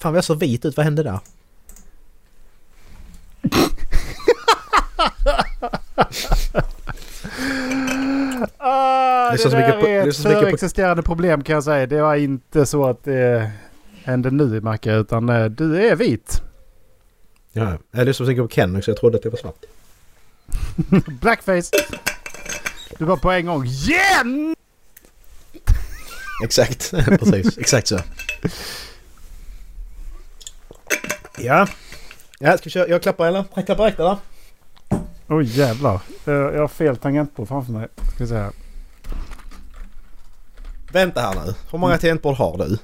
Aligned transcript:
Fan 0.00 0.12
vad 0.12 0.16
jag 0.16 0.24
så 0.24 0.34
vit 0.34 0.64
ut, 0.64 0.76
vad 0.76 0.84
hände 0.84 1.02
där? 1.02 1.18
Ah, 8.58 9.30
Det 9.30 9.32
är 9.32 9.32
det, 9.32 9.38
så 9.38 9.48
där 9.48 9.56
mycket 9.76 9.88
är 9.88 10.08
ett 10.08 10.16
förexisterande 10.16 11.02
problem 11.02 11.44
kan 11.44 11.54
jag 11.54 11.64
säga. 11.64 11.86
Det 11.86 12.02
var 12.02 12.14
inte 12.14 12.66
så 12.66 12.86
att 12.86 13.04
det 13.04 13.50
hände 14.04 14.30
nu 14.30 14.60
Macke 14.60 14.92
utan 14.94 15.28
eh, 15.28 15.44
du 15.44 15.86
är 15.88 15.96
vit. 15.96 16.40
Ja, 17.52 17.78
jag 17.90 18.06
lyssnade 18.06 18.14
så 18.14 18.22
mycket 18.24 18.44
på 18.44 18.48
Ken 18.48 18.76
också, 18.76 18.90
jag 18.90 18.98
trodde 18.98 19.16
att 19.16 19.22
det 19.22 19.30
var 19.30 19.38
svart. 19.38 19.64
Blackface. 21.20 21.70
Du 22.98 23.04
var 23.04 23.16
på 23.16 23.30
en 23.30 23.46
gång 23.46 23.64
igen! 23.66 24.54
Exakt, 26.44 26.90
precis. 27.20 27.58
Exakt 27.58 27.86
så. 27.88 27.98
Ja. 31.38 31.66
Ja, 32.38 32.56
ska 32.58 32.64
vi 32.64 32.70
köra? 32.70 32.88
Jag 32.88 33.02
klappar 33.02 33.26
eller? 33.26 33.44
Jag 33.54 33.66
klappar 33.66 33.84
direkt 33.84 34.00
eller? 34.00 34.16
Oj 35.28 35.44
jävlar. 35.58 36.00
Eh, 36.26 36.32
Jag 36.34 36.60
har 36.60 36.68
fel 36.68 36.96
tangentbord 36.96 37.48
framför 37.48 37.72
mig. 37.72 37.88
Ska 38.14 38.24
vi 38.24 38.26
se 38.26 38.36
här. 38.36 38.52
Vänta 40.92 41.20
här 41.20 41.34
nu. 41.46 41.54
Hur 41.70 41.78
många 41.78 41.98
tangentbord 41.98 42.36
har 42.36 42.58
du? 42.58 42.78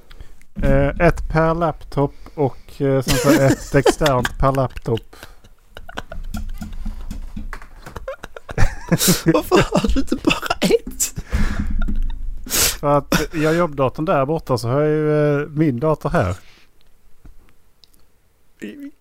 Eh, 0.69 1.07
Ett 1.07 1.29
per 1.29 1.55
laptop 1.55 2.15
och 2.35 2.81
eh, 2.83 3.03
sen 3.03 3.15
så 3.19 3.31
ett 3.31 3.75
externt 3.75 4.39
per 4.39 4.53
laptop. 4.53 5.17
Varför 9.27 9.57
har 9.79 9.89
du 9.95 10.01
inte 10.01 10.17
bara 10.17 10.57
ett? 10.61 11.15
För 12.81 12.99
att 12.99 13.21
jag 13.33 13.55
jobbdatorn 13.55 14.05
där 14.05 14.27
borta 14.27 14.59
så 14.59 14.69
har 14.69 14.81
jag 14.81 14.91
ju 14.91 15.41
eh, 15.43 15.49
min 15.49 15.81
dator 15.81 16.11
här. 16.11 16.37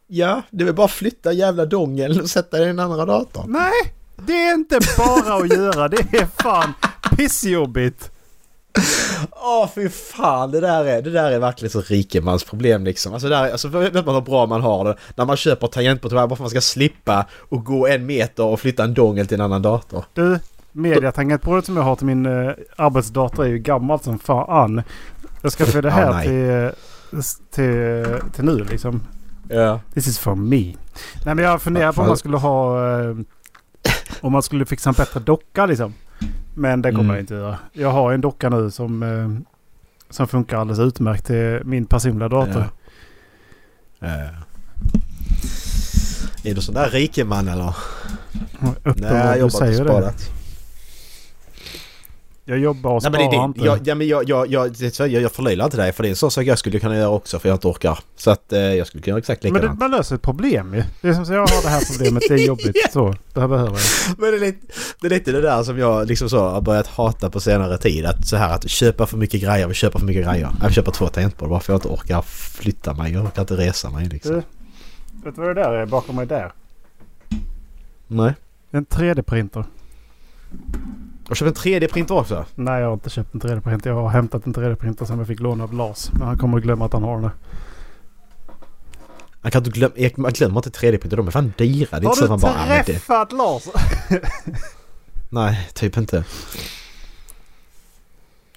Ja, 0.07 0.41
det 0.49 0.67
är 0.67 0.73
bara 0.73 0.85
att 0.85 0.91
flytta 0.91 1.33
jävla 1.33 1.65
dongeln 1.65 2.21
och 2.21 2.29
sätta 2.29 2.57
den 2.57 2.65
i 2.65 2.67
den 2.67 2.79
andra 2.79 3.05
datorn. 3.05 3.51
Nej! 3.51 3.93
Det 4.25 4.33
är 4.33 4.53
inte 4.53 4.79
bara 4.97 5.35
att 5.35 5.49
göra. 5.49 5.87
Det 5.87 5.97
är 5.97 6.43
fan 6.43 6.73
pissjobbigt. 7.17 8.11
Åh 9.31 9.69
fy 9.75 9.89
fan, 9.89 10.51
det 10.51 10.59
där 10.59 10.85
är, 10.85 11.01
det 11.01 11.09
där 11.09 11.31
är 11.31 11.39
verkligen 11.39 11.69
så 11.69 11.81
rikemans 11.81 12.43
problem 12.43 12.83
liksom. 12.83 13.13
Alltså, 13.13 13.29
där, 13.29 13.51
alltså 13.51 13.67
vet 13.67 14.05
man 14.05 14.15
hur 14.15 14.21
bra 14.21 14.45
man 14.45 14.61
har 14.61 14.85
det 14.85 14.95
när 15.15 15.25
man 15.25 15.37
köper 15.37 15.67
tangentbord 15.67 16.11
bara 16.11 16.27
för 16.27 16.33
att 16.33 16.39
man 16.39 16.49
ska 16.49 16.61
slippa 16.61 17.25
och 17.33 17.65
gå 17.65 17.87
en 17.87 18.05
meter 18.05 18.43
och 18.43 18.59
flytta 18.59 18.83
en 18.83 18.93
dongel 18.93 19.27
till 19.27 19.35
en 19.35 19.45
annan 19.45 19.61
dator. 19.61 20.05
Du, 20.13 20.39
mediatangentbordet 20.71 21.65
som 21.65 21.77
jag 21.77 21.83
har 21.83 21.95
till 21.95 22.05
min 22.05 22.25
eh, 22.25 22.53
arbetsdator 22.75 23.45
är 23.45 23.49
ju 23.49 23.57
gammalt 23.57 24.03
som 24.03 24.19
fan. 24.19 24.81
Jag 25.41 25.51
ska 25.51 25.65
få 25.65 25.81
det 25.81 25.91
här 25.91 26.13
nej. 26.13 26.27
till, 26.27 27.23
till, 27.51 28.31
till 28.35 28.45
nu 28.45 28.63
liksom. 28.63 29.01
Ja. 29.51 29.79
This 29.93 30.07
is 30.07 30.19
for 30.19 30.35
me. 30.35 30.57
Nej 31.25 31.35
men 31.35 31.37
jag 31.37 31.61
funderar 31.61 31.91
på 31.93 32.01
om 32.01 32.07
man 32.07 32.17
skulle 32.17 32.37
ha... 32.37 32.89
Eh, 33.01 33.15
om 34.21 34.31
man 34.31 34.43
skulle 34.43 34.65
fixa 34.65 34.89
en 34.89 34.93
bättre 34.93 35.19
docka 35.19 35.65
liksom. 35.65 35.93
Men 36.53 36.81
det 36.81 36.89
kommer 36.91 37.03
Mm. 37.03 37.15
jag 37.15 37.21
inte 37.23 37.33
göra. 37.33 37.57
Jag 37.73 37.91
har 37.91 38.11
en 38.13 38.21
docka 38.21 38.49
nu 38.49 38.71
som, 38.71 39.03
eh, 39.03 39.53
som 40.09 40.27
funkar 40.27 40.57
alldeles 40.57 40.79
utmärkt 40.79 41.25
till 41.25 41.61
min 41.65 41.85
personliga 41.85 42.29
dator. 42.29 42.65
Ja. 43.99 44.07
Är 46.43 46.55
du 46.55 46.61
sån 46.61 46.75
där 46.75 46.89
rikeman 46.89 47.47
eller? 47.47 47.75
Nej, 48.83 49.11
jag 49.11 49.37
jobbar 49.39 49.49
säger 49.59 49.81
inte 49.81 49.99
det. 49.99 50.13
Jag 52.45 52.59
jobbar 52.59 52.91
och 52.91 53.03
Nej, 53.03 53.11
men 53.11 53.21
det, 53.21 53.27
sparar 53.27 53.45
inte. 53.45 53.61
jag, 53.61 53.79
ja, 53.87 53.95
men 53.95 54.07
jag, 54.07 54.29
jag, 54.29 54.47
jag, 54.47 54.71
det, 54.71 54.99
jag, 54.99 55.09
jag 55.09 55.31
förlöjligar 55.31 55.65
inte 55.65 55.77
dig 55.77 55.91
för 55.91 56.03
det 56.03 56.07
är 56.07 56.09
en 56.09 56.15
sån 56.15 56.31
sak 56.31 56.45
jag 56.45 56.59
skulle 56.59 56.79
kunna 56.79 56.97
göra 56.97 57.09
också 57.09 57.39
för 57.39 57.49
jag 57.49 57.55
inte 57.55 57.67
orkar. 57.67 57.99
Så 58.15 58.31
att 58.31 58.53
eh, 58.53 58.59
jag 58.59 58.87
skulle 58.87 59.03
kunna 59.03 59.11
göra 59.11 59.19
exakt 59.19 59.43
men 59.43 59.53
det, 59.53 59.59
likadant. 59.59 59.79
man 59.79 59.91
löser 59.91 60.15
ett 60.15 60.21
problem 60.21 60.73
ju. 60.73 60.83
Det 61.01 61.07
är 61.07 61.13
som 61.13 61.25
så 61.25 61.33
jag 61.33 61.39
har 61.39 61.61
det 61.63 61.69
här 61.69 61.81
problemet. 61.91 62.23
Det 62.27 62.33
är 62.33 62.47
jobbigt. 62.47 62.75
Så, 62.93 63.15
det 63.33 63.39
här 63.41 63.47
behöver 63.47 63.71
jag. 63.71 64.19
Men 64.19 64.31
det 64.31 64.37
är, 64.37 64.39
lite, 64.39 64.67
det 65.01 65.07
är 65.07 65.09
lite 65.09 65.31
det 65.31 65.41
där 65.41 65.63
som 65.63 65.77
jag 65.77 66.07
liksom 66.07 66.29
så 66.29 66.39
har 66.49 66.61
börjat 66.61 66.87
hata 66.87 67.29
på 67.29 67.39
senare 67.39 67.77
tid. 67.77 68.05
Att 68.05 68.27
så 68.27 68.35
här 68.35 68.55
att 68.55 68.69
köpa 68.69 69.05
för 69.05 69.17
mycket 69.17 69.41
grejer, 69.41 69.67
vi 69.67 69.73
köper 69.73 69.99
för 69.99 70.05
mycket 70.05 70.25
grejer. 70.25 70.49
Jag 70.61 70.73
köper 70.73 70.91
två 70.91 71.07
tangentbord 71.07 71.49
bara 71.49 71.59
för 71.59 71.73
jag 71.73 71.77
inte 71.77 71.87
orkar 71.87 72.21
flytta 72.21 72.93
mig. 72.93 73.13
Jag 73.13 73.25
orkar 73.25 73.41
inte 73.41 73.57
resa 73.57 73.89
mig 73.89 74.05
liksom. 74.09 74.31
Du, 74.31 74.41
vet 75.23 75.35
du 75.35 75.41
vad 75.41 75.55
det 75.55 75.61
där 75.61 75.71
är 75.71 75.85
bakom 75.85 76.15
mig 76.15 76.25
där? 76.25 76.51
Nej. 78.07 78.33
En 78.71 78.85
3D-printer. 78.85 79.63
Och 81.31 81.37
köpa 81.37 81.49
en 81.49 81.55
3D-printer 81.55 82.11
också. 82.19 82.45
Nej, 82.55 82.81
jag 82.81 82.87
har 82.87 82.93
inte 82.93 83.09
köpt 83.09 83.33
en 83.33 83.41
3D-printer. 83.41 83.89
Jag 83.89 83.95
har 84.01 84.09
hämtat 84.09 84.45
en 84.45 84.53
3D-printer 84.53 85.05
som 85.05 85.17
jag 85.17 85.27
fick 85.27 85.39
låna 85.39 85.63
av 85.63 85.73
Lars. 85.73 86.09
Men 86.13 86.27
han 86.27 86.37
kommer 86.37 86.57
att 86.57 86.63
glömma 86.63 86.85
att 86.85 86.93
han 86.93 87.03
har 87.03 87.21
den. 87.21 87.29
Man 89.41 89.51
kan 89.51 89.59
inte 89.65 89.79
glömma, 89.79 89.93
Erik, 89.97 90.17
man 90.17 90.31
glömmer 90.31 90.57
inte 90.57 90.69
3D-printer. 90.69 91.15
De 91.17 91.27
är 91.27 91.31
fan 91.31 91.53
dyra. 91.57 91.87
Det 91.89 91.95
är 91.95 91.97
inte 91.97 92.07
Har 92.07 92.15
så 92.15 92.23
att 92.23 92.29
man 92.29 92.39
du 92.39 92.69
bara 92.69 92.83
träffat 92.83 93.31
Lars? 93.31 93.63
Nej, 95.29 95.69
typ 95.73 95.97
inte. 95.97 96.23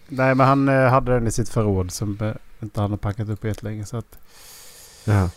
Nej, 0.08 0.34
men 0.34 0.46
han 0.46 0.68
eh, 0.68 0.88
hade 0.88 1.12
den 1.14 1.26
i 1.26 1.30
sitt 1.30 1.48
förråd 1.48 1.90
som 1.90 2.18
eh, 2.20 2.32
inte 2.62 2.80
han 2.80 2.90
har 2.90 2.98
packat 2.98 3.28
upp 3.28 3.44
jättelänge. 3.44 3.84
Så, 3.84 3.96
att, 3.96 4.18
Ja. 5.04 5.28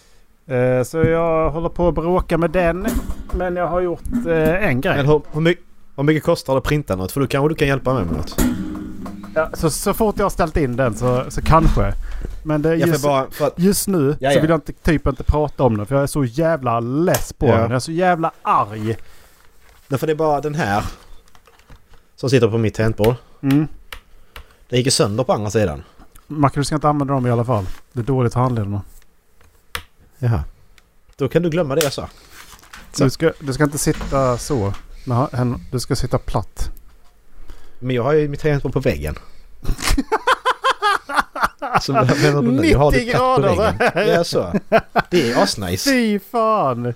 eh, 0.56 0.84
så 0.84 0.98
jag 0.98 1.50
håller 1.52 1.70
på 1.70 1.88
att 1.88 1.96
bråka 1.96 2.38
med 2.38 2.52
den. 2.52 2.88
Men 3.34 3.56
jag 3.56 3.68
har 3.68 3.82
gjort 3.82 4.02
en 4.26 4.82
grej. 4.82 4.98
Men 4.98 5.06
hur, 5.06 5.22
hur, 5.32 5.42
mycket, 5.42 5.67
hur 5.98 6.04
mycket 6.04 6.24
kostar 6.24 6.54
det 6.54 6.58
att 6.58 6.64
printa 6.64 6.96
något? 6.96 7.12
För 7.12 7.22
då 7.22 7.28
kanske 7.28 7.50
du 7.50 7.56
kan 7.56 7.68
hjälpa 7.68 7.94
mig 7.94 8.06
med 8.06 8.14
något. 8.14 8.42
Ja, 9.36 9.50
så, 9.54 9.70
så 9.70 9.94
fort 9.94 10.16
jag 10.18 10.26
har 10.26 10.30
ställt 10.30 10.58
in 10.58 10.76
den 10.76 10.96
så, 10.96 11.26
så 11.30 11.42
kanske. 11.42 11.94
Men 12.44 12.62
det, 12.62 12.76
just, 12.76 13.04
bara... 13.04 13.20
Att, 13.22 13.54
just 13.56 13.88
nu 13.88 14.18
Ja, 14.20 14.32
så 14.32 14.38
ja. 14.38 14.42
vill 14.42 14.50
jag 14.50 14.58
inte, 14.58 14.74
typ 14.74 15.08
inte 15.08 15.24
prata 15.24 15.64
om 15.64 15.78
den. 15.78 15.86
För 15.86 15.96
jag 15.96 16.04
är 16.04 16.08
så 16.08 16.26
jävla 16.26 16.80
less 16.80 17.34
på 17.34 17.46
den. 17.46 17.62
Jag 17.62 17.72
är 17.72 17.80
så 17.80 17.92
jävla 17.92 18.32
arg. 18.42 18.98
men 19.88 20.00
för 20.00 20.08
det 20.08 20.14
är 20.14 20.16
bara 20.18 20.42
den 20.42 20.56
här. 20.56 20.84
Som 22.16 22.30
sitter 22.30 22.48
på 22.48 22.58
mitt 22.58 22.74
tangentbord. 22.74 23.16
Mm. 23.42 23.68
Den 24.70 24.78
gick 24.78 24.88
ju 24.88 24.92
sönder 24.92 25.24
på 25.24 25.34
andra 25.34 25.50
sidan. 25.50 25.84
Macke, 26.28 26.60
du 26.60 26.64
ska 26.64 26.76
inte 26.76 26.90
använda 26.90 27.14
dem 27.14 27.28
i 27.28 27.32
alla 27.32 27.46
fall. 27.46 27.66
Det 27.94 28.00
är 28.00 28.04
dåligt 28.04 28.34
för 28.34 28.40
handlederna. 28.40 28.82
Jaha. 30.20 30.44
Då 31.16 31.30
kan 31.30 31.44
du 31.44 31.50
glömma 31.50 31.76
det 31.76 31.84
jag 31.84 31.94
sa. 31.94 32.10
Så. 32.94 33.04
Du 33.04 33.10
ska, 33.10 33.32
du 33.40 33.54
ska 33.54 33.64
inte 33.64 33.78
sitta 33.78 34.38
så. 34.38 34.74
Med 35.08 35.18
ha- 35.18 35.30
hän- 35.34 35.60
Du 35.72 35.80
ska 35.80 35.96
sitta 35.96 36.18
platt. 36.18 36.70
Men 37.80 37.96
jag 37.96 38.04
har 38.04 38.14
ju 38.14 38.28
mitt 38.28 38.40
tangentbord 38.40 38.74
på 38.74 38.80
väggen. 38.80 39.16
Så 41.82 41.94
vad 41.94 42.22
menar 42.22 42.42
du 42.42 42.52
nu? 42.52 42.66
Jag 42.66 42.80
har 42.80 42.92
det 42.92 42.98
90 42.98 43.12
platt 43.12 43.36
på 43.36 43.42
grader. 43.42 43.92
väggen. 43.94 44.14
Ja, 44.14 44.24
så. 44.24 44.54
Det 45.10 45.32
är 45.32 45.44
asnice. 45.44 45.90
Fy 45.92 46.20
fan! 46.20 46.94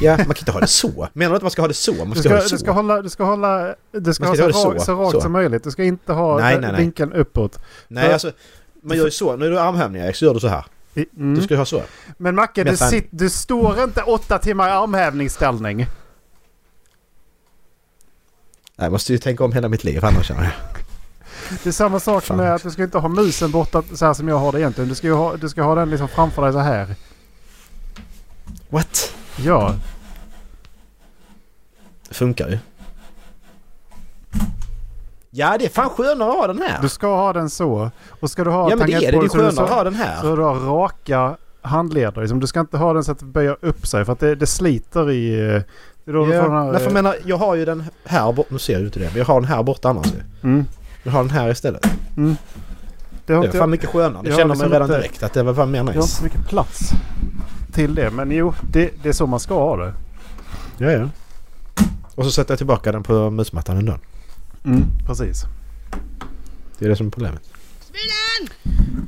Ja, 0.00 0.16
man 0.16 0.24
kan 0.26 0.36
inte 0.38 0.52
ha 0.52 0.60
det 0.60 0.66
så. 0.66 1.08
Menar 1.12 1.30
du 1.30 1.36
att 1.36 1.42
man 1.42 1.50
ska 1.50 1.62
ha 1.62 1.68
det 1.68 1.74
så? 1.74 1.92
Man 1.94 2.10
Du 2.10 2.20
ska, 2.20 2.28
ha 2.28 2.36
det 2.36 2.42
så. 2.42 2.54
du 2.54 2.58
ska 2.58 2.70
hålla, 2.72 3.02
du 3.02 3.08
ska 3.08 3.24
hålla, 3.24 3.74
du 3.92 4.14
ska 4.14 4.24
Man 4.24 4.28
ha 4.28 4.36
ska 4.36 4.52
så, 4.52 4.62
ha 4.68 4.72
det 4.72 4.78
ra- 4.78 4.80
så, 4.80 4.84
så 4.84 4.94
rakt 5.02 5.12
så. 5.12 5.20
som 5.20 5.32
möjligt. 5.32 5.64
Du 5.64 5.70
ska 5.70 5.84
inte 5.84 6.12
ha 6.12 6.38
Nej, 6.40 6.60
nej, 6.60 6.72
nej. 6.72 6.80
vinkeln 6.80 7.12
uppåt. 7.12 7.58
Nej, 7.88 8.12
alltså. 8.12 8.32
Man 8.82 8.96
gör 8.96 9.04
ju 9.04 9.10
så. 9.10 9.36
När 9.36 9.50
du 9.50 9.56
har 9.56 9.66
armhävningar 9.66 10.12
så 10.12 10.24
gör 10.24 10.34
du 10.34 10.40
så 10.40 10.48
här. 10.48 10.64
Mm. 11.16 11.34
Du 11.34 11.42
ska 11.42 11.54
ju 11.54 11.58
ha 11.58 11.64
så. 11.64 11.82
Men 12.18 12.34
Macke, 12.34 12.64
du, 12.64 12.70
Nästan. 12.70 12.88
sit, 12.90 13.08
du 13.10 13.30
står 13.30 13.82
inte 13.82 14.02
åtta 14.02 14.38
timmar 14.38 14.68
i 14.68 14.72
armhävningsställning. 14.72 15.86
Jag 18.80 18.92
måste 18.92 19.12
ju 19.12 19.18
tänka 19.18 19.44
om 19.44 19.52
hela 19.52 19.68
mitt 19.68 19.84
liv 19.84 20.04
annars 20.04 20.26
känner 20.26 20.42
jag. 20.42 20.52
Det 21.62 21.68
är 21.68 21.72
samma 21.72 22.00
sak 22.00 22.24
Fan. 22.24 22.36
med 22.36 22.54
att 22.54 22.62
du 22.62 22.70
ska 22.70 22.82
inte 22.82 22.98
ha 22.98 23.08
musen 23.08 23.50
borta 23.50 23.82
så 23.94 24.06
här 24.06 24.14
som 24.14 24.28
jag 24.28 24.38
har 24.38 24.52
det 24.52 24.60
egentligen. 24.60 24.88
Du 24.88 24.94
ska 24.94 25.12
ha, 25.12 25.36
du 25.36 25.48
ska 25.48 25.62
ha 25.62 25.74
den 25.74 25.90
liksom 25.90 26.08
framför 26.08 26.42
dig 26.42 26.52
så 26.52 26.58
här. 26.58 26.94
What? 28.68 29.14
Ja, 29.36 29.74
Det 32.08 32.14
funkar 32.14 32.48
ju. 32.48 32.58
Ja, 35.30 35.56
det 35.58 35.64
är 35.64 35.68
fan 35.68 35.90
skönare 35.90 36.30
att 36.30 36.36
ha 36.36 36.46
den 36.46 36.58
här. 36.62 36.82
du 36.82 36.88
ska 36.88 37.06
ha 37.06 37.32
den 37.32 37.50
så. 37.50 37.90
Och 38.20 38.30
ska 38.30 38.44
du 38.44 38.50
ha 38.50 38.70
Ja, 38.70 38.76
men 38.76 38.86
det 38.86 38.92
är 38.92 39.00
det. 39.00 39.06
Det 39.06 39.06
är 39.06 39.28
tangentbordet 39.28 39.32
så 39.32 39.38
skönare 39.38 39.64
att 39.64 39.68
så- 39.70 39.74
ha 39.74 39.84
den 39.84 39.92
Så 39.94 39.98
här. 40.28 40.36
du 40.36 40.42
har 40.42 40.54
raka 40.54 41.36
handleder. 41.62 42.20
Liksom. 42.20 42.40
Du 42.40 42.46
ska 42.46 42.60
inte 42.60 42.76
ha 42.76 42.92
den 42.92 43.04
så 43.04 43.12
att 43.12 43.18
det 43.18 43.24
böjer 43.24 43.56
upp 43.60 43.86
sig 43.86 44.04
för 44.04 44.12
att 44.12 44.20
det, 44.20 44.34
det 44.34 44.46
sliter 44.46 45.10
i... 45.10 45.62
då 46.12 46.34
Ja, 46.34 46.50
här, 46.50 46.64
nej, 46.64 46.74
för 46.78 46.84
jag 46.86 46.92
menar, 46.92 47.16
jag 47.24 47.36
har 47.36 47.54
ju 47.54 47.64
den 47.64 47.84
här 48.04 48.32
borta. 48.32 48.48
Nu 48.52 48.58
ser 48.58 48.78
du 48.78 48.84
inte 48.84 48.98
det, 48.98 49.06
men 49.10 49.16
jag 49.18 49.24
har 49.24 49.40
den 49.40 49.48
här 49.50 49.62
borta 49.62 49.88
annars 49.88 50.06
ju. 50.06 50.48
mm, 50.48 50.64
Jag 51.02 51.12
har 51.12 51.20
den 51.22 51.30
här 51.30 51.50
istället. 51.50 51.86
mm. 52.16 52.36
Det 53.26 53.32
har 53.34 53.40
Det 53.40 53.46
är 53.46 53.48
inte, 53.48 53.58
fan 53.58 53.70
mycket 53.70 53.88
skönare. 53.90 54.22
Det 54.22 54.28
jag 54.28 54.34
har 54.34 54.38
känner 54.38 54.48
man 54.48 54.56
liksom 54.56 54.72
redan 54.72 54.88
inte- 54.88 54.98
direkt 54.98 55.22
att 55.22 55.32
det 55.32 55.42
var 55.42 55.54
fan 55.54 55.70
mer 55.70 55.78
jag 55.78 55.84
har 55.84 55.90
inte 55.90 55.98
nice. 56.00 56.16
så 56.16 56.24
mycket 56.24 56.48
plats 56.48 56.90
till 57.72 57.94
det. 57.94 58.10
Men 58.10 58.30
jo, 58.30 58.54
det, 58.72 58.90
det 59.02 59.08
är 59.08 59.12
så 59.12 59.26
man 59.26 59.40
ska 59.40 59.54
ha 59.54 59.76
det. 59.76 59.92
Ja, 60.78 60.90
ja. 60.90 61.08
Och 62.14 62.24
så 62.24 62.30
sätter 62.30 62.52
jag 62.52 62.58
tillbaka 62.58 62.92
den 62.92 63.02
på 63.02 63.30
musmattan 63.30 63.76
ändå. 63.76 63.98
Mm, 64.64 64.84
precis. 65.06 65.44
Det 66.78 66.84
är 66.84 66.88
det 66.88 66.96
som 66.96 67.06
är 67.06 67.10
problemet. 67.10 67.42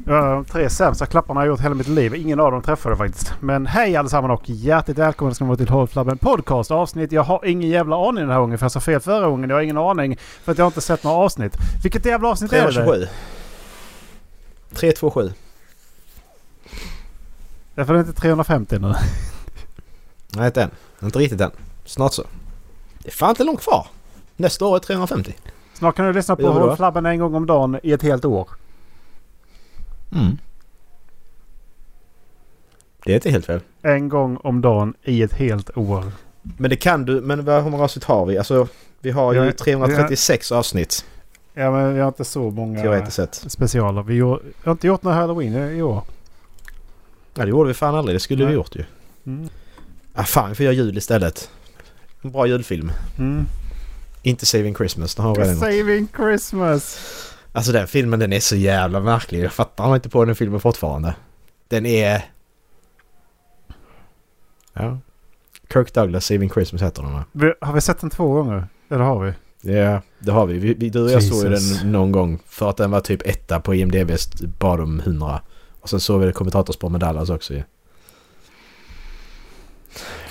Ja, 0.06 0.20
de 0.20 0.44
tre 0.44 0.70
sämsta 0.70 1.06
klapparna 1.06 1.40
jag 1.40 1.48
gjort 1.48 1.60
hela 1.60 1.74
mitt 1.74 1.88
liv. 1.88 2.14
Ingen 2.14 2.40
av 2.40 2.52
dem 2.52 2.62
träffade 2.62 2.96
faktiskt. 2.96 3.32
Men 3.40 3.66
hej 3.66 3.96
allesammans 3.96 4.40
och 4.40 4.50
hjärtligt 4.50 4.98
välkomna 4.98 5.34
ska 5.34 5.44
ni 5.44 5.48
vara 5.48 5.56
till 5.56 5.68
Håll 5.68 5.88
Flabben 5.88 6.18
Podcast 6.18 6.70
avsnitt. 6.70 7.12
Jag 7.12 7.22
har 7.22 7.44
ingen 7.46 7.70
jävla 7.70 8.08
aning 8.08 8.20
den 8.22 8.30
här 8.30 8.40
gången 8.40 8.58
för 8.58 8.64
jag 8.64 8.72
sa 8.72 8.80
fel 8.80 9.00
förra 9.00 9.28
gången. 9.28 9.50
Jag 9.50 9.56
har 9.56 9.62
ingen 9.62 9.78
aning 9.78 10.16
för 10.44 10.52
att 10.52 10.58
jag 10.58 10.64
har 10.64 10.70
inte 10.70 10.80
sett 10.80 11.04
några 11.04 11.16
avsnitt. 11.16 11.56
Vilket 11.82 12.06
jävla 12.06 12.28
avsnitt 12.28 12.52
är 12.52 12.66
det? 12.66 12.72
327. 12.72 13.06
327. 14.74 15.32
Därför 17.74 17.94
är 17.94 17.98
det 17.98 18.08
inte 18.08 18.20
350 18.20 18.78
nu. 18.78 18.94
Nej, 20.36 20.46
inte 20.46 20.62
än. 20.62 20.70
Inte 21.02 21.18
riktigt 21.18 21.40
än. 21.40 21.50
Snart 21.84 22.12
så. 22.12 22.22
Det 22.98 23.08
är 23.08 23.12
fan 23.12 23.30
inte 23.30 23.44
långt 23.44 23.60
kvar. 23.62 23.86
Nästa 24.36 24.64
år 24.66 24.76
är 24.76 24.80
350. 24.80 25.34
Snart 25.74 25.96
kan 25.96 26.06
du 26.06 26.12
lyssna 26.12 26.36
på? 26.36 26.46
Håll 26.46 26.76
Flabben 26.76 27.06
en 27.06 27.18
gång 27.18 27.34
om 27.34 27.46
dagen 27.46 27.80
i 27.82 27.92
ett 27.92 28.02
helt 28.02 28.24
år. 28.24 28.48
Mm. 30.12 30.38
Det 33.04 33.12
är 33.12 33.14
inte 33.14 33.30
helt 33.30 33.46
fel. 33.46 33.60
En 33.82 34.08
gång 34.08 34.36
om 34.36 34.60
dagen 34.60 34.94
i 35.02 35.22
ett 35.22 35.32
helt 35.32 35.76
år. 35.76 36.04
Men 36.42 36.70
det 36.70 36.76
kan 36.76 37.04
du. 37.04 37.20
Men 37.20 37.44
vad, 37.44 37.62
hur 37.62 37.70
många 37.70 37.84
avsnitt 37.84 38.04
har 38.04 38.26
vi? 38.26 38.38
Alltså, 38.38 38.68
vi 39.00 39.10
har 39.10 39.32
ju 39.32 39.44
Ja, 39.44 39.52
336 39.52 40.52
avsnitt. 40.52 41.04
Ja 41.54 41.70
men 41.70 41.94
vi 41.94 42.00
har 42.00 42.08
inte 42.08 42.24
så 42.24 42.50
många 42.50 43.10
sett. 43.10 43.34
specialer. 43.34 44.02
Vi 44.02 44.20
har, 44.20 44.28
jag 44.30 44.64
har 44.64 44.72
inte 44.72 44.86
gjort 44.86 45.02
några 45.02 45.16
halloween 45.16 45.76
i 45.76 45.82
år. 45.82 46.02
Ja, 47.34 47.44
det 47.44 47.50
gjorde 47.50 47.68
vi 47.68 47.74
fan 47.74 47.94
aldrig. 47.94 48.16
Det 48.16 48.20
skulle 48.20 48.44
Nej. 48.44 48.52
vi 48.52 48.56
gjort 48.56 48.76
ju. 48.76 48.84
Mm. 49.26 49.48
Ah, 50.14 50.24
fan, 50.24 50.48
vi 50.48 50.54
får 50.54 50.64
göra 50.64 50.74
jul 50.74 50.98
istället. 50.98 51.50
En 52.22 52.30
bra 52.30 52.46
julfilm. 52.46 52.92
Mm. 53.18 53.44
Inte 54.22 54.46
Saving 54.46 54.74
Christmas. 54.74 55.14
Den 55.14 55.24
har. 55.24 55.54
Saving 55.54 56.08
Christmas. 56.16 56.98
Alltså 57.52 57.72
den 57.72 57.86
filmen 57.86 58.20
den 58.20 58.32
är 58.32 58.40
så 58.40 58.56
jävla 58.56 59.00
märklig. 59.00 59.44
Jag 59.44 59.52
fattar 59.52 59.94
inte 59.94 60.08
på 60.08 60.24
den 60.24 60.34
filmen 60.34 60.60
fortfarande. 60.60 61.14
Den 61.68 61.86
är... 61.86 62.24
Ja. 64.72 64.98
Kirk 65.72 65.94
Douglas 65.94 66.26
Saving 66.26 66.50
Christmas 66.50 66.82
heter 66.82 67.02
den 67.02 67.12
va? 67.12 67.24
Har 67.60 67.72
vi 67.72 67.80
sett 67.80 68.00
den 68.00 68.10
två 68.10 68.32
gånger? 68.32 68.68
Eller 68.90 69.04
har 69.04 69.24
vi? 69.24 69.32
Ja, 69.72 70.02
det 70.18 70.32
har 70.32 70.46
vi. 70.46 70.58
vi, 70.58 70.74
vi 70.74 70.90
du 70.90 71.04
och 71.04 71.10
jag 71.10 71.22
såg 71.22 71.50
den 71.50 71.92
någon 71.92 72.12
gång 72.12 72.38
för 72.46 72.70
att 72.70 72.76
den 72.76 72.90
var 72.90 73.00
typ 73.00 73.26
etta 73.26 73.60
på 73.60 73.74
IMDBs 73.74 74.30
bottom 74.58 75.00
100. 75.00 75.40
Och 75.80 75.90
sen 75.90 76.00
såg 76.00 76.20
vi 76.20 76.26
det 76.26 76.32
kommentatorspår 76.32 76.88
med 76.88 77.00
Dallas 77.00 77.30
också 77.30 77.54
ju. 77.54 77.62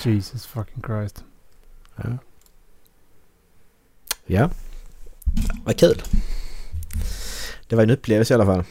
Jesus 0.02 0.46
fucking 0.46 0.82
Christ. 0.86 1.24
Ja. 1.96 2.18
Ja. 4.26 4.50
Vad 5.64 5.76
kul. 5.76 6.02
Det 7.70 7.76
var 7.76 7.82
en 7.82 7.90
upplevelse 7.90 8.34
i 8.34 8.36
alla 8.36 8.46
fall. 8.46 8.64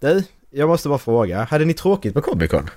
Du, 0.00 0.24
jag 0.50 0.68
måste 0.68 0.88
bara 0.88 0.98
fråga. 0.98 1.44
Hade 1.44 1.64
ni 1.64 1.74
tråkigt 1.74 2.14
på 2.14 2.20
Comic 2.20 2.50
Con? 2.50 2.70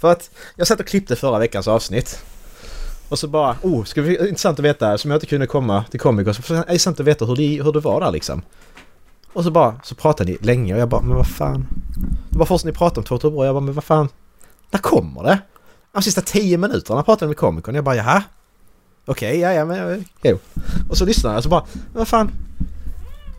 För 0.00 0.12
att 0.12 0.30
jag 0.56 0.66
satt 0.66 0.80
och 0.80 0.86
klippte 0.86 1.16
förra 1.16 1.38
veckans 1.38 1.68
avsnitt. 1.68 2.24
Och 3.08 3.18
så 3.18 3.28
bara, 3.28 3.56
oh, 3.62 3.84
ska 3.84 4.02
vi, 4.02 4.28
intressant 4.28 4.58
att 4.58 4.64
veta, 4.64 4.98
som 4.98 5.10
jag 5.10 5.16
inte 5.16 5.26
kunde 5.26 5.46
komma 5.46 5.84
till 5.90 6.00
Comic 6.00 6.24
Con, 6.24 6.34
så 6.34 6.52
det 6.52 6.58
intressant 6.58 7.00
att 7.00 7.06
veta 7.06 7.24
hur 7.24 7.36
det, 7.36 7.62
hur 7.62 7.72
det 7.72 7.80
var 7.80 8.00
där 8.00 8.10
liksom. 8.10 8.42
Och 9.32 9.44
så 9.44 9.50
bara, 9.50 9.80
så 9.84 9.94
pratade 9.94 10.32
ni 10.32 10.38
länge 10.40 10.74
och 10.74 10.80
jag 10.80 10.88
bara, 10.88 11.02
men 11.02 11.16
vad 11.16 11.26
fan. 11.26 11.66
Det 12.30 12.38
var 12.38 12.46
först 12.46 12.64
ni 12.64 12.72
pratade 12.72 13.00
om 13.00 13.04
Totoro 13.04 13.38
och 13.38 13.46
jag 13.46 13.54
bara, 13.54 13.64
men 13.64 13.74
vad 13.74 13.84
fan. 13.84 14.08
När 14.70 14.80
kommer 14.80 15.22
det? 15.22 15.38
De 15.92 16.02
sista 16.02 16.20
tio 16.20 16.58
minuterna 16.58 17.02
pratade 17.02 17.26
vi 17.26 17.28
med 17.28 17.36
Comic 17.36 17.64
Con. 17.64 17.74
Jag 17.74 17.84
bara, 17.84 17.96
jaha? 17.96 18.22
Okej, 19.06 19.38
ja, 19.38 19.52
ja, 19.52 19.64
men 19.64 20.04
jo. 20.22 20.38
Och 20.88 20.96
så 20.98 21.04
lyssnade 21.04 21.32
jag 21.34 21.38
och 21.38 21.42
så 21.42 21.48
bara, 21.48 21.64
vad 21.92 22.08
fan. 22.08 22.30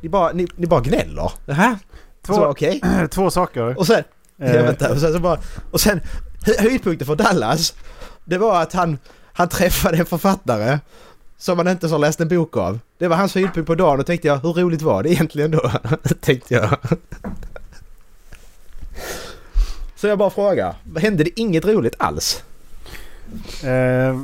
Ni 0.01 0.09
bara, 0.09 0.31
ni, 0.31 0.47
ni 0.55 0.67
bara 0.67 0.81
gnäller. 0.81 1.31
Jaha? 1.45 1.79
Två, 2.25 2.33
Så 2.33 2.45
okej. 2.45 2.81
två 3.11 3.29
saker. 3.29 3.79
Och 3.79 3.87
sen, 3.87 4.03
Eh, 4.39 4.55
jag 4.55 4.63
vänta, 4.63 4.91
och 4.91 4.97
sen 4.99 5.13
så 5.13 5.19
bara, 5.19 5.39
och 5.71 5.81
sen 5.81 6.01
hö- 6.45 6.59
höjdpunkten 6.59 7.07
för 7.07 7.15
Dallas. 7.15 7.73
Det 8.25 8.37
var 8.37 8.61
att 8.61 8.73
han, 8.73 8.97
han 9.33 9.49
träffade 9.49 9.97
en 9.97 10.05
författare 10.05 10.79
som 11.37 11.57
han 11.57 11.67
inte 11.67 11.87
har 11.87 11.99
läst 11.99 12.21
en 12.21 12.27
bok 12.27 12.57
av. 12.57 12.79
Det 12.97 13.07
var 13.07 13.17
hans 13.17 13.35
höjdpunkt 13.35 13.67
på 13.67 13.75
dagen 13.75 13.99
och 13.99 14.05
tänkte 14.05 14.27
jag, 14.27 14.37
hur 14.37 14.53
roligt 14.53 14.81
var 14.81 15.03
det 15.03 15.09
egentligen 15.09 15.51
då? 15.51 15.71
tänkte 16.21 16.53
jag. 16.53 16.77
Så 19.95 20.07
jag 20.07 20.17
bara 20.17 20.29
frågar, 20.29 20.75
hände 20.99 21.23
det 21.23 21.39
inget 21.39 21.65
roligt 21.65 21.95
alls? 21.99 22.43
eh, 23.63 24.19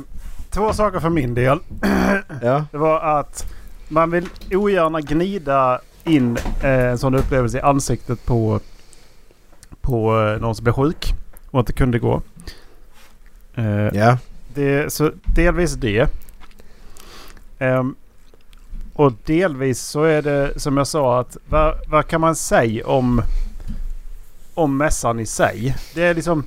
två 0.54 0.72
saker 0.72 1.00
för 1.00 1.10
min 1.10 1.34
del. 1.34 1.58
Ja. 2.42 2.64
Det 2.70 2.78
var 2.78 3.00
att 3.18 3.46
man 3.88 4.10
vill 4.10 4.28
ogärna 4.50 5.00
gnida 5.00 5.80
in 6.04 6.36
eh, 6.62 6.70
en 6.90 6.98
sån 6.98 7.14
upplevelse 7.14 7.58
i 7.58 7.60
ansiktet 7.60 8.26
på, 8.26 8.60
på 9.80 10.20
eh, 10.20 10.40
någon 10.40 10.54
som 10.54 10.64
blev 10.64 10.72
sjuk 10.74 11.12
och 11.50 11.58
inte 11.60 11.72
kunde 11.72 11.98
gå. 11.98 12.22
Eh, 13.54 13.88
Ja. 13.92 14.18
det, 14.54 14.92
så 14.92 15.10
delvis 15.34 15.72
det. 15.74 16.08
Ehm, 17.58 17.94
och 18.94 19.12
delvis 19.24 19.80
så 19.80 20.02
är 20.02 20.22
det 20.22 20.60
som 20.60 20.76
jag 20.76 20.86
sa 20.86 21.20
att 21.20 21.36
vad, 21.48 21.74
vad 21.88 22.06
kan 22.06 22.20
man 22.20 22.36
säga 22.36 22.86
om, 22.86 23.22
om 24.54 24.76
mässan 24.76 25.20
i 25.20 25.26
sig? 25.26 25.76
Det 25.94 26.02
är 26.04 26.14
liksom... 26.14 26.44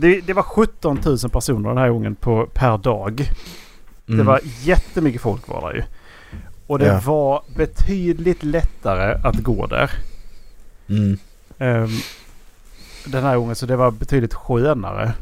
Det, 0.00 0.20
det 0.20 0.32
var 0.32 0.42
17 0.42 1.00
000 1.04 1.18
personer 1.18 1.68
den 1.68 1.78
här 1.78 1.88
gången 1.90 2.14
på, 2.14 2.46
per 2.54 2.78
dag. 2.78 3.30
Mm. 4.08 4.18
Det 4.18 4.24
var 4.24 4.40
jättemycket 4.62 5.20
folk 5.22 5.48
var 5.48 5.60
där 5.72 5.74
ju. 5.78 5.82
Och 6.66 6.78
det 6.78 6.86
Ja. 6.86 7.00
var 7.04 7.42
betydligt 7.56 8.42
lättare 8.42 9.20
att 9.28 9.36
gå 9.36 9.66
där. 9.66 9.90
Mm. 10.88 11.18
Ehm, 11.58 11.88
den 13.06 13.22
här 13.24 13.36
gången 13.36 13.54
så 13.56 13.66
det 13.66 13.76
var 13.76 13.90
betydligt 13.90 14.34
skönare. 14.34 15.12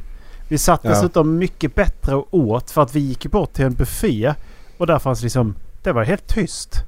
Vi 0.49 0.59
satt 0.59 0.81
Ja. 0.85 0.91
dessutom 0.91 1.37
mycket 1.39 1.75
bättre 1.75 2.15
och 2.15 2.35
åt 2.35 2.71
för 2.71 2.83
att 2.83 2.95
vi 2.95 3.01
gick 3.01 3.27
bort 3.27 3.53
till 3.53 3.65
en 3.65 3.75
buffé. 3.75 4.35
Och 4.79 4.87
där 4.87 4.99
fanns 4.99 5.23
liksom, 5.23 5.55
det 5.83 5.93
var 5.93 6.05
helt 6.05 6.27
tyst. 6.27 6.83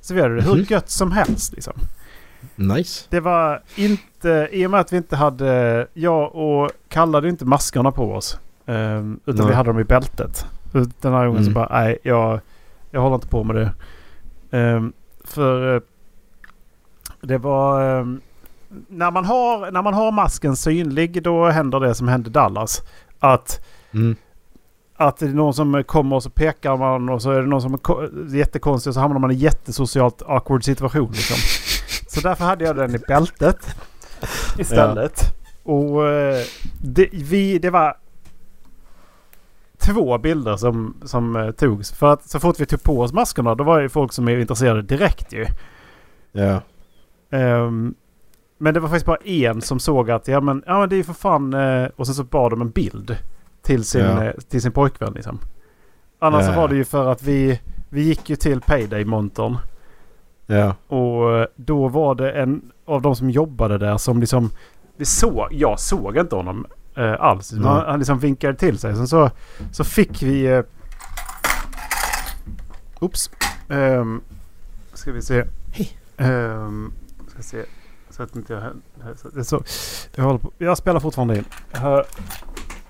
Så 0.00 0.14
vi 0.14 0.20
hade 0.20 0.34
det 0.36 0.42
hur 0.42 0.54
Mhm. 0.54 0.66
gött 0.68 0.90
som 0.90 1.12
helst 1.12 1.52
liksom. 1.52 1.72
Nice. 2.56 3.06
Det 3.10 3.20
var 3.20 3.62
inte, 3.76 4.48
i 4.52 4.66
och 4.66 4.70
med 4.70 4.80
att 4.80 4.92
vi 4.92 4.96
inte 4.96 5.16
hade, 5.16 5.86
jag 5.94 6.34
och 6.34 6.70
Kalle 6.88 7.16
hade 7.16 7.28
inte 7.28 7.44
maskerna 7.44 7.92
på 7.92 8.12
oss. 8.14 8.38
ehm, 8.66 9.20
utan 9.26 9.36
Nej. 9.40 9.46
vi 9.48 9.54
hade 9.54 9.68
dem 9.70 9.80
i 9.80 9.84
bältet. 9.84 10.46
Så 10.72 10.78
Den 11.00 11.12
här 11.12 11.26
gången 11.26 11.44
så 11.44 11.50
Mm. 11.50 11.54
bara, 11.54 11.68
nej 11.80 11.98
jag, 12.02 12.40
jag 12.90 13.00
håller 13.00 13.14
inte 13.14 13.28
på 13.28 13.44
med 13.44 13.56
det. 13.56 13.72
Ehm, 14.58 14.92
för 15.24 15.74
eh, 15.76 15.82
det 17.20 17.38
var... 17.38 17.98
ehm, 18.00 18.20
när, 18.88 19.10
man 19.10 19.24
har, 19.24 19.70
när 19.70 19.82
man 19.82 19.94
har 19.94 20.12
masken 20.12 20.56
synlig 20.56 21.22
då 21.22 21.46
händer 21.46 21.80
det 21.80 21.94
som 21.94 22.08
hände 22.08 22.30
Dallas. 22.30 22.82
Att, 23.18 23.66
Mm. 23.94 24.16
att 24.96 25.16
det 25.16 25.26
är 25.26 25.30
någon 25.30 25.54
som 25.54 25.84
kommer 25.84 26.16
och 26.16 26.22
så 26.22 26.30
pekar 26.30 26.76
man 26.76 27.08
och 27.08 27.22
så 27.22 27.30
är 27.30 27.40
det 27.40 27.46
någon 27.46 27.62
som 27.62 27.74
är 27.74 27.78
ko- 27.78 28.26
jättekonstig 28.28 28.90
och 28.90 28.94
så 28.94 29.00
hamnar 29.00 29.18
man 29.18 29.30
i 29.30 29.34
jättesocialt 29.34 30.22
awkward 30.26 30.64
situation. 30.64 31.10
Liksom. 31.12 31.36
Så 32.20 32.28
därför 32.28 32.44
hade 32.44 32.64
jag 32.64 32.76
den 32.76 32.94
i 32.94 32.98
bältet 32.98 33.76
istället. 34.58 35.22
Och 35.62 36.08
eh, 36.08 36.44
det, 36.82 37.08
vi, 37.12 37.58
det 37.58 37.70
var 37.70 37.96
två 39.78 40.18
bilder 40.18 40.56
som, 40.56 40.96
som 41.04 41.36
eh, 41.36 41.50
togs. 41.50 41.92
För 41.92 42.12
att 42.12 42.28
så 42.30 42.40
fort 42.40 42.60
vi 42.60 42.66
tog 42.66 42.82
på 42.82 43.00
oss 43.00 43.12
maskerna 43.12 43.54
då 43.54 43.64
var 43.64 43.82
det 43.82 43.88
folk 43.88 44.12
som 44.12 44.28
är 44.28 44.38
intresserade 44.38 44.82
direkt 44.82 45.32
ju. 45.32 45.46
Ja. 46.32 46.60
Ehm, 47.30 47.94
men 48.58 48.74
det 48.74 48.80
var 48.80 48.88
faktiskt 48.88 49.06
bara 49.06 49.16
en 49.24 49.60
som 49.62 49.80
såg 49.80 50.10
att 50.10 50.28
ja 50.28 50.40
men, 50.40 50.62
ja, 50.66 50.80
men 50.80 50.88
det 50.88 50.94
är 50.94 50.96
ju 50.98 51.04
för 51.04 51.12
fan... 51.12 51.54
eh, 51.54 51.88
och 51.96 52.06
sen 52.06 52.14
så 52.14 52.24
bad 52.24 52.52
de 52.52 52.60
en 52.60 52.70
bild 52.70 53.16
till 53.62 53.84
sin, 53.84 54.00
Ja. 54.04 54.32
till 54.48 54.62
sin 54.62 54.72
pojkvän 54.72 55.12
liksom. 55.12 55.38
Annars 56.18 56.44
så 56.46 56.50
Ja. 56.52 56.56
var 56.60 56.68
det 56.68 56.76
ju 56.76 56.84
för 56.84 57.12
att 57.12 57.22
vi, 57.22 57.60
vi 57.88 58.02
gick 58.02 58.30
ju 58.30 58.36
till 58.36 58.60
Payday-montern. 58.60 59.56
Ja. 60.50 60.74
Och 60.96 61.38
eh, 61.38 61.46
då 61.56 61.88
var 61.88 62.14
det 62.14 62.32
en 62.32 62.72
av 62.86 63.02
de 63.02 63.16
som 63.16 63.30
jobbade 63.30 63.78
där 63.78 63.98
som 63.98 64.20
liksom... 64.20 64.50
Vi 64.96 65.04
såg, 65.04 65.48
jag 65.50 65.80
såg 65.80 66.16
inte 66.16 66.36
honom 66.36 66.66
eh, 66.96 67.12
alls. 67.20 67.52
Nej. 67.52 67.62
Han, 67.64 67.86
han 67.86 67.98
liksom 67.98 68.18
vinkade 68.18 68.54
till 68.54 68.78
sig. 68.78 68.96
Sen 68.96 69.08
så, 69.08 69.30
så 69.72 69.84
fick 69.84 70.22
vi... 70.22 70.46
Eh, 70.46 70.62
oops. 73.00 73.30
Um, 73.68 74.20
ska 74.92 75.12
vi 75.12 75.22
se. 75.22 75.44
Hej. 75.72 75.98
Um, 76.30 76.92
ska 77.32 77.42
se. 77.42 77.64
Så 78.10 78.22
att 78.22 78.36
inte 78.36 78.52
jag... 78.52 78.62
så- 79.18 79.28
Det 79.28 79.44
så, 79.44 79.62
jag, 80.14 80.24
håller 80.24 80.38
på, 80.38 80.52
jag 80.58 80.78
spelar 80.78 81.00
fortfarande 81.00 81.36
in. 81.36 81.44
Här, 81.72 82.04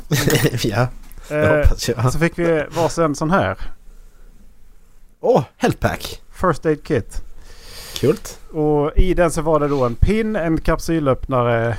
ja. 0.69 0.89
Det 1.29 1.47
eh, 1.47 1.57
hoppas 1.57 1.89
jag. 1.89 2.13
så 2.13 2.19
fick 2.19 2.39
vi 2.39 2.65
varsin 2.77 3.15
sån 3.15 3.31
här. 3.31 3.59
Åh, 5.21 5.39
oh, 5.39 5.45
health 5.57 5.79
pack. 5.79 6.23
First 6.31 6.67
Aid 6.67 6.85
Kit. 6.85 7.23
Kult. 8.01 8.41
Och 8.53 8.93
i 8.97 9.15
den 9.15 9.31
så 9.31 9.43
var 9.43 9.61
det 9.61 9.69
då 9.69 9.85
en 9.85 9.95
pin, 9.95 10.37
en 10.37 10.61
kapsylöppnare. 10.61 11.77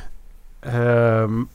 ehm, 0.61 1.47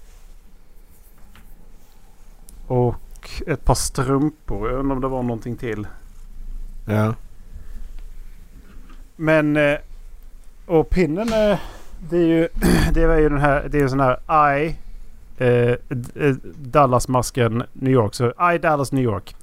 och 2.66 3.30
ett 3.46 3.64
par 3.64 3.74
strumpor. 3.74 4.70
Jag 4.70 4.78
undrar 4.78 4.94
om 4.96 5.00
det 5.02 5.08
var 5.08 5.22
någonting 5.22 5.56
till. 5.56 5.86
Ja. 6.86 7.14
Men... 9.16 9.56
eh, 9.56 9.76
Och 10.66 10.90
pinnen 10.90 11.32
är... 11.32 11.60
Det 12.10 12.16
är 12.16 12.26
ju, 12.26 12.48
det 12.92 13.02
är 13.02 13.18
ju 13.18 13.28
den 13.28 13.38
här... 13.40 13.68
Det 13.70 13.78
är 13.78 13.82
ju 13.82 13.88
sån 13.88 14.00
här 14.00 14.56
I... 14.58 14.76
Eh, 15.38 15.48
eh, 16.24 16.34
Dallas-masken 16.56 17.62
New 17.72 17.92
York. 17.92 18.14
Så 18.14 18.52
I 18.54 18.58
Dallas 18.58 18.92
New 18.92 19.04
York. 19.04 19.36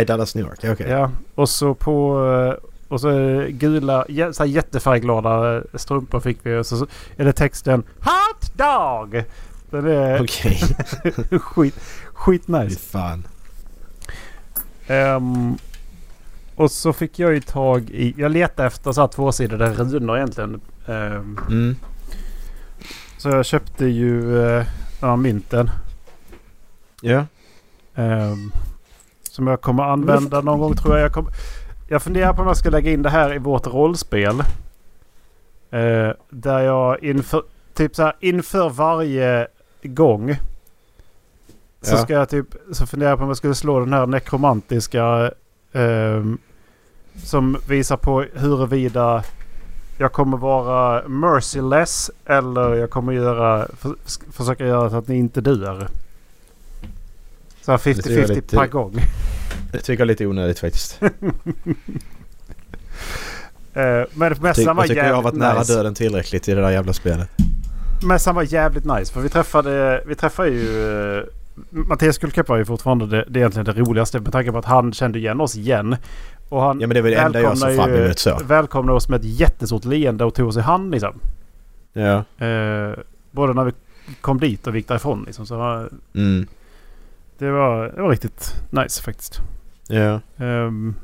I 0.00 0.04
Dallas 0.04 0.34
New 0.34 0.44
York. 0.46 0.58
Okej. 0.64 0.90
Ja. 0.90 1.10
Och 1.34 1.48
så 1.48 1.74
på... 1.74 2.56
eh, 2.94 2.96
Och 2.96 3.00
så 3.00 3.08
är 3.08 3.48
gula, 3.48 4.04
så 4.32 4.42
här 4.42 4.50
jättefärgglada 4.50 5.62
strumpor 5.74 6.20
fick 6.20 6.38
vi. 6.42 6.56
Och 6.56 6.66
så 6.66 6.86
är 7.16 7.24
det 7.24 7.32
texten 7.32 7.82
Hot 7.98 8.52
Dog! 8.56 9.24
Den 9.70 9.86
är 9.86 10.22
Okej. 10.22 10.60
skit, 11.40 11.74
skit 12.14 12.48
nice. 12.48 12.78
fan. 12.78 13.26
Ehm, 14.86 15.56
och 16.56 16.70
så 16.70 16.92
fick 16.92 17.18
jag 17.18 17.34
ju 17.34 17.40
tag 17.40 17.90
i... 17.90 18.14
Jag 18.16 18.30
letade 18.32 18.66
efter 18.66 18.92
så 18.92 19.00
här 19.00 19.08
tvåsidade 19.08 19.70
runor 19.74 20.16
egentligen. 20.16 20.60
Ehm, 20.86 21.38
Mm. 21.50 21.76
så 23.18 23.28
jag 23.28 23.44
köpte 23.46 23.86
ju 23.86 24.20
uh, 25.02 25.16
mynten. 25.16 25.70
Ja. 27.00 27.26
ehm, 27.94 28.52
som 29.30 29.46
jag 29.46 29.60
kommer 29.60 29.82
använda 29.82 30.40
någon 30.40 30.60
gång 30.60 30.76
tror 30.76 30.94
jag. 30.96 31.04
Jag, 31.04 31.12
kom, 31.12 31.28
jag 31.94 32.02
funderar 32.02 32.32
på 32.32 32.42
om 32.42 32.48
jag 32.48 32.56
ska 32.56 32.70
lägga 32.70 32.90
in 32.92 33.02
det 33.02 33.10
här 33.10 33.34
i 33.34 33.38
vårt 33.38 33.66
rollspel. 33.66 34.40
Eh, 35.70 36.10
där 36.30 36.60
jag 36.60 37.04
inför, 37.04 37.42
typ 37.74 37.96
så 37.96 38.02
här, 38.02 38.16
inför 38.20 38.68
varje 38.70 39.46
gång. 39.82 40.36
Så 41.82 41.94
Ja. 41.94 41.98
ska 41.98 42.12
jag 42.12 42.28
typ, 42.28 42.46
så 42.72 42.86
funderar 42.86 43.10
jag 43.10 43.18
på 43.18 43.22
om 43.24 43.30
jag 43.30 43.36
skulle 43.36 43.54
slå 43.54 43.80
den 43.80 43.92
här 43.92 44.06
nekromantiska. 44.06 45.30
ehm, 45.72 46.38
som 47.24 47.56
visar 47.68 47.96
på 47.96 48.24
huruvida 48.34 49.24
jag 49.98 50.12
kommer 50.12 50.36
vara 50.36 51.08
merciless 51.08 52.10
eller 52.26 52.74
jag 52.74 52.90
kommer 52.90 53.12
göra, 53.12 53.68
för, 53.76 53.94
försöka 54.32 54.66
göra 54.66 54.90
så 54.90 54.96
att 54.96 55.08
ni 55.08 55.16
inte 55.16 55.40
dör. 55.40 55.88
Så 57.62 57.70
här 57.72 57.80
Det 57.84 58.02
ser 58.02 58.10
jag 58.10 58.24
50-50 58.28 58.34
lite- 58.34 58.56
per 58.56 58.66
gång. 58.66 58.94
Det 59.74 59.80
tycker 59.80 59.92
jag 59.92 60.00
är 60.00 60.04
lite 60.06 60.26
onödigt 60.26 60.58
faktiskt. 60.58 61.00
Eh, 63.76 64.04
men 64.14 64.34
Ty- 64.34 64.40
mässan 64.42 64.76
var 64.76 64.82
jag 64.84 64.88
tycker 64.88 65.04
jag 65.04 65.04
har 65.04 65.16
jävligt 65.16 65.24
varit 65.24 65.34
nära 65.34 65.58
nice. 65.58 65.74
döden 65.74 65.94
tillräckligt 65.94 66.48
i 66.48 66.54
det 66.54 66.60
där 66.60 66.70
jävla 66.70 66.92
spelet. 66.92 67.28
Mässan 68.06 68.34
var 68.34 68.42
jävligt 68.42 68.84
nice. 68.84 69.12
För 69.12 69.20
vi 69.20 69.28
träffade, 69.28 70.02
vi 70.06 70.14
träffade 70.14 70.48
ju... 70.48 71.16
eh, 71.18 71.22
Mattias 71.70 72.18
Guldkepp 72.18 72.48
var 72.48 72.56
ju 72.56 72.64
fortfarande 72.64 73.06
det, 73.06 73.24
det 73.28 73.38
är 73.38 73.40
egentligen 73.40 73.64
det 73.64 73.72
roligaste 73.72 74.20
med 74.20 74.32
tanke 74.32 74.52
på 74.52 74.58
att 74.58 74.64
han 74.64 74.92
kände 74.92 75.18
igen 75.18 75.40
oss 75.40 75.56
igen. 75.56 75.96
Och 76.48 76.60
han 76.62 76.80
Ja 76.80 76.86
men 76.86 76.94
det 76.94 77.02
väl 77.02 77.12
det 77.12 77.18
enda 77.18 77.40
jag 77.40 77.58
ser 77.58 77.76
fram 77.76 77.94
emot 77.94 78.18
så. 78.18 78.38
välkomnade 78.44 78.96
oss 78.96 79.08
med 79.08 79.20
ett 79.20 79.26
jättestort 79.40 79.84
leende 79.84 80.24
och 80.24 80.34
tog 80.34 80.48
oss 80.48 80.56
i 80.56 80.60
hand 80.60 80.90
liksom. 80.90 81.20
Ja. 81.92 82.16
Eh, 82.46 82.92
både 83.30 83.52
när 83.54 83.64
vi 83.64 83.72
kom 84.20 84.40
dit 84.40 84.66
och 84.66 84.74
vi 84.74 84.78
gick 84.78 84.88
därifrån 84.88 85.22
liksom. 85.26 85.46
Så 85.46 85.88
Mm. 86.14 86.46
det 87.38 87.50
var, 87.50 87.84
det 87.96 88.02
var 88.02 88.10
riktigt 88.10 88.54
nice 88.70 89.02
faktiskt. 89.02 89.40
Ja. 89.88 90.20
Ehm, 90.44 90.94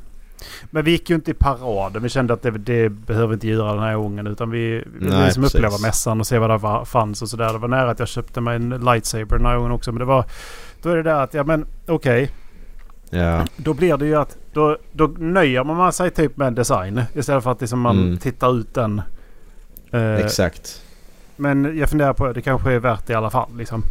men 0.71 0.83
vi 0.85 0.91
gick 0.91 1.09
ju 1.09 1.15
inte 1.15 1.31
i 1.31 1.33
paraden. 1.33 2.03
Vi 2.03 2.09
kände 2.09 2.33
att 2.33 2.41
det, 2.41 2.51
det 2.51 2.89
behöver 2.89 3.27
vi 3.27 3.33
inte 3.33 3.47
göra 3.47 3.73
den 3.73 3.83
här 3.83 3.95
gången. 3.95 4.27
Utan 4.27 4.49
vi, 4.51 4.83
vi 4.99 5.05
ville 5.05 5.25
liksom 5.25 5.43
uppleva 5.43 5.77
mässan 5.77 6.19
och 6.19 6.27
se 6.27 6.37
vad 6.39 6.49
det 6.49 6.57
var, 6.57 6.85
fanns 6.85 7.21
och 7.21 7.29
sådär. 7.29 7.53
Det 7.53 7.57
var 7.59 7.67
nära 7.67 7.91
att 7.91 7.99
jag 7.99 8.07
köpte 8.07 8.41
mig 8.41 8.55
en 8.55 8.69
lightsaber 8.69 9.37
den 9.37 9.45
här 9.45 9.57
gången 9.57 9.71
också. 9.71 9.91
Men 9.91 9.99
det 9.99 10.05
var... 10.05 10.25
Då 10.81 10.89
är 10.89 10.95
det 10.95 11.03
där 11.03 11.23
att, 11.23 11.33
ja 11.33 11.43
men 11.43 11.65
okej. 11.87 12.31
Ja. 13.09 13.45
Då 13.55 13.73
blir 13.73 13.97
det 13.97 14.05
ju 14.05 14.15
att... 14.15 14.37
Då, 14.53 14.77
då 14.91 15.07
nöjer 15.17 15.63
man 15.63 15.93
sig 15.93 16.11
typ 16.11 16.37
med 16.37 16.53
design. 16.53 17.01
Istället 17.15 17.43
för 17.43 17.51
att 17.51 17.61
liksom 17.61 17.79
man 17.79 17.97
Mm. 17.99 18.17
tittar 18.17 18.59
ut 18.59 18.73
den. 18.73 19.01
Eh, 19.91 20.15
Exakt. 20.15 20.81
men 21.35 21.77
jag 21.77 21.89
funderar 21.89 22.13
på 22.13 22.33
det 22.33 22.41
kanske 22.41 22.71
är 22.73 22.79
värt 22.79 23.07
det 23.07 23.13
i 23.13 23.15
alla 23.15 23.29
fall 23.29 23.49
liksom. 23.57 23.83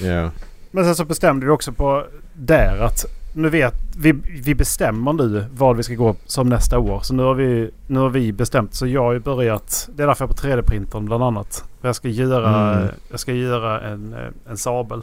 Ja. 0.00 0.30
Men 0.70 0.84
sen 0.84 0.94
så 0.94 1.04
bestämde 1.04 1.46
vi 1.46 1.52
också 1.52 1.72
på 1.72 2.04
där 2.32 2.80
att 2.80 3.04
nu 3.34 3.48
vet 3.48 3.74
vi, 3.96 4.12
vi 4.44 4.54
bestämmer 4.54 5.12
nu 5.12 5.44
vad 5.52 5.76
vi 5.76 5.82
ska 5.82 5.94
gå 5.94 6.16
som 6.26 6.48
nästa 6.48 6.78
år. 6.78 7.00
Så 7.00 7.14
nu 7.14 7.22
har 7.22 7.34
vi, 7.34 7.70
nu 7.86 7.98
har 7.98 8.08
vi 8.10 8.32
bestämt. 8.32 8.74
Så 8.74 8.86
jag 8.86 9.02
har 9.02 9.12
ju 9.12 9.18
börjat. 9.18 9.88
Det 9.94 10.02
är 10.02 10.06
därför 10.06 10.24
jag 10.24 10.30
är 10.30 10.34
på 10.34 10.62
3D-printern 10.62 11.04
bland 11.06 11.22
annat. 11.22 11.64
För 11.80 11.88
Jag 11.88 11.96
ska 11.96 12.08
göra, 12.08 12.72
Mm. 12.76 12.88
jag 13.10 13.20
ska 13.20 13.32
göra 13.32 13.80
en, 13.80 14.12
eh, 14.12 14.50
en 14.50 14.56
sabel. 14.56 15.02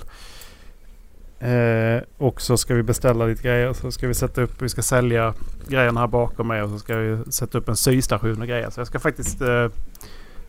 Eh, 1.39 2.01
och 2.17 2.41
så 2.41 2.57
ska 2.57 2.73
vi 2.75 2.83
beställa 2.83 3.25
lite 3.25 3.43
grejer. 3.43 3.73
Så 3.73 3.91
ska 3.91 4.07
vi 4.07 4.13
sätta 4.13 4.41
upp. 4.41 4.61
Vi 4.61 4.69
ska 4.69 4.81
sälja 4.81 5.33
grejerna 5.67 5.99
här 5.99 6.07
bakom 6.07 6.47
mig. 6.47 6.61
Och 6.61 6.69
så 6.69 6.79
ska 6.79 6.95
vi 6.95 7.31
sätta 7.31 7.57
upp 7.57 7.69
en 7.69 7.75
systation 7.75 8.41
och 8.41 8.47
grejer. 8.47 8.69
Så 8.69 8.79
jag 8.79 8.87
ska 8.87 8.99
faktiskt. 8.99 9.41
Eh, 9.41 9.47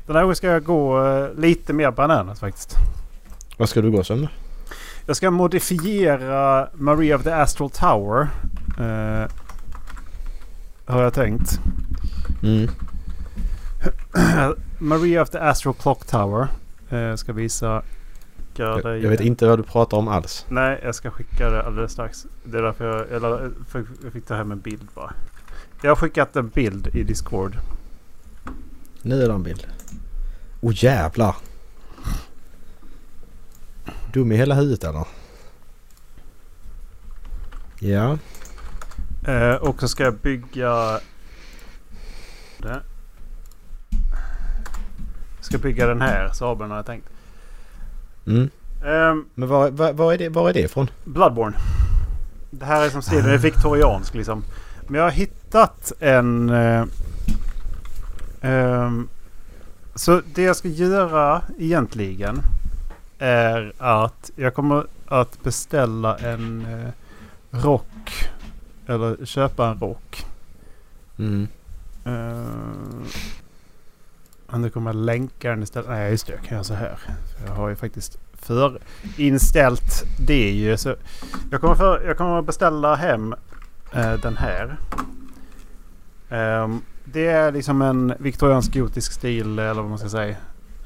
den 0.06 0.16
här 0.16 0.22
gången 0.22 0.36
ska 0.36 0.46
jag 0.46 0.64
gå 0.64 1.06
eh, 1.06 1.28
lite 1.40 1.72
mer 1.72 1.90
bananas 1.90 2.40
faktiskt. 2.40 2.74
Vad 3.56 3.68
ska 3.68 3.80
du 3.80 3.90
gå 3.90 4.04
som 4.04 4.20
då? 4.22 4.28
Jag 5.06 5.16
ska 5.16 5.30
modifiera 5.30 6.68
Maria 6.74 7.16
of 7.16 7.22
the 7.22 7.30
Astral 7.30 7.70
Tower. 7.70 8.28
Eh, 8.78 9.30
har 10.86 11.02
jag 11.02 11.14
tänkt. 11.14 11.60
Mm. 12.42 12.68
Maria 14.78 15.22
of 15.22 15.30
the 15.30 15.38
Astral 15.38 15.74
Clock 15.74 16.06
Tower. 16.06 16.48
Eh, 16.90 17.14
ska 17.14 17.32
visa. 17.32 17.82
Jag, 18.56 18.84
jag 18.84 19.10
vet 19.10 19.20
inte 19.20 19.46
vad 19.46 19.58
du 19.58 19.62
pratar 19.62 19.96
om 19.96 20.08
alls. 20.08 20.46
Nej, 20.48 20.80
jag 20.82 20.94
ska 20.94 21.10
skicka 21.10 21.50
det 21.50 21.62
alldeles 21.62 21.92
strax. 21.92 22.26
Det 22.44 22.58
är 22.58 22.62
därför 22.62 22.84
jag, 22.84 23.10
eller, 23.10 23.50
jag 24.02 24.12
fick 24.12 24.26
ta 24.26 24.34
hem 24.34 24.52
en 24.52 24.60
bild 24.60 24.88
bara. 24.94 25.12
Jag 25.82 25.90
har 25.90 25.96
skickat 25.96 26.36
en 26.36 26.48
bild 26.48 26.88
i 26.94 27.02
Discord. 27.02 27.56
Nu 29.02 29.22
är 29.22 29.28
det 29.28 29.34
en 29.34 29.42
bild. 29.42 29.66
Åh 30.60 30.70
oh, 30.70 30.84
jävlar. 30.84 31.36
Dum 34.12 34.32
i 34.32 34.36
hela 34.36 34.54
huvudet 34.54 34.84
eller? 34.84 35.06
Ja. 37.80 38.18
Eh, 39.26 39.54
och 39.54 39.80
så 39.80 39.88
ska 39.88 40.04
jag 40.04 40.14
bygga... 40.14 41.00
Det. 42.58 42.80
Jag 45.36 45.44
ska 45.44 45.58
bygga 45.58 45.86
den 45.86 46.00
här 46.00 46.32
sabeln 46.32 46.70
har 46.70 46.78
jag 46.78 46.86
tänkt. 46.86 47.08
Mm. 48.26 48.50
Ehm, 48.84 49.24
Men 49.34 49.48
var, 49.48 49.70
var, 49.70 49.92
var, 49.92 50.12
är 50.12 50.18
det, 50.18 50.28
var 50.28 50.50
är 50.50 50.52
det 50.52 50.60
ifrån? 50.60 50.90
Bloodborne. 51.04 51.56
Det 52.50 52.64
här 52.64 52.86
är 52.86 52.90
som 52.90 53.02
stilen 53.02 53.30
är 53.30 53.38
viktoriansk 53.38 54.14
liksom. 54.14 54.44
Men 54.86 54.94
jag 54.94 55.04
har 55.04 55.10
hittat 55.10 55.92
en... 56.00 56.50
Eh, 56.50 56.84
ehm, 58.40 59.08
så 59.94 60.22
det 60.34 60.42
jag 60.42 60.56
ska 60.56 60.68
göra 60.68 61.42
egentligen 61.58 62.42
är 63.22 63.72
att 63.78 64.30
jag 64.36 64.54
kommer 64.54 64.86
att 65.06 65.42
beställa 65.42 66.16
en 66.16 66.66
eh, 66.66 66.90
rock. 67.50 68.30
Eller 68.86 69.24
köpa 69.26 69.68
en 69.68 69.78
rock. 69.78 70.26
Mm. 71.18 71.48
Uh, 72.06 73.06
nu 74.58 74.70
kommer 74.70 74.90
jag 74.90 74.96
länka 74.96 75.50
den 75.50 75.62
istället. 75.62 75.88
Nej 75.88 76.10
just 76.10 76.26
det, 76.26 76.32
jag 76.32 76.42
kan 76.42 76.54
göra 76.54 76.64
så 76.64 76.74
här. 76.74 76.96
För 76.96 77.46
Jag 77.46 77.54
har 77.54 77.68
ju 77.68 77.76
faktiskt 77.76 78.18
förinställt 78.32 80.04
det 80.18 80.50
ju. 80.50 80.76
Så 80.76 80.94
jag, 81.50 81.60
kommer 81.60 81.74
för, 81.74 82.02
jag 82.06 82.16
kommer 82.18 82.38
att 82.38 82.46
beställa 82.46 82.94
hem 82.94 83.34
eh, 83.92 84.12
den 84.12 84.36
här. 84.36 84.76
Ehm, 86.30 86.80
det 87.04 87.26
är 87.26 87.52
liksom 87.52 87.82
en 87.82 88.14
viktoriansk 88.18 88.74
gotisk 88.74 89.12
stil 89.12 89.58
eller 89.58 89.82
vad 89.82 89.90
man 89.90 89.98
ska 89.98 90.08
säga. 90.08 90.36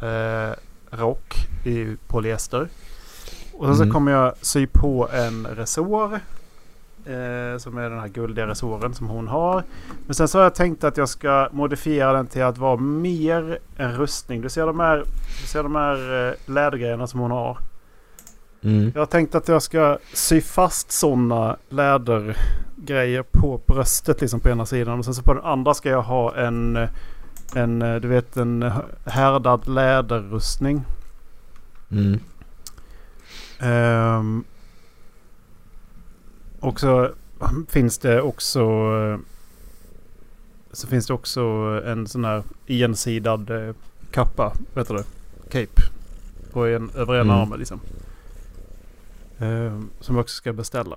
eh, 0.02 0.56
rock 0.90 1.34
i 1.64 1.96
polyester. 2.06 2.68
Och 3.52 3.66
sen 3.66 3.76
så 3.76 3.82
Mm. 3.82 3.92
kommer 3.94 4.12
jag 4.12 4.34
sy 4.40 4.66
på 4.66 5.08
en 5.12 5.46
resår. 5.46 6.20
Eh, 7.06 7.58
som 7.58 7.78
är 7.78 7.90
den 7.90 7.98
här 8.00 8.08
guldiga 8.08 8.46
resåren 8.46 8.94
som 8.94 9.06
hon 9.08 9.28
har. 9.28 9.62
Men 10.06 10.14
sen 10.14 10.28
så 10.28 10.38
har 10.38 10.42
jag 10.42 10.54
tänkt 10.54 10.84
att 10.84 10.96
jag 10.96 11.08
ska 11.08 11.48
modifiera 11.52 12.12
den 12.12 12.26
till 12.26 12.42
att 12.42 12.58
vara 12.58 12.76
mer 12.76 13.58
en 13.76 13.92
rustning. 13.96 14.40
Du 14.40 14.48
ser 14.48 14.66
de 14.66 14.80
här, 14.80 14.96
du 15.42 15.46
ser 15.46 15.62
de 15.62 15.74
här 15.74 16.28
eh, 16.28 16.34
lädergrejerna 16.52 17.06
som 17.06 17.20
hon 17.20 17.30
har. 17.30 17.58
Mm. 18.62 18.92
Jag 18.94 19.00
har 19.00 19.06
tänkt 19.06 19.34
att 19.34 19.48
jag 19.48 19.62
ska 19.62 19.98
sy 20.12 20.40
fast 20.40 20.92
sådana 20.92 21.56
lädergrejer 21.68 23.24
på 23.32 23.60
bröstet 23.66 24.20
liksom 24.20 24.40
på 24.40 24.48
ena 24.48 24.66
sidan. 24.66 24.98
Och 24.98 25.04
sen 25.04 25.14
så 25.14 25.22
på 25.22 25.34
den 25.34 25.44
andra 25.44 25.74
ska 25.74 25.88
jag 25.88 26.02
ha 26.02 26.36
en, 26.36 26.76
eh, 26.76 26.88
en 27.54 27.82
eh, 27.82 27.96
du 27.96 28.08
vet 28.08 28.36
en 28.36 28.72
härdad 29.04 29.68
läderrustning. 29.68 30.84
Mm. 31.90 32.20
Ehm, 33.58 34.44
och 36.60 36.80
så 36.80 37.10
finns 37.68 37.98
det 37.98 38.20
också 38.20 38.60
eh, 38.60 39.18
så 40.72 40.86
finns 40.86 41.06
det 41.06 41.14
också 41.14 41.42
en 41.86 42.06
sån 42.06 42.24
här 42.24 42.42
ensidad 42.66 43.50
eh, 43.50 43.74
kappa, 44.10 44.52
vet 44.74 44.88
du 44.88 44.94
det? 44.94 45.04
Cape. 45.50 45.82
På 46.52 46.66
en, 46.66 46.90
över 46.94 47.14
ena 47.14 47.22
Mm. 47.32 47.42
armen 47.42 47.58
liksom. 47.58 47.80
Ehm, 49.38 49.90
som 50.00 50.14
jag 50.14 50.22
också 50.22 50.34
ska 50.36 50.52
beställa. 50.52 50.96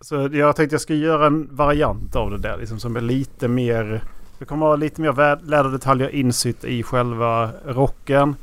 Så 0.00 0.28
jag 0.32 0.56
tänkte 0.56 0.74
jag 0.74 0.80
ska 0.80 0.94
göra 0.94 1.26
en 1.26 1.48
variant 1.56 2.16
av 2.16 2.30
det 2.30 2.38
där 2.38 2.56
liksom 2.58 2.80
som 2.80 2.96
är 2.96 3.00
lite 3.00 3.48
mer... 3.48 4.02
Det 4.40 4.46
kommer 4.46 4.66
ha 4.66 4.76
lite 4.76 5.00
mer 5.00 5.46
läderdetaljer 5.46 6.08
insytt 6.08 6.64
i 6.64 6.82
själva 6.82 7.50
rocken. 7.66 8.36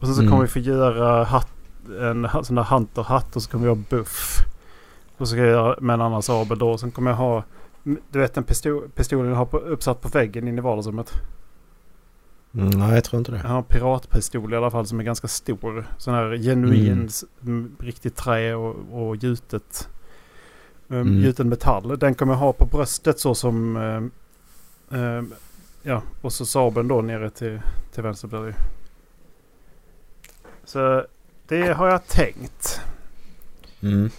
Och 0.00 0.06
sen 0.06 0.14
så 0.14 0.20
Mm. 0.20 0.30
kommer 0.30 0.42
vi 0.42 0.48
få 0.48 0.58
göra 0.58 1.24
hatt, 1.24 1.48
en 2.00 2.28
sån 2.42 2.56
där 2.56 2.62
hunterhatt 2.62 3.36
och 3.36 3.42
så 3.42 3.50
kommer 3.50 3.64
vi 3.64 3.68
ha 3.68 3.82
buff. 3.90 4.38
Och 5.16 5.28
så 5.28 5.32
ska 5.32 5.40
jag 5.40 5.48
göra 5.48 5.76
med 5.80 5.94
en 5.94 6.00
annan 6.00 6.22
sabel 6.22 6.58
då. 6.58 6.78
Sen 6.78 6.90
kommer 6.90 7.10
jag 7.10 7.16
ha 7.18 7.42
Du 8.10 8.18
vet 8.18 8.34
den 8.34 8.44
pistol, 8.44 8.88
pistolen 8.94 9.30
jag 9.30 9.36
har 9.36 9.46
på, 9.46 9.58
uppsatt 9.58 10.00
på 10.00 10.08
väggen 10.08 10.48
inne 10.48 10.58
i 10.58 10.60
vardagsrummet. 10.60 11.12
Mm, 12.54 12.70
nej, 12.70 12.94
jag 12.94 13.04
tror 13.04 13.18
inte 13.18 13.32
det. 13.32 13.38
Jag 13.42 13.48
har 13.48 13.58
en 13.58 13.64
piratpistol 13.64 14.52
i 14.52 14.56
alla 14.56 14.70
fall 14.70 14.86
som 14.86 15.00
är 15.00 15.04
ganska 15.04 15.28
stor. 15.28 15.86
Sån 15.98 16.14
här 16.14 16.36
genuin, 16.36 17.08
Mm. 17.42 17.76
riktigt 17.80 18.16
trä 18.16 18.54
och, 18.54 18.76
och 18.92 19.16
gjutet. 19.16 19.88
Um, 20.88 21.00
Mm. 21.00 21.20
Gjuten 21.22 21.48
metall. 21.48 21.98
Den 21.98 22.14
kommer 22.14 22.32
jag 22.32 22.38
ha 22.38 22.52
på 22.52 22.66
bröstet 22.66 23.18
så 23.20 23.34
som... 23.34 23.76
ehm, 23.76 24.10
ehm, 24.90 25.34
ja, 25.82 26.02
och 26.22 26.32
så 26.32 26.46
sabeln 26.46 26.88
då 26.88 27.02
nere 27.02 27.30
till, 27.30 27.60
till 27.94 28.02
vänster 28.02 28.28
blir 28.28 28.40
det 28.40 28.46
ju. 28.46 28.54
Så 30.64 31.04
det 31.48 31.72
har 31.72 31.88
jag 31.88 32.06
tänkt. 32.06 32.80
Mm. 33.82 34.10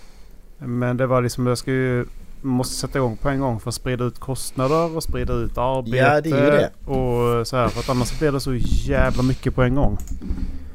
Men 0.57 0.97
det 0.97 1.07
var 1.07 1.21
liksom, 1.21 1.47
jag 1.47 1.57
ska 1.57 1.71
ju... 1.71 2.05
Måste 2.41 2.75
sätta 2.75 2.97
igång 2.97 3.17
på 3.17 3.29
en 3.29 3.39
gång 3.39 3.59
för 3.59 3.69
att 3.69 3.75
sprida 3.75 4.03
ut 4.03 4.19
kostnader 4.19 4.95
och 4.95 5.03
sprida 5.03 5.33
ut 5.33 5.57
arbete. 5.57 5.97
Ja, 5.97 6.21
det 6.21 6.29
är 6.29 6.45
ju 6.45 6.51
det. 6.51 6.91
Och 6.91 7.47
så 7.47 7.57
här, 7.57 7.67
för 7.67 7.79
att 7.79 7.89
annars 7.89 8.19
blir 8.19 8.31
det 8.31 8.39
så 8.39 8.55
jävla 8.55 9.23
mycket 9.23 9.55
på 9.55 9.63
en 9.63 9.75
gång. 9.75 9.97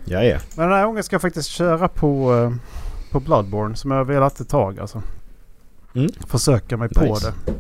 Ja, 0.05 0.23
ja. 0.25 0.39
Men 0.57 0.69
den 0.69 0.79
här 0.79 0.87
gången 0.87 1.03
ska 1.03 1.15
jag 1.15 1.23
faktiskt 1.23 1.49
köra 1.49 1.89
på, 1.89 2.35
eh, 2.35 2.53
på 3.11 3.21
Bloodborne 3.21 3.77
som 3.77 3.91
jag 3.91 3.99
har 3.99 4.05
velat 4.05 4.41
ett 4.41 4.49
tag 4.49 4.81
alltså. 4.81 5.03
Mm. 5.95 6.09
Försöka 6.27 6.77
mig 6.77 6.89
på 6.89 7.05
Nice. 7.05 7.35
det. 7.47 7.53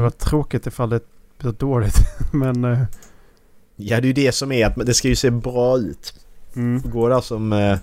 Det 0.00 0.04
var 0.04 0.10
tråkigt 0.10 0.66
ifall 0.66 0.90
det 0.90 1.00
blir 1.38 1.52
dåligt. 1.52 1.96
Men 2.32 2.64
eh, 2.64 2.78
Ja, 3.76 4.00
det 4.00 4.04
är 4.04 4.06
ju 4.06 4.12
det 4.12 4.32
som 4.32 4.52
är 4.52 4.66
att 4.66 4.86
det 4.86 4.94
ska 4.94 5.08
ju 5.08 5.16
se 5.16 5.30
bra 5.30 5.78
ut. 5.78 6.14
mm. 6.56 6.82
Gå 6.90 7.08
där 7.08 7.20
som 7.20 7.52
eh, 7.52 7.78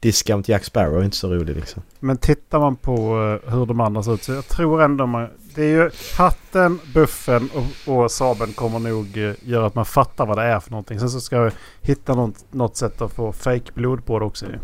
Discount 0.00 0.52
Jack 0.52 0.64
Sparrow 0.64 1.00
är 1.00 1.04
inte 1.04 1.16
så 1.16 1.34
rolig 1.34 1.56
liksom. 1.56 1.82
Men 2.00 2.16
tittar 2.16 2.58
man 2.58 2.76
på 2.76 2.92
eh, 2.92 3.52
hur 3.52 3.66
de 3.66 3.80
andra 3.80 4.02
ser 4.02 4.14
ut 4.14 4.22
så 4.22 4.32
jag 4.32 4.48
tror 4.48 4.82
ändå 4.82 5.06
man... 5.06 5.28
Det 5.54 5.62
är 5.62 5.68
ju 5.68 5.90
hatten, 6.18 6.80
buffen 6.94 7.48
och, 7.54 7.94
och 7.94 8.10
sabeln 8.10 8.52
kommer 8.52 8.78
nog 8.78 9.16
eh, 9.16 9.32
göra 9.42 9.66
att 9.66 9.74
man 9.74 9.84
fattar 9.84 10.26
vad 10.26 10.38
det 10.38 10.44
är 10.44 10.60
för 10.60 10.70
någonting. 10.70 11.00
Sen 11.00 11.10
så 11.10 11.20
ska 11.20 11.36
jag 11.36 11.52
hitta 11.80 12.14
något, 12.14 12.52
något 12.52 12.76
sätt 12.76 13.00
att 13.00 13.12
få 13.12 13.32
fake 13.32 13.72
blod 13.74 14.06
på 14.06 14.18
det 14.18 14.24
också. 14.24 14.46
ju. 14.46 14.58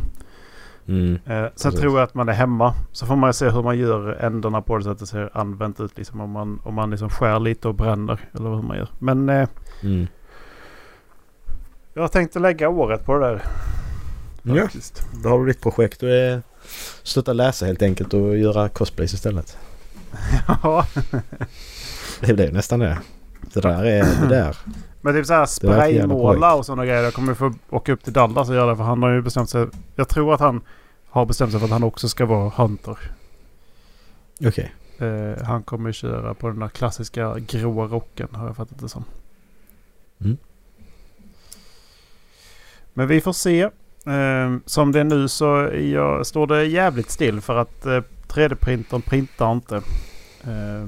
Mm. 0.86 1.18
Eh, 1.26 1.44
sen 1.54 1.72
tror 1.72 1.98
jag 1.98 2.04
att 2.04 2.14
man 2.14 2.28
är 2.28 2.32
hemma. 2.32 2.74
Så 2.92 3.06
får 3.06 3.16
man 3.16 3.34
se 3.34 3.48
hur 3.50 3.62
man 3.62 3.78
gör 3.78 4.12
ändarna 4.12 4.62
på 4.62 4.78
det 4.78 4.84
så 4.84 4.90
att 4.90 4.98
det 4.98 5.06
ser 5.06 5.30
använt 5.38 5.80
ut. 5.80 5.98
Liksom 5.98 6.20
om 6.20 6.30
man, 6.30 6.60
om 6.64 6.74
man 6.74 6.90
liksom 6.90 7.08
skär 7.10 7.40
lite 7.40 7.68
och 7.68 7.74
bränner. 7.74 8.20
Eller 8.34 8.50
hur 8.50 8.62
man 8.62 8.76
gör. 8.76 8.88
Men 8.98 9.28
eh, 9.28 9.48
Mm. 9.82 10.06
jag 11.94 12.02
har 12.02 12.08
tänkt 12.08 12.36
att 12.36 12.42
lägga 12.42 12.68
året 12.68 13.04
på 13.06 13.18
det 13.18 13.26
där. 13.26 13.42
Ja, 14.42 14.68
då 15.22 15.28
har 15.28 15.38
du 15.38 15.46
ditt 15.46 15.60
projekt 15.62 16.02
och 16.02 16.08
är 16.08 16.42
sluta 17.02 17.32
läsa 17.32 17.66
helt 17.66 17.82
enkelt 17.82 18.14
och 18.14 18.38
göra 18.38 18.68
cosplays 18.68 19.14
istället. 19.14 19.56
Ja. 20.62 20.86
Det 22.20 22.44
ju 22.44 22.52
nästan 22.52 22.80
det. 22.80 22.98
Det 23.54 23.60
där 23.60 23.84
är 23.84 24.04
det 24.22 24.28
där. 24.28 24.56
Men 25.04 25.14
typ 25.14 25.26
såhär 25.26 25.46
spraymåla 25.46 26.54
och 26.54 26.66
sådana 26.66 26.86
grejer. 26.86 27.02
Jag 27.02 27.14
kommer 27.14 27.34
få 27.34 27.54
åka 27.70 27.92
upp 27.92 28.04
till 28.04 28.12
Dallas 28.12 28.48
och 28.48 28.54
göra 28.54 28.70
det. 28.70 28.76
För 28.76 28.84
han 28.84 29.02
har 29.02 29.10
ju 29.10 29.22
bestämt 29.22 29.50
sig. 29.50 29.66
Jag 29.96 30.08
tror 30.08 30.34
att 30.34 30.40
han 30.40 30.60
har 31.08 31.26
bestämt 31.26 31.50
sig 31.50 31.60
för 31.60 31.66
att 31.66 31.72
han 31.72 31.84
också 31.84 32.08
ska 32.08 32.26
vara 32.26 32.48
hunter. 32.48 32.98
Okej. 34.46 34.72
Eh, 34.98 35.44
han 35.44 35.62
kommer 35.62 35.92
köra 35.92 36.34
på 36.34 36.48
den 36.48 36.58
där 36.58 36.68
klassiska 36.68 37.36
gråa 37.38 37.86
rocken 37.86 38.28
har 38.32 38.46
jag 38.46 38.56
fattat 38.56 38.78
det 38.78 38.88
som. 38.88 39.04
Mm. 40.20 40.36
Men 42.94 43.08
vi 43.08 43.20
får 43.20 43.32
se. 43.32 43.62
Eh, 44.06 44.56
som 44.66 44.92
det 44.92 45.00
är 45.00 45.04
nu 45.04 45.28
så 45.28 45.56
är 45.56 45.92
jag, 45.92 46.26
står 46.26 46.46
det 46.46 46.64
jävligt 46.64 47.10
still 47.10 47.40
för 47.40 47.56
att 47.56 47.86
eh, 47.86 48.02
3D-printern 48.28 49.00
printar 49.00 49.52
inte. 49.52 49.76
Eh, 50.44 50.86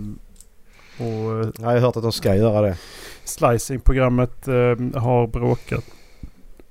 och 0.99 1.53
Jag 1.59 1.67
har 1.67 1.79
hört 1.79 1.97
att 1.97 2.03
de 2.03 2.13
ska 2.13 2.35
göra 2.37 2.61
det. 2.61 2.79
slicing-programmet 3.25 4.49
eh, 4.49 5.01
har 5.01 5.27
bråkat. 5.27 5.85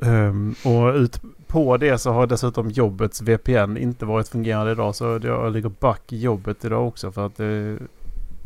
Ehm, 0.02 0.56
och 0.66 0.94
ut 0.96 1.22
på 1.48 1.78
det 1.78 1.98
så 1.98 2.12
har 2.12 2.28
dessutom 2.28 2.70
jobbets 2.70 3.22
VPN 3.22 3.78
inte 3.78 4.06
varit 4.06 4.28
fungerande 4.28 4.72
idag. 4.72 4.96
Så 4.96 5.20
jag 5.24 5.54
ligger 5.54 5.70
back 5.70 6.14
i 6.14 6.18
jobbet 6.20 6.66
idag 6.66 6.88
också 6.88 7.12
för 7.12 7.26
att 7.26 7.40
eh, 7.40 7.48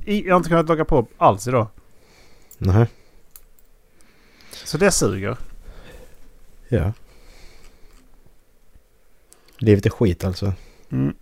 jag 0.05 0.33
har 0.33 0.37
inte 0.37 0.49
kunnat 0.49 0.67
logga 0.67 0.85
på 0.85 1.07
alls 1.17 1.47
idag. 1.47 1.67
Nej. 2.57 2.87
Så 4.51 4.77
det 4.77 4.91
suger. 4.91 5.37
Ja. 6.67 6.93
Livet 9.57 9.85
är 9.85 9.89
skit 9.89 10.23
alltså. 10.23 10.53
Mm. 10.89 11.15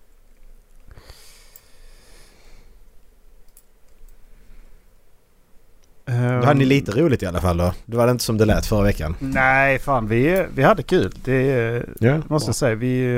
Då 6.05 6.13
hade 6.45 6.53
ni 6.53 6.65
lite 6.65 6.91
roligt 6.91 7.23
i 7.23 7.25
alla 7.25 7.41
fall 7.41 7.57
då. 7.57 7.73
Det 7.85 7.97
var 7.97 8.05
det 8.05 8.11
inte 8.11 8.23
som 8.23 8.37
det 8.37 8.45
lät 8.45 8.65
förra 8.65 8.83
veckan. 8.83 9.15
Nej, 9.19 9.79
fan 9.79 10.07
vi, 10.07 10.45
vi 10.55 10.63
hade 10.63 10.83
kul. 10.83 11.11
Det 11.23 11.83
Ja. 11.99 12.21
måste 12.27 12.47
jag 12.49 12.55
säga. 12.55 12.75
Vi 12.75 13.17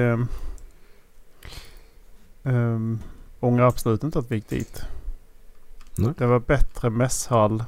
um, 2.43 2.99
ångrar 3.39 3.67
absolut 3.67 4.03
inte 4.03 4.19
att 4.19 4.31
vi 4.31 4.35
gick 4.35 4.49
dit. 4.49 4.81
Nej. 5.95 6.13
Det 6.17 6.25
var 6.25 6.39
bättre 6.39 6.89
mässhall. 6.89 7.63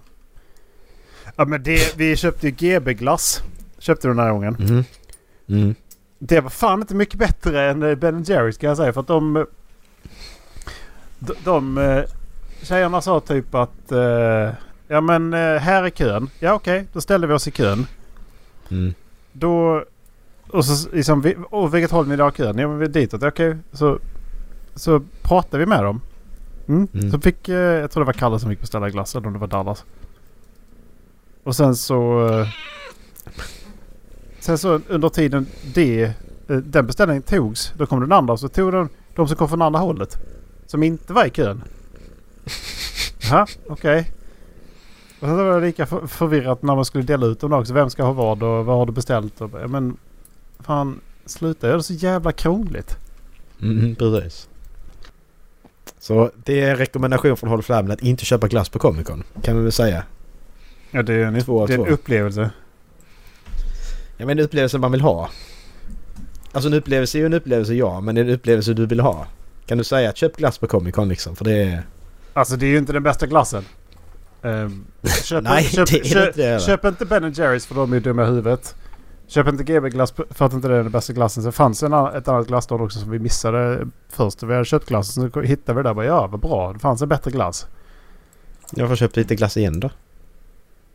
Ja 1.35 1.45
men 1.45 1.63
det, 1.63 1.97
vi 1.97 2.15
köpte 2.15 2.47
ju 2.47 2.51
GB-glass. 2.51 3.43
Köpte 3.79 4.07
du 4.07 4.13
den 4.13 4.23
här 4.23 4.31
gången. 4.31 4.55
Mm. 4.55 4.83
Mm. 5.47 5.75
Det 6.19 6.41
var 6.41 6.49
fan 6.49 6.81
inte 6.81 6.95
mycket 6.95 7.19
bättre 7.19 7.69
än 7.69 7.83
eh, 7.83 7.95
Ben 7.95 8.23
Jerrys 8.23 8.57
kan 8.57 8.67
jag 8.67 8.77
säga. 8.77 8.93
För 8.93 9.01
att 9.01 9.07
de... 9.07 9.45
De... 11.19 11.33
de 11.43 11.77
eh, 11.77 12.03
tjejerna 12.63 13.01
sa 13.01 13.19
typ 13.19 13.55
att... 13.55 13.91
eh, 13.91 14.49
ja 14.91 15.01
men 15.01 15.33
eh, 15.33 15.39
här 15.59 15.83
är 15.83 15.89
kön. 15.89 16.29
Ja 16.39 16.53
okej, 16.53 16.85
då 16.93 17.01
ställde 17.01 17.27
vi 17.27 17.33
oss 17.33 17.47
i 17.47 17.51
kön. 17.51 17.85
Mm. 18.69 18.93
Då... 19.31 19.83
Och 20.51 20.65
så 20.65 20.89
liksom, 20.93 21.33
och 21.49 21.75
vilket 21.75 21.91
håll 21.91 22.05
vill 22.05 22.17
ni 22.17 22.23
ha 22.23 22.31
kön? 22.31 22.57
Ja 22.57 22.67
men 22.67 22.79
vi 22.79 22.85
är 22.85 22.89
ditåt. 22.89 23.23
Okej, 23.23 23.57
så... 23.71 23.99
Så 24.75 25.01
pratade 25.21 25.57
vi 25.57 25.65
med 25.65 25.83
dem. 25.83 26.01
Mm. 26.67 26.87
Mm. 26.93 27.11
Så 27.11 27.19
fick... 27.19 27.49
eh, 27.49 27.55
jag 27.55 27.91
tror 27.91 28.03
det 28.03 28.05
var 28.05 28.13
Kalle 28.13 28.39
som 28.39 28.49
fick 28.49 28.61
beställa 28.61 28.89
glass. 28.89 29.15
Eller 29.15 29.27
om 29.27 29.33
det 29.33 29.39
var 29.39 29.47
Dallas. 29.47 29.85
Och 31.43 31.55
sen 31.55 31.75
så... 31.75 32.27
eh, 32.27 32.47
Sen 34.39 34.57
så 34.57 34.81
under 34.87 35.09
tiden 35.09 35.45
det, 35.73 36.11
den 36.47 36.87
beställningen 36.87 37.23
togs. 37.23 37.73
Då 37.77 37.85
kom 37.85 37.99
den 37.99 38.11
andra 38.11 38.33
och 38.33 38.39
så 38.39 38.47
tog 38.49 38.71
de, 38.71 38.89
de 39.15 39.27
som 39.27 39.37
kom 39.37 39.49
från 39.49 39.61
andra 39.61 39.79
hållet. 39.79 40.17
Som 40.65 40.83
inte 40.83 41.13
var 41.13 41.25
i 41.25 41.29
kön. 41.29 41.63
Jaha, 43.29 43.47
okej. 43.67 43.99
Och 43.99 44.18
sen 45.19 45.37
var 45.37 45.59
det 45.59 45.67
lika 45.67 45.85
för- 45.85 46.07
förvirrat 46.07 46.63
när 46.63 46.75
man 46.75 46.85
skulle 46.85 47.03
dela 47.03 47.25
ut 47.25 47.39
dem 47.39 47.53
också. 47.53 47.73
Vem 47.73 47.89
ska 47.89 48.03
ha 48.03 48.13
vad 48.13 48.43
och 48.43 48.65
vad 48.65 48.77
har 48.77 48.85
du 48.85 48.91
beställt? 48.91 49.41
Och, 49.41 49.69
men 49.69 49.97
fan 50.59 51.01
sluta 51.25 51.67
det 51.67 51.83
så 51.83 51.93
jävla 51.93 52.31
krångligt. 52.31 52.97
Mm, 53.61 53.95
precis. 53.95 54.49
Så 55.99 56.31
det 56.45 56.61
är 56.61 56.71
en 56.71 56.77
rekommendation 56.77 57.37
från 57.37 57.49
Håll 57.49 57.63
Flabben 57.63 57.91
att 57.91 58.01
inte 58.01 58.25
köpa 58.25 58.47
glass 58.47 58.69
på 58.69 58.79
Comic 58.79 59.07
Con. 59.07 59.23
Kan 59.41 59.57
vi 59.57 59.63
väl 59.63 59.71
säga. 59.71 60.03
Ja 60.91 61.03
det 61.03 61.13
är 61.13 61.25
en, 61.25 61.41
Två 61.41 61.65
det 61.67 61.73
är 61.73 61.77
en 61.79 61.87
upplevelse. 61.87 62.49
Ja 64.17 64.25
men 64.25 64.39
en 64.39 64.45
upplevelse 64.45 64.77
man 64.77 64.91
vill 64.91 65.01
ha. 65.01 65.29
Alltså 66.51 66.69
en 66.69 66.73
upplevelse 66.73 67.17
är 67.17 67.19
ju 67.19 67.25
en 67.25 67.33
upplevelse 67.33 67.73
ja, 67.73 68.01
men 68.01 68.15
det 68.15 68.21
är 68.21 68.25
en 68.25 68.31
upplevelse 68.31 68.73
du 68.73 68.85
vill 68.85 68.99
ha. 68.99 69.27
Kan 69.65 69.77
du 69.77 69.83
säga 69.83 70.09
att 70.09 70.17
köp 70.17 70.37
glass 70.37 70.57
på 70.57 70.67
Comic 70.67 70.95
Con 70.95 71.09
liksom? 71.09 71.35
För 71.35 71.45
det 71.45 71.63
är... 71.63 71.83
Alltså 72.33 72.55
det 72.55 72.65
är 72.65 72.69
ju 72.69 72.77
inte 72.77 72.93
den 72.93 73.03
bästa 73.03 73.27
glassen. 73.27 73.65
Ehm, 74.41 74.85
köp, 75.23 75.43
Nej, 75.43 75.63
köp, 75.63 75.87
det 75.89 75.99
är 75.99 76.03
köp, 76.03 76.27
inte 76.27 76.41
det 76.41 76.45
heller. 76.47 76.59
köp 76.59 76.85
inte 76.85 77.05
Ben 77.05 77.31
Jerrys 77.33 77.65
för 77.65 77.75
de 77.75 77.93
är 77.93 77.99
dumma 77.99 78.23
i 78.23 78.25
huvudet. 78.25 78.75
Köp 79.27 79.47
inte 79.47 79.63
GB-glass 79.63 80.13
för 80.29 80.45
att 80.45 80.53
inte 80.53 80.67
det 80.67 80.75
är 80.75 80.83
den 80.83 80.91
bästa 80.91 81.13
glassen. 81.13 81.43
Sen 81.43 81.51
fanns 81.51 81.83
en, 81.83 81.93
ett 81.93 82.27
annat 82.27 82.47
glassstånd 82.47 82.81
också 82.81 82.99
som 82.99 83.09
vi 83.09 83.19
missade 83.19 83.87
först. 84.09 84.43
Vi 84.43 84.53
hade 84.53 84.65
köpt 84.65 84.85
glassen 84.87 85.31
så 85.31 85.41
hittade 85.41 85.77
vi 85.77 85.83
det 85.83 85.89
där. 85.89 85.93
Bara, 85.93 86.05
ja, 86.05 86.27
vad 86.27 86.39
bra. 86.39 86.73
Det 86.73 86.79
fanns 86.79 87.01
en 87.01 87.09
bättre 87.09 87.31
glass. 87.31 87.67
Jag 88.71 88.89
får 88.89 88.95
köpa 88.95 89.19
lite 89.19 89.35
glass 89.35 89.57
igen 89.57 89.79
då. 89.79 89.89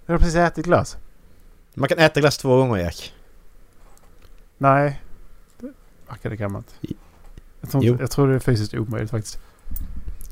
Jag 0.06 0.14
har 0.14 0.18
precis 0.18 0.34
ätit 0.36 0.64
glass. 0.64 0.96
Man 1.74 1.88
kan 1.88 1.98
äta 1.98 2.20
glass 2.20 2.38
två 2.38 2.56
gånger 2.56 2.80
Jack. 2.82 3.12
Nej. 4.58 5.00
Det- 6.22 6.28
det 6.28 6.36
kan 6.36 6.52
man 6.52 6.60
inte. 6.80 6.94
Jag 7.60 7.70
tror, 7.70 7.84
inte, 7.84 8.02
jag 8.02 8.10
tror 8.10 8.28
det 8.28 8.34
är 8.34 8.38
fysiskt 8.38 8.74
omöjligt 8.74 9.10
faktiskt. 9.10 9.38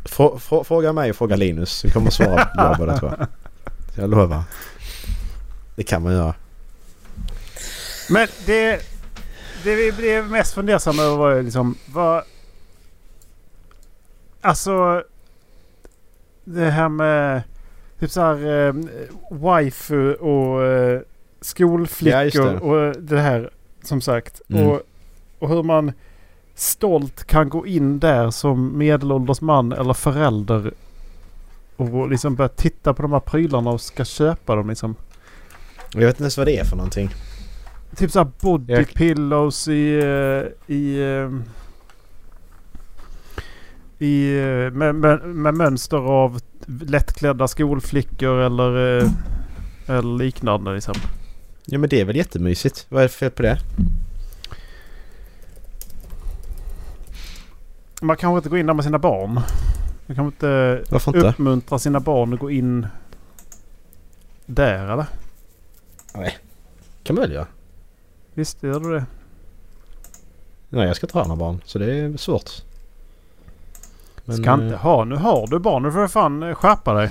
Frå, 0.04 0.38
frå, 0.38 0.64
fråga 0.64 0.92
mig 0.92 1.10
och 1.10 1.16
fråga 1.16 1.36
Linus. 1.36 1.84
Vi 1.84 1.90
kommer 1.90 2.06
att 2.06 2.14
svara 2.14 2.48
ja 2.54 2.74
på 2.78 2.86
det 2.86 2.98
tror 2.98 3.16
jag. 3.96 4.10
Lovar. 4.10 4.42
Det 5.76 5.82
kan 5.82 6.02
man 6.02 6.12
göra. 6.12 6.34
Men 8.10 8.28
det, 8.46 8.80
det 9.64 9.74
vi 9.74 9.92
blev 9.92 10.30
mest 10.30 10.54
fundersamma 10.54 11.02
över 11.02 11.16
var 11.16 11.42
liksom 11.42 11.74
vad... 11.86 12.22
Alltså... 14.40 15.04
Det 16.44 16.70
här 16.70 16.88
med 16.88 17.42
typ 18.00 18.10
så 18.10 18.20
här 18.20 18.66
eh, 18.68 18.74
waifu 19.30 20.14
och 20.14 20.64
eh, 20.64 21.00
Ja, 21.42 21.46
skolflickor 21.46 22.44
det. 22.44 22.58
och 22.58 23.02
det 23.02 23.20
här 23.20 23.50
som 23.82 24.00
sagt. 24.00 24.40
Mm. 24.48 24.66
Och, 24.66 24.80
och 25.38 25.48
hur 25.48 25.62
man 25.62 25.92
stolt 26.54 27.24
kan 27.24 27.48
gå 27.48 27.66
in 27.66 27.98
där 27.98 28.30
som 28.30 28.78
medelålders 28.78 29.40
man 29.40 29.72
eller 29.72 29.94
förälder 29.94 30.72
och 31.76 32.10
liksom 32.10 32.34
börjar 32.34 32.48
titta 32.48 32.94
på 32.94 33.02
de 33.02 33.12
här 33.12 33.20
prylarna 33.20 33.70
och 33.70 33.80
ska 33.80 34.04
köpa 34.04 34.56
dem 34.56 34.68
liksom. 34.68 34.94
Jag 35.92 36.00
vet 36.00 36.08
inte 36.08 36.22
ens 36.22 36.36
vad 36.38 36.46
det 36.46 36.58
är 36.58 36.64
för 36.64 36.76
någonting. 36.76 37.10
Typ 37.96 38.10
såhär 38.10 38.28
body 38.40 38.72
Jag- 38.72 38.94
pillows 38.94 39.68
i... 39.68 39.98
eh, 39.98 40.74
i 40.76 41.00
eh, 41.02 41.30
i, 43.98 44.38
eh, 44.38 44.70
med, 44.72 44.94
med, 44.94 45.20
med 45.24 45.54
mönster 45.54 45.96
av 45.96 46.40
lättklädda 46.66 47.48
skolflickor 47.48 48.38
eller, 48.38 48.70
eller 49.86 50.18
liknande 50.18 50.74
liksom. 50.74 50.94
Ja 51.66 51.78
men 51.78 51.88
det 51.90 52.00
är 52.00 52.04
väl 52.04 52.16
jättemysigt. 52.16 52.86
Vad 52.88 52.98
är 53.02 53.06
det 53.08 53.12
fel 53.14 53.30
på 53.30 53.42
det? 53.42 53.58
Man 58.02 58.16
kanske 58.16 58.36
inte 58.36 58.48
går 58.48 58.58
in 58.58 58.66
där 58.66 58.74
med 58.74 58.84
sina 58.84 58.98
barn. 58.98 59.32
Man 60.06 60.16
kanske 60.16 60.22
inte 60.22 60.82
Varför 60.90 61.16
inte? 61.16 61.28
uppmuntra 61.28 61.78
sina 61.78 62.00
barn 62.00 62.34
att 62.34 62.40
gå 62.40 62.50
in 62.50 62.86
där 64.46 64.92
eller? 64.92 65.06
kan 67.02 67.16
man 67.16 67.22
väl 67.22 67.32
göra. 67.32 67.46
Visst 68.34 68.62
gör 68.62 68.80
du 68.80 68.92
det? 68.92 69.04
Nej 70.68 70.86
jag 70.86 70.96
ska 70.96 71.06
inte 71.06 71.18
ha 71.18 71.24
några 71.24 71.36
barn 71.36 71.60
så 71.64 71.78
det 71.78 71.94
är 71.94 72.16
svårt. 72.16 72.50
Men, 74.24 74.36
Ska 74.36 74.54
inte 74.54 74.66
eh, 74.66 74.80
ha. 74.80 75.04
Nu 75.04 75.16
har 75.16 75.46
du 75.46 75.58
barn. 75.58 75.82
Nu 75.82 75.92
får 75.92 76.00
du 76.00 76.08
fan 76.08 76.42
eh, 76.42 76.54
skärpa 76.54 76.94
dig. 76.94 77.10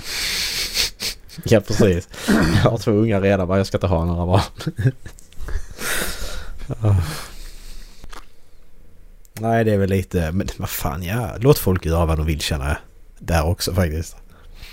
Ja 1.43 1.61
precis. 1.61 2.09
Jag 2.63 2.71
har 2.71 2.77
två 2.77 2.91
unga 2.91 3.21
redan 3.21 3.57
jag 3.57 3.67
ska 3.67 3.77
inte 3.77 3.87
ha 3.87 4.05
några 4.05 4.25
barn. 4.25 4.41
Nej 9.41 9.63
det 9.63 9.71
är 9.73 9.77
väl 9.77 9.89
lite, 9.89 10.31
men 10.31 10.47
vad 10.57 10.69
fan 10.69 11.03
ja. 11.03 11.29
Låt 11.39 11.57
folk 11.57 11.85
göra 11.85 12.05
vad 12.05 12.17
de 12.17 12.25
vill 12.25 12.41
känna. 12.41 12.77
Där 13.19 13.45
också 13.45 13.73
faktiskt. 13.73 14.15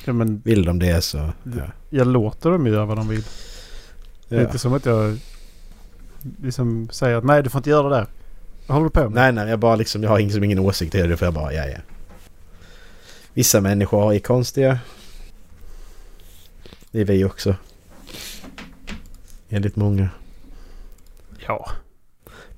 Ja, 0.04 0.12
men 0.12 0.40
Vill 0.44 0.64
de 0.64 0.78
det 0.78 1.02
så... 1.02 1.16
Ja. 1.56 1.62
jag 1.90 2.06
låter 2.06 2.50
dem 2.50 2.66
göra 2.66 2.84
vad 2.84 2.96
de 2.96 3.08
vill. 3.08 3.22
Det 4.28 4.34
är 4.36 4.40
Ja. 4.40 4.46
inte 4.46 4.58
som 4.58 4.72
att 4.74 4.86
jag 4.86 5.18
liksom 6.42 6.88
säger 6.92 7.16
att 7.16 7.24
nej 7.24 7.42
du 7.42 7.50
får 7.50 7.58
inte 7.58 7.70
göra 7.70 7.88
det 7.88 7.94
där. 7.96 8.06
Vad 8.66 8.74
håller 8.74 8.84
du 8.84 8.90
på 8.90 9.00
med? 9.02 9.12
Nej 9.12 9.32
nej 9.32 9.48
jag 9.48 9.58
bara 9.58 9.76
liksom, 9.76 10.02
jag 10.02 10.10
har 10.10 10.18
liksom 10.18 10.44
ingen 10.44 10.58
åsikt 10.58 10.94
i 10.94 11.02
det. 11.02 11.16
Får 11.16 11.26
jag 11.26 11.34
bara, 11.34 11.52
ja 11.52 11.66
ja. 11.66 11.78
Vissa 13.34 13.60
människor 13.60 14.14
är 14.14 14.18
konstiga. 14.18 14.78
Det 16.90 17.00
är 17.00 17.04
vi 17.04 17.24
också. 17.24 17.54
Enligt 19.48 19.76
många. 19.76 20.08
Ja. 21.46 21.70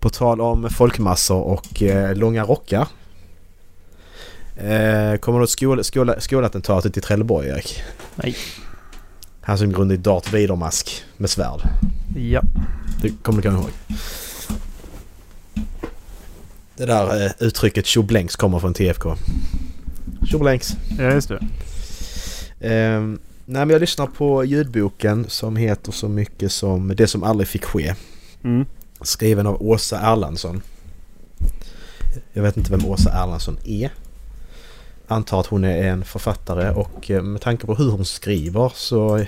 På 0.00 0.10
tal 0.10 0.40
om 0.40 0.70
folkmassor 0.70 1.40
och 1.42 1.82
eh, 1.82 2.14
långa 2.16 2.44
rockar. 2.44 2.88
Eh, 4.56 5.16
kommer 5.16 5.38
du 5.38 5.42
ihåg 5.42 5.48
skol, 5.48 5.84
skol, 5.84 6.14
skolattentatet 6.18 6.96
i 6.96 7.00
Trelleborg 7.00 7.48
Erik? 7.48 7.82
Nej. 8.14 8.36
Han 9.40 9.58
som 9.58 9.72
grundade 9.72 10.00
Darth 10.00 10.32
Vader-mask 10.32 11.04
med 11.16 11.30
svärd. 11.30 11.60
Ja. 12.16 12.42
Det 13.02 13.12
kommer 13.22 13.42
du 13.42 13.48
kanske 13.48 13.62
ihåg? 13.62 13.98
Det 16.76 16.86
där 16.86 17.26
eh, 17.26 17.32
uttrycket 17.38 17.86
tjoblänks 17.86 18.36
kommer 18.36 18.58
från 18.58 18.74
TFK. 18.74 19.14
Tjoblänks. 20.30 20.76
Ja 20.98 21.12
just 21.12 21.28
det. 21.28 21.38
Eh, 22.60 23.00
nej 23.00 23.16
men 23.44 23.70
jag 23.70 23.80
lyssnar 23.80 24.06
på 24.06 24.44
ljudboken 24.44 25.26
som 25.28 25.56
heter 25.56 25.92
så 25.92 26.08
mycket 26.08 26.52
som 26.52 26.92
Det 26.96 27.06
som 27.06 27.22
aldrig 27.22 27.48
fick 27.48 27.64
ske. 27.64 27.94
Mm. 28.44 28.66
Skriven 29.02 29.46
av 29.46 29.62
Åsa 29.62 30.00
Erlandsson. 30.00 30.62
Jag 32.32 32.42
vet 32.42 32.56
inte 32.56 32.70
vem 32.70 32.86
Åsa 32.86 33.10
Erlandsson 33.10 33.58
är. 33.64 33.90
Antar 35.06 35.40
att 35.40 35.46
hon 35.46 35.64
är 35.64 35.82
en 35.82 36.04
författare 36.04 36.70
och 36.70 37.10
eh, 37.10 37.22
med 37.22 37.40
tanke 37.40 37.66
på 37.66 37.74
hur 37.74 37.90
hon 37.90 38.04
skriver 38.04 38.72
så 38.74 39.24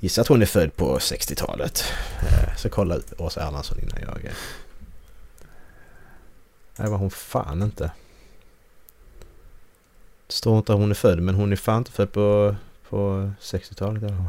gissar 0.00 0.22
att 0.22 0.28
hon 0.28 0.42
är 0.42 0.46
född 0.46 0.76
på 0.76 0.98
60-talet. 0.98 1.84
Eh, 2.22 2.56
så 2.56 2.68
kolla 2.68 2.98
Åsa 3.18 3.46
Erlandsson 3.46 3.78
innan 3.78 3.98
jag... 4.00 4.24
Eh, 4.24 4.32
Nej, 6.76 6.90
var 6.90 6.98
hon 6.98 7.10
fan 7.10 7.62
inte. 7.62 7.90
Det 10.26 10.32
står 10.32 10.58
inte 10.58 10.72
att 10.72 10.78
hon 10.78 10.90
är 10.90 10.94
född 10.94 11.22
men 11.22 11.34
hon 11.34 11.52
är 11.52 11.56
fan 11.56 11.78
inte 11.78 11.92
född 11.92 12.12
på, 12.12 12.56
på 12.88 13.30
60-talet. 13.40 14.02
Eller? 14.02 14.24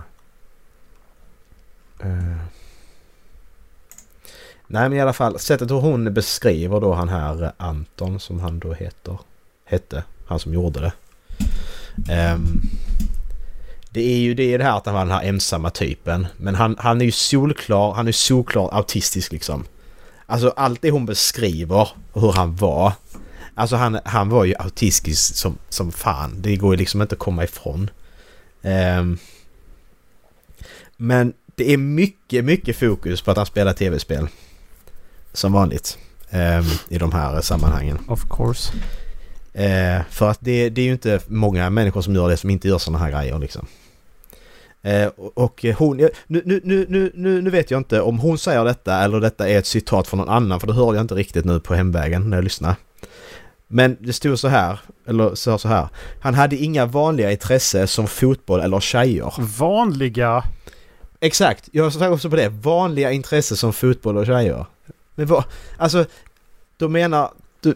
Nej 4.74 4.90
men 4.90 4.98
i 4.98 5.02
alla 5.02 5.14
fall 5.14 5.40
sättet 5.40 5.72
hur 5.72 5.80
hon 5.80 6.14
beskriver 6.14 6.80
då 6.80 6.94
han 6.94 7.10
här 7.10 7.44
eh, 7.44 7.50
Anton 7.58 8.20
som 8.20 8.40
han 8.40 8.60
då 8.60 8.74
heter. 8.74 9.20
Hette. 9.66 10.04
Han 10.26 10.40
som 10.40 10.54
gjorde 10.54 10.80
det. 10.80 10.94
Um, 12.34 12.62
det 13.90 14.02
är 14.02 14.18
ju 14.18 14.34
det, 14.34 14.54
är 14.54 14.58
det 14.58 14.64
här 14.64 14.78
att 14.78 14.86
han 14.86 14.96
var 14.96 15.02
den 15.02 15.12
här 15.12 15.24
ensamma 15.24 15.70
typen. 15.70 16.28
Men 16.38 16.56
han, 16.56 16.76
han 16.80 17.02
är 17.02 17.06
ju 17.06 17.12
solklar, 17.12 17.94
han 17.94 18.08
är 18.08 18.12
solklar 18.12 18.70
autistisk 18.74 19.32
liksom. 19.32 19.66
Alltså 20.26 20.54
allt 20.56 20.82
det 20.82 20.92
hon 20.92 21.06
beskriver 21.06 21.90
och 22.12 22.22
hur 22.22 22.32
han 22.32 22.56
var. 22.56 22.94
Alltså 23.56 23.76
han, 23.76 24.00
han 24.06 24.30
var 24.30 24.46
ju 24.46 24.56
autistisk 24.60 25.36
som, 25.36 25.58
som 25.70 25.92
fan. 25.92 26.36
Det 26.42 26.56
går 26.56 26.74
ju 26.74 26.78
liksom 26.78 27.02
inte 27.02 27.16
att 27.16 27.20
komma 27.20 27.44
ifrån. 27.44 27.90
Um, 28.62 29.18
men 30.98 31.34
det 31.56 31.74
är 31.74 31.78
mycket, 31.78 32.46
mycket 32.46 32.76
fokus 32.76 33.22
på 33.22 33.32
att 33.32 33.38
han 33.38 33.46
spelar 33.46 33.74
tv-spel. 33.74 34.28
Som 35.34 35.54
vanligt. 35.54 35.98
ehm, 36.30 36.64
I 36.90 36.98
de 36.98 37.12
här 37.12 37.42
sammanhangen. 37.42 37.98
Of 38.08 38.24
course. 38.30 38.74
Eh, 39.54 40.02
för 40.10 40.30
att 40.30 40.38
det, 40.42 40.70
det 40.70 40.82
är 40.82 40.86
ju 40.86 40.92
inte 40.92 41.20
många 41.28 41.70
människor 41.70 42.02
som 42.02 42.16
gör 42.16 42.30
det 42.30 42.38
som 42.38 42.50
inte 42.50 42.68
gör 42.68 42.78
sådana 42.78 43.00
här 43.00 43.12
grejer 43.12 43.40
liksom. 43.40 43.68
Eh, 44.82 45.08
och 45.34 45.66
hon, 45.78 45.98
nu, 45.98 46.10
nu, 46.28 46.62
nu, 46.64 47.12
nu, 47.16 47.42
nu, 47.42 47.50
vet 47.50 47.72
jag 47.72 47.80
inte 47.80 48.02
om 48.02 48.20
hon 48.20 48.38
säger 48.38 48.66
detta 48.66 49.04
eller 49.04 49.20
detta 49.20 49.50
är 49.50 49.58
ett 49.58 49.66
citat 49.66 50.08
från 50.08 50.18
någon 50.18 50.30
annan 50.30 50.60
för 50.60 50.68
det 50.68 50.74
hörde 50.74 50.98
jag 50.98 51.04
inte 51.04 51.16
riktigt 51.16 51.46
nu 51.46 51.60
på 51.60 51.76
hemvägen 51.76 52.30
när 52.30 52.38
jag 52.38 52.44
lyssnade. 52.44 52.76
Men 53.68 53.98
det 54.00 54.14
stod 54.14 54.40
så 54.40 54.48
här, 54.48 54.80
eller 55.08 55.36
så 55.36 55.58
så 55.58 55.68
här. 55.68 55.88
Han 56.22 56.34
hade 56.34 56.56
inga 56.56 56.86
vanliga 56.86 57.32
intresse 57.32 57.88
som 57.88 58.08
fotboll 58.08 58.60
eller 58.60 58.80
tjejer. 58.80 59.34
Vanliga. 59.58 60.44
Exakt, 61.20 61.70
jag 61.72 61.94
sa 61.94 62.10
också 62.10 62.30
på 62.30 62.36
det. 62.36 62.50
Vanliga 62.50 63.12
intresse 63.12 63.56
som 63.56 63.74
fotboll 63.74 64.18
och 64.18 64.26
tjejer. 64.26 64.66
Men 65.16 65.28
vad, 65.28 65.44
alltså, 65.78 66.06
då 66.78 66.90
menar 66.90 67.34
du... 67.62 67.76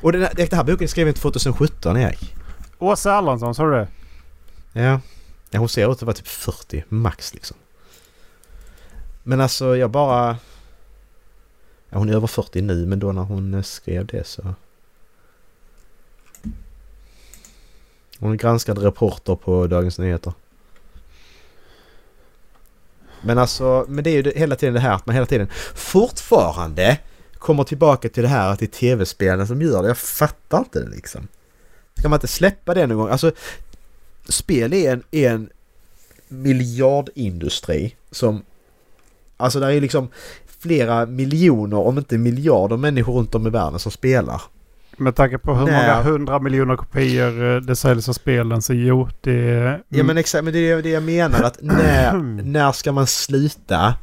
Och 0.00 0.12
den 0.12 0.22
här, 0.22 0.34
den 0.34 0.48
här 0.52 0.64
boken 0.64 0.84
är 0.84 0.88
skriven 0.88 1.14
2017 1.14 1.96
Erik. 1.96 2.34
Åsa 2.78 3.18
Erlandsson, 3.18 3.54
sa 3.54 3.64
du 3.64 3.70
det? 3.70 3.88
Ja. 4.72 5.00
ja. 5.50 5.58
Hon 5.58 5.68
ser 5.68 5.92
ut 5.92 5.96
att 5.96 6.02
vara 6.02 6.16
typ 6.16 6.28
40 6.28 6.84
max 6.88 7.34
liksom. 7.34 7.56
Men 9.22 9.40
alltså 9.40 9.76
jag 9.76 9.90
bara... 9.90 10.36
Ja, 11.88 11.98
hon 11.98 12.08
är 12.08 12.14
över 12.14 12.26
40 12.26 12.62
nu 12.62 12.86
men 12.86 12.98
då 12.98 13.12
när 13.12 13.22
hon 13.22 13.54
eh, 13.54 13.62
skrev 13.62 14.06
det 14.06 14.26
så... 14.26 14.54
Hon 18.18 18.32
är 18.32 18.36
granskad 18.36 18.78
reporter 18.78 19.36
på 19.36 19.66
Dagens 19.66 19.98
Nyheter. 19.98 20.32
Men 23.26 23.38
alltså, 23.38 23.84
men 23.88 24.04
det 24.04 24.10
är 24.10 24.14
ju 24.14 24.22
det, 24.22 24.32
hela 24.36 24.56
tiden 24.56 24.74
det 24.74 24.80
här 24.80 24.94
att 24.94 25.06
man 25.06 25.14
hela 25.14 25.26
tiden 25.26 25.48
fortfarande 25.74 26.98
kommer 27.38 27.64
tillbaka 27.64 28.08
till 28.08 28.22
det 28.22 28.28
här 28.28 28.52
att 28.52 28.58
det 28.58 28.64
är 28.64 28.78
tv-spelen 28.80 29.46
som 29.46 29.62
gör 29.62 29.82
det. 29.82 29.88
Jag 29.88 29.98
fattar 29.98 30.58
inte 30.58 30.80
det 30.80 30.90
liksom. 30.90 31.28
Ska 31.98 32.08
man 32.08 32.16
inte 32.16 32.26
släppa 32.26 32.74
det 32.74 32.86
någon 32.86 32.98
gång? 32.98 33.08
Alltså, 33.08 33.32
spel 34.28 34.72
är 34.72 34.92
en, 34.92 35.02
är 35.10 35.30
en 35.30 35.50
miljardindustri 36.28 37.96
som... 38.10 38.42
Alltså 39.36 39.60
där 39.60 39.70
är 39.70 39.80
liksom 39.80 40.08
flera 40.58 41.06
miljoner, 41.06 41.76
om 41.76 41.98
inte 41.98 42.18
miljarder 42.18 42.76
människor 42.76 43.12
runt 43.12 43.34
om 43.34 43.46
i 43.46 43.50
världen 43.50 43.78
som 43.78 43.92
spelar. 43.92 44.42
Med 44.96 45.16
tanke 45.16 45.38
på 45.38 45.54
hur 45.54 45.66
Nej. 45.66 45.74
många 45.74 46.02
hundra 46.02 46.38
miljoner 46.38 46.76
kopior 46.76 47.54
eh, 47.54 47.60
det 47.60 47.76
säljs 47.76 48.08
av 48.08 48.12
spelen 48.12 48.62
så 48.62 48.72
jo, 48.74 49.08
det... 49.20 49.58
Mm. 49.58 49.80
Ja 49.88 50.04
men 50.04 50.18
exakt, 50.18 50.44
men 50.44 50.52
det 50.52 50.70
är 50.70 50.82
det 50.82 50.90
jag 50.90 51.02
menar 51.02 51.42
att 51.42 51.58
när, 51.62 52.12
när 52.42 52.72
ska 52.72 52.92
man 52.92 53.06
sluta 53.06 53.94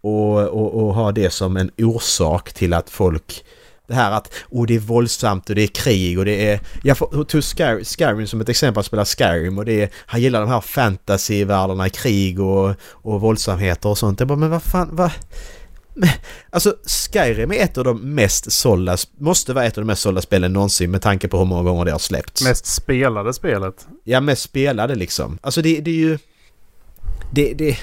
och, 0.00 0.38
och, 0.38 0.74
och 0.74 0.94
ha 0.94 1.12
det 1.12 1.30
som 1.30 1.56
en 1.56 1.70
orsak 1.78 2.52
till 2.52 2.74
att 2.74 2.90
folk 2.90 3.44
det 3.88 3.94
här 3.94 4.12
att 4.12 4.34
oh, 4.50 4.66
det 4.66 4.74
är 4.74 4.78
våldsamt 4.78 5.50
och 5.50 5.56
det 5.56 5.62
är 5.62 5.66
krig 5.66 6.18
och 6.18 6.24
det 6.24 6.50
är... 6.50 6.60
Jag 6.82 6.98
tog 7.28 7.42
Sky- 7.42 7.84
Skyrim 7.84 8.26
som 8.26 8.40
ett 8.40 8.48
exempel 8.48 8.80
att 8.80 8.86
spela 8.86 9.04
Skyrim 9.04 9.58
och 9.58 9.64
det 9.64 9.82
är... 9.82 9.90
Han 10.06 10.20
gillar 10.20 10.40
de 10.40 10.48
här 10.50 10.60
fantasyvärldarna, 10.60 11.88
krig 11.88 12.40
och, 12.40 12.74
och 12.90 13.20
våldsamheter 13.20 13.88
och 13.88 13.98
sånt. 13.98 14.20
Jag 14.20 14.28
bara, 14.28 14.38
men 14.38 14.50
vad 14.50 14.62
fan, 14.62 14.88
vad... 14.92 15.10
Alltså 16.50 16.76
Skyrim 17.12 17.52
är 17.52 17.56
ett 17.56 17.78
av 17.78 17.84
de 17.84 18.14
mest 18.14 18.52
sålda, 18.52 18.96
måste 19.18 19.52
vara 19.52 19.64
ett 19.64 19.78
av 19.78 19.82
de 19.82 19.86
mest 19.86 20.02
sålda 20.02 20.22
spelen 20.22 20.52
någonsin 20.52 20.90
med 20.90 21.02
tanke 21.02 21.28
på 21.28 21.38
hur 21.38 21.44
många 21.44 21.62
gånger 21.62 21.84
det 21.84 21.92
har 21.92 21.98
släppts. 21.98 22.42
Mest 22.44 22.66
spelade 22.66 23.32
spelet. 23.32 23.86
Ja, 24.04 24.20
mest 24.20 24.42
spelade 24.42 24.94
liksom. 24.94 25.38
Alltså 25.42 25.62
det, 25.62 25.80
det 25.80 25.90
är 25.90 25.94
ju... 25.94 26.18
Det... 27.32 27.54
det 27.54 27.78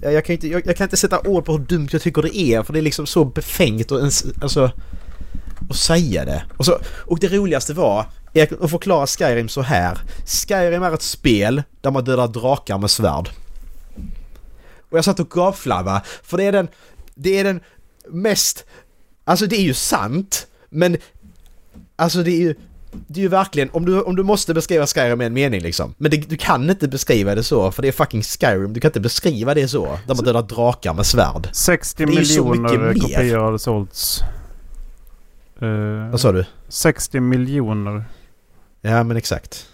jag, 0.00 0.24
kan 0.24 0.32
inte, 0.32 0.48
jag, 0.48 0.66
jag 0.66 0.76
kan 0.76 0.84
inte 0.84 0.96
sätta 0.96 1.20
ord 1.20 1.44
på 1.44 1.52
hur 1.52 1.58
dumt 1.58 1.88
jag 1.92 2.02
tycker 2.02 2.22
det 2.22 2.36
är 2.36 2.62
för 2.62 2.72
det 2.72 2.78
är 2.78 2.82
liksom 2.82 3.06
så 3.06 3.24
befängt 3.24 3.92
och 3.92 3.98
ens, 3.98 4.24
alltså... 4.42 4.72
Att 5.70 5.76
säga 5.76 6.24
det. 6.24 6.44
Och, 6.56 6.64
så, 6.64 6.78
och 7.06 7.18
det 7.18 7.28
roligaste 7.28 7.74
var 7.74 8.06
kan 8.46 8.68
förklara 8.68 9.06
Skyrim 9.06 9.48
så 9.48 9.62
här. 9.62 9.98
Skyrim 10.26 10.82
är 10.82 10.94
ett 10.94 11.02
spel 11.02 11.62
där 11.80 11.90
man 11.90 12.04
dödar 12.04 12.28
drakar 12.28 12.78
med 12.78 12.90
svärd. 12.90 13.28
Och 14.90 14.98
jag 14.98 15.04
satt 15.04 15.20
och 15.20 15.30
gapflabbade 15.30 16.02
för 16.22 16.36
det 16.36 16.44
är 16.44 16.52
den... 16.52 16.68
Det 17.14 17.38
är 17.38 17.44
den 17.44 17.60
mest... 18.08 18.64
Alltså 19.24 19.46
det 19.46 19.56
är 19.56 19.62
ju 19.62 19.74
sant, 19.74 20.46
men... 20.70 20.96
Alltså 21.96 22.22
det 22.22 22.30
är 22.30 22.40
ju... 22.40 22.54
Det 23.06 23.20
är 23.20 23.22
ju 23.22 23.28
verkligen, 23.28 23.70
om 23.70 23.84
du, 23.84 24.02
om 24.02 24.16
du 24.16 24.22
måste 24.22 24.54
beskriva 24.54 24.86
Skyrim 24.86 25.18
med 25.18 25.26
en 25.26 25.32
mening 25.32 25.60
liksom. 25.60 25.94
Men 25.98 26.10
det, 26.10 26.16
du 26.16 26.36
kan 26.36 26.70
inte 26.70 26.88
beskriva 26.88 27.34
det 27.34 27.42
så, 27.42 27.72
för 27.72 27.82
det 27.82 27.88
är 27.88 27.92
fucking 27.92 28.22
Skyrim. 28.22 28.72
Du 28.72 28.80
kan 28.80 28.88
inte 28.88 29.00
beskriva 29.00 29.54
det 29.54 29.68
så. 29.68 29.98
Där 30.06 30.14
man 30.14 30.24
dödar 30.24 30.42
drakar 30.42 30.94
med 30.94 31.06
svärd. 31.06 31.48
60 31.52 32.06
Det 32.06 32.12
är 32.12 32.18
ju 32.18 32.24
så 32.24 32.44
miljoner 32.44 32.94
kopior 32.94 33.44
hade 33.44 33.58
sålts. 33.58 34.20
Eh, 35.60 36.10
Vad 36.10 36.20
sa 36.20 36.32
du? 36.32 36.44
60 36.68 37.20
miljoner. 37.20 38.04
Ja 38.80 39.02
men 39.02 39.16
exakt. 39.16 39.66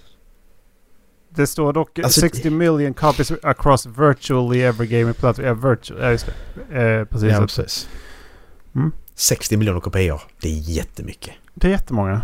Det 1.37 1.47
står 1.47 1.73
dock 1.73 1.99
Alltså, 1.99 2.21
60 2.21 2.51
million 2.51 2.95
copies 2.95 3.33
across 3.43 3.87
virtually 3.87 4.61
every 4.63 4.87
gaming 4.87 5.15
platform. 5.15 5.47
Ja, 5.47 5.55
virtual, 5.55 6.01
ja 6.03 6.11
just 6.11 6.27
det. 6.71 6.83
Eh, 6.83 7.05
precis. 7.05 7.33
Ja, 7.33 7.41
precis. 7.41 7.89
Mm. 8.75 8.93
60 9.15 9.57
miljoner 9.57 9.81
kopior. 9.81 10.23
Det 10.41 10.49
är 10.49 10.59
jättemycket. 10.59 11.35
Det 11.55 11.67
är 11.67 11.71
jättemånga. 11.71 12.23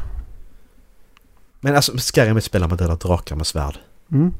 Men 1.61 1.77
alltså 1.77 1.93
Skyrim 1.99 2.37
är 2.37 2.39
ett 2.39 2.45
spel 2.45 2.61
där 2.61 2.69
man 2.69 2.79
dödar 2.79 2.97
drakar 2.97 3.37
med 3.37 3.47
svärd. 3.47 3.79
Mm. 4.13 4.33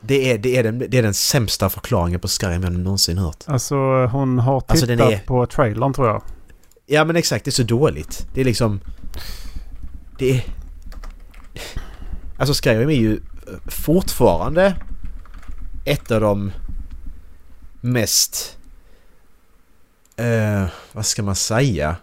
Det 0.00 0.32
är, 0.32 0.38
det, 0.38 0.56
är 0.56 0.62
den, 0.62 0.78
det 0.78 0.98
är 0.98 1.02
den 1.02 1.14
sämsta 1.14 1.70
förklaringen 1.70 2.20
på 2.20 2.28
Skyrim 2.28 2.62
jag 2.62 2.72
någonsin 2.72 3.18
hört. 3.18 3.44
Alltså 3.46 3.76
hon 4.06 4.38
har 4.38 4.60
tittat 4.60 4.70
Alltså, 4.90 4.92
är- 4.92 5.26
på 5.26 5.46
trailern 5.46 5.92
tror 5.92 6.08
jag. 6.08 6.22
Ja 6.86 7.04
men 7.04 7.16
exakt, 7.16 7.44
det 7.44 7.48
är 7.48 7.52
så 7.52 7.62
dåligt. 7.62 8.26
Det 8.34 8.40
är 8.40 8.44
liksom... 8.44 8.80
Det 10.18 10.30
är... 10.30 10.44
Alltså 12.38 12.54
Skyrim 12.64 12.88
är 12.88 12.94
ju 12.94 13.20
fortfarande 13.66 14.74
ett 15.84 16.10
av 16.10 16.20
de 16.20 16.52
mest... 17.80 18.58
Eh, 20.16 20.64
vad 20.92 21.06
ska 21.06 21.22
man 21.22 21.36
säga? 21.36 21.96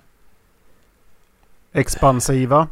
Expansiva. 1.73 2.67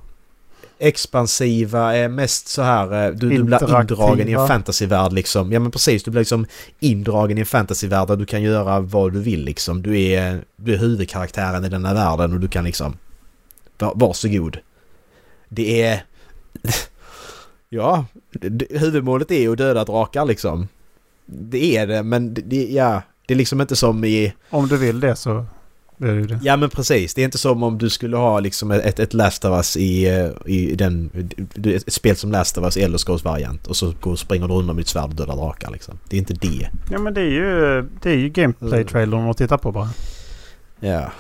expansiva, 0.80 1.96
är 1.96 2.10
mest 2.10 2.48
så 2.48 2.62
här... 2.62 3.06
eh, 3.08 3.12
Du, 3.12 3.30
du 3.30 3.44
blir 3.44 3.58
indragen 3.82 4.28
i 4.30 4.32
en 4.32 4.48
fantasyvärld 4.48 5.14
liksom. 5.14 5.52
Ja 5.52 5.60
men 5.60 5.72
precis, 5.72 6.04
du 6.04 6.12
blir 6.12 6.22
liksom 6.22 6.46
indragen 6.80 7.38
i 7.38 7.42
en 7.42 7.46
fantasyvärld 7.46 8.08
där 8.08 8.16
du 8.16 8.26
kan 8.26 8.42
göra 8.42 8.80
vad 8.80 9.14
du 9.14 9.20
vill 9.20 9.44
liksom. 9.46 9.82
Du 9.82 10.00
är, 10.02 10.44
du 10.56 10.74
är 10.74 10.78
huvudkaraktären 10.78 11.66
i 11.66 11.70
denna 11.70 11.94
världen 11.94 12.34
och 12.34 12.40
du 12.40 12.48
kan 12.48 12.64
liksom... 12.64 12.98
Va- 13.80 13.94
Varsågod. 13.96 14.58
Det 15.50 15.82
är... 15.84 16.04
Ja, 17.70 18.06
huvudmålet 18.70 19.32
är 19.32 19.50
att 19.50 19.58
döda 19.58 19.86
drakar 19.86 20.26
liksom. 20.26 20.68
Det 21.26 21.78
är 21.78 21.88
det, 21.88 22.04
men 22.04 22.34
det, 22.34 22.42
det, 22.42 22.72
ja... 22.72 23.02
Det 23.26 23.34
är 23.34 23.38
liksom 23.38 23.62
inte 23.62 23.76
som 23.76 24.06
i... 24.06 24.34
Om 24.50 24.68
du 24.68 24.78
vill 24.78 25.00
det 25.00 25.16
så 25.16 25.46
är 26.00 26.08
det 26.08 26.14
ju 26.14 26.28
det. 26.28 26.40
Ja 26.44 26.58
men 26.58 26.70
precis, 26.70 27.14
det 27.14 27.22
är 27.22 27.26
inte 27.26 27.38
som 27.38 27.64
om 27.64 27.78
du 27.78 27.90
skulle 27.90 28.18
ha 28.18 28.40
liksom 28.40 28.72
ett, 28.72 29.00
ett 29.00 29.14
Last 29.14 29.46
of 29.46 29.52
Us 29.52 29.78
i, 29.78 30.08
eh, 30.08 30.30
i 30.46 30.76
den... 30.76 31.10
Ett 31.66 31.94
spel 31.94 32.16
som 32.16 32.32
Last 32.32 32.58
of 32.58 32.64
Us 32.64 32.78
Elder 32.78 32.98
Scrolls 32.98 33.24
variant 33.24 33.68
och 33.68 33.76
så 33.76 33.94
går, 34.02 34.16
springer 34.16 34.48
du 34.48 34.54
runt 34.54 34.68
med 34.68 34.76
ditt 34.76 34.88
svärd 34.88 35.10
och 35.10 35.16
dödar 35.16 35.36
drakar 35.36 35.72
liksom. 35.72 36.00
Det 36.10 36.16
är 36.16 36.20
inte 36.20 36.34
det. 36.34 36.70
Ja 36.92 37.00
men 37.00 37.14
det 37.14 37.22
är 37.22 37.32
ju, 37.32 37.82
det 38.02 38.10
är 38.10 38.16
ju 38.16 38.30
gameplay-trailern 38.30 39.30
att 39.30 39.38
titta 39.38 39.58
på 39.58 39.72
bara. 39.72 39.90
Ja. 40.80 41.12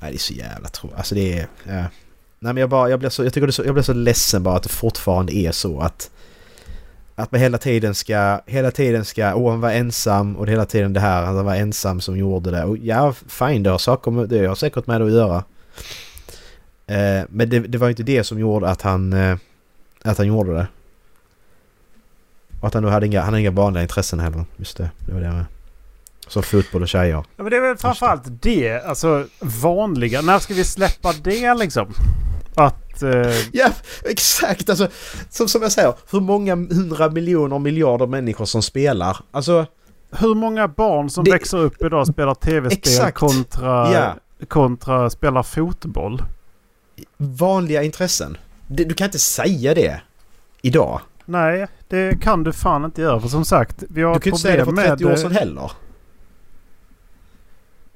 Nej 0.00 0.10
det 0.10 0.16
är 0.16 0.18
så 0.18 0.34
jävla 0.34 0.68
tro... 0.68 0.90
Alltså 0.96 1.14
det 1.14 1.38
är... 1.38 1.46
Ja. 1.64 1.84
Nej 2.38 2.54
men 2.54 2.60
jag 2.60 2.70
bara, 2.70 2.90
jag 2.90 2.98
blir 2.98 3.10
så, 3.10 3.24
jag 3.24 3.32
tycker 3.32 3.46
det 3.46 3.50
är 3.50 3.52
så, 3.52 3.64
jag 3.64 3.74
blir 3.74 3.84
så 3.84 3.92
ledsen 3.92 4.42
bara 4.42 4.56
att 4.56 4.62
det 4.62 4.68
fortfarande 4.68 5.34
är 5.34 5.52
så 5.52 5.80
att... 5.80 6.10
Att 7.18 7.32
man 7.32 7.40
hela 7.40 7.58
tiden 7.58 7.94
ska, 7.94 8.40
hela 8.46 8.70
tiden 8.70 9.04
ska, 9.04 9.34
åh 9.34 9.50
han 9.50 9.60
var 9.60 9.70
ensam 9.70 10.36
och 10.36 10.48
hela 10.48 10.66
tiden 10.66 10.92
det 10.92 11.00
här, 11.00 11.22
att 11.22 11.36
han 11.36 11.44
var 11.44 11.54
ensam 11.54 12.00
som 12.00 12.16
gjorde 12.16 12.50
det. 12.50 12.64
Och 12.64 12.78
ja, 12.78 13.12
fine 13.12 13.62
det 13.62 13.70
har 13.70 13.78
saker 13.78 14.10
med, 14.10 14.28
det 14.28 14.46
har 14.46 14.54
säkert 14.54 14.86
med 14.86 15.00
det 15.00 15.06
att 15.06 15.12
göra. 15.12 15.44
Eh, 16.86 17.24
men 17.28 17.50
det, 17.50 17.58
det 17.58 17.78
var 17.78 17.86
ju 17.86 17.90
inte 17.90 18.02
det 18.02 18.24
som 18.24 18.38
gjorde 18.38 18.68
att 18.68 18.82
han, 18.82 19.12
eh, 19.12 19.36
att 20.02 20.18
han 20.18 20.26
gjorde 20.26 20.54
det. 20.54 20.66
Och 22.60 22.66
att 22.68 22.74
han 22.74 22.82
då 22.82 22.88
hade 22.88 23.06
inga, 23.06 23.20
han 23.20 23.28
hade 23.28 23.40
inga 23.40 23.50
vanliga 23.50 23.82
intressen 23.82 24.20
heller. 24.20 24.44
Just 24.56 24.76
det, 24.76 24.90
det 25.06 25.12
var 25.12 25.20
det 25.20 25.28
med. 25.28 25.44
Som 26.28 26.42
fotboll 26.42 26.82
och 26.82 26.88
tjejer. 26.88 27.14
Ja, 27.14 27.24
men 27.42 27.50
det 27.50 27.56
är 27.56 27.60
väl 27.60 27.76
framförallt 27.76 28.22
det. 28.42 28.86
Alltså 28.86 29.24
vanliga. 29.40 30.20
När 30.22 30.38
ska 30.38 30.54
vi 30.54 30.64
släppa 30.64 31.12
det 31.22 31.54
liksom? 31.54 31.92
Att... 32.54 33.02
Eh, 33.02 33.10
Ja, 33.52 33.68
exakt! 34.04 34.70
Alltså, 34.70 34.88
som, 35.30 35.48
som 35.48 35.62
jag 35.62 35.72
säger, 35.72 35.94
hur 36.10 36.20
många 36.20 36.54
hundra 36.56 37.10
miljoner 37.10 37.58
miljarder 37.58 38.06
människor 38.06 38.44
som 38.44 38.62
spelar. 38.62 39.16
Alltså, 39.30 39.66
hur 40.10 40.34
många 40.34 40.68
barn 40.68 41.10
som 41.10 41.24
Det- 41.24 41.30
växer 41.30 41.58
upp 41.58 41.82
idag 41.84 42.06
spelar 42.06 42.34
tv-spel 42.34 43.12
kontra, 43.12 43.92
Ja. 43.92 44.14
kontra 44.48 45.10
spelar 45.10 45.42
fotboll? 45.42 46.22
vanliga 47.16 47.82
intressen. 47.82 48.36
Du 48.66 48.94
kan 48.94 49.04
inte 49.04 49.18
säga 49.18 49.74
det 49.74 50.00
idag. 50.62 51.00
Nej, 51.24 51.66
det 51.88 52.20
kan 52.22 52.44
du 52.44 52.52
fan 52.52 52.84
inte 52.84 53.00
göra. 53.02 53.20
För 53.20 53.28
som 53.28 53.44
sagt, 53.44 53.84
vi 53.88 54.02
har 54.02 54.14
Du 54.14 54.20
kan 54.20 54.30
inte 54.32 54.42
säga 54.42 54.56
det 54.56 54.64
för 54.64 54.66
problem 54.66 54.86
30 54.88 55.04
med... 55.04 55.12
år 55.12 55.16
sedan 55.16 55.32
heller. 55.32 55.70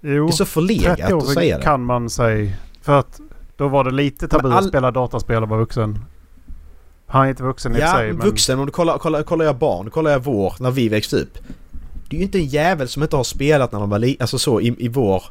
Jo, 0.01 0.27
Det 0.27 0.31
är 0.31 0.33
så 0.33 0.45
30 0.45 0.53
förlegat 0.53 1.13
att 1.13 1.27
säga 1.29 1.57
det. 1.59 1.63
kan 1.65 1.85
man 1.85 2.11
säga. 2.11 2.53
För 2.83 2.99
att 2.99 3.21
då 3.57 3.69
var 3.69 3.85
det 3.85 3.91
lite 3.91 4.29
tabu 4.29 4.49
all- 4.49 4.59
att 4.59 4.65
spela 4.69 4.91
dataspel 4.91 5.43
och 5.43 5.49
vara 5.49 5.61
vuxen. 5.61 6.05
Han 7.07 7.25
är 7.27 7.31
inte 7.31 7.43
vuxen 7.43 7.77
i 7.77 7.79
Ja, 7.81 7.93
sig. 7.93 8.13
Men... 8.13 8.27
vuxen. 8.27 8.59
Om 8.59 8.67
du 8.67 8.73
kollar, 8.73 8.99
kollar, 8.99 9.23
kollar 9.23 9.45
jag 9.45 9.57
barn, 9.57 9.91
kollar 9.91 10.11
jag 10.11 10.25
vår, 10.25 10.55
när 10.61 10.71
vi 10.71 10.89
växte 10.89 11.17
upp. 11.17 11.39
Det 12.09 12.17
är 12.17 12.19
ju 12.19 12.25
inte 12.25 12.39
en 12.39 12.47
jävel 12.47 12.89
som 12.89 13.03
inte 13.03 13.17
har 13.17 13.25
spelat 13.25 13.73
när 13.73 13.81
de 13.81 13.91
var 13.91 13.99
li- 13.99 14.17
Alltså 14.21 14.39
så 14.39 14.61
i, 14.61 14.75
i 14.79 14.89
vår... 14.89 15.23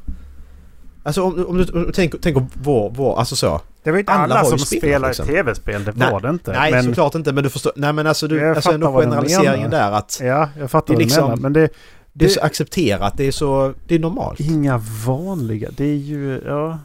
Alltså 1.03 1.23
om, 1.23 1.45
om 1.47 1.58
du 1.58 1.91
tänker, 1.91 2.17
tänker 2.17 2.45
vår, 2.53 2.89
vår, 2.95 3.19
alltså 3.19 3.36
så. 3.36 3.62
Det 3.84 3.91
var 3.91 3.99
inte 3.99 4.12
alla 4.12 4.36
alla, 4.36 4.49
som 4.49 4.60
spelade 4.60 5.08
liksom. 5.08 5.25
tv-spel. 5.25 5.84
Det 5.84 5.93
Nej, 5.95 6.12
var 6.12 6.21
det 6.21 6.29
inte. 6.29 6.51
Nej, 6.51 6.71
men, 6.71 6.84
såklart 6.84 7.15
inte 7.15 7.34
men 7.34 7.43
du 7.43 7.49
förstår. 7.49 7.71
Nej 7.75 7.93
men 7.93 8.08
alltså 8.08 8.27
du, 8.27 8.38
Jag 8.38 8.55
alltså 8.55 8.71
ändå 8.71 8.91
generaliseringen 8.91 9.69
där 9.69 9.91
att 9.91 10.19
Ja, 10.23 10.49
jag 10.60 10.71
fattar 10.71 10.88
Det 10.88 10.93
är 10.93 10.95
vad 10.95 11.01
liksom- 11.03 11.23
du 11.23 11.29
menar. 11.29 11.41
Men 11.41 11.53
det, 11.53 11.69
det 12.13 12.26
är 12.26 12.30
så 12.30 12.41
accepterat, 12.41 13.17
det 13.17 13.28
är 13.28 13.32
så... 13.32 13.74
Det 13.88 13.95
är 13.95 14.00
normalt. 14.00 14.39
inga 14.39 14.78
vanliga. 15.06 15.69
Det 15.78 15.86
är 15.86 15.95
ju... 15.95 16.41
Ja, 16.45 16.80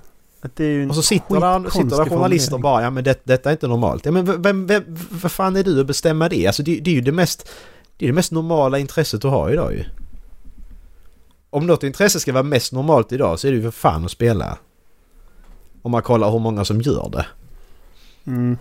det 0.55 0.65
är 0.65 0.69
ju 0.69 0.89
Och 0.89 0.95
så 0.95 1.03
sitter 1.03 1.41
där, 1.41 1.71
sitter 1.71 1.97
där 1.97 2.11
journalister 2.11 2.59
bara, 2.59 2.83
ja 2.83 2.91
men 2.91 3.05
det, 3.05 3.21
detta 3.25 3.51
är 3.51 3.53
inte 3.53 3.69
normalt. 3.69 4.05
Ja 4.05 4.13
men 4.13 4.43
vem, 4.43 4.67
vem, 4.67 4.85
vad 5.11 5.33
fan 5.33 5.57
är 5.57 5.65
du 5.65 5.81
att 5.81 5.87
bestämma 5.87 6.29
det? 6.29 6.47
Alltså 6.47 6.63
det, 6.63 6.81
det 6.81 6.91
är 6.91 6.95
ju 6.95 7.01
det 7.01 7.13
mest... 7.13 7.51
Det 7.97 8.05
är 8.05 8.07
det 8.07 8.13
mest 8.13 8.33
normala 8.33 8.79
intresset 8.79 9.23
du 9.23 9.29
har 9.29 9.51
idag 9.51 9.73
ju. 9.73 9.85
Om 11.51 11.67
något 11.67 11.83
intresse 11.83 12.21
ska 12.21 12.33
vara 12.33 12.43
mest 12.43 12.73
normalt 12.73 13.13
idag 13.13 13.39
så 13.39 13.47
är 13.47 13.51
det 13.51 13.57
ju 13.57 13.63
för 13.63 13.71
fan 13.71 14.05
att 14.05 14.11
spela. 14.11 14.59
Om 15.83 15.91
man 15.91 16.03
kollar 16.03 16.31
hur 16.31 16.39
många 16.39 16.65
som 16.65 16.81
gör 16.81 17.09
det. 17.13 17.27
Mm. 18.27 18.59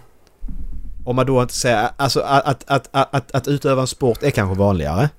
Om 1.06 1.16
man 1.16 1.26
då 1.26 1.42
inte 1.42 1.54
säger... 1.54 1.90
Alltså 1.98 2.20
att, 2.20 2.46
att, 2.46 2.64
att, 2.68 2.90
att, 2.92 3.16
att, 3.16 3.32
att 3.32 3.48
utöva 3.48 3.82
en 3.82 3.88
sport 3.88 4.24
är 4.24 4.30
kanske 4.30 4.60
vanligare. 4.60 5.10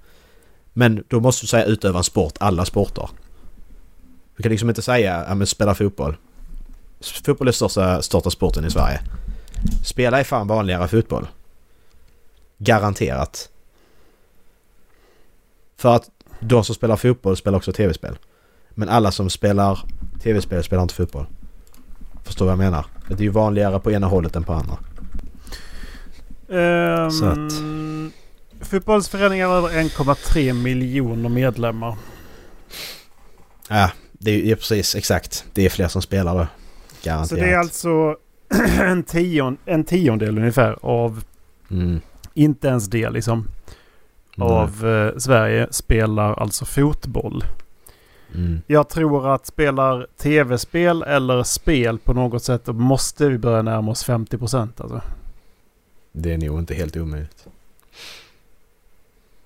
Men 0.76 1.04
då 1.08 1.20
måste 1.20 1.42
du 1.42 1.46
säga 1.48 1.64
utöva 1.64 1.98
en 1.98 2.04
sport, 2.04 2.34
alla 2.40 2.64
sporter. 2.64 3.08
Du 4.37 4.42
kan 4.42 4.50
liksom 4.52 4.68
inte 4.68 4.82
säga 4.82 5.24
ja 5.28 5.34
men 5.34 5.46
spela 5.46 5.74
fotboll. 5.74 6.16
Fotboll 7.24 7.48
är 7.48 7.52
största, 7.52 8.02
största 8.02 8.30
sporten 8.30 8.64
i 8.64 8.70
Sverige. 8.70 9.00
Spela 9.84 10.20
är 10.20 10.24
fan 10.24 10.46
vanligare 10.46 10.88
fotboll. 10.88 11.26
Garanterat. 12.58 13.48
För 15.76 15.94
att 15.96 16.10
de 16.40 16.64
som 16.64 16.74
spelar 16.74 16.96
fotboll 16.96 17.37
spelar 17.37 17.58
också 17.58 17.72
tv-spel. 17.72 18.18
Men 18.70 18.88
alla 18.88 19.10
som 19.12 19.30
spelar 19.30 19.78
tv-spel 20.22 20.62
spelar 20.64 20.82
inte 20.82 20.94
fotboll. 20.94 21.26
Förstår 22.24 22.44
vad 22.44 22.52
jag 22.52 22.58
menar? 22.58 22.87
Det 23.08 23.14
är 23.14 23.20
ju 23.22 23.28
vanligare 23.28 23.80
på 23.80 23.90
ena 23.92 24.06
hållet 24.06 24.37
än 24.37 24.44
på 24.44 24.52
andra. 24.52 24.78
Ehm, 26.48 27.10
Så 27.10 27.24
att- 27.26 27.52
Fotbollsföreningar 28.64 29.46
har 29.48 29.57
över 29.57 29.68
1,3 29.68 30.53
miljoner 30.53 31.29
medlemmar. 31.29 31.96
Ja, 33.68 33.90
det 34.12 34.31
är, 34.31 34.53
är 34.53 34.55
precis 34.55 34.94
exakt. 34.94 35.44
Det 35.53 35.64
är 35.66 35.70
fler 35.70 35.88
som 35.88 36.03
spelar 36.03 36.35
då. 36.35 36.46
Så 36.46 37.09
Garanterat. 37.09 37.40
det 37.40 37.50
är 37.50 37.59
alltså 37.59 38.16
en, 38.81 39.03
tion, 39.03 39.57
en 39.64 39.85
tiondel 39.85 40.38
ungefär 40.38 40.79
av, 40.83 41.24
Mm. 41.70 42.00
inte 42.35 42.68
ens 42.68 42.87
det 42.87 43.11
liksom, 43.11 43.48
av 44.38 44.87
eh, 44.87 45.18
Sverige 45.18 45.68
spelar 45.70 46.35
alltså 46.35 46.64
fotboll. 46.64 47.44
Mm. 48.35 48.61
Jag 48.66 48.88
tror 48.88 49.35
att 49.35 49.46
spelar 49.46 50.07
tv-spel 50.16 51.03
eller 51.03 51.42
spel 51.42 51.98
på 51.98 52.12
något 52.12 52.42
sätt 52.44 52.64
då 52.64 52.72
måste 52.72 53.29
vi 53.29 53.38
börja 53.38 53.62
närma 53.62 53.90
oss 53.90 54.05
50 54.05 54.38
procent 54.38 54.81
alltså. 54.81 55.00
Det 56.12 56.33
är 56.33 56.38
nog 56.38 56.59
inte 56.59 56.74
helt 56.74 56.96
omöjligt. 56.96 57.46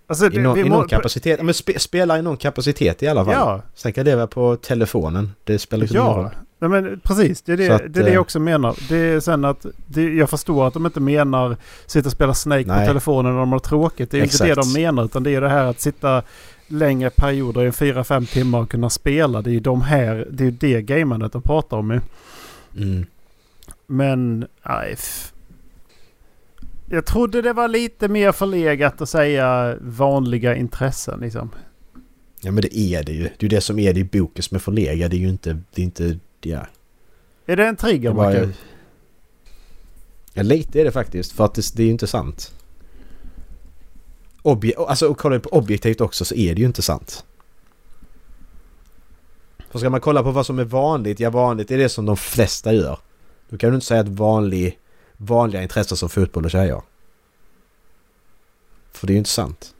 Alltså 0.08 0.32
I, 0.32 0.38
någon, 0.38 0.54
vi 0.54 0.60
i 0.60 0.68
någon 0.68 0.88
kapacitet. 0.88 1.42
Men 1.42 1.54
spe, 1.54 1.78
spela 1.78 2.18
i 2.18 2.22
någon 2.22 2.36
kapacitet 2.36 3.02
i 3.02 3.08
alla 3.08 3.24
fall. 3.24 3.34
Ja, 3.34 3.62
Sen 3.74 3.92
kan 3.92 4.04
det 4.04 4.16
vara 4.16 4.26
på 4.26 4.56
telefonen. 4.56 5.32
Det 5.44 5.58
spelar 5.58 5.80
liksom 5.80 5.96
ingen 5.96 6.10
ja. 6.10 6.16
roll. 6.16 6.30
Nej 6.60 6.70
men 6.70 7.00
precis, 7.00 7.42
det 7.42 7.52
är 7.52 7.56
det, 7.56 7.70
att, 7.70 7.78
det, 7.78 8.00
är 8.00 8.04
det 8.04 8.08
eh, 8.08 8.14
jag 8.14 8.20
också 8.20 8.40
menar. 8.40 8.76
Det 8.88 8.96
är 8.96 9.20
sen 9.20 9.44
att 9.44 9.66
det, 9.86 10.14
jag 10.14 10.30
förstår 10.30 10.66
att 10.66 10.74
de 10.74 10.86
inte 10.86 11.00
menar 11.00 11.56
sitta 11.86 12.06
och 12.08 12.12
spela 12.12 12.34
Snake 12.34 12.64
på 12.64 12.74
Nej. 12.74 12.86
telefonen 12.86 13.32
när 13.32 13.40
de 13.40 13.52
har 13.52 13.58
tråkigt. 13.58 14.10
Det 14.10 14.18
är 14.18 14.22
inte 14.22 14.44
det 14.44 14.50
Exakt. 14.50 14.74
de 14.74 14.80
menar 14.80 15.04
utan 15.04 15.22
det 15.22 15.34
är 15.34 15.40
det 15.40 15.48
här 15.48 15.64
att 15.64 15.80
sitta 15.80 16.22
längre 16.66 17.10
perioder 17.10 17.64
i 17.64 17.70
4-5 17.70 18.26
timmar 18.26 18.60
och 18.60 18.70
kunna 18.70 18.90
spela. 18.90 19.42
Det 19.42 19.50
är 19.50 19.52
ju 19.52 19.60
de 19.60 19.82
här, 19.82 20.28
det 20.30 20.42
är 20.42 20.44
ju 20.44 20.50
det 20.50 20.82
gamandet 20.82 21.32
de 21.32 21.42
pratar 21.42 21.76
om 21.76 21.90
ju. 21.90 22.00
Mm. 22.82 23.06
Men, 23.86 24.46
nej. 24.62 24.96
Jag 26.90 27.06
trodde 27.06 27.42
det 27.42 27.52
var 27.52 27.68
lite 27.68 28.08
mer 28.08 28.32
förlegat 28.32 29.00
att 29.00 29.08
säga 29.08 29.76
vanliga 29.80 30.56
intressen 30.56 31.20
liksom. 31.20 31.50
Ja 32.40 32.50
men 32.50 32.62
det 32.62 32.78
är 32.78 33.02
det 33.02 33.12
ju. 33.12 33.22
Det 33.22 33.28
är 33.28 33.42
ju 33.42 33.48
det 33.48 33.60
som 33.60 33.78
är 33.78 33.92
det 33.92 34.00
i 34.00 34.04
boken 34.04 34.42
som 34.42 34.54
är 34.54 34.58
förlegad. 34.58 35.10
Det 35.10 35.16
är 35.16 35.18
ju 35.18 35.28
inte... 35.28 35.58
Det 35.74 35.82
är 35.82 35.84
inte... 35.84 36.18
Ja. 36.40 36.66
Är 37.46 37.56
det 37.56 37.66
en 37.66 37.76
trigger 37.76 38.08
Det 38.08 38.16
Macke? 38.16 38.48
ja 40.32 40.42
lite 40.42 40.80
är 40.80 40.84
det 40.84 40.92
faktiskt. 40.92 41.32
För 41.32 41.44
att 41.44 41.54
det, 41.54 41.76
det 41.76 41.82
är 41.82 41.86
ju 41.86 41.92
inte 41.92 42.06
sant. 42.06 42.52
Obje, 44.42 44.74
alltså 44.78 45.14
kollar 45.14 45.36
vi 45.36 45.42
på 45.42 45.48
objektivt 45.48 46.00
också 46.00 46.24
så 46.24 46.34
är 46.34 46.54
det 46.54 46.60
ju 46.60 46.66
inte 46.66 46.82
sant. 46.82 47.24
För 49.70 49.78
ska 49.78 49.90
man 49.90 50.00
kolla 50.00 50.22
på 50.22 50.30
vad 50.30 50.46
som 50.46 50.58
är 50.58 50.64
vanligt, 50.64 51.20
ja 51.20 51.30
vanligt 51.30 51.70
är 51.70 51.78
det 51.78 51.88
som 51.88 52.06
de 52.06 52.16
flesta 52.16 52.72
gör. 52.72 52.98
Då 53.48 53.58
kan 53.58 53.70
du 53.70 53.74
inte 53.74 53.86
säga 53.86 54.00
att 54.00 54.08
vanlig, 54.08 54.78
vanliga 55.20 55.62
intressen 55.62 55.96
som 55.96 56.08
fotboll 56.08 56.44
och 56.44 56.50
tjejer. 56.50 56.82
För 58.92 59.06
det 59.06 59.10
är 59.10 59.14
ju 59.14 59.18
inte 59.18 59.30
sant. 59.30 59.74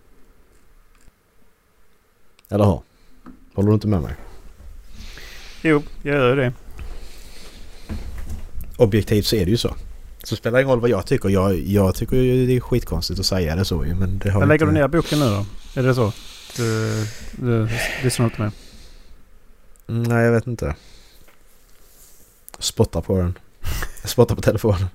Eller 2.48 2.64
hur? 2.64 2.80
Håller 3.54 3.68
du 3.68 3.74
inte 3.74 3.86
med 3.88 4.02
mig? 4.02 4.14
Jo, 5.62 5.82
jag 6.02 6.14
gör 6.16 6.36
det. 6.36 6.52
Objektivt 8.76 9.26
så 9.26 9.36
är 9.36 9.44
det 9.44 9.50
ju 9.50 9.56
så. 9.56 9.68
Så 10.22 10.34
det 10.34 10.36
spelar 10.36 10.58
ingen 10.58 10.70
roll 10.70 10.80
vad 10.80 10.90
jag 10.90 11.06
tycker. 11.06 11.28
Jag, 11.28 11.58
jag 11.58 11.94
tycker 11.94 12.16
det 12.46 12.56
är 12.56 12.60
skitkonstigt 12.60 13.20
att 13.20 13.26
säga 13.26 13.56
det 13.56 13.64
så 13.64 13.76
men 13.78 14.18
det 14.18 14.30
har 14.30 14.40
Men 14.40 14.48
lägger 14.48 14.66
du 14.66 14.70
inte... 14.70 14.80
ner 14.80 14.88
boken 14.88 15.18
nu 15.18 15.24
då? 15.24 15.46
Är 15.80 15.82
det 15.82 15.94
så? 15.94 16.12
Du, 16.56 17.06
du 17.32 17.68
lyssnar 18.02 18.26
inte 18.26 18.40
med? 18.42 18.52
Mm, 19.88 20.02
Nej, 20.02 20.24
jag 20.24 20.32
vet 20.32 20.46
inte. 20.46 20.76
Spottar 22.58 23.00
på 23.00 23.18
den. 23.18 23.38
Jag 24.02 24.10
spottar 24.10 24.34
på 24.34 24.42
telefonen. 24.42 24.88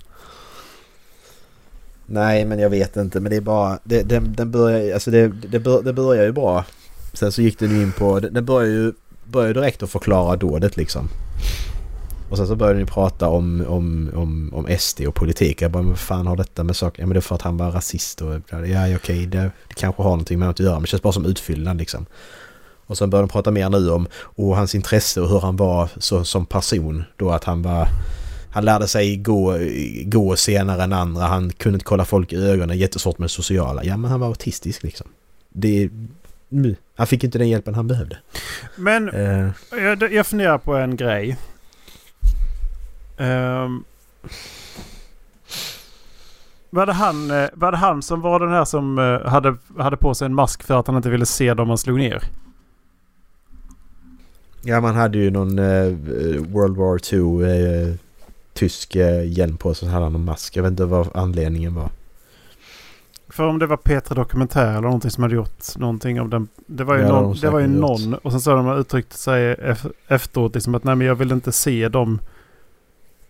Nej, 2.13 2.45
men 2.45 2.59
jag 2.59 2.69
vet 2.69 2.97
inte. 2.97 3.19
Men 3.19 3.29
det 3.29 3.35
är 3.35 3.41
bara... 3.41 3.79
Det, 3.83 4.03
den, 4.03 4.33
den 4.33 4.51
börjar, 4.51 4.93
alltså 4.93 5.11
det, 5.11 5.27
det, 5.27 5.59
bör, 5.59 5.81
det 5.81 5.93
börjar 5.93 6.23
ju 6.23 6.31
bra. 6.31 6.65
Sen 7.13 7.31
så 7.31 7.41
gick 7.41 7.59
den 7.59 7.69
ju 7.69 7.81
in 7.81 7.91
på... 7.91 8.19
Den 8.19 8.45
börjar 8.45 8.69
ju 8.69 8.93
börjar 9.23 9.53
direkt 9.53 9.83
att 9.83 9.89
förklara 9.89 10.35
dådet 10.35 10.77
liksom. 10.77 11.09
Och 12.29 12.37
sen 12.37 12.47
så 12.47 12.55
började 12.55 12.79
ni 12.79 12.85
prata 12.85 13.29
om, 13.29 13.65
om, 13.67 14.11
om, 14.15 14.53
om 14.53 14.77
SD 14.79 15.01
och 15.01 15.15
politik. 15.15 15.61
Jag 15.61 15.71
bara, 15.71 15.83
men 15.83 15.89
vad 15.89 15.99
fan 15.99 16.27
har 16.27 16.35
detta 16.35 16.63
med 16.63 16.75
saker? 16.75 17.01
Ja 17.01 17.07
men 17.07 17.13
det 17.13 17.19
är 17.19 17.21
för 17.21 17.35
att 17.35 17.41
han 17.41 17.57
var 17.57 17.71
rasist 17.71 18.21
och... 18.21 18.33
Ja, 18.33 18.59
okej, 18.59 18.95
okej, 18.95 19.25
det, 19.25 19.51
det 19.67 19.73
kanske 19.75 20.01
har 20.01 20.09
någonting 20.09 20.39
med 20.39 20.47
något 20.47 20.59
att 20.59 20.65
göra. 20.65 20.73
Men 20.73 20.81
det 20.81 20.87
känns 20.87 21.03
bara 21.03 21.13
som 21.13 21.25
utfyllnad 21.25 21.77
liksom. 21.77 22.05
Och 22.85 22.97
sen 22.97 23.09
började 23.09 23.27
de 23.27 23.31
prata 23.31 23.51
mer 23.51 23.69
nu 23.69 23.91
om 23.91 24.07
och 24.13 24.57
hans 24.57 24.75
intresse 24.75 25.21
och 25.21 25.29
hur 25.29 25.39
han 25.39 25.55
var 25.55 25.89
så, 25.97 26.23
som 26.23 26.45
person. 26.45 27.03
Då 27.17 27.31
att 27.31 27.43
han 27.43 27.61
var... 27.61 27.87
Han 28.53 28.65
lärde 28.65 28.87
sig 28.87 29.17
gå, 29.17 29.57
gå 30.05 30.35
senare 30.35 30.83
än 30.83 30.93
andra. 30.93 31.23
Han 31.23 31.49
kunde 31.49 31.75
inte 31.75 31.85
kolla 31.85 32.05
folk 32.05 32.33
i 32.33 32.35
ögonen. 32.35 32.77
Jättesvårt 32.77 33.17
med 33.17 33.31
sociala. 33.31 33.83
Ja 33.83 33.97
men 33.97 34.11
han 34.11 34.19
var 34.19 34.27
autistisk 34.27 34.83
liksom. 34.83 35.07
Det... 35.49 35.89
Han 36.95 37.07
fick 37.07 37.23
inte 37.23 37.37
den 37.37 37.49
hjälpen 37.49 37.75
han 37.75 37.87
behövde. 37.87 38.17
Men 38.75 39.09
Eh, 39.09 39.49
jag, 39.71 40.13
jag 40.13 40.27
funderar 40.27 40.57
på 40.57 40.75
en 40.75 40.95
grej. 40.95 41.37
Um, 43.17 43.83
var, 46.69 46.85
det 46.85 46.93
han, 46.93 47.31
eh, 47.31 47.49
var 47.53 47.71
det 47.71 47.77
han 47.77 48.01
som 48.01 48.21
var 48.21 48.39
den 48.39 48.49
här 48.49 48.65
som 48.65 48.99
eh, 48.99 49.29
hade, 49.29 49.57
hade 49.77 49.97
på 49.97 50.15
sig 50.15 50.25
en 50.25 50.35
mask 50.35 50.63
för 50.63 50.79
att 50.79 50.87
han 50.87 50.95
inte 50.95 51.09
ville 51.09 51.25
se 51.25 51.53
dem 51.53 51.67
man 51.67 51.77
slog 51.77 51.97
ner? 51.97 52.23
ja 54.63 54.81
man 54.81 54.95
hade 54.95 55.17
ju 55.17 55.31
någon 55.31 55.59
eh, 55.59 55.87
World 56.47 56.77
War 56.77 57.13
II 57.13 57.43
eh, 57.43 57.95
tysk 58.53 58.95
eh, 58.95 59.27
hjälm 59.31 59.57
på 59.57 59.73
sig. 59.73 59.87
Så 59.87 59.91
hade 59.93 60.05
han 60.05 60.15
en 60.15 60.25
mask. 60.25 60.55
Jag 60.57 60.63
vet 60.63 60.69
inte 60.71 60.85
vad 60.85 61.09
anledningen 61.13 61.75
var. 61.75 61.89
För 63.29 63.47
om 63.47 63.59
det 63.59 63.67
var 63.67 63.77
Petra 63.77 64.15
Dokumentär 64.15 64.69
eller 64.71 64.81
någonting 64.81 65.11
som 65.11 65.23
hade 65.23 65.35
gjort 65.35 65.77
någonting 65.77 66.21
av 66.21 66.29
den. 66.29 66.47
Det 66.65 66.83
var 66.83 66.95
ju, 66.95 67.01
Ja, 67.01 67.07
någon, 67.07 67.33
de 67.33 67.39
det 67.39 67.49
var 67.49 67.59
ju 67.59 67.67
någon. 67.67 68.13
Och 68.13 68.31
sen 68.31 68.41
så 68.41 68.51
har 68.55 68.57
de 68.57 68.79
uttryckt 68.79 69.13
sig 69.13 69.55
ef- 69.55 69.91
efteråt 70.07 70.53
liksom 70.55 70.75
att 70.75 70.83
nej 70.83 70.95
men 70.95 71.07
jag 71.07 71.15
vill 71.15 71.31
inte 71.31 71.51
se 71.51 71.89
dem. 71.89 72.19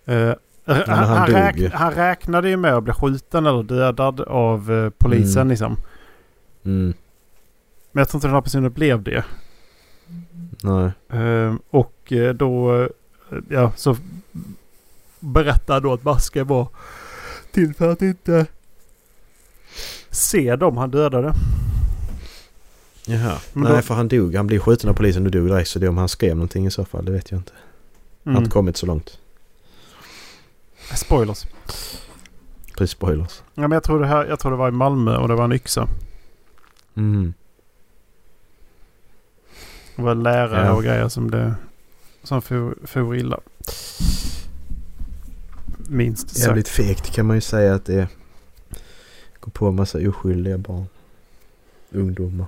Men 0.05 0.35
han, 0.65 0.87
han 0.87 1.27
räk, 1.27 1.73
han 1.73 1.93
räknade 1.93 2.49
ju 2.49 2.57
med 2.57 2.73
att 2.73 2.83
bli 2.83 2.93
skjuten 2.93 3.45
eller 3.45 3.63
dödad 3.63 4.21
av 4.21 4.71
eh, 4.71 4.89
polisen 4.97 5.41
Mm. 5.41 5.49
liksom. 5.49 5.77
Mm. 6.65 6.93
Men 7.91 8.01
jag 8.01 8.09
tror 8.09 8.17
inte 8.17 8.27
den 8.27 8.33
här 8.33 8.41
personen 8.41 8.71
blev 8.73 9.03
det. 9.03 9.23
Nej. 10.63 10.91
Eh, 11.21 11.55
och 11.69 12.13
då 12.35 12.87
ja, 13.49 13.71
så 13.75 13.95
berättar 15.23 15.81
då 15.81 15.93
att 15.93 16.03
masken 16.03 16.47
var 16.47 16.67
till 17.51 17.73
för 17.73 17.91
att 17.91 18.01
inte 18.01 18.45
se 20.09 20.55
dem 20.55 20.77
han 20.77 20.91
dödade. 20.91 21.33
Jaha. 23.05 23.37
Men 23.53 23.63
Nej 23.63 23.73
då- 23.75 23.81
för 23.81 23.93
han 23.95 24.07
dog. 24.07 24.35
Han 24.35 24.47
blev 24.47 24.59
skjuten 24.59 24.89
av 24.89 24.93
polisen 24.93 25.25
och 25.25 25.31
dog 25.31 25.47
direkt. 25.47 25.69
Så 25.69 25.79
det 25.79 25.85
är 25.85 25.89
om 25.89 25.97
han 25.97 26.09
skrev 26.09 26.35
någonting 26.35 26.65
i 26.67 26.71
så 26.71 26.85
fall. 26.85 27.05
Det 27.05 27.11
vet 27.11 27.31
jag 27.31 27.39
inte. 27.39 27.51
Han 28.23 28.33
har 28.33 28.41
Mm. 28.41 28.49
kommit 28.51 28.77
så 28.77 28.85
långt. 28.85 29.19
Spoilers. 30.95 31.45
Precis 32.77 32.91
spoilers. 32.91 33.41
Ja, 33.53 33.61
men 33.61 33.71
jag, 33.71 33.83
tror 33.83 33.99
det 33.99 34.07
här, 34.07 34.25
jag 34.25 34.39
tror 34.39 34.51
det 34.51 34.57
var 34.57 34.67
i 34.67 34.71
Malmö 34.71 35.17
och 35.17 35.27
det 35.27 35.35
var 35.35 35.43
en 35.45 35.51
yxa. 35.53 35.87
Mm. 36.95 37.33
Det 39.95 40.01
var 40.01 40.15
lärare 40.15 40.65
Ja. 40.65 40.73
och 40.73 40.83
grejer 40.83 41.09
som, 41.09 41.31
det, 41.31 41.55
som 42.23 42.41
for, 42.41 42.75
for 42.85 43.15
illa. 43.15 43.39
Minst 45.93 46.29
sagt. 46.29 46.47
Jävligt 46.47 46.67
fegt 46.67 47.11
kan 47.11 47.25
man 47.25 47.37
ju 47.37 47.41
säga 47.41 47.73
att 47.73 47.85
det 47.85 47.93
är. 47.93 48.07
Gå 49.39 49.51
på 49.51 49.67
en 49.67 49.75
massa 49.75 50.09
oskyldiga 50.09 50.57
barn. 50.57 50.85
Ungdomar. 51.89 52.47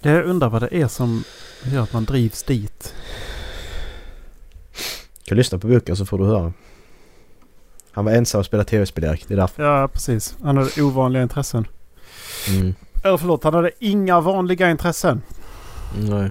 Jag 0.00 0.24
undrar 0.24 0.48
vad 0.48 0.62
det 0.62 0.74
är 0.74 0.88
som 0.88 1.24
gör 1.64 1.82
att 1.82 1.92
man 1.92 2.04
drivs 2.04 2.42
dit. 2.42 2.94
kan 5.24 5.36
lyssna 5.36 5.58
på 5.58 5.68
boken 5.68 5.96
så 5.96 6.06
får 6.06 6.18
du 6.18 6.24
höra. 6.24 6.52
Han 7.90 8.04
var 8.04 8.12
ensam 8.12 8.38
och 8.38 8.46
spelade 8.46 8.68
tv-spel 8.68 9.04
Erik. 9.04 9.28
Det 9.28 9.34
är 9.34 9.38
därför. 9.38 9.64
Ja, 9.64 9.88
precis. 9.88 10.36
Han 10.42 10.56
hade 10.56 10.82
ovanliga 10.82 11.22
intressen. 11.22 11.66
Mm. 12.48 12.74
Eller 13.04 13.16
förlåt, 13.16 13.44
han 13.44 13.54
hade 13.54 13.70
inga 13.78 14.20
vanliga 14.20 14.70
intressen. 14.70 15.22
Nej. 15.98 16.30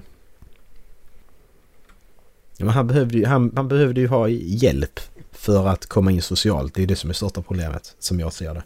Men 2.57 2.69
han, 2.69 2.87
behövde 2.87 3.17
ju, 3.17 3.25
han, 3.25 3.51
han 3.55 3.67
behövde 3.67 4.01
ju 4.01 4.07
ha 4.07 4.27
hjälp 4.29 4.99
för 5.45 5.67
att 5.67 5.85
komma 5.85 6.11
in 6.11 6.21
socialt. 6.21 6.73
Det 6.75 6.83
är 6.83 6.87
det 6.87 6.95
som 6.95 7.09
är 7.09 7.13
största 7.13 7.41
problemet 7.41 7.95
som 7.99 8.19
jag 8.19 8.33
ser 8.33 8.53
det. 8.53 8.63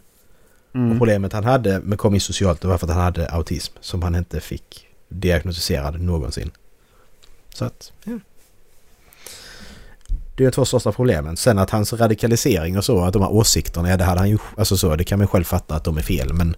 Och 0.70 0.74
Mm. 0.74 0.98
problemet 0.98 1.32
han 1.32 1.44
hade 1.44 1.80
med 1.80 1.92
att 1.92 1.98
komma 1.98 2.14
in 2.16 2.20
socialt 2.20 2.60
det 2.60 2.68
var 2.68 2.78
för 2.78 2.86
att 2.86 2.92
han 2.94 3.02
hade 3.04 3.30
autism 3.30 3.74
som 3.80 4.02
han 4.02 4.14
inte 4.14 4.40
fick 4.40 4.86
diagnostiserad 5.08 6.00
någonsin. 6.00 6.50
Så 7.54 7.64
att, 7.64 7.92
ja. 8.04 8.18
Det 10.36 10.44
är 10.44 10.48
de 10.48 10.52
två 10.52 10.64
största 10.64 10.92
problemen. 10.92 11.36
Sen 11.36 11.58
att 11.58 11.70
hans 11.70 11.92
radikalisering 11.92 12.78
och 12.78 12.84
så, 12.84 13.00
att 13.04 13.12
de 13.12 13.22
här 13.22 13.30
åsikterna, 13.32 13.90
ja 13.90 13.96
det 13.96 14.04
hade 14.04 14.20
han 14.20 14.30
ju, 14.30 14.38
alltså 14.56 14.76
så, 14.76 14.96
det 14.96 15.04
kan 15.04 15.18
man 15.18 15.28
själv 15.28 15.44
fatta 15.44 15.74
att 15.74 15.84
de 15.84 15.98
är 15.98 16.02
fel 16.02 16.32
men, 16.32 16.56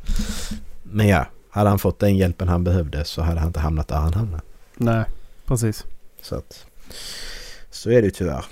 men 0.82 1.08
ja, 1.08 1.26
hade 1.50 1.68
han 1.68 1.78
fått 1.78 1.98
den 1.98 2.16
hjälpen 2.16 2.48
han 2.48 2.64
behövde 2.64 3.04
så 3.04 3.22
hade 3.22 3.40
han 3.40 3.48
inte 3.48 3.60
hamnat 3.60 3.88
där 3.88 3.96
han 3.96 4.14
hamnade. 4.14 4.42
Nej, 4.76 5.04
precis. 5.46 5.84
Så 6.22 6.34
att, 6.34 6.66
så 7.70 7.90
är 7.90 8.02
det 8.02 8.10
tyvärr. 8.10 8.44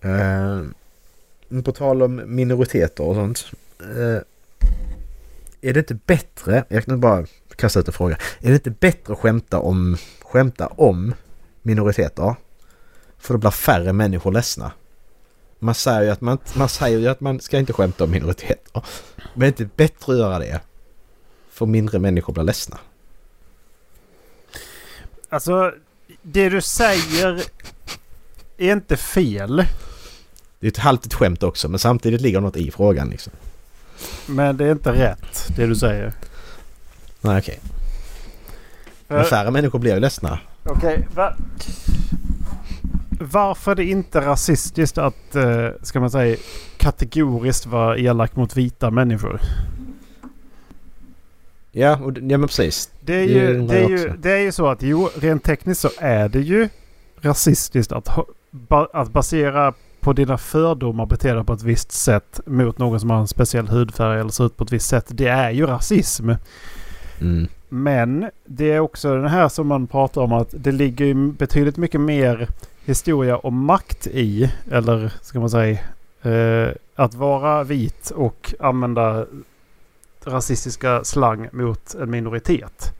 Eh, 0.00 1.62
på 1.62 1.72
tal 1.72 2.02
om 2.02 2.22
minoriteter 2.26 3.04
och 3.04 3.14
sånt. 3.14 3.46
Eh, 3.80 4.20
är 5.60 5.72
det 5.72 5.78
inte 5.78 5.94
bättre, 5.94 6.64
jag 6.68 6.84
kan 6.84 7.00
bara 7.00 7.26
kasta 7.56 7.80
ut 7.80 7.88
en 7.88 7.92
fråga. 7.92 8.18
Är 8.40 8.48
det 8.48 8.54
inte 8.54 8.70
bättre 8.70 9.12
att 9.12 9.18
skämta 9.18 9.60
om, 9.60 9.96
skämta 10.22 10.66
om 10.66 11.14
minoriteter? 11.62 12.34
För 13.18 13.34
då 13.34 13.38
blir 13.38 13.50
färre 13.50 13.92
människor 13.92 14.32
ledsna. 14.32 14.72
Man 15.58 15.74
säger 15.74 16.02
ju 16.02 16.10
att 16.10 16.20
man, 16.20 16.38
man, 16.54 16.68
säger 16.68 16.98
ju 16.98 17.08
att 17.08 17.20
man 17.20 17.40
ska 17.40 17.58
inte 17.58 17.72
skämta 17.72 18.04
om 18.04 18.10
minoriteter. 18.10 18.82
Men 19.34 19.42
är 19.42 19.52
det 19.52 19.62
inte 19.62 19.76
bättre 19.76 20.12
att 20.12 20.18
göra 20.18 20.38
det? 20.38 20.60
För 21.50 21.66
mindre 21.66 21.98
människor 21.98 22.32
blir 22.32 22.44
ledsna. 22.44 22.78
Alltså, 25.28 25.72
det 26.22 26.48
du 26.48 26.60
säger 26.60 27.42
är 28.56 28.72
inte 28.72 28.96
fel. 28.96 29.56
Det 30.60 30.66
är 30.66 30.70
ett 30.70 30.76
halvt 30.76 31.14
skämt 31.14 31.42
också 31.42 31.68
men 31.68 31.78
samtidigt 31.78 32.20
ligger 32.20 32.40
något 32.40 32.56
i 32.56 32.70
frågan 32.70 33.10
liksom. 33.10 33.32
Men 34.26 34.56
det 34.56 34.64
är 34.64 34.72
inte 34.72 34.92
rätt, 34.92 35.48
det 35.56 35.66
du 35.66 35.74
säger. 35.74 36.12
Nej 37.20 37.38
okej. 37.38 37.60
Men 39.08 39.22
För, 39.22 39.30
färre 39.30 39.50
människor 39.50 39.78
blir 39.78 39.94
ju 39.94 40.00
ledsna. 40.00 40.38
Okej, 40.64 41.08
va? 41.14 41.36
Varför 43.20 43.70
är 43.70 43.74
det 43.74 43.84
inte 43.84 44.20
rasistiskt 44.20 44.98
att, 44.98 45.34
eh, 45.34 45.68
ska 45.82 46.00
man 46.00 46.10
säga, 46.10 46.36
kategoriskt 46.76 47.66
vara 47.66 47.98
elak 47.98 48.36
mot 48.36 48.56
vita 48.56 48.90
människor? 48.90 49.40
Ja, 51.72 51.96
och, 51.96 52.12
ja 52.16 52.38
men 52.38 52.48
precis. 52.48 52.90
Det 53.00 53.14
är, 53.14 53.24
ju, 53.24 53.66
det, 53.66 53.78
är 53.78 53.88
ju, 53.88 54.12
det 54.18 54.30
är 54.32 54.38
ju 54.38 54.52
så 54.52 54.68
att 54.68 54.82
jo, 54.82 55.10
rent 55.14 55.44
tekniskt 55.44 55.80
så 55.80 55.90
är 55.98 56.28
det 56.28 56.40
ju 56.40 56.68
rasistiskt 57.20 57.92
att, 57.92 58.08
ba, 58.68 58.88
att 58.92 59.12
basera 59.12 59.74
på 60.00 60.12
dina 60.12 60.38
fördomar 60.38 61.06
bete 61.06 61.32
dig 61.32 61.44
på 61.44 61.52
ett 61.52 61.62
visst 61.62 61.92
sätt 61.92 62.40
mot 62.46 62.78
någon 62.78 63.00
som 63.00 63.10
har 63.10 63.18
en 63.18 63.28
speciell 63.28 63.68
hudfärg 63.68 64.20
eller 64.20 64.30
ser 64.30 64.46
ut 64.46 64.56
på 64.56 64.64
ett 64.64 64.72
visst 64.72 64.88
sätt. 64.88 65.06
Det 65.08 65.26
är 65.26 65.50
ju 65.50 65.66
rasism. 65.66 66.30
Mm. 67.20 67.48
Men 67.68 68.30
det 68.44 68.72
är 68.72 68.80
också 68.80 69.14
den 69.14 69.28
här 69.28 69.48
som 69.48 69.66
man 69.66 69.86
pratar 69.86 70.20
om 70.20 70.32
att 70.32 70.54
det 70.58 70.72
ligger 70.72 71.32
betydligt 71.32 71.76
mycket 71.76 72.00
mer 72.00 72.48
historia 72.84 73.36
och 73.36 73.52
makt 73.52 74.06
i, 74.06 74.52
eller 74.70 75.12
ska 75.22 75.40
man 75.40 75.50
säga, 75.50 75.78
eh, 76.22 76.70
att 76.94 77.14
vara 77.14 77.64
vit 77.64 78.10
och 78.10 78.54
använda 78.60 79.26
rasistiska 80.24 81.04
slang 81.04 81.48
mot 81.52 81.94
en 81.94 82.10
minoritet. 82.10 82.92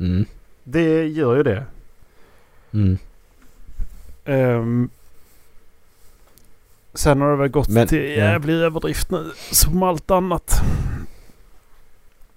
Mm. 0.00 0.24
Det 0.64 1.06
gör 1.06 1.36
ju 1.36 1.42
det. 1.42 1.64
Mm. 2.72 2.98
Ehm, 4.26 4.88
sen 6.94 7.20
har 7.20 7.30
det 7.30 7.36
väl 7.36 7.48
gått 7.48 7.68
Men- 7.68 7.88
till 7.88 7.98
ja. 8.02 8.08
jävlig 8.08 8.54
överdrift 8.54 9.10
nu, 9.10 9.32
som 9.50 9.82
allt 9.82 10.10
annat. 10.10 10.60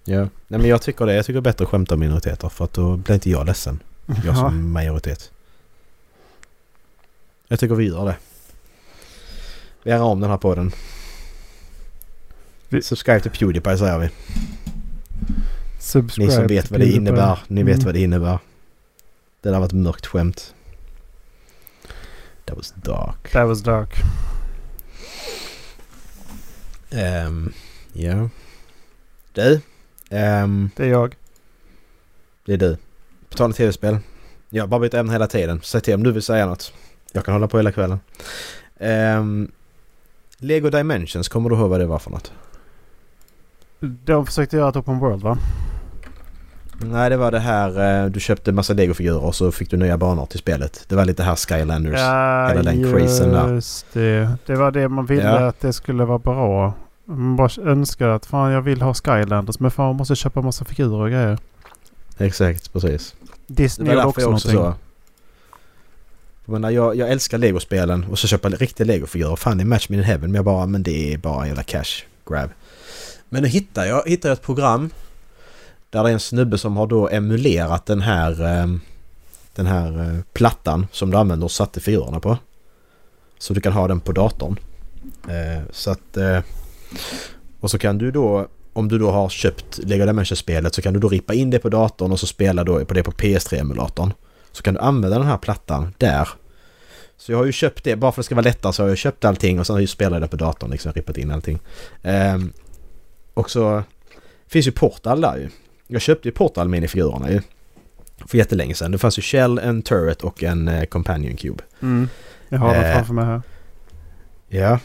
Ja. 0.03 0.19
Nej 0.19 0.59
men 0.59 0.65
jag 0.65 0.81
tycker 0.81 1.05
det. 1.05 1.13
Jag 1.13 1.25
tycker 1.25 1.33
det 1.33 1.39
är 1.49 1.51
bättre 1.51 1.63
att 1.65 1.69
skämta 1.71 1.93
om 1.93 1.99
minoriteter 1.99 2.49
för 2.49 2.65
att 2.65 2.73
då 2.73 2.97
blir 2.97 3.13
inte 3.15 3.29
jag 3.29 3.45
ledsen. 3.45 3.79
Jag 4.05 4.17
Ja. 4.25 4.35
som 4.35 4.71
majoritet. 4.71 5.31
Jag 7.47 7.59
tycker 7.59 7.75
vi 7.75 7.87
gör 7.87 8.05
det. 8.05 8.15
Vi 9.83 9.91
gör 9.91 10.01
om 10.01 10.19
den 10.21 10.29
här 10.29 10.37
podden. 10.37 10.71
Vi- 12.69 12.81
Subscribe 12.81 13.19
till 13.19 13.31
Pewdiepie 13.31 13.77
säger 13.77 13.97
vi. 13.99 14.05
Ni 14.07 14.11
Subscribe 15.79 16.31
som 16.31 16.47
vet 16.47 16.71
vad 16.71 16.79
det 16.79 16.91
innebär. 16.91 17.39
Ni 17.47 17.63
vet 17.63 17.73
Mm. 17.75 17.85
vad 17.85 17.93
det 17.93 17.99
innebär. 17.99 18.39
Det 19.41 19.49
där 19.49 19.59
var 19.59 19.65
ett 19.65 19.73
mörkt 19.73 20.05
skämt. 20.05 20.53
That 22.50 22.58
was 22.58 22.72
dark. 22.84 23.32
That 23.32 23.47
was 23.47 23.62
dark. 23.64 23.89
Ehm, 26.91 27.54
ja. 27.93 28.30
Du. 29.34 29.62
ehm, 30.10 30.70
Det 30.76 30.84
är 30.84 30.88
jag. 30.89 31.16
det 32.45 32.54
är 32.54 32.58
du. 32.58 32.78
På 33.30 33.38
tal 33.38 33.45
om 33.45 33.54
tv-spel. 33.54 33.97
Jag 34.50 34.64
har 34.64 34.68
bara 34.68 34.80
bytt 34.80 34.93
ämne 34.93 35.12
hela 35.12 35.28
tiden. 35.28 35.60
Säg 35.64 35.82
till 35.82 35.93
om 35.93 36.04
du 36.04 36.12
vill 36.12 36.22
säga 36.24 36.45
något. 36.45 36.74
Jag 37.12 37.26
kan 37.26 37.34
hålla 37.34 37.47
på 37.47 37.58
hela 37.58 37.72
kvällen. 37.72 38.00
Ehm, 38.80 39.52
Lego 40.38 40.70
Dimensions, 40.70 41.28
kommer 41.30 41.50
du 41.50 41.56
ihåg 41.56 41.70
vad 41.70 41.80
det 41.80 41.86
var 41.86 42.00
för 42.00 42.12
något? 42.12 42.32
De 43.80 44.26
försökte 44.26 44.58
göra 44.58 44.70
ett 44.70 44.76
open 44.76 45.00
world 45.00 45.22
va? 45.22 45.38
Nej, 46.82 47.09
det 47.09 47.17
var 47.17 47.32
det 47.32 47.39
här 47.39 48.03
eh, 48.03 48.09
du 48.09 48.19
köpte 48.19 48.51
massa 48.51 48.73
Lego-figurer 48.73 49.23
och 49.23 49.36
så 49.36 49.51
fick 49.51 49.71
du 49.71 49.77
nya 49.77 49.97
banor 49.97 50.25
till 50.25 50.39
spelet. 50.39 50.86
Det 50.88 50.95
var 50.95 51.05
lite 51.05 51.23
här 51.23 51.36
Skylanders. 51.36 51.93
hela 51.99 52.63
den 52.63 52.91
crazen 52.91 53.30
där. 53.32 53.53
just 53.53 53.86
det. 53.93 54.30
Det 54.45 54.55
var 54.55 54.71
det 54.71 54.88
man 54.89 55.05
ville 55.05 55.23
Ja. 55.23 55.47
att 55.47 55.59
det 55.61 55.73
skulle 55.73 56.05
vara 56.05 56.19
bra. 56.19 56.73
Man 57.05 57.36
bara 57.36 57.49
önskade 57.71 58.15
att 58.15 58.25
fan 58.25 58.51
jag 58.51 58.61
vill 58.61 58.82
ha 58.82 58.93
Skylanders 58.93 59.59
men 59.59 59.71
fan 59.71 59.86
man 59.86 59.95
måste 59.95 60.15
köpa 60.15 60.41
massa 60.41 60.65
figurer 60.65 61.01
och 61.01 61.09
grejer. 61.09 61.38
Exakt, 62.17 62.73
precis. 62.73 63.15
Det 63.47 63.63
Disney 63.63 63.88
var 63.88 63.93
gjorde 63.95 64.05
också 64.07 64.30
också 64.32 64.51
någonting. 64.51 64.51
så. 64.51 64.73
Jag, 66.45 66.51
menar, 66.53 66.69
jag, 66.69 66.95
jag 66.95 67.09
älskar 67.09 67.38
Lego-spelen 67.38 68.05
och 68.11 68.19
så 68.19 68.27
köpa 68.27 68.49
riktiga 68.49 68.88
Lego-figurer. 68.88 69.36
Fan 69.36 69.57
det 69.57 69.63
är 69.63 69.65
match 69.65 69.89
made 69.89 69.97
in 70.01 70.05
heaven 70.05 70.32
men 70.32 70.36
jag 70.36 70.45
bara, 70.45 70.65
men 70.65 70.84
det 70.84 71.13
är 71.13 71.17
bara 71.17 71.41
en 71.41 71.47
jävla 71.47 71.63
cash 71.63 72.03
grab. 72.30 72.49
Men 73.30 73.41
nu 73.43 73.47
hittar 73.49 73.86
jag, 73.86 74.03
hittar 74.05 74.30
jag 74.30 74.34
ett 74.36 74.41
program 74.45 74.89
där 75.89 76.03
det 76.03 76.09
är 76.09 76.13
en 76.13 76.19
snubbe 76.19 76.57
som 76.57 76.77
har 76.77 76.87
då 76.87 77.09
emulerat 77.09 77.85
den 77.85 78.01
här 78.01 78.41
ehm, 78.45 78.81
den 79.55 79.67
här 79.67 79.99
eh, 79.99 80.21
plattan 80.33 80.87
som 80.91 81.11
du 81.11 81.17
använder 81.17 81.45
och 81.45 81.51
satte 81.51 81.79
figurerna 81.79 82.19
på. 82.19 82.37
Så 83.39 83.53
du 83.53 83.61
kan 83.61 83.73
ha 83.73 83.87
den 83.87 83.99
på 83.99 84.11
datorn. 84.11 84.59
Eh, 85.27 85.63
så 85.71 85.91
att... 85.91 86.17
Eh, 86.17 86.39
och 87.59 87.71
så 87.71 87.77
kan 87.77 87.97
du 87.97 88.11
då 88.11 88.47
om 88.73 88.87
du 88.87 88.99
då 88.99 89.11
har 89.11 89.29
köpt 89.29 89.77
Lego 89.77 90.05
Dimension-spelet 90.05 90.75
så 90.75 90.81
kan 90.81 90.93
du 90.93 90.99
då 90.99 91.09
rippa 91.09 91.33
in 91.33 91.49
det 91.49 91.59
på 91.59 91.69
datorn 91.69 92.11
och 92.11 92.19
så 92.19 92.27
spela 92.27 92.63
då 92.63 92.85
på 92.85 92.93
det 92.93 93.03
på 93.03 93.11
PS3-emulatorn. 93.11 94.11
Så 94.51 94.63
kan 94.63 94.73
du 94.73 94.79
använda 94.79 95.17
den 95.17 95.27
här 95.27 95.37
plattan 95.37 95.93
där. 95.97 96.29
Så 97.17 97.31
jag 97.31 97.37
har 97.37 97.45
ju 97.45 97.51
köpt 97.51 97.83
det, 97.83 97.95
bara 97.95 98.11
för 98.11 98.21
att 98.21 98.23
det 98.23 98.25
ska 98.25 98.35
vara 98.35 98.43
lättare 98.43 98.73
så 98.73 98.83
har 98.83 98.89
jag 98.89 98.97
köpt 98.97 99.25
allting 99.25 99.59
och 99.59 99.67
sen 99.67 99.73
har 99.73 99.79
jag 99.79 99.83
ju 99.83 99.87
spelat 99.87 100.21
det 100.21 100.27
på 100.27 100.35
datorn 100.35 100.71
liksom, 100.71 100.91
rippat 100.93 101.17
in 101.17 101.31
allting. 101.31 101.59
Ehm, 102.03 102.53
och 103.33 103.51
så 103.51 103.83
finns 104.47 104.67
ju 104.67 104.71
Portal 104.71 105.21
där 105.21 105.37
ju. 105.37 105.49
Jag 105.91 106.01
köpte 106.01 106.27
ju 106.27 106.31
Portal 106.31 106.69
minifigurerna 106.69 107.31
ju. 107.31 107.41
För 108.27 108.37
jättelänge 108.37 108.73
sedan. 108.73 108.91
Det 108.91 108.97
fanns 108.97 109.17
ju 109.17 109.21
Shell, 109.21 109.57
en 109.57 109.81
Turret 109.81 110.21
och 110.23 110.43
en 110.43 110.67
eh, 110.67 110.83
Companion 110.85 111.37
Cube. 111.37 111.63
Mm. 111.81 112.09
Jag 112.49 112.59
har 112.59 112.73
det 112.73 112.87
Eh. 112.87 112.93
framför 112.95 113.13
mig 113.13 113.25
här. 113.25 113.41
Ja, 114.47 114.79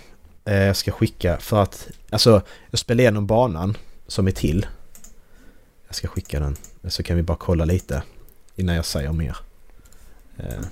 eh, 0.44 0.57
jag 0.62 0.76
ska 0.76 0.92
skicka 0.92 1.36
för 1.36 1.62
att... 1.62 1.88
Alltså, 2.11 2.42
jag 2.70 2.78
spelar 2.78 3.00
igenom 3.00 3.26
banan 3.26 3.76
som 4.07 4.26
är 4.26 4.30
till. 4.30 4.66
Jag 5.86 5.94
ska 5.94 6.09
skicka 6.09 6.40
den. 6.40 6.57
Så 6.88 7.02
kan 7.02 7.16
vi 7.16 7.22
bara 7.22 7.36
kolla 7.40 7.64
lite 7.64 8.02
innan 8.57 8.74
jag 8.76 8.84
säger 8.84 9.12
mer. 9.12 9.36
Eh, 10.36 10.64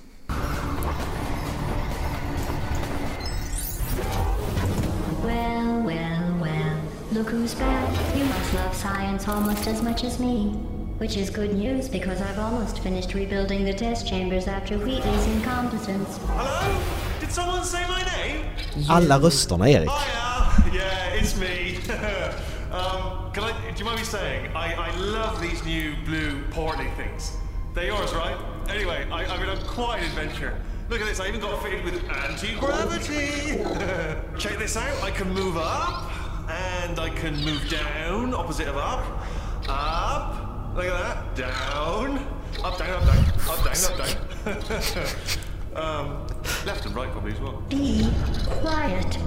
Look 7.13 7.29
who's 7.29 7.55
back. 7.55 8.17
You 8.17 8.25
must 8.25 8.55
love 8.55 8.75
science 8.75 9.29
almost 9.29 9.67
as 9.67 9.83
much 9.83 10.03
as 10.03 10.19
me. 10.19 10.49
Which 10.97 11.19
is 11.19 11.29
good 11.29 11.53
news 11.53 11.87
because 11.87 12.23
I've 12.23 12.39
almost 12.39 12.79
finished 12.79 13.13
rebuilding 13.13 13.65
the 13.65 13.75
test 13.75 14.09
chambers 14.09 14.49
after 14.49 14.79
Wheatley's 14.79 15.27
incompetence. 15.27 16.19
Hello? 16.27 16.83
Did 17.21 17.31
someone 17.31 17.65
say 17.65 17.87
my 17.87 18.03
name? 18.17 18.47
alla 18.89 19.19
rösterna 19.19 19.69
Erik. 19.69 19.91
Hiya! 19.91 20.73
Yeah, 20.73 21.21
it's 21.21 21.37
me. 21.37 21.77
um, 22.73 23.31
can 23.35 23.45
I, 23.45 23.53
do 23.75 23.79
you 23.79 23.85
mind 23.85 23.99
me 23.99 24.05
saying, 24.05 24.51
I, 24.57 24.73
I 24.73 24.97
love 24.97 25.39
these 25.43 25.63
new 25.67 25.95
blue 26.07 26.43
portly 26.51 26.89
things. 26.97 27.37
They're 27.75 27.89
yours, 27.89 28.15
right? 28.15 28.39
Anyway, 28.71 29.07
I, 29.13 29.27
I 29.27 29.39
mean, 29.39 29.51
I'm 29.51 29.63
quite 29.67 29.99
an 29.99 30.05
adventure. 30.07 30.59
Look 30.89 31.03
at 31.03 31.07
this, 31.07 31.21
I 31.21 31.29
even 31.29 31.41
got 31.41 31.63
fitted 31.63 31.85
with 31.85 32.03
anti-gravity. 32.11 33.59
Check 34.39 34.59
this 34.59 34.79
out, 34.79 35.03
I 35.03 35.11
can 35.11 35.29
move 35.33 35.59
up, 35.59 36.11
and 36.49 36.99
I 36.99 37.11
can 37.11 37.37
move 37.45 37.69
down, 37.69 38.35
opposite 38.35 38.69
of 38.69 38.77
up, 38.77 39.05
up, 39.69 40.75
look 40.75 40.87
at 40.87 41.35
that, 41.35 41.37
down, 41.37 42.19
up, 42.65 42.79
down, 42.79 42.91
up, 42.91 43.07
down, 43.07 43.25
up, 43.49 43.65
down, 43.65 43.77
up, 43.85 44.65
down. 45.75 45.77
um, 45.77 46.27
left 46.67 46.87
and 46.87 46.95
right 46.95 47.11
probably 47.11 47.33
as 47.33 47.41
well. 47.41 47.63
Be 47.69 48.11
quiet. 48.47 49.19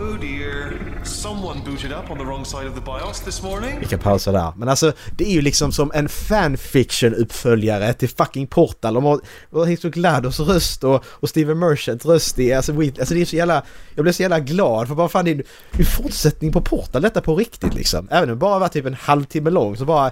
Oh 0.00 0.16
dear. 0.20 0.72
Someone 1.04 1.60
booted 1.64 1.92
up 1.92 2.10
on 2.10 2.18
the 2.18 2.24
wrong 2.24 2.44
side 2.44 2.66
of 2.66 2.74
the 2.74 2.80
BIOS 2.80 3.20
this 3.20 3.42
morning. 3.42 3.76
Vi 3.80 3.86
kan 3.86 3.98
pausa 3.98 4.32
där. 4.32 4.52
Men 4.56 4.68
alltså 4.68 4.92
det 5.16 5.24
är 5.24 5.32
ju 5.32 5.40
liksom 5.42 5.72
som 5.72 5.90
en 5.94 6.08
fanfiction-uppföljare 6.08 7.92
till 7.92 8.08
fucking 8.08 8.46
Portal. 8.46 8.94
De 8.94 9.04
har, 9.04 9.20
de 9.50 9.56
har 9.58 9.66
Hector 9.66 9.88
Glados 9.90 10.40
röst 10.40 10.84
och, 10.84 11.04
och 11.06 11.28
Steven 11.28 11.58
Merchant 11.58 12.04
röst 12.06 12.38
i. 12.38 12.52
Alltså, 12.52 12.72
Wheat- 12.72 12.98
alltså 13.00 13.14
det 13.14 13.20
är 13.20 13.24
så 13.24 13.36
jävla... 13.36 13.62
Jag 13.94 14.02
blev 14.02 14.12
så 14.12 14.22
jävla 14.22 14.40
glad 14.40 14.88
för 14.88 14.94
bara 14.94 15.08
fan 15.08 15.24
det 15.24 15.30
är 15.30 15.42
ju 15.78 15.84
fortsättning 15.84 16.52
på 16.52 16.60
Portal 16.60 17.02
detta 17.02 17.20
på 17.20 17.36
riktigt 17.36 17.74
liksom. 17.74 18.08
Även 18.10 18.22
om 18.22 18.28
det 18.28 18.36
bara 18.36 18.58
var 18.58 18.68
typ 18.68 18.86
en 18.86 18.94
halvtimme 18.94 19.50
lång 19.50 19.76
så 19.76 19.84
bara... 19.84 20.10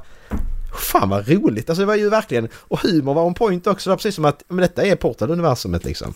Fan 0.79 1.09
vad 1.09 1.29
roligt! 1.29 1.71
Alltså 1.71 1.81
det 1.81 1.87
var 1.87 1.97
ju 1.97 2.11
verkligen... 2.11 2.49
Och 2.55 2.81
humor 2.81 3.15
var 3.15 3.25
on 3.25 3.35
point 3.35 3.67
också. 3.67 3.91
Det 3.91 3.93
var 3.93 3.97
precis 3.97 4.15
som 4.15 4.25
att 4.25 4.43
men 4.49 4.59
detta 4.59 4.83
är 4.85 4.97
Portal-universumet 4.97 5.85
liksom. 5.85 6.15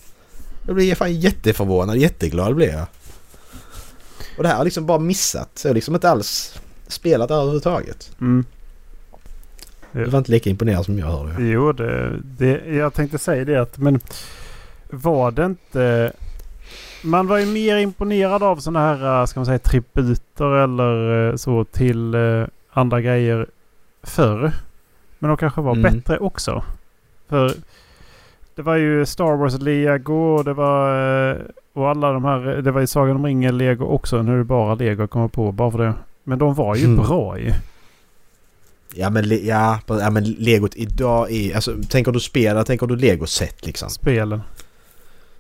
Jag 0.67 0.75
blev 0.75 0.95
fan 0.95 1.21
jätteförvånad, 1.21 1.97
jätteglad 1.97 2.55
blev 2.55 2.71
jag. 2.71 2.87
Och 4.37 4.43
det 4.43 4.49
här 4.49 4.57
har 4.57 4.65
liksom 4.65 4.87
bara 4.87 4.99
missat. 4.99 5.51
Så 5.55 5.67
jag 5.67 5.71
har 5.71 5.75
liksom 5.75 5.95
inte 5.95 6.11
alls 6.11 6.61
spelat 6.87 7.29
det 7.29 7.35
här 7.35 7.41
överhuvudtaget. 7.41 8.11
Mm. 8.21 8.45
Du 9.93 10.05
var 10.05 10.19
inte 10.19 10.31
lika 10.31 10.51
imponerad 10.51 10.85
som 10.85 10.99
jag 10.99 11.07
hörde. 11.07 11.43
Jo, 11.43 11.73
det, 11.73 12.13
det, 12.23 12.75
jag 12.77 12.95
tänkte 12.95 13.19
säga 13.19 13.45
det 13.45 13.57
att 13.57 13.79
men 13.79 14.01
var 14.91 15.31
det 15.31 15.45
inte... 15.45 16.13
Man 17.05 17.27
var 17.27 17.39
ju 17.39 17.47
mer 17.47 17.77
imponerad 17.77 18.43
av 18.43 18.57
sådana 18.57 18.81
här, 18.97 19.21
eh, 19.21 19.27
ska 19.27 19.41
man 19.41 19.47
säga, 19.47 19.59
tributer 19.59 20.45
eller 20.45 21.29
eh, 21.31 21.37
så 21.37 21.65
till 21.65 22.15
eh, 22.15 22.45
andra 22.73 23.01
grejer 23.01 23.47
förr. 24.03 24.53
Men 25.19 25.29
de 25.29 25.37
kanske 25.37 25.61
var 25.61 25.77
Mm. 25.77 25.83
bättre 25.93 26.19
också. 26.19 26.65
För 27.29 27.53
det 28.55 28.63
var 28.63 28.77
ju 28.77 29.07
Star 29.07 29.37
Wars 29.37 29.59
Lego 29.61 30.15
och 30.37 30.45
det 30.45 30.53
var... 30.53 31.53
Och 31.73 31.89
alla 31.91 32.13
de 32.13 32.25
här... 32.25 32.41
Det 32.41 32.71
var 32.71 32.81
ju 32.81 32.87
Sagan 32.87 33.17
om 33.17 33.27
ringen 33.27 33.59
Lego 33.59 33.85
också. 33.85 34.23
Nu 34.23 34.33
är 34.35 34.39
det 34.39 34.45
bara 34.45 34.75
Lego 34.75 35.03
jag 35.03 35.11
kommer 35.11 35.29
på 35.29 35.53
bara 35.53 35.71
för 35.71 35.79
det. 35.79 35.95
Men 36.25 36.39
de 36.39 36.55
var 36.55 36.77
ju 36.77 36.85
Mm. 36.85 36.97
bra 37.07 37.39
ju. 37.39 37.51
Ja 38.95 39.11
men, 39.11 39.47
ja, 39.47 39.79
ja 39.87 40.11
men 40.11 40.25
legot 40.25 40.77
idag 40.77 41.33
är... 41.33 41.55
Alltså 41.55 41.75
tänker 41.89 42.13
du 42.13 42.21
spela, 42.21 42.65
tänker 42.65 42.87
du 42.87 42.97
legoset 42.97 43.67
liksom? 43.67 43.91
Spelen. 43.91 44.43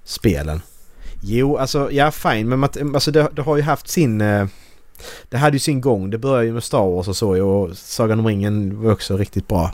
Spelen. 0.04 0.60
Jo, 1.22 1.56
alltså 1.56 1.90
ja 1.92 2.10
fine 2.10 2.48
men 2.48 2.64
alltså 2.94 3.10
det, 3.10 3.28
det 3.32 3.42
har 3.42 3.56
ju 3.56 3.62
haft 3.62 3.88
sin... 3.88 4.20
eh, 4.20 4.46
Det 5.28 5.36
hade 5.38 5.56
ju 5.56 5.60
sin 5.60 5.80
gång. 5.80 6.10
Det 6.10 6.18
började 6.18 6.44
ju 6.46 6.52
med 6.52 6.64
Star 6.64 6.86
Wars 6.90 7.08
och 7.08 7.16
så 7.16 7.42
och 7.46 7.76
Sagan 7.76 8.18
om 8.18 8.26
ringen 8.26 8.82
var 8.82 8.92
också 8.92 9.16
riktigt 9.16 9.48
bra. 9.48 9.70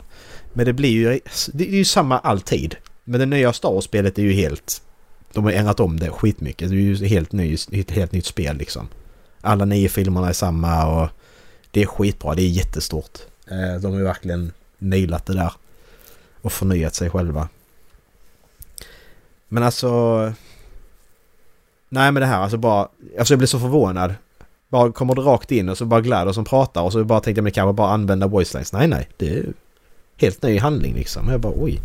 Men 0.53 0.65
det 0.65 0.73
blir 0.73 0.89
ju... 0.89 1.19
Det 1.53 1.67
är 1.69 1.75
ju 1.77 1.85
samma 1.85 2.19
alltid. 2.19 2.75
Men 3.03 3.19
det 3.19 3.25
nya 3.25 3.53
Star 3.53 3.69
Wars-spelet 3.73 4.17
är 4.19 4.23
ju 4.23 4.31
helt... 4.33 4.81
De 5.33 5.43
har 5.43 5.51
ändrat 5.51 5.79
om 5.79 5.99
det 5.99 6.09
skitmycket. 6.09 6.69
Det 6.69 6.75
är 6.75 6.79
ju 6.79 7.07
helt, 7.07 7.31
ny, 7.31 7.57
ett 7.71 7.91
helt 7.91 8.11
nytt 8.11 8.25
spel 8.25 8.57
liksom. 8.57 8.87
Alla 9.41 9.65
nio 9.65 9.89
filmerna 9.89 10.29
är 10.29 10.33
samma 10.33 10.85
och 10.87 11.09
det 11.71 11.81
är 11.81 11.85
skitbra. 11.85 12.35
Det 12.35 12.41
är 12.41 12.47
jättestort. 12.47 13.19
Eh, 13.51 13.81
de 13.81 13.91
har 13.91 13.99
ju 13.99 14.05
verkligen 14.05 14.51
nailat 14.77 15.25
det 15.25 15.33
där. 15.33 15.53
Och 16.41 16.51
förnyat 16.51 16.95
sig 16.95 17.09
själva. 17.09 17.47
Men 19.47 19.63
alltså... 19.63 20.33
Nej 21.89 22.11
men 22.11 22.21
det 22.21 22.25
här 22.25 22.41
alltså 22.41 22.57
bara... 22.57 22.87
Alltså 23.17 23.33
jag 23.33 23.37
blev 23.37 23.47
så 23.47 23.59
förvånad. 23.59 24.13
Bara 24.67 24.91
kommer 24.91 25.15
det 25.15 25.21
rakt 25.21 25.51
in 25.51 25.69
och 25.69 25.77
så 25.77 25.85
bara 25.85 26.01
gläder 26.01 26.31
som 26.31 26.45
pratar 26.45 26.81
och 26.81 26.91
så 26.93 27.03
bara 27.03 27.19
tänkte 27.19 27.39
jag 27.39 27.43
men 27.43 27.51
kan 27.51 27.75
bara 27.75 27.91
använda 27.91 28.27
voice 28.27 28.53
lines? 28.53 28.73
Nej 28.73 28.87
nej. 28.87 29.09
Det 29.17 29.37
är 29.37 29.53
helt 30.17 30.43
ny 30.43 30.59
handling 30.59 30.95
liksom. 30.95 31.27
Och 31.27 31.33
jag 31.33 31.41
bara 31.41 31.53
oj. 31.55 31.79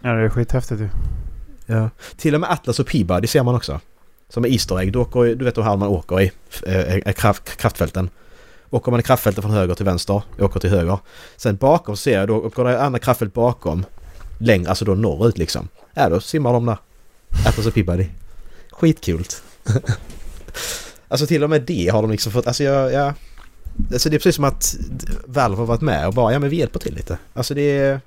Ja, 0.00 0.12
det 0.12 0.22
är 0.22 0.28
skithäftigt 0.28 0.80
ju. 0.80 0.88
Ja. 1.70 1.90
Till 2.16 2.34
och 2.34 2.40
med 2.40 2.50
Atlas 2.50 2.80
och 2.80 2.86
Peabody 2.86 3.26
ser 3.26 3.42
man 3.42 3.54
också. 3.54 3.80
Som 4.28 4.44
är 4.44 4.48
Easter 4.48 4.80
egg. 4.80 4.92
Du, 4.92 4.98
åker, 4.98 5.34
du 5.34 5.44
vet 5.44 5.56
hur 5.56 5.62
man 5.62 5.82
åker 5.82 6.20
i 6.20 6.32
äh, 6.66 7.12
kraft, 7.12 7.56
kraftfälten. 7.56 8.10
Åker 8.70 8.90
man 8.90 9.00
i 9.00 9.02
kraftfältet 9.02 9.44
från 9.44 9.52
höger 9.52 9.74
till 9.74 9.84
vänster. 9.84 10.22
Åker 10.38 10.60
till 10.60 10.70
höger. 10.70 10.98
Sen 11.36 11.56
bakom 11.56 11.96
ser 11.96 12.18
jag, 12.18 12.28
då 12.28 12.40
går 12.40 12.64
det 12.64 12.82
andra 12.82 12.98
kraftfält 12.98 13.34
bakom. 13.34 13.84
Längre, 14.38 14.68
alltså 14.68 14.84
då 14.84 14.94
norrut 14.94 15.38
liksom. 15.38 15.68
Ja, 15.94 16.08
då 16.08 16.20
simmar 16.20 16.52
de 16.52 16.66
där. 16.66 16.78
Atlas 17.46 17.66
och 17.66 17.74
Peabody. 17.74 18.06
Skitkult. 18.70 19.42
alltså 21.08 21.26
till 21.26 21.44
och 21.44 21.50
med 21.50 21.62
det 21.62 21.88
har 21.88 22.02
de 22.02 22.10
liksom 22.10 22.32
fått, 22.32 22.46
alltså 22.46 22.64
jag, 22.64 22.92
ja. 22.92 23.14
Alltså 23.92 24.10
det 24.10 24.16
är 24.16 24.18
precis 24.18 24.36
som 24.36 24.44
att 24.44 24.76
Valve 25.26 25.56
har 25.56 25.66
varit 25.66 25.80
med 25.80 26.06
och 26.06 26.14
bara, 26.14 26.32
ja 26.32 26.38
men 26.38 26.50
vi 26.50 26.56
hjälper 26.56 26.78
till 26.78 26.94
lite. 26.94 27.18
Alltså 27.34 27.54
det 27.54 27.78
är... 27.78 28.00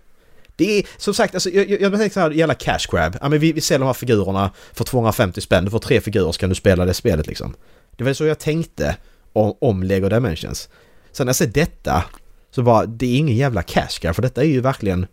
Det 0.61 0.79
är 0.79 0.85
som 0.97 1.13
sagt, 1.13 1.33
alltså, 1.33 1.49
jag, 1.49 1.69
jag, 1.69 1.81
jag 1.81 1.91
tänker 1.91 2.13
så 2.13 2.19
här, 2.19 2.31
jävla 2.31 2.53
cash 2.53 2.79
grab. 2.91 3.17
Ja, 3.21 3.29
men 3.29 3.39
vi, 3.39 3.53
vi 3.53 3.61
säljer 3.61 3.79
de 3.79 3.85
här 3.85 3.93
figurerna 3.93 4.51
för 4.73 4.83
250 4.83 5.41
spänn. 5.41 5.65
Du 5.65 5.71
får 5.71 5.79
tre 5.79 6.01
figurer 6.01 6.31
så 6.31 6.39
kan 6.39 6.49
du 6.49 6.55
spela 6.55 6.85
det 6.85 6.93
spelet 6.93 7.27
liksom. 7.27 7.53
Det 7.95 8.03
var 8.03 8.13
så 8.13 8.25
jag 8.25 8.39
tänkte 8.39 8.97
om, 9.33 9.55
om 9.61 9.83
Lego 9.83 10.09
Dimensions. 10.09 10.69
Sen 11.11 11.25
när 11.25 11.29
jag 11.29 11.35
ser 11.35 11.47
detta 11.47 12.03
så 12.51 12.63
bara, 12.63 12.85
det 12.85 13.05
är 13.05 13.17
ingen 13.17 13.35
jävla 13.35 13.63
cash 13.63 13.99
grab 14.01 14.15
för 14.15 14.21
detta 14.21 14.41
är 14.41 14.45
ju 14.45 14.61
verkligen, 14.61 15.07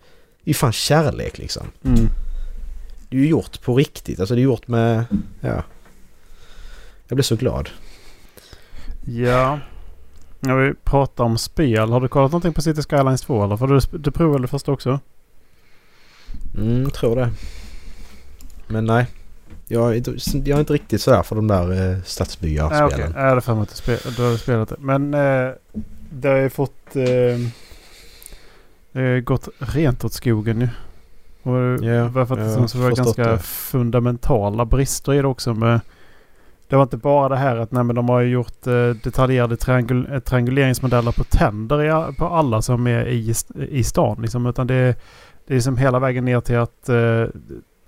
det 0.44 0.50
är 0.50 0.54
fan 0.54 0.72
kärlek 0.72 1.38
liksom. 1.38 1.66
Mm. 1.84 2.08
Det 3.08 3.16
är 3.16 3.20
ju 3.20 3.28
gjort 3.28 3.62
på 3.62 3.76
riktigt, 3.76 4.20
alltså 4.20 4.34
det 4.34 4.40
är 4.40 4.42
gjort 4.42 4.68
med, 4.68 5.04
ja. 5.40 5.62
Jag 7.08 7.16
blir 7.16 7.22
så 7.22 7.36
glad. 7.36 7.68
Ja. 9.04 9.58
När 10.40 10.56
vi 10.56 10.74
pratar 10.74 11.24
om 11.24 11.38
spel. 11.38 11.90
Har 11.90 12.00
du 12.00 12.08
kollat 12.08 12.32
någonting 12.32 12.52
på 12.52 12.62
City 12.62 12.82
Skylines 12.82 13.20
2 13.20 13.44
eller? 13.44 13.56
För 13.56 13.66
du, 13.66 13.98
du 13.98 14.10
provade 14.10 14.44
det 14.44 14.48
först 14.48 14.68
också? 14.68 15.00
Mm, 16.56 16.90
tror 16.90 17.16
det. 17.16 17.30
Men 18.66 18.84
nej. 18.84 19.06
Jag, 19.68 19.90
är 19.90 19.94
inte- 19.94 20.50
jag 20.50 20.56
är 20.56 20.60
inte 20.60 20.72
riktigt 20.72 21.00
sådär 21.02 21.22
för 21.22 21.36
de 21.36 21.48
där 21.48 21.62
eh, 21.62 21.68
Nej, 21.68 21.90
okej. 21.90 22.00
stadsbyggarspelen. 22.04 23.12
Nej, 23.16 23.24
det 23.24 23.30
är 23.36 23.40
för 23.40 23.54
mig 23.54 23.62
att 23.62 23.68
du, 23.68 23.74
spel, 23.74 23.98
du 24.16 24.22
har 24.22 24.36
spelat 24.36 24.68
det. 24.68 24.76
Men 24.78 25.14
eh, 25.14 25.50
det 26.10 26.28
har 26.28 26.36
ju 26.36 26.50
fått... 26.50 26.96
Eh, 26.96 27.40
eh, 29.02 29.20
gått 29.20 29.48
rent 29.58 30.04
åt 30.04 30.12
skogen 30.12 30.58
nu. 30.58 30.68
Och 31.42 31.52
varför 32.12 32.34
att 32.34 32.40
jag 32.40 32.48
det 32.48 32.54
som 32.54 32.68
så 32.68 32.78
var 32.78 32.90
ganska 32.90 33.30
det. 33.30 33.38
fundamentala 33.38 34.64
brister 34.64 35.14
i 35.14 35.22
det 35.22 35.28
också. 35.28 35.54
Med, 35.54 35.80
det 36.68 36.76
var 36.76 36.82
inte 36.82 36.96
bara 36.96 37.28
det 37.28 37.36
här 37.36 37.56
att 37.56 37.72
nej, 37.72 37.84
men 37.84 37.96
de 37.96 38.08
har 38.08 38.20
ju 38.20 38.28
gjort 38.30 38.66
eh, 38.66 38.88
detaljerade 38.88 39.56
triangul, 39.56 40.08
eh, 40.12 40.18
trianguleringsmodeller 40.18 41.12
på 41.12 41.24
tänder 41.24 42.10
i, 42.10 42.14
på 42.14 42.26
alla 42.26 42.62
som 42.62 42.86
är 42.86 43.06
i, 43.06 43.34
i 43.70 43.84
stan. 43.84 44.22
Liksom, 44.22 44.46
utan 44.46 44.66
det, 44.66 44.94
det 45.48 45.54
är 45.54 45.56
liksom 45.56 45.76
hela 45.76 45.98
vägen 45.98 46.24
ner 46.24 46.40
till 46.40 46.56
att 46.56 46.88
eh, 46.88 47.24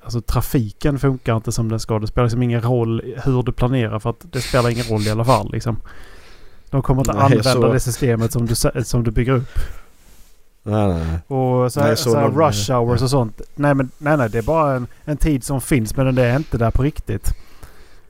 alltså, 0.03 0.21
trafiken 0.21 0.99
funkar 0.99 1.37
inte 1.37 1.53
som 1.53 1.69
den 1.69 1.81
ska. 1.81 1.99
Det 1.99 2.07
spelar 2.07 2.25
liksom 2.27 2.43
ingen 2.43 2.63
roll 2.63 3.15
hur 3.25 3.43
du 3.43 3.53
planerar 3.53 3.99
för 3.99 4.11
att 4.11 4.27
det 4.33 4.41
spelar 4.41 4.71
ingen 4.71 4.85
roll 4.85 5.07
i 5.07 5.11
alla 5.11 5.25
fall. 5.25 5.53
Liksom. 5.53 5.77
De 6.71 6.83
kommer 6.83 7.01
inte 7.03 7.13
Nej, 7.13 7.23
använda 7.23 7.53
såg- 7.53 7.73
det 7.73 7.81
systemet 7.81 8.33
som 8.33 8.47
du, 8.47 8.55
som 8.85 9.05
du 9.05 9.11
bygger 9.11 9.33
upp. 9.33 9.59
Nej, 10.63 10.89
nej, 10.89 11.07
nej. 11.07 11.39
Och 11.39 11.73
så 11.73 11.81
Nej, 11.81 11.85
här, 11.85 11.89
jag 11.91 11.99
såg 11.99 12.13
så 12.13 12.19
här 12.19 12.29
någon- 12.29 12.39
rush 12.49 12.73
hours 12.73 13.03
och 13.03 13.11
sånt. 13.11 13.41
Nej, 13.55 13.75
men, 13.75 13.91
nej, 13.99 14.17
nej, 14.17 14.31
det 14.31 14.39
är 14.39 14.43
bara 14.43 14.75
en, 14.77 14.87
en 15.05 15.17
tid 15.17 15.45
som 15.45 15.61
finns 15.61 15.97
men 15.97 16.15
det 16.15 16.25
är 16.25 16.37
inte 16.37 16.59
där 16.59 16.71
på 16.71 16.83
riktigt. 16.83 17.33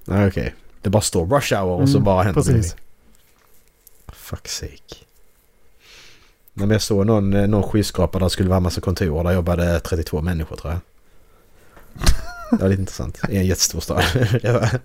Nej, 0.04 0.28
okej. 0.28 0.54
Det 0.82 0.90
bara 0.90 1.02
står 1.02 1.26
rush 1.26 1.54
hour 1.54 1.80
och 1.82 1.88
så 1.88 1.96
Mm, 1.96 2.04
bara 2.04 2.22
händer 2.22 2.40
precis. 2.42 2.72
det. 4.06 4.12
Fuck 4.12 4.48
sake. 4.48 4.94
Nej, 6.54 6.66
men 6.66 6.70
jag 6.70 6.82
såg 6.82 7.06
någon, 7.06 7.34
eh, 7.34 7.48
någon 7.48 7.62
skyskrapa 7.62 8.18
där 8.18 8.26
det 8.26 8.30
skulle 8.30 8.48
vara 8.48 8.60
massa 8.60 8.80
kontor. 8.80 9.24
Där 9.24 9.32
jobbade 9.32 9.80
32 9.80 10.22
människor 10.22 10.56
tror 10.56 10.72
jag. 10.72 10.80
Det 12.50 12.62
var 12.62 12.68
lite 12.68 12.80
intressant. 12.80 13.20
I 13.28 13.36
en 13.36 13.46
jättestor 13.46 13.80
stad. 13.80 14.04
det, 14.42 14.52
var, 14.52 14.80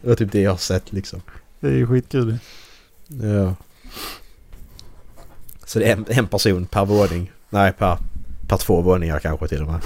det 0.00 0.08
var 0.08 0.14
typ 0.14 0.32
det 0.32 0.40
jag 0.40 0.50
har 0.50 0.58
sett 0.58 0.92
liksom. 0.92 1.22
Det 1.60 1.66
är 1.66 1.72
ju 1.72 1.86
skitkul. 1.86 2.38
Ja. 3.06 3.54
Så 5.64 5.78
det 5.78 5.88
är 5.88 5.92
en, 5.92 6.06
en 6.08 6.26
person 6.26 6.66
per 6.66 6.84
våning. 6.84 7.32
Nej, 7.50 7.72
per, 7.72 7.98
per 8.48 8.56
två 8.56 8.80
våningar 8.80 9.18
kanske 9.18 9.48
till 9.48 9.62
och 9.62 9.68
med. 9.68 9.80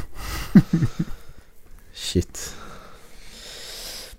Shit. 1.94 2.54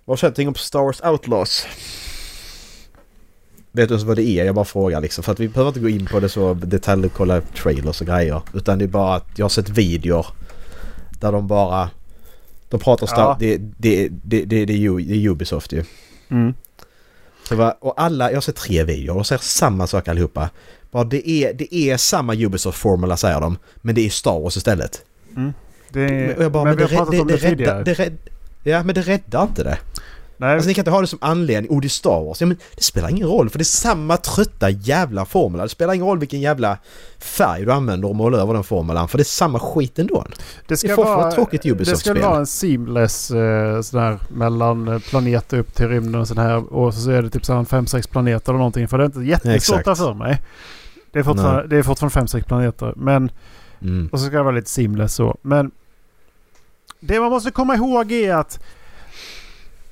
Vad 0.05 0.19
känner 0.19 0.35
du 0.35 0.47
om 0.47 0.55
Star 0.55 0.79
Wars 0.79 1.01
Outlaws? 1.01 1.67
Vet 3.75 3.89
du 3.89 3.93
ens 3.93 4.03
vad 4.03 4.17
det 4.17 4.23
är? 4.23 4.45
Jag 4.45 4.55
bara 4.55 4.65
frågar 4.65 5.01
liksom. 5.01 5.23
För 5.23 5.31
att 5.31 5.39
vi 5.39 5.47
behöver 5.47 5.69
inte 5.69 5.79
gå 5.79 5.89
in 5.89 6.05
på 6.05 6.19
det 6.19 6.29
så 6.29 6.53
detalj 6.53 7.09
kolla 7.09 7.41
trailers 7.41 8.01
och 8.01 8.07
grejer. 8.07 8.41
Utan 8.53 8.79
det 8.79 8.85
är 8.85 8.87
bara 8.89 9.15
att 9.15 9.25
jag 9.35 9.43
har 9.45 9.49
sett 9.49 9.69
videor 9.69 10.25
där 11.19 11.31
de 11.31 11.47
bara... 11.47 11.89
De 12.69 12.79
pratar 12.79 13.07
Star... 13.07 13.21
Ja. 13.21 13.37
Det, 13.39 13.57
det, 13.57 14.09
det, 14.09 14.45
det, 14.45 14.65
det, 14.65 14.73
är 14.73 15.29
Ubisoft 15.29 15.71
ju. 15.71 15.83
Mm. 16.29 16.53
Så 17.49 17.55
va, 17.55 17.77
och 17.79 18.01
alla, 18.01 18.29
jag 18.29 18.35
har 18.35 18.41
sett 18.41 18.55
tre 18.55 18.83
videor 18.83 19.17
och 19.17 19.27
säger 19.27 19.41
samma 19.41 19.87
sak 19.87 20.07
allihopa. 20.07 20.49
Bara 20.91 21.03
det 21.03 21.29
är, 21.29 21.53
det 21.53 21.75
är 21.75 21.97
samma 21.97 22.33
Ubisoft-formula 22.35 23.17
säger 23.17 23.41
de, 23.41 23.57
men 23.75 23.95
det 23.95 24.05
är 24.05 24.09
Star 24.09 24.39
Wars 24.39 24.57
istället. 24.57 25.01
Det 25.89 26.01
är, 26.01 26.49
bara, 26.49 26.63
men 26.63 26.75
men, 26.75 26.87
vi 26.87 26.95
har 26.95 27.05
pratat 27.05 27.21
om 27.21 27.27
det, 27.27 27.33
det, 27.33 27.39
tidigare. 27.39 27.79
räddar, 27.79 27.83
det 27.83 28.71
Ja, 28.71 28.83
men 28.83 28.95
det 28.95 29.01
räddar 29.01 29.43
inte 29.43 29.63
det. 29.63 29.77
Nej, 30.37 30.53
Alltså 30.53 30.67
ni 30.67 30.73
kan 30.73 30.81
inte 30.81 30.91
ha 30.91 31.01
det 31.01 31.07
som 31.07 31.19
anledning, 31.21 31.71
oh 31.71 31.81
det 31.81 31.87
är 31.87 31.89
Star 31.89 32.25
Wars. 32.25 32.41
Ja 32.41 32.47
men 32.47 32.57
det 32.75 32.83
spelar 32.83 33.09
ingen 33.09 33.27
roll 33.27 33.49
för 33.49 33.57
det 33.57 33.61
är 33.61 33.65
samma 33.65 34.17
trötta 34.17 34.69
jävla 34.69 35.25
formula. 35.25 35.63
Det 35.63 35.69
spelar 35.69 35.93
ingen 35.93 36.07
roll 36.07 36.19
vilken 36.19 36.41
jävla 36.41 36.77
färg 37.19 37.65
du 37.65 37.71
använder 37.71 38.09
och 38.09 38.15
målar 38.15 38.39
över 38.39 38.53
den 38.53 38.63
formulan 38.63 39.07
för 39.07 39.17
det 39.17 39.21
är 39.21 39.25
samma 39.25 39.59
skit 39.59 39.99
ändå. 39.99 40.25
det 40.67 40.77
ska 40.77 40.87
det 40.87 40.95
vara 40.95 41.27
ett 41.29 41.35
tråkigt 41.35 41.61
Det 41.61 41.67
ska 41.69 41.75
Ubisoft-spel. 41.75 42.21
vara 42.21 42.37
en 42.37 42.45
seamless 42.47 43.31
eh, 43.31 43.81
sådär 43.81 44.19
mellan 44.29 44.87
eh, 44.87 44.99
planeter 44.99 45.57
upp 45.57 45.73
till 45.75 45.87
rymden 45.87 46.21
och 46.21 46.27
sån 46.27 46.37
här. 46.37 46.73
Och 46.73 46.93
så 46.93 47.11
är 47.11 47.21
det 47.21 47.29
typ 47.29 47.45
såhär 47.45 47.63
5-6 47.63 48.09
planeter 48.09 48.51
eller 48.51 48.57
någonting. 48.57 48.87
För 48.87 48.97
det 48.97 49.03
är 49.03 49.05
inte 49.05 49.21
jättestort 49.21 49.85
där 49.85 49.95
för 49.95 50.13
mig. 50.13 50.41
Det 51.11 51.19
är 51.19 51.23
fortfarande, 51.23 51.83
fortfarande 51.83 52.19
5-6 52.37 52.43
planeter. 52.43 52.93
Men 52.95 53.31
Mm. 53.81 54.09
Och 54.11 54.19
så 54.19 54.25
ska 54.25 54.37
det 54.37 54.43
vara 54.43 54.55
lite 54.55 54.69
seamless 54.69 55.13
så. 55.13 55.37
Men 55.41 55.71
det 56.99 57.19
man 57.19 57.29
måste 57.29 57.51
komma 57.51 57.75
ihåg 57.75 58.11
är 58.11 58.35
att 58.35 58.59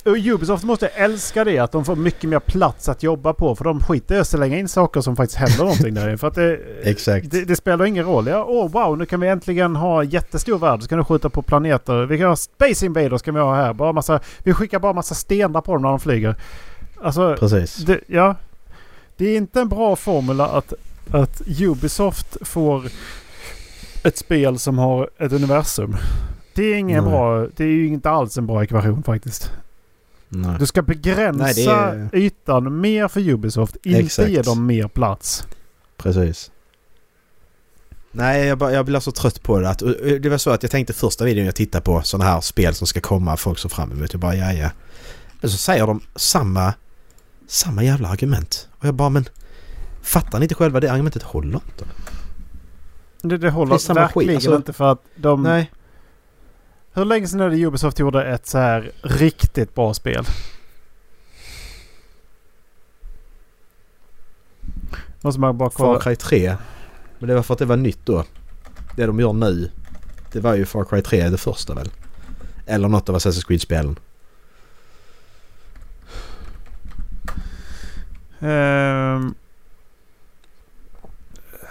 och 0.05 0.17
Ubisoft 0.17 0.63
måste 0.63 0.87
älska 0.87 1.43
det 1.43 1.59
att 1.59 1.71
de 1.71 1.85
får 1.85 1.95
mycket 1.95 2.29
mer 2.29 2.39
plats 2.39 2.89
att 2.89 3.03
jobba 3.03 3.33
på. 3.33 3.55
För 3.55 3.63
de 3.63 3.79
skiter 3.79 4.15
i 4.15 4.19
att 4.19 4.27
slänga 4.27 4.57
in 4.57 4.67
saker 4.67 5.01
som 5.01 5.15
faktiskt 5.15 5.39
händer 5.39 5.57
någonting 5.57 5.93
där. 5.93 6.17
För 6.17 6.27
att 6.27 6.35
det, 6.35 6.59
Exakt. 6.83 7.31
det, 7.31 7.45
det 7.45 7.55
spelar 7.55 7.85
ingen 7.85 8.05
roll. 8.05 8.27
Ja, 8.27 8.45
åh 8.47 8.71
wow, 8.71 8.97
nu 8.97 9.05
kan 9.05 9.19
vi 9.19 9.27
äntligen 9.27 9.75
ha 9.75 10.03
jättestor 10.03 10.59
värld. 10.59 10.81
Så 10.81 10.87
kan 10.87 10.97
du 10.97 11.03
skjuta 11.03 11.29
på 11.29 11.41
planeter. 11.41 12.05
Vi 12.05 12.17
kan 12.17 12.27
ha 12.27 12.35
Space 12.35 12.85
Invaders 12.85 13.21
kan 13.21 13.33
vi 13.33 13.39
ha 13.39 13.55
här. 13.55 13.73
Bara 13.73 13.93
massa, 13.93 14.19
vi 14.39 14.53
skickar 14.53 14.79
bara 14.79 14.93
massa 14.93 15.15
stenar 15.15 15.61
på 15.61 15.73
dem 15.73 15.81
när 15.81 15.89
de 15.89 15.99
flyger. 15.99 16.35
Alltså, 17.01 17.35
Precis. 17.39 17.75
det, 17.75 17.99
ja. 18.07 18.35
Det 19.17 19.25
är 19.25 19.37
inte 19.37 19.61
en 19.61 19.69
bra 19.69 19.95
formula 19.95 20.47
att, 20.47 20.73
att 21.11 21.41
Ubisoft 21.61 22.37
får 22.41 22.83
ett 24.03 24.17
spel 24.17 24.59
som 24.59 24.77
har 24.77 25.09
ett 25.17 25.31
universum. 25.31 25.95
Det 26.55 26.63
är, 26.63 26.75
ingen 26.75 27.03
Nej. 27.03 27.13
bra, 27.13 27.47
det 27.55 27.63
är 27.63 27.67
ju 27.67 27.87
inte 27.87 28.09
alls 28.09 28.37
en 28.37 28.47
bra 28.47 28.63
ekvation 28.63 29.03
faktiskt. 29.03 29.51
Nej. 30.34 30.55
Du 30.59 30.65
ska 30.65 30.82
begränsa 30.82 31.43
Nej, 31.43 31.53
det 31.53 31.63
är- 31.71 32.09
ytan 32.15 32.82
mer 32.82 33.07
för 33.07 33.29
Ubisoft. 33.29 33.75
Inte 33.84 33.99
Exakt. 33.99 34.29
ge 34.29 34.41
dem 34.41 34.65
mer 34.65 34.88
plats. 34.88 35.43
Precis. 35.97 36.51
Nej, 38.11 38.45
jag, 38.47 38.57
bara, 38.57 38.71
jag 38.73 38.86
blir 38.86 38.99
så 38.99 39.11
trött 39.11 39.43
på 39.43 39.59
det. 39.59 39.69
Att, 39.69 39.82
och 39.82 39.95
det 40.21 40.29
var 40.29 40.38
så 40.38 40.49
att 40.49 40.63
jag 40.63 40.71
tänkte 40.71 40.93
första 40.93 41.25
videon 41.25 41.45
jag 41.45 41.55
tittade 41.55 41.82
på 41.84 42.01
sådana 42.01 42.32
här 42.32 42.41
spel 42.41 42.73
som 42.73 42.88
ska 42.88 42.99
komma, 43.01 43.38
folk 43.38 43.59
som 43.59 43.69
fram 43.69 43.91
emot. 43.91 44.13
Jag 44.13 44.19
bara 44.19 44.36
ja, 44.36 44.53
ja. 44.53 44.69
Men 45.41 45.51
så 45.51 45.57
säger 45.57 45.88
de 45.88 46.01
samma, 46.15 46.73
samma 47.47 47.84
jävla 47.84 48.07
argument. 48.09 48.67
Och 48.79 48.86
jag 48.88 48.93
bara 48.95 49.09
men 49.09 49.25
Fattar 50.01 50.39
ni 50.39 50.45
inte 50.45 50.55
själva 50.55 50.79
det 50.79 50.91
argumentet 50.91 51.23
håller 51.23 51.53
inte? 51.55 51.86
Det, 53.21 53.27
det 53.27 53.38
Det 53.38 53.49
håller 53.49 53.77
skit, 53.77 53.89
verkligen 53.97 54.36
alltså- 54.36 54.55
inte 54.55 54.73
för 54.73 54.91
att 54.91 55.01
de... 55.15 55.43
Nej. 55.43 55.71
Hur 56.93 57.05
länge 57.05 57.27
sedan 57.27 57.39
är 57.39 57.49
det 57.49 57.65
Ubisoft 57.65 57.99
gjorde 57.99 58.23
ett 58.23 58.47
så 58.47 58.57
här 58.57 58.91
riktigt 59.01 59.75
bra 59.75 59.93
spel? 59.93 60.25
Måste 65.21 65.41
man 65.41 65.57
bara 65.57 65.69
Far 65.69 65.85
kolla. 65.85 65.99
Cry 65.99 66.15
3. 66.15 66.55
Men 67.19 67.29
det 67.29 67.35
var 67.35 67.43
för 67.43 67.53
att 67.53 67.59
det 67.59 67.65
var 67.65 67.77
nytt 67.77 68.05
då. 68.05 68.23
Det 68.95 69.05
de 69.05 69.19
gör 69.19 69.33
nu. 69.33 69.71
Det 70.31 70.39
var 70.39 70.55
ju 70.55 70.65
Far 70.65 70.85
Cry 70.85 71.01
3 71.01 71.29
det 71.29 71.37
första 71.37 71.73
väl? 71.73 71.89
Eller 72.65 72.87
något 72.87 73.09
av 73.09 73.15
Assassin's 73.15 73.47
Creed-spelen. 73.47 73.99
Ehm, 78.39 79.33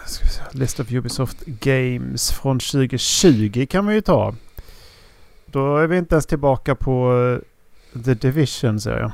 ska 0.06 0.24
vi 0.24 0.30
se. 0.30 0.42
List 0.52 0.80
of 0.80 0.92
Ubisoft 0.92 1.44
Games 1.46 2.32
från 2.32 2.58
2020 2.58 3.66
kan 3.70 3.84
man 3.84 3.94
ju 3.94 4.00
ta. 4.00 4.34
Då 5.52 5.76
är 5.76 5.86
vi 5.86 5.96
inte 5.98 6.14
ens 6.14 6.26
tillbaka 6.26 6.74
på 6.74 7.12
eh, 7.94 8.02
The 8.04 8.14
Division 8.14 8.80
ser 8.80 8.98
jag. 8.98 9.12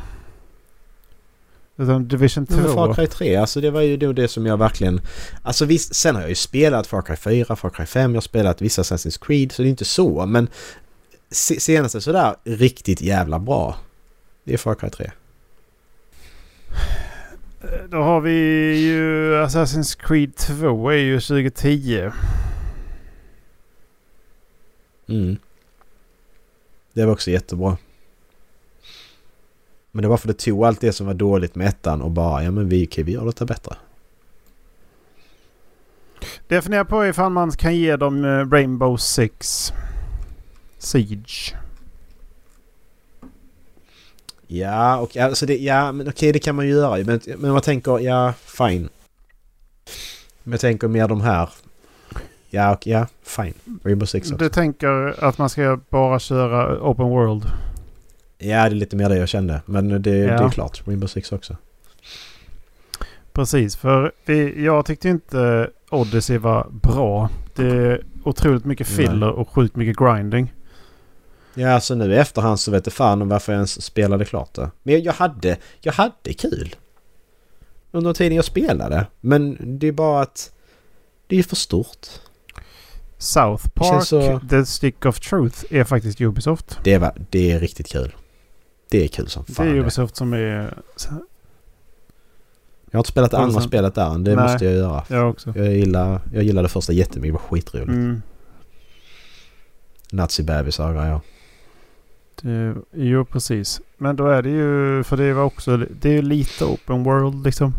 Utan 1.78 2.08
Division 2.08 2.46
2. 2.46 2.56
Men 2.56 2.74
Far 2.74 2.94
Cry 2.94 3.06
3, 3.06 3.36
alltså 3.36 3.60
det 3.60 3.70
var 3.70 3.80
ju 3.80 3.96
då 3.96 4.12
det 4.12 4.28
som 4.28 4.46
jag 4.46 4.56
verkligen... 4.56 5.00
Alltså 5.42 5.64
visst, 5.64 5.94
sen 5.94 6.14
har 6.14 6.22
jag 6.22 6.28
ju 6.28 6.34
spelat 6.34 6.86
Far 6.86 7.02
Cry 7.02 7.16
4, 7.16 7.56
Far 7.56 7.70
Cry 7.70 7.86
5, 7.86 8.10
jag 8.10 8.16
har 8.16 8.20
spelat 8.20 8.62
vissa 8.62 8.82
Assassin's 8.82 9.24
Creed 9.26 9.52
så 9.52 9.62
det 9.62 9.68
är 9.68 9.70
inte 9.70 9.84
så 9.84 10.26
men... 10.26 10.48
se- 11.30 11.60
Senaste 11.60 12.00
sådär 12.00 12.36
riktigt 12.44 13.00
jävla 13.00 13.38
bra. 13.38 13.76
Det 14.44 14.54
är 14.54 14.58
Far 14.58 14.74
Cry 14.74 14.90
3. 14.90 15.10
Då 17.88 17.96
har 17.96 18.20
vi 18.20 18.32
ju 18.78 19.32
Assassin's 19.34 19.98
Creed 20.00 20.36
2 20.36 20.90
är 20.90 20.96
ju 20.96 21.20
2010. 21.20 22.10
Mm. 25.08 25.36
Det 26.96 27.04
var 27.04 27.12
också 27.12 27.30
jättebra. 27.30 27.76
Men 29.90 30.02
det 30.02 30.08
var 30.08 30.16
för 30.16 30.28
det 30.28 30.34
tog 30.34 30.64
allt 30.64 30.80
det 30.80 30.92
som 30.92 31.06
var 31.06 31.14
dåligt 31.14 31.54
med 31.54 31.66
ettan 31.66 32.02
och 32.02 32.10
bara 32.10 32.44
ja 32.44 32.50
men 32.50 32.68
vi, 32.68 32.86
okej, 32.86 33.04
vi 33.04 33.12
gör 33.12 33.26
detta 33.26 33.44
bättre. 33.44 33.76
Det 36.48 36.54
jag 36.54 36.64
funderar 36.64 36.84
på 36.84 37.06
ifall 37.06 37.32
man 37.32 37.50
kan 37.50 37.76
ge 37.76 37.96
dem 37.96 38.24
eh, 38.24 38.28
Rainbow 38.28 38.96
Six 38.96 39.72
Siege. 40.78 41.56
Ja, 44.46 44.98
och 44.98 45.16
alltså 45.16 45.46
det, 45.46 45.56
ja 45.56 45.92
men 45.92 46.08
okej 46.08 46.32
det 46.32 46.38
kan 46.38 46.54
man 46.54 46.66
ju 46.66 46.72
göra 46.72 47.04
men, 47.04 47.20
men 47.38 47.52
man 47.52 47.62
tänker 47.62 47.98
ja 47.98 48.32
fine. 48.32 48.88
Men 50.42 50.52
jag 50.52 50.60
tänker 50.60 50.88
mer 50.88 51.08
de 51.08 51.20
här. 51.20 51.48
Ja, 52.56 52.72
och, 52.74 52.86
ja 52.86 53.06
fine. 53.22 53.54
Rainbow 53.84 54.06
Six 54.06 54.26
också. 54.32 54.44
Du 54.44 54.48
tänker 54.48 55.24
att 55.24 55.38
man 55.38 55.48
ska 55.48 55.80
bara 55.90 56.18
köra 56.18 56.80
Open 56.90 57.06
World? 57.08 57.42
Ja, 58.38 58.46
det 58.48 58.52
är 58.54 58.70
lite 58.70 58.96
mer 58.96 59.08
det 59.08 59.16
jag 59.16 59.28
kände. 59.28 59.60
Men 59.66 59.88
det, 59.88 59.98
det 59.98 60.16
Ja. 60.16 60.46
är 60.46 60.50
klart. 60.50 60.82
Rainbow 60.86 61.06
Six 61.06 61.32
också. 61.32 61.56
Precis, 63.32 63.76
för 63.76 64.12
vi, 64.24 64.64
jag 64.64 64.86
tyckte 64.86 65.08
inte 65.08 65.70
Odyssey 65.90 66.38
var 66.38 66.66
bra. 66.70 67.28
Det 67.54 67.66
är 67.66 68.04
otroligt 68.24 68.64
mycket 68.64 68.86
filler 68.86 69.30
och 69.30 69.48
sjukt 69.48 69.76
mycket 69.76 69.96
grinding. 69.96 70.52
Ja, 71.54 71.70
alltså 71.70 71.94
nu 71.94 72.12
i 72.12 72.16
efterhand 72.16 72.60
så 72.60 72.70
vet 72.70 72.86
jag 72.86 72.92
fan 72.92 73.22
om 73.22 73.28
varför 73.28 73.52
jag 73.52 73.58
ens 73.58 73.82
spelade 73.82 74.24
klart 74.24 74.54
det. 74.54 74.70
Men 74.82 75.02
jag 75.02 75.12
hade, 75.12 75.56
jag 75.80 75.92
hade 75.92 76.32
kul. 76.38 76.74
Under 77.90 78.12
tiden 78.12 78.36
jag 78.36 78.44
spelade. 78.44 79.06
Men 79.20 79.56
det 79.78 79.86
är 79.88 79.92
bara 79.92 80.22
att 80.22 80.52
det 81.26 81.38
är 81.38 81.42
för 81.42 81.56
stort. 81.56 82.06
South 83.18 83.64
Det 83.64 83.70
Park, 83.74 84.04
så- 84.04 84.40
The 84.50 84.66
Stick 84.66 85.06
of 85.06 85.20
Truth 85.20 85.64
är 85.70 85.84
faktiskt 85.84 86.20
Ubisoft. 86.20 86.78
Det, 86.84 86.98
var, 86.98 87.12
det 87.30 87.50
är 87.52 87.60
riktigt 87.60 87.88
kul. 87.92 88.14
Det 88.90 89.04
är 89.04 89.08
kul 89.08 89.28
som 89.28 89.44
Det 89.46 89.52
fan. 89.54 89.68
är 89.68 89.74
det. 89.74 89.80
Ubisoft 89.80 90.16
som 90.16 90.32
är... 90.32 90.78
Jag 92.90 92.98
har 92.98 93.00
inte 93.00 93.10
spelat 93.10 93.30
det 93.30 93.36
andra 93.36 93.46
Producent. 93.48 93.70
spelet 93.70 93.94
där 93.94 94.14
än. 94.14 94.24
Det 94.24 94.34
Nej. 94.36 94.44
måste 94.44 94.64
jag 94.64 94.74
göra. 94.74 95.04
Jag 95.08 95.30
också. 95.30 95.52
Jag 95.56 95.72
gillar, 95.76 96.20
jag 96.32 96.42
gillar 96.42 96.62
det 96.62 96.68
första 96.68 96.92
jättemycket. 96.92 97.28
Det 97.28 97.32
var 97.32 97.48
skitroligt. 97.48 97.88
Mm. 97.88 98.22
Nazibebisar 100.10 100.88
och 100.88 100.94
grejer. 100.94 101.20
Det, 102.42 102.74
jo, 102.92 103.24
precis. 103.24 103.80
Men 103.98 104.16
då 104.16 104.26
är 104.26 104.42
det 104.42 104.50
ju... 104.50 105.02
För 105.04 105.16
det 105.16 105.32
var 105.32 105.44
också... 105.44 105.76
Det 105.76 106.08
är 106.08 106.12
ju 106.12 106.22
lite 106.22 106.64
open 106.64 107.02
world 107.04 107.44
liksom. 107.44 107.74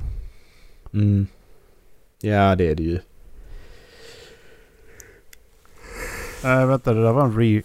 Mm. 0.93 1.27
Ja, 2.21 2.55
det 2.55 2.69
är 2.71 2.75
det 2.75 2.83
ju. 2.83 2.99
Nej, 6.47 6.65
vänta. 6.65 6.93
Det 6.93 7.01
där 7.01 7.11
var 7.11 7.25
en 7.25 7.39
re... 7.39 7.61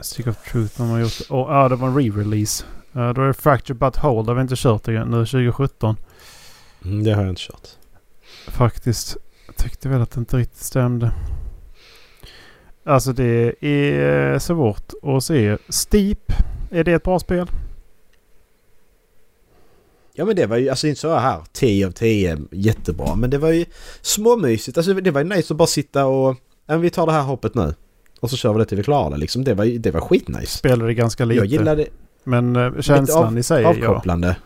Stick 0.00 0.26
of 0.26 0.50
Truth 0.52 0.74
de 0.76 0.90
har 0.90 1.00
gjort. 1.00 1.30
Oh, 1.30 1.54
ja, 1.54 1.68
det 1.68 1.76
var 1.76 1.88
en 1.88 1.98
re-release. 1.98 2.64
Uh, 2.96 3.12
då 3.12 3.22
är 3.22 3.26
det 3.26 3.34
Fracture 3.34 3.74
But 3.74 4.02
Whole. 4.02 4.22
Det 4.22 4.30
har 4.30 4.34
vi 4.34 4.42
inte 4.42 4.54
kört 4.56 4.88
igen. 4.88 5.08
Nu 5.08 5.26
2017. 5.26 5.96
Mm, 6.84 7.04
det 7.04 7.12
har 7.12 7.22
jag 7.22 7.30
inte 7.30 7.42
kört. 7.42 7.68
Faktiskt. 8.48 9.16
Jag 9.46 9.56
tyckte 9.56 9.88
väl 9.88 10.02
att 10.02 10.10
det 10.10 10.18
inte 10.18 10.36
riktigt 10.36 10.62
stämde. 10.62 11.12
Alltså 12.84 13.12
det 13.12 13.54
är 13.60 14.38
svårt 14.38 14.92
att 15.02 15.24
se. 15.24 15.56
Steep. 15.68 16.32
Är 16.70 16.84
det 16.84 16.92
ett 16.92 17.02
bra 17.02 17.18
spel? 17.18 17.50
Ja 20.12 20.24
men 20.24 20.36
det 20.36 20.46
var 20.46 20.56
ju, 20.56 20.68
alltså 20.68 20.86
inte 20.86 21.00
så 21.00 21.14
här 21.14 21.42
10 21.52 21.86
av 21.86 21.90
10 21.90 22.38
jättebra 22.50 23.14
men 23.14 23.30
det 23.30 23.38
var 23.38 23.50
ju 23.50 23.64
småmysigt. 24.00 24.78
Alltså 24.78 24.94
det 24.94 25.10
var 25.10 25.20
ju 25.20 25.28
nice 25.28 25.54
att 25.54 25.58
bara 25.58 25.66
sitta 25.66 26.06
och... 26.06 26.36
Ja, 26.66 26.74
men 26.74 26.80
vi 26.80 26.90
tar 26.90 27.06
det 27.06 27.12
här 27.12 27.22
hoppet 27.22 27.54
nu. 27.54 27.74
Och 28.20 28.30
så 28.30 28.36
kör 28.36 28.52
vi 28.52 28.58
det 28.58 28.64
till 28.64 28.76
vi 28.76 28.82
klarar 28.84 29.10
det 29.10 29.16
liksom. 29.16 29.44
Det 29.44 29.54
var 29.54 29.78
det 29.78 29.90
var 29.90 30.00
skitnice. 30.00 30.46
Spelade 30.58 30.94
ganska 30.94 31.24
lite. 31.24 31.38
Jag 31.38 31.46
gillade 31.46 31.86
Men 32.24 32.56
eh, 32.56 32.80
känslan 32.80 33.24
av- 33.26 33.38
i 33.38 33.42
sig. 33.42 33.62
Ja. 33.62 33.68
avkopplande. 33.68 34.36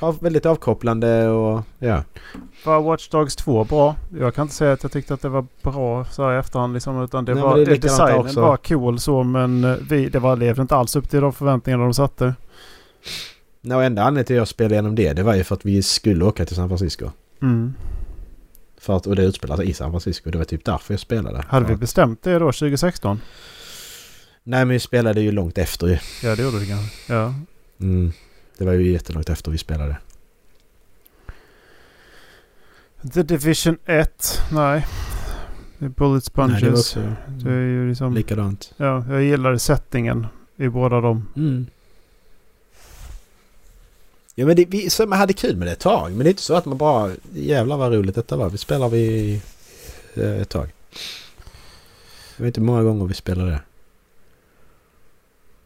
Av, 0.00 0.18
väldigt 0.20 0.46
avkopplande 0.46 1.28
och 1.28 1.62
ja. 1.78 2.02
Var 2.64 2.80
Watch 2.82 3.08
Dogs 3.08 3.36
2 3.36 3.64
bra? 3.64 3.96
Jag 4.20 4.34
kan 4.34 4.42
inte 4.42 4.54
säga 4.54 4.72
att 4.72 4.82
jag 4.82 4.92
tyckte 4.92 5.14
att 5.14 5.22
det 5.22 5.28
var 5.28 5.46
bra 5.62 6.04
så 6.04 6.22
här 6.24 6.36
i 6.36 6.38
efterhand 6.38 6.74
liksom. 6.74 7.02
Utan 7.02 7.24
det 7.24 7.34
Nej, 7.34 7.42
var... 7.42 7.56
det 7.56 7.64
Det 7.64 7.76
designen 7.82 8.18
också. 8.18 8.40
var 8.40 8.56
cool 8.56 8.98
så 8.98 9.22
men 9.22 9.64
eh, 9.64 9.76
vi, 9.90 10.08
det 10.08 10.18
var, 10.18 10.36
levde 10.36 10.62
inte 10.62 10.76
alls 10.76 10.96
upp 10.96 11.10
till 11.10 11.20
de 11.20 11.32
förväntningarna 11.32 11.82
de 11.84 11.94
satte. 11.94 12.34
Nej, 13.60 13.86
enda 13.86 14.02
anledningen 14.02 14.24
till 14.26 14.36
att 14.36 14.40
jag 14.40 14.48
spelade 14.48 14.74
igenom 14.74 14.94
det, 14.94 15.12
det 15.12 15.22
var 15.22 15.34
ju 15.34 15.44
för 15.44 15.54
att 15.54 15.64
vi 15.66 15.82
skulle 15.82 16.24
åka 16.24 16.44
till 16.44 16.56
San 16.56 16.68
Francisco. 16.68 17.10
Mm. 17.42 17.74
För 18.78 18.96
att, 18.96 19.06
och 19.06 19.16
det 19.16 19.22
utspelar 19.22 19.56
sig 19.56 19.70
i 19.70 19.74
San 19.74 19.90
Francisco. 19.90 20.30
Det 20.30 20.38
var 20.38 20.44
typ 20.44 20.64
därför 20.64 20.94
jag 20.94 21.00
spelade. 21.00 21.44
Hade 21.48 21.66
vi 21.66 21.76
bestämt 21.76 22.22
det 22.22 22.32
då 22.38 22.52
2016? 22.52 23.20
Nej 24.42 24.58
men 24.64 24.68
vi 24.68 24.80
spelade 24.80 25.20
ju 25.20 25.32
långt 25.32 25.58
efter 25.58 25.86
ju. 25.86 25.98
Ja 26.22 26.36
det 26.36 26.42
gjorde 26.42 26.58
vi 26.58 26.66
kanske. 26.66 27.12
Ja. 27.12 27.34
Mm. 27.80 28.12
Det 28.58 28.64
var 28.64 28.72
ju 28.72 28.92
jättelångt 28.92 29.28
efter 29.28 29.50
vi 29.50 29.58
spelade. 29.58 29.96
The 33.14 33.22
Division 33.22 33.78
1. 33.84 34.42
Nej. 34.52 34.86
Är 35.78 35.88
Bullet 35.88 36.36
Nej, 36.36 36.46
det 36.60 36.70
var 36.70 36.76
Sponges. 36.76 36.78
också 36.80 37.00
Det 37.28 37.50
är 37.50 37.60
ju 37.60 37.88
liksom... 37.88 38.14
likadant. 38.14 38.72
Ja, 38.76 39.04
jag 39.08 39.22
gillade 39.22 39.58
settingen 39.58 40.26
i 40.56 40.68
båda 40.68 41.00
dem. 41.00 41.28
Mm. 41.36 41.66
Ja 44.38 44.46
men 44.46 44.56
det, 44.56 44.64
vi 44.64 44.90
så 44.90 45.06
man 45.06 45.18
hade 45.18 45.32
kul 45.32 45.56
med 45.56 45.68
det 45.68 45.72
ett 45.72 45.80
tag. 45.80 46.10
Men 46.12 46.18
det 46.18 46.28
är 46.28 46.30
inte 46.30 46.42
så 46.42 46.54
att 46.54 46.64
man 46.64 46.78
bara 46.78 47.10
jävlar 47.34 47.76
vad 47.76 47.92
roligt 47.92 48.14
detta 48.14 48.36
var. 48.36 48.50
Vi 48.50 48.58
spelar 48.58 48.88
vi 48.88 49.40
eh, 50.14 50.40
ett 50.40 50.48
tag. 50.48 50.72
Jag 52.36 52.44
vet 52.44 52.46
inte 52.46 52.60
hur 52.60 52.66
många 52.66 52.82
gånger 52.82 53.06
vi 53.06 53.14
spelade 53.14 53.50
det. 53.50 53.60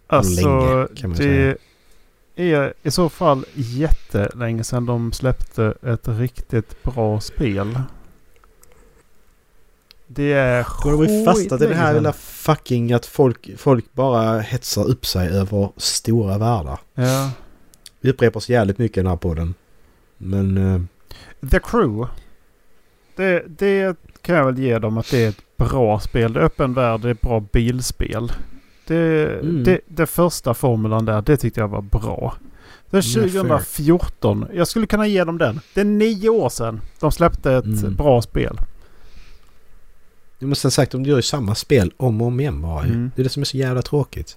Alltså, 0.06 0.48
Länge, 0.48 0.88
kan 0.96 1.10
man 1.10 1.18
det 1.18 1.56
är 2.34 2.74
i 2.82 2.90
så 2.90 3.08
fall 3.08 3.44
jättelänge 3.54 4.64
sedan 4.64 4.86
de 4.86 5.12
släppte 5.12 5.74
ett 5.82 6.08
riktigt 6.08 6.82
bra 6.82 7.20
spel. 7.20 7.80
Det 10.06 10.32
är 10.32 10.66
Går 10.82 10.92
de 10.92 11.12
ju 11.12 11.24
fastnat 11.24 11.62
i 11.62 11.66
det 11.66 11.74
här 11.74 11.94
lilla 11.94 12.12
fucking 12.12 12.92
att 12.92 13.06
folk, 13.06 13.50
folk 13.58 13.92
bara 13.92 14.38
hetsar 14.40 14.88
upp 14.88 15.06
sig 15.06 15.28
över 15.28 15.72
stora 15.76 16.38
världar. 16.38 16.78
Ja. 16.94 17.30
Vi 18.00 18.10
upprepar 18.10 18.36
oss 18.38 18.48
jävligt 18.48 18.78
mycket 18.78 18.98
i 18.98 19.00
den 19.00 19.10
här 19.10 19.16
podden. 19.16 19.54
Men... 20.18 20.56
eh, 20.74 20.80
The 21.50 21.58
Crew. 21.60 22.10
Det, 23.16 23.44
det 23.58 23.96
kan 24.22 24.36
jag 24.36 24.44
väl 24.44 24.58
ge 24.58 24.78
dem 24.78 24.98
att 24.98 25.10
det 25.10 25.24
är 25.24 25.28
ett 25.28 25.42
bra 25.56 26.00
spel. 26.00 26.32
Det 26.32 26.40
är 26.40 26.44
öppen 26.44 26.74
värld, 26.74 27.00
det 27.00 27.08
är 27.08 27.12
ett 27.12 27.20
bra 27.20 27.44
bilspel. 27.52 28.32
Det, 28.86 29.26
Mm. 29.40 29.64
det, 29.64 29.80
det 29.86 30.06
första 30.06 30.54
formulan 30.54 31.04
där, 31.04 31.22
det 31.22 31.36
tyckte 31.36 31.60
jag 31.60 31.68
var 31.68 31.82
bra. 31.82 32.34
Är 32.90 32.94
Mm, 32.94 33.02
fair. 33.02 33.58
2014. 33.58 34.46
Jag 34.54 34.68
skulle 34.68 34.86
kunna 34.86 35.06
ge 35.06 35.24
dem 35.24 35.38
den. 35.38 35.60
Det 35.74 35.80
är 35.80 35.84
nio 35.84 36.28
år 36.28 36.48
sedan 36.48 36.80
de 37.00 37.12
släppte 37.12 37.52
ett 37.52 37.64
Mm. 37.64 37.94
bra 37.94 38.22
spel. 38.22 38.58
Jag 40.38 40.48
måste 40.48 40.66
ha 40.66 40.70
sagt, 40.70 40.92
de 40.92 41.04
gör 41.04 41.16
ju 41.16 41.22
samma 41.22 41.54
spel 41.54 41.92
om 41.96 42.20
och 42.20 42.26
om 42.26 42.40
igen 42.40 42.62
bara. 42.62 42.84
Mm. 42.84 43.10
Det 43.16 43.22
är 43.22 43.24
det 43.24 43.30
som 43.30 43.40
är 43.40 43.44
så 43.44 43.56
jävla 43.56 43.82
tråkigt. 43.82 44.36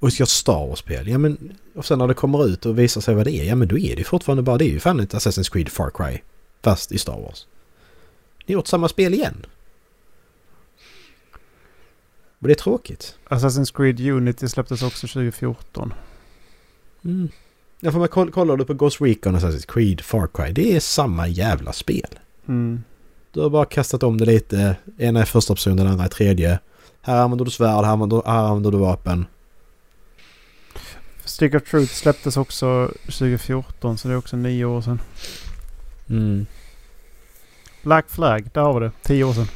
Och 0.00 0.12
ha 0.12 0.26
Star 0.26 0.66
Wars-spel. 0.66 1.08
Ja 1.08 1.18
men... 1.18 1.56
Och 1.74 1.84
sen 1.84 1.98
när 1.98 2.08
det 2.08 2.14
kommer 2.14 2.46
ut 2.46 2.66
och 2.66 2.78
visar 2.78 3.00
sig 3.00 3.14
vad 3.14 3.26
det 3.26 3.32
är. 3.32 3.44
Ja 3.44 3.54
men 3.54 3.68
då 3.68 3.78
är 3.78 3.90
det 3.90 3.98
ju 3.98 4.04
fortfarande 4.04 4.42
bara... 4.42 4.58
Det 4.58 4.64
är 4.64 4.70
ju 4.70 4.80
fan 4.80 5.00
ett 5.00 5.14
Assassin's 5.14 5.52
Creed 5.52 5.68
Far 5.68 5.90
Cry. 5.90 6.18
Fast 6.62 6.92
i 6.92 6.98
Star 6.98 7.20
Wars. 7.20 7.46
Ni 8.46 8.54
har 8.54 8.58
gjort 8.58 8.66
samma 8.66 8.88
spel 8.88 9.14
igen. 9.14 9.46
Och 12.38 12.46
det 12.46 12.52
är 12.52 12.54
tråkigt. 12.54 13.14
Assassin's 13.28 13.76
Creed 13.76 14.00
Unity 14.00 14.48
släpptes 14.48 14.82
också 14.82 15.06
2014. 15.06 15.94
Mm. 17.04 17.28
Ja, 17.80 17.92
för 17.92 17.98
man 17.98 18.08
koll, 18.08 18.30
kollar 18.30 18.56
du 18.56 18.64
på 18.64 18.74
Ghost 18.74 19.00
Recon, 19.00 19.36
Assassin's 19.36 19.72
Creed, 19.72 20.00
Far 20.00 20.28
Cry. 20.34 20.52
Det 20.52 20.76
är 20.76 20.80
samma 20.80 21.28
jävla 21.28 21.72
spel. 21.72 22.18
Mm. 22.48 22.82
Du 23.32 23.40
har 23.40 23.50
bara 23.50 23.64
kastat 23.64 24.02
om 24.02 24.18
det 24.18 24.24
lite. 24.24 24.76
Ena 24.98 25.20
är 25.20 25.24
första 25.24 25.54
person, 25.54 25.76
den 25.76 25.86
andra 25.86 26.04
är 26.04 26.08
tredje. 26.08 26.58
Här 27.00 27.22
använder 27.22 27.44
du 27.44 27.50
svärd, 27.50 27.84
här 27.84 27.92
använder, 27.92 28.22
här 28.26 28.42
använder 28.44 28.70
du 28.70 28.78
vapen. 28.78 29.26
Stick 31.24 31.54
of 31.54 31.62
Truth 31.70 31.92
släpptes 31.92 32.36
också 32.36 32.90
2014 33.04 33.98
så 33.98 34.08
det 34.08 34.14
är 34.14 34.18
också 34.18 34.36
nio 34.36 34.64
år 34.64 34.80
sedan. 34.80 35.00
Mm. 36.08 36.46
Black 37.82 38.10
Flag, 38.10 38.50
där 38.54 38.60
har 38.60 38.80
vi 38.80 38.86
det. 38.86 38.92
Tio 39.02 39.24
år 39.24 39.32
sedan. 39.32 39.48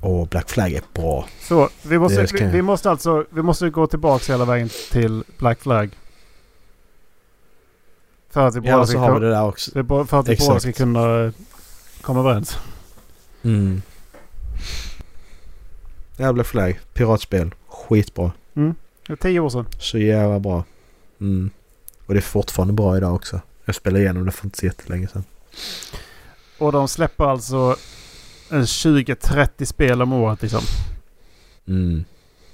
Och 0.00 0.28
Black 0.28 0.50
Flag 0.50 0.72
är 0.72 0.82
bra. 0.94 1.28
Så 1.40 1.68
vi 1.82 1.98
måste, 1.98 2.26
vi, 2.32 2.44
vi 2.46 2.62
måste 2.62 2.90
alltså 2.90 3.24
vi 3.30 3.42
måste 3.42 3.70
gå 3.70 3.86
tillbaka 3.86 4.32
hela 4.32 4.44
vägen 4.44 4.70
till 4.90 5.24
Black 5.38 5.60
Flag. 5.60 5.90
För 8.30 8.46
att 8.46 8.54
vi 8.56 8.60
båda 8.60 8.72
Ja, 8.72 8.86
ska, 8.86 8.98
har 8.98 9.14
vi 9.20 9.26
det 9.26 9.30
där 9.30 9.44
också. 9.44 9.70
för 10.06 10.20
att 10.20 10.28
vi 10.28 10.36
båda 10.36 10.60
ska 10.60 10.72
kunna 10.72 11.24
eh, 11.24 11.32
komma 12.00 12.20
överens. 12.20 12.58
Mm. 13.42 13.82
Ja, 16.16 16.32
Black 16.32 16.46
Flag. 16.46 16.80
Piratspel. 16.94 17.54
Skitbra. 17.68 18.32
Det 19.06 19.12
är 19.12 19.16
tio 19.16 19.40
år 19.40 19.48
sedan. 19.48 19.66
Så 19.78 19.98
jävla 19.98 20.40
bra. 20.40 20.64
Mm. 21.20 21.50
Och 22.06 22.14
det 22.14 22.20
är 22.20 22.22
fortfarande 22.22 22.74
bra 22.74 22.96
idag 22.96 23.14
också. 23.14 23.40
Jag 23.64 23.74
spelade 23.74 24.04
igenom 24.04 24.26
det 24.26 24.32
för 24.32 24.44
inte 24.44 24.58
så 24.58 24.66
jättelänge 24.66 25.08
sedan. 25.08 25.24
Och 26.58 26.72
de 26.72 26.88
släpper 26.88 27.24
alltså 27.24 27.76
en 28.50 28.62
20-30 28.62 29.64
spel 29.64 30.02
om 30.02 30.12
året 30.12 30.42
liksom. 30.42 30.60
Mm. 31.68 32.04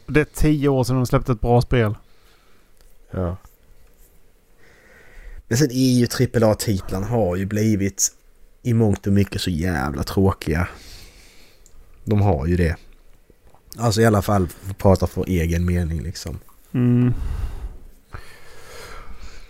Det 0.06 0.20
är 0.20 0.24
tio 0.24 0.68
år 0.68 0.84
sedan 0.84 0.96
de 0.96 1.06
släppte 1.06 1.32
ett 1.32 1.40
bra 1.40 1.60
spel. 1.62 1.94
Ja. 3.10 3.36
Men 5.48 5.58
sen 5.58 5.70
är 5.70 5.92
ju 5.92 6.06
AAA-titlarna 6.06 7.06
har 7.06 7.36
ju 7.36 7.46
blivit 7.46 8.12
i 8.62 8.74
mångt 8.74 9.06
och 9.06 9.12
mycket 9.12 9.40
så 9.40 9.50
jävla 9.50 10.02
tråkiga. 10.02 10.68
De 12.04 12.20
har 12.20 12.46
ju 12.46 12.56
det. 12.56 12.76
Alltså 13.78 14.00
i 14.00 14.06
alla 14.06 14.22
fall 14.22 14.48
prata 14.78 15.06
för 15.06 15.24
egen 15.28 15.64
mening 15.64 16.02
liksom. 16.02 16.38
Mm. 16.72 17.14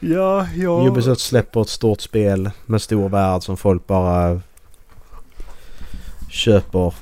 Ja, 0.01 0.49
ja. 0.57 0.89
Ubisoft 0.89 1.20
släpper 1.20 1.62
ett 1.62 1.68
stort 1.68 2.01
spel 2.01 2.51
med 2.66 2.83
stor 2.83 3.09
värld 3.09 3.43
som 3.43 3.57
folk 3.57 3.87
bara 3.87 4.41
köper. 6.31 6.95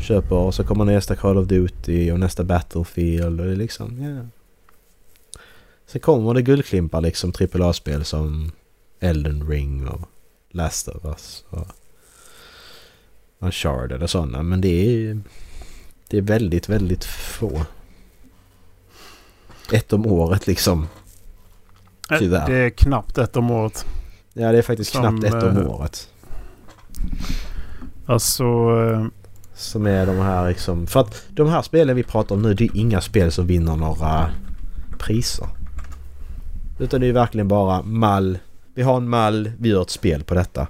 Köper 0.00 0.36
och 0.36 0.54
så 0.54 0.64
kommer 0.64 0.84
nästa 0.84 1.16
Call 1.16 1.38
of 1.38 1.48
Duty 1.48 2.12
och 2.12 2.20
nästa 2.20 2.44
Battlefield 2.44 3.40
och 3.40 3.46
det 3.46 3.52
är 3.52 3.56
liksom, 3.56 4.02
ja. 4.02 4.26
Sen 5.86 6.00
kommer 6.00 6.34
det 6.34 6.42
guldklimpar 6.42 7.00
liksom 7.00 7.32
AAA-spel 7.40 8.04
som 8.04 8.52
Elden 9.00 9.48
Ring 9.48 9.88
och 9.88 10.00
Last 10.50 10.88
of 10.88 11.04
Us 11.04 11.44
och 11.48 11.66
Uncharted 13.38 14.02
och 14.02 14.10
sådana. 14.10 14.42
Men 14.42 14.60
det 14.60 14.68
är 14.68 15.20
det 16.12 16.18
är 16.18 16.22
väldigt, 16.22 16.68
väldigt 16.68 17.04
få. 17.04 17.60
Ett 19.72 19.92
om 19.92 20.06
året 20.06 20.46
liksom. 20.46 20.86
Tyvärr. 22.18 22.46
Det 22.46 22.54
är 22.56 22.70
knappt 22.70 23.18
ett 23.18 23.36
om 23.36 23.50
året. 23.50 23.86
Ja, 24.32 24.52
det 24.52 24.58
är 24.58 24.62
faktiskt 24.62 24.92
Som, 24.92 25.20
knappt 25.20 25.34
ett 25.34 25.42
om 25.42 25.56
eh, 25.58 25.70
året. 25.70 26.08
Alltså... 28.06 28.44
eh, 28.44 29.06
Som 29.54 29.86
är 29.86 30.06
de 30.06 30.16
här 30.16 30.48
liksom... 30.48 30.86
För 30.86 31.00
att 31.00 31.22
de 31.28 31.48
här 31.48 31.62
spelen 31.62 31.96
vi 31.96 32.02
pratar 32.02 32.34
om 32.34 32.42
nu, 32.42 32.54
det 32.54 32.64
är 32.64 32.76
inga 32.76 33.00
spel 33.00 33.32
som 33.32 33.46
vinner 33.46 33.76
några 33.76 34.30
priser. 34.98 35.46
Utan 36.78 37.00
det 37.00 37.06
är 37.06 37.12
verkligen 37.12 37.48
bara 37.48 37.82
mall. 37.82 38.38
Vi 38.74 38.82
har 38.82 38.96
en 38.96 39.08
mall, 39.08 39.52
vi 39.58 39.68
gör 39.68 39.82
ett 39.82 39.90
spel 39.90 40.24
på 40.24 40.34
detta. 40.34 40.66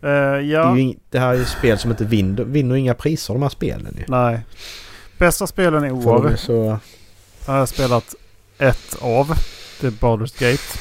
Det, 0.00 0.08
är 0.08 0.40
ja, 0.40 0.76
ju 0.76 0.82
ing, 0.82 0.98
det 1.10 1.18
här 1.18 1.28
är 1.34 1.38
ju 1.38 1.44
spel 1.44 1.78
som 1.78 1.90
inte 1.90 2.04
vinner, 2.04 2.44
vinner 2.44 2.74
inga 2.76 2.94
priser 2.94 3.34
de 3.34 3.42
här 3.42 3.48
spelen 3.48 3.94
ju. 3.98 4.04
nej. 4.08 4.40
Bästa 5.18 5.46
spelen 5.46 5.84
i 5.84 5.90
år 5.92 6.36
så... 6.36 6.78
har 7.46 7.56
jag 7.58 7.68
spelat 7.68 8.14
ett 8.58 8.96
av. 9.00 9.26
Det 9.80 9.86
är 9.86 9.90
Baldur's 9.90 10.40
Gate. 10.40 10.78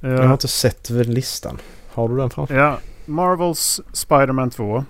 Eh, 0.00 0.10
Jag 0.10 0.26
har 0.26 0.32
inte 0.32 0.48
sett 0.48 0.90
listan. 0.90 1.58
Har 1.92 2.08
du 2.08 2.16
den 2.16 2.30
framför 2.30 2.54
Ja, 2.54 2.78
Marvels 3.06 3.80
Spider-Man 3.92 4.50
2. 4.50 4.84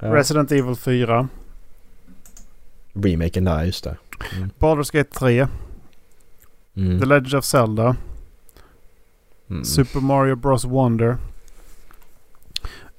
ja. 0.00 0.14
Resident 0.14 0.52
Evil 0.52 0.76
4. 0.76 1.28
Remaken 2.92 3.44
där, 3.44 3.64
just 3.64 3.84
det. 3.84 3.96
Mm. 4.36 4.50
Baldur's 4.58 4.92
Gate 4.96 5.10
3. 5.18 5.46
Mm. 6.76 7.00
The 7.00 7.06
Legend 7.06 7.34
of 7.34 7.44
Zelda. 7.44 7.96
Mm. 9.50 9.64
Super 9.64 10.00
Mario 10.00 10.36
Bros 10.36 10.64
Wonder. 10.64 11.16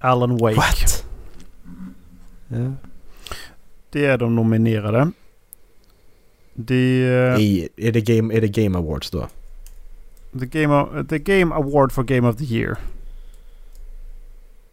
Alan 0.05 0.37
Wake. 0.37 0.55
What? 0.55 1.05
Ja. 2.47 2.71
Det 3.89 4.05
är 4.05 4.17
de 4.17 4.35
nominerade. 4.35 5.11
Det 6.53 7.03
är 7.03 7.39
I, 7.39 7.69
är, 7.75 7.91
det 7.91 8.01
game, 8.01 8.33
är 8.33 8.41
det 8.41 8.47
Game 8.47 8.77
Awards 8.77 9.09
då? 9.11 9.27
the, 10.39 10.45
game 10.45 10.73
of, 10.73 11.07
the 11.07 11.19
Game 11.19 11.55
Award 11.55 11.91
for 11.91 12.03
Game 12.03 12.29
of 12.29 12.37
the 12.37 12.43
Year. 12.43 12.77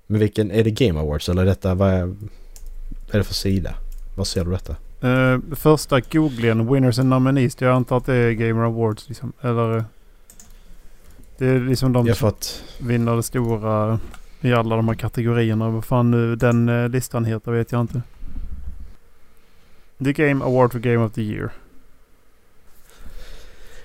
Men 0.07 0.21
vilken, 0.21 0.51
är 0.51 0.65
det 0.65 0.71
Game 0.71 1.01
Awards 1.01 1.29
eller 1.29 1.45
detta, 1.45 1.75
vad 1.75 1.91
är, 1.91 2.05
vad 2.05 2.17
är 3.13 3.19
det 3.19 3.25
för 3.25 3.35
sida? 3.35 3.75
Vad 4.17 4.27
ser 4.27 4.45
du 4.45 4.51
detta? 4.51 4.77
Uh, 5.05 5.41
första 5.55 6.01
googlingen, 6.01 6.73
Winners 6.73 6.99
and 6.99 7.09
Nominees. 7.09 7.61
Jag 7.61 7.75
antar 7.75 7.97
att 7.97 8.07
det 8.07 8.15
är 8.15 8.33
Game 8.33 8.63
Awards 8.63 9.09
liksom. 9.09 9.33
Eller... 9.41 9.77
eh, 9.77 9.85
Det 11.39 11.47
är 11.47 11.61
liksom 11.61 11.93
de 11.93 12.07
som 12.07 12.15
fått, 12.15 12.65
vinner 12.79 13.17
det 13.17 13.23
stora 13.23 14.01
i 14.43 14.53
alla 14.53 14.77
de 14.77 14.89
här 14.89 14.95
kategorierna. 14.95 15.71
Vad 15.71 15.85
fan 15.85 16.11
nu 16.11 16.37
den 16.37 16.69
eh, 16.69 16.89
listan 16.89 17.25
heter 17.25 17.53
vet 17.53 17.73
jag 17.73 17.81
inte. 17.81 18.03
The 20.05 20.13
Game 20.13 20.45
Award 20.45 20.73
for 20.73 20.79
Game 20.79 21.05
of 21.05 21.13
the 21.13 21.23
Year. 21.23 21.53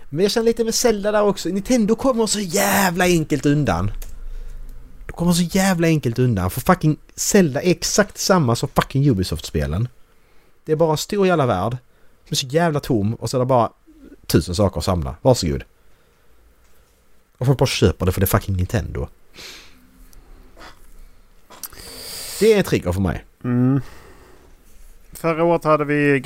men 0.09 0.23
jag 0.23 0.31
känner 0.31 0.45
lite 0.45 0.63
med 0.63 0.75
Zelda 0.75 1.11
där 1.11 1.23
också. 1.23 1.49
Nintendo 1.49 1.95
kommer 1.95 2.25
så 2.25 2.39
jävla 2.39 3.05
enkelt 3.05 3.45
undan. 3.45 3.91
De 5.05 5.13
kommer 5.13 5.33
så 5.33 5.43
jävla 5.43 5.87
enkelt 5.87 6.19
undan 6.19 6.49
för 6.51 6.61
fucking 6.61 6.97
Zelda 7.15 7.61
är 7.61 7.71
exakt 7.71 8.17
samma 8.17 8.55
som 8.55 8.69
fucking 8.69 9.09
Ubisoft-spelen. 9.09 9.87
Det 10.65 10.71
är 10.71 10.75
bara 10.75 10.91
en 10.91 10.97
stor 10.97 11.27
jävla 11.27 11.45
värld. 11.45 11.77
Som 12.25 12.33
är 12.33 12.35
så 12.35 12.47
jävla 12.47 12.79
tom 12.79 13.13
och 13.13 13.29
så 13.29 13.37
är 13.37 13.39
det 13.39 13.45
bara 13.45 13.71
tusen 14.25 14.55
saker 14.55 14.77
att 14.77 14.85
samla. 14.85 15.15
Varsågod. 15.21 15.63
Och 17.37 17.45
folk 17.45 17.59
bara 17.59 17.65
köper 17.65 18.05
det 18.05 18.11
för 18.11 18.21
det 18.21 18.25
är 18.25 18.39
fucking 18.39 18.55
Nintendo. 18.55 19.07
Det 22.39 22.53
är 22.53 22.57
en 22.57 22.63
trigger 22.63 22.91
för 22.91 23.01
mig. 23.01 23.25
Mm. 23.43 23.81
Förra 25.13 25.43
året 25.43 25.63
hade 25.63 25.85
vi 25.85 26.19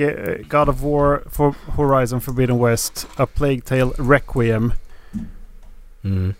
God 0.49 0.69
of 0.69 0.81
War 0.81 1.21
for 1.31 1.55
Horizon 1.65 2.21
Forbidden 2.21 2.65
West, 2.65 3.07
A 3.15 3.27
Plague 3.33 3.61
Tale 3.61 3.91
Requiem. 3.97 4.73
Mm. 6.03 6.33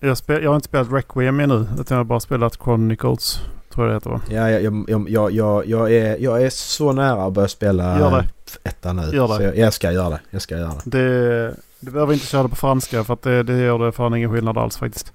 Jag, 0.00 0.18
spel, 0.18 0.42
jag 0.42 0.50
har 0.50 0.56
inte 0.56 0.68
spelat 0.68 0.92
Requiem 0.92 1.40
ännu 1.40 1.54
utan 1.54 1.84
jag 1.88 1.96
har 1.96 2.04
bara 2.04 2.20
spelat 2.20 2.56
Chronicles. 2.64 3.40
Tror 3.72 3.86
jag 3.86 3.92
det 3.92 3.96
heter 3.96 4.10
va? 4.10 4.20
Ja, 4.30 4.50
jag, 4.50 4.84
jag, 4.88 5.10
jag, 5.10 5.32
jag, 5.32 5.66
jag, 5.66 5.92
är, 5.92 6.16
jag 6.16 6.42
är 6.42 6.50
så 6.50 6.92
nära 6.92 7.24
att 7.24 7.32
börja 7.32 7.48
spela 7.48 7.98
Gör 7.98 8.10
det. 8.10 8.28
ettan 8.68 8.96
nu. 8.96 9.16
Gör 9.16 9.28
det. 9.28 9.36
Så 9.36 9.42
jag, 9.42 9.56
jag 9.58 9.72
ska 9.72 9.92
göra 9.92 10.10
det. 10.10 10.20
Jag 10.30 10.42
ska 10.42 10.58
göra 10.58 10.72
det. 10.84 10.98
Det, 10.98 11.54
du 11.80 11.90
behöver 11.90 12.12
inte 12.14 12.26
köra 12.26 12.42
det 12.42 12.48
på 12.48 12.56
franska 12.56 13.04
för 13.04 13.14
att 13.14 13.22
det, 13.22 13.42
det 13.42 13.58
gör 13.58 13.78
det 13.78 13.92
fan 13.92 14.14
ingen 14.14 14.32
skillnad 14.32 14.58
alls 14.58 14.76
faktiskt. 14.76 15.12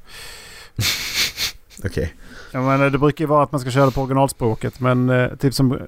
Okej. 1.85 2.13
Jag 2.53 2.63
menar, 2.63 2.89
det 2.89 2.97
brukar 2.97 3.23
ju 3.23 3.29
vara 3.29 3.43
att 3.43 3.51
man 3.51 3.61
ska 3.61 3.71
köra 3.71 3.91
på 3.91 4.01
originalspråket 4.01 4.79
men 4.79 5.09
eh, 5.09 5.35
typ 5.35 5.53
som... 5.53 5.79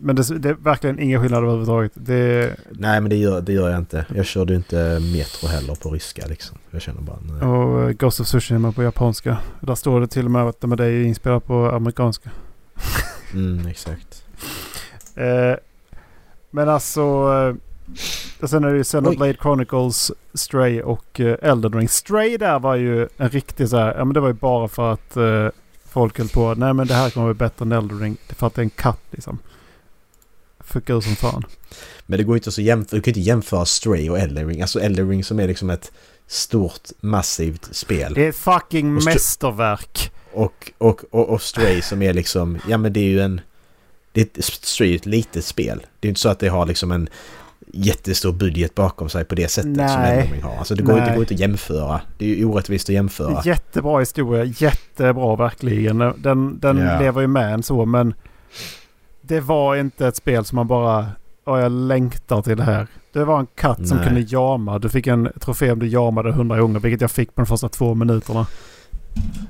Men 0.00 0.16
det, 0.16 0.38
det 0.38 0.48
är 0.48 0.54
verkligen 0.54 0.98
ingen 0.98 1.22
skillnad 1.22 1.42
överhuvudtaget. 1.42 1.92
Det, 1.94 2.56
Nej 2.70 3.00
men 3.00 3.10
det 3.10 3.16
gör, 3.16 3.40
det 3.40 3.52
gör 3.52 3.70
jag 3.70 3.78
inte. 3.78 4.06
Jag 4.14 4.26
körde 4.26 4.52
ju 4.52 4.56
inte 4.56 5.00
Metro 5.00 5.48
heller 5.48 5.74
på 5.74 5.90
ryska 5.90 6.26
liksom. 6.26 6.58
Jag 6.70 6.82
känner 6.82 7.00
bara 7.00 7.18
nej. 7.20 7.48
och 7.48 7.82
eh, 7.82 7.90
Ghost 7.90 8.20
of 8.20 8.26
Tsushima 8.26 8.72
på 8.72 8.82
japanska. 8.82 9.38
Där 9.60 9.74
står 9.74 10.00
det 10.00 10.06
till 10.06 10.24
och 10.24 10.30
med 10.30 10.42
att 10.42 10.60
det 10.60 10.84
är 10.84 11.04
inspelat 11.04 11.46
på 11.46 11.70
amerikanska. 11.70 12.30
Mm, 13.34 13.66
exakt. 13.66 14.24
Eh, 15.14 15.54
men 16.50 16.68
alltså... 16.68 17.00
Eh, 17.00 17.54
och 18.42 18.50
sen 18.50 18.64
är 18.64 18.70
det 18.70 18.76
ju 18.76 18.84
Xenoblade 18.84 19.34
Chronicles, 19.34 20.12
Stray 20.34 20.82
och 20.82 21.20
eh, 21.20 21.36
Elden 21.42 21.72
Ring. 21.72 21.88
Stray 21.88 22.36
där 22.36 22.58
var 22.58 22.74
ju 22.74 23.08
en 23.16 23.28
riktig 23.28 23.68
så 23.68 23.76
här... 23.76 23.94
Ja 23.98 24.04
men 24.04 24.14
det 24.14 24.20
var 24.20 24.28
ju 24.28 24.34
bara 24.34 24.68
för 24.68 24.92
att 24.92 25.16
eh, 25.16 25.48
folk 25.90 26.18
höll 26.18 26.28
på. 26.28 26.54
Nej 26.54 26.74
men 26.74 26.86
det 26.86 26.94
här 26.94 27.10
kommer 27.10 27.26
bli 27.26 27.38
bättre 27.38 27.64
än 27.64 27.72
Elden 27.72 28.00
Ring. 28.00 28.16
För 28.28 28.46
att 28.46 28.54
det 28.54 28.60
är 28.60 28.64
en 28.64 28.70
katt 28.70 29.00
liksom. 29.10 29.38
Fuck 30.60 30.90
ur 30.90 31.00
som 31.00 31.16
fan. 31.16 31.44
Men 32.06 32.18
det 32.18 32.24
går 32.24 32.36
inte 32.36 32.52
så 32.52 32.62
jämföra. 32.62 32.96
Du 32.96 33.02
kan 33.02 33.10
inte 33.10 33.20
jämföra 33.20 33.64
Stray 33.64 34.10
och 34.10 34.18
Elden 34.18 34.48
Ring. 34.48 34.62
Alltså 34.62 34.80
Elden 34.80 35.08
Ring 35.08 35.24
som 35.24 35.40
är 35.40 35.48
liksom 35.48 35.70
ett 35.70 35.92
stort 36.26 36.88
massivt 37.00 37.74
spel. 37.74 38.14
Det 38.14 38.26
är 38.26 38.32
fucking 38.32 38.96
Och 38.96 39.04
mästerverk. 39.04 40.12
Och, 40.32 40.72
och, 40.78 41.04
och, 41.10 41.28
och 41.28 41.42
Stray 41.42 41.82
som 41.82 42.02
är 42.02 42.12
liksom, 42.12 42.58
ja 42.68 42.78
men 42.78 42.92
det 42.92 43.00
är 43.00 43.08
ju 43.08 43.20
en... 43.20 43.40
Det 44.12 44.20
är 44.20 44.24
ett, 44.24 44.44
Stray 44.44 44.92
är 44.92 44.96
ett 44.96 45.06
litet 45.06 45.44
spel. 45.44 45.86
Det 46.00 46.08
är 46.08 46.10
inte 46.10 46.20
så 46.20 46.28
att 46.28 46.38
det 46.38 46.48
har 46.48 46.66
liksom 46.66 46.92
en 46.92 47.08
jättestor 47.72 48.32
budget 48.32 48.74
bakom 48.74 49.08
sig 49.08 49.24
på 49.24 49.34
det 49.34 49.48
sättet 49.48 49.74
som 49.76 49.86
Nej. 49.86 50.18
Elden 50.18 50.32
Ring 50.32 50.42
har. 50.42 50.56
Alltså 50.56 50.74
det 50.74 50.82
går, 50.82 50.94
inte, 50.94 51.00
Nej. 51.04 51.10
det 51.10 51.16
går 51.16 51.22
inte 51.24 51.34
att 51.34 51.40
jämföra. 51.40 52.00
Det 52.18 52.24
är 52.32 52.36
ju 52.36 52.44
orättvist 52.44 52.88
att 52.88 52.94
jämföra. 52.94 53.42
Jättebra 53.44 53.98
historia. 54.00 54.44
Jättebra 54.44 55.36
verkligen. 55.36 55.98
Den, 55.98 56.58
den 56.60 56.78
Ja. 56.78 56.98
lever 57.00 57.20
ju 57.20 57.26
med 57.26 57.54
en 57.54 57.62
så 57.62 57.84
men 57.86 58.14
det 59.22 59.40
var 59.40 59.76
inte 59.76 60.06
ett 60.06 60.16
spel 60.16 60.44
som 60.44 60.56
man 60.56 60.66
bara 60.66 61.06
Åh, 61.46 61.60
jag 61.60 61.72
längtar 61.72 62.42
till 62.42 62.56
det 62.56 62.62
här. 62.62 62.86
Det 63.12 63.24
var 63.24 63.38
en 63.40 63.46
katt 63.54 63.88
som 63.88 63.96
Nej. 63.96 64.06
kunde 64.06 64.20
jama. 64.20 64.78
Du 64.78 64.88
fick 64.88 65.06
en 65.06 65.32
trofé 65.40 65.72
om 65.72 65.78
du 65.78 65.86
jamade 65.88 66.32
hundra 66.32 66.58
gånger 66.60 66.80
vilket 66.80 67.00
jag 67.00 67.10
fick 67.10 67.34
på 67.34 67.40
de 67.40 67.46
första 67.46 67.68
två 67.68 67.94
minuterna. 67.94 68.46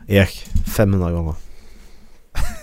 Erik, 0.07 0.49
500 0.77 1.11
gånger. 1.11 1.35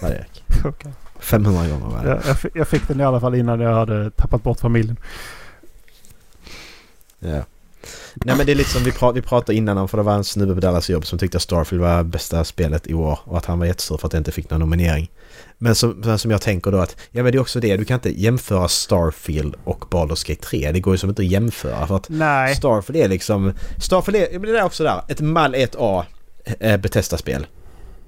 Vad 0.01 0.11
är 0.11 0.15
det 0.15 0.19
Erik? 0.19 0.65
Okej. 0.65 0.91
500 1.19 1.67
gånger 1.67 1.85
var 1.95 2.03
det. 2.03 2.09
Jag, 2.09 2.19
jag, 2.43 2.51
jag 2.53 2.67
fick 2.67 2.87
den 2.87 3.01
i 3.01 3.03
alla 3.03 3.19
fall 3.19 3.35
innan 3.35 3.59
jag 3.59 3.73
hade 3.73 4.11
tappat 4.11 4.43
bort 4.43 4.59
familjen. 4.59 4.97
Ja. 7.19 7.43
Nej 8.15 8.37
men 8.37 8.45
det 8.45 8.51
är 8.51 8.55
lite 8.55 8.69
som 8.69 8.83
vi, 8.83 8.91
pra- 8.91 9.13
vi 9.13 9.21
pratade 9.21 9.57
innan 9.57 9.77
om 9.77 9.87
för 9.87 9.97
det 9.97 10.03
var 10.03 10.13
en 10.13 10.23
snubbe 10.23 10.53
på 10.53 10.59
Dallas 10.59 10.89
jobb 10.89 11.05
som 11.05 11.19
tyckte 11.19 11.37
att 11.37 11.41
Starfield 11.41 11.81
var 11.83 12.03
bästa 12.03 12.43
spelet 12.43 12.87
i 12.87 12.93
år 12.93 13.19
och 13.23 13.37
att 13.37 13.45
han 13.45 13.59
var 13.59 13.65
jättestor 13.65 13.97
för 13.97 14.07
att 14.07 14.11
det 14.11 14.17
inte 14.17 14.31
fick 14.31 14.49
någon 14.49 14.59
nominering. 14.59 15.11
Men 15.57 15.75
som, 15.75 16.17
som 16.19 16.31
jag 16.31 16.41
tänker 16.41 16.71
då 16.71 16.77
att, 16.77 16.95
ja 17.11 17.23
men 17.23 17.31
det 17.31 17.37
är 17.37 17.39
också 17.39 17.59
det, 17.59 17.77
du 17.77 17.85
kan 17.85 17.95
inte 17.95 18.21
jämföra 18.21 18.67
Starfield 18.67 19.55
och 19.63 19.85
Baldur's 19.89 20.27
Gate 20.29 20.41
3. 20.41 20.71
Det 20.71 20.79
går 20.79 20.93
ju 20.93 20.97
som 20.97 21.09
inte 21.09 21.21
att 21.21 21.27
jämföra 21.27 21.87
för 21.87 21.95
att 21.95 22.09
Nej. 22.09 22.55
Starfield 22.55 23.03
är 23.05 23.09
liksom... 23.09 23.53
Starfield 23.81 24.15
är, 24.35 24.39
men 24.39 24.51
det 24.53 24.59
är 24.59 24.63
också 24.63 24.83
där, 24.83 25.01
ett 25.07 25.21
mall 25.21 25.55
1A 25.55 26.03
eh, 26.59 26.77
Bethesda-spel. 26.77 27.47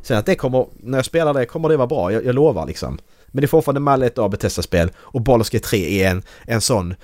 Sen 0.02 0.18
att 0.18 0.26
det 0.26 0.36
kommer, 0.36 0.66
när 0.84 0.98
jag 0.98 1.06
spelar 1.06 1.34
det 1.34 1.46
kommer 1.46 1.70
det 1.70 1.78
vara 1.78 1.88
bra, 1.88 2.12
jag, 2.14 2.26
jag 2.26 2.36
lovar 2.36 2.66
liksom. 2.68 3.00
Men 3.28 3.42
det 3.42 3.46
är 3.46 3.48
fortfarande 3.48 3.80
mall 3.80 4.04
1A 4.04 4.30
Bethesda-spel 4.30 4.92
och 4.98 5.22
Baldur's 5.22 5.54
Gate 5.54 5.68
3 5.68 6.04
är 6.04 6.10
en, 6.12 6.24
en 6.46 6.62
sån 6.62 6.96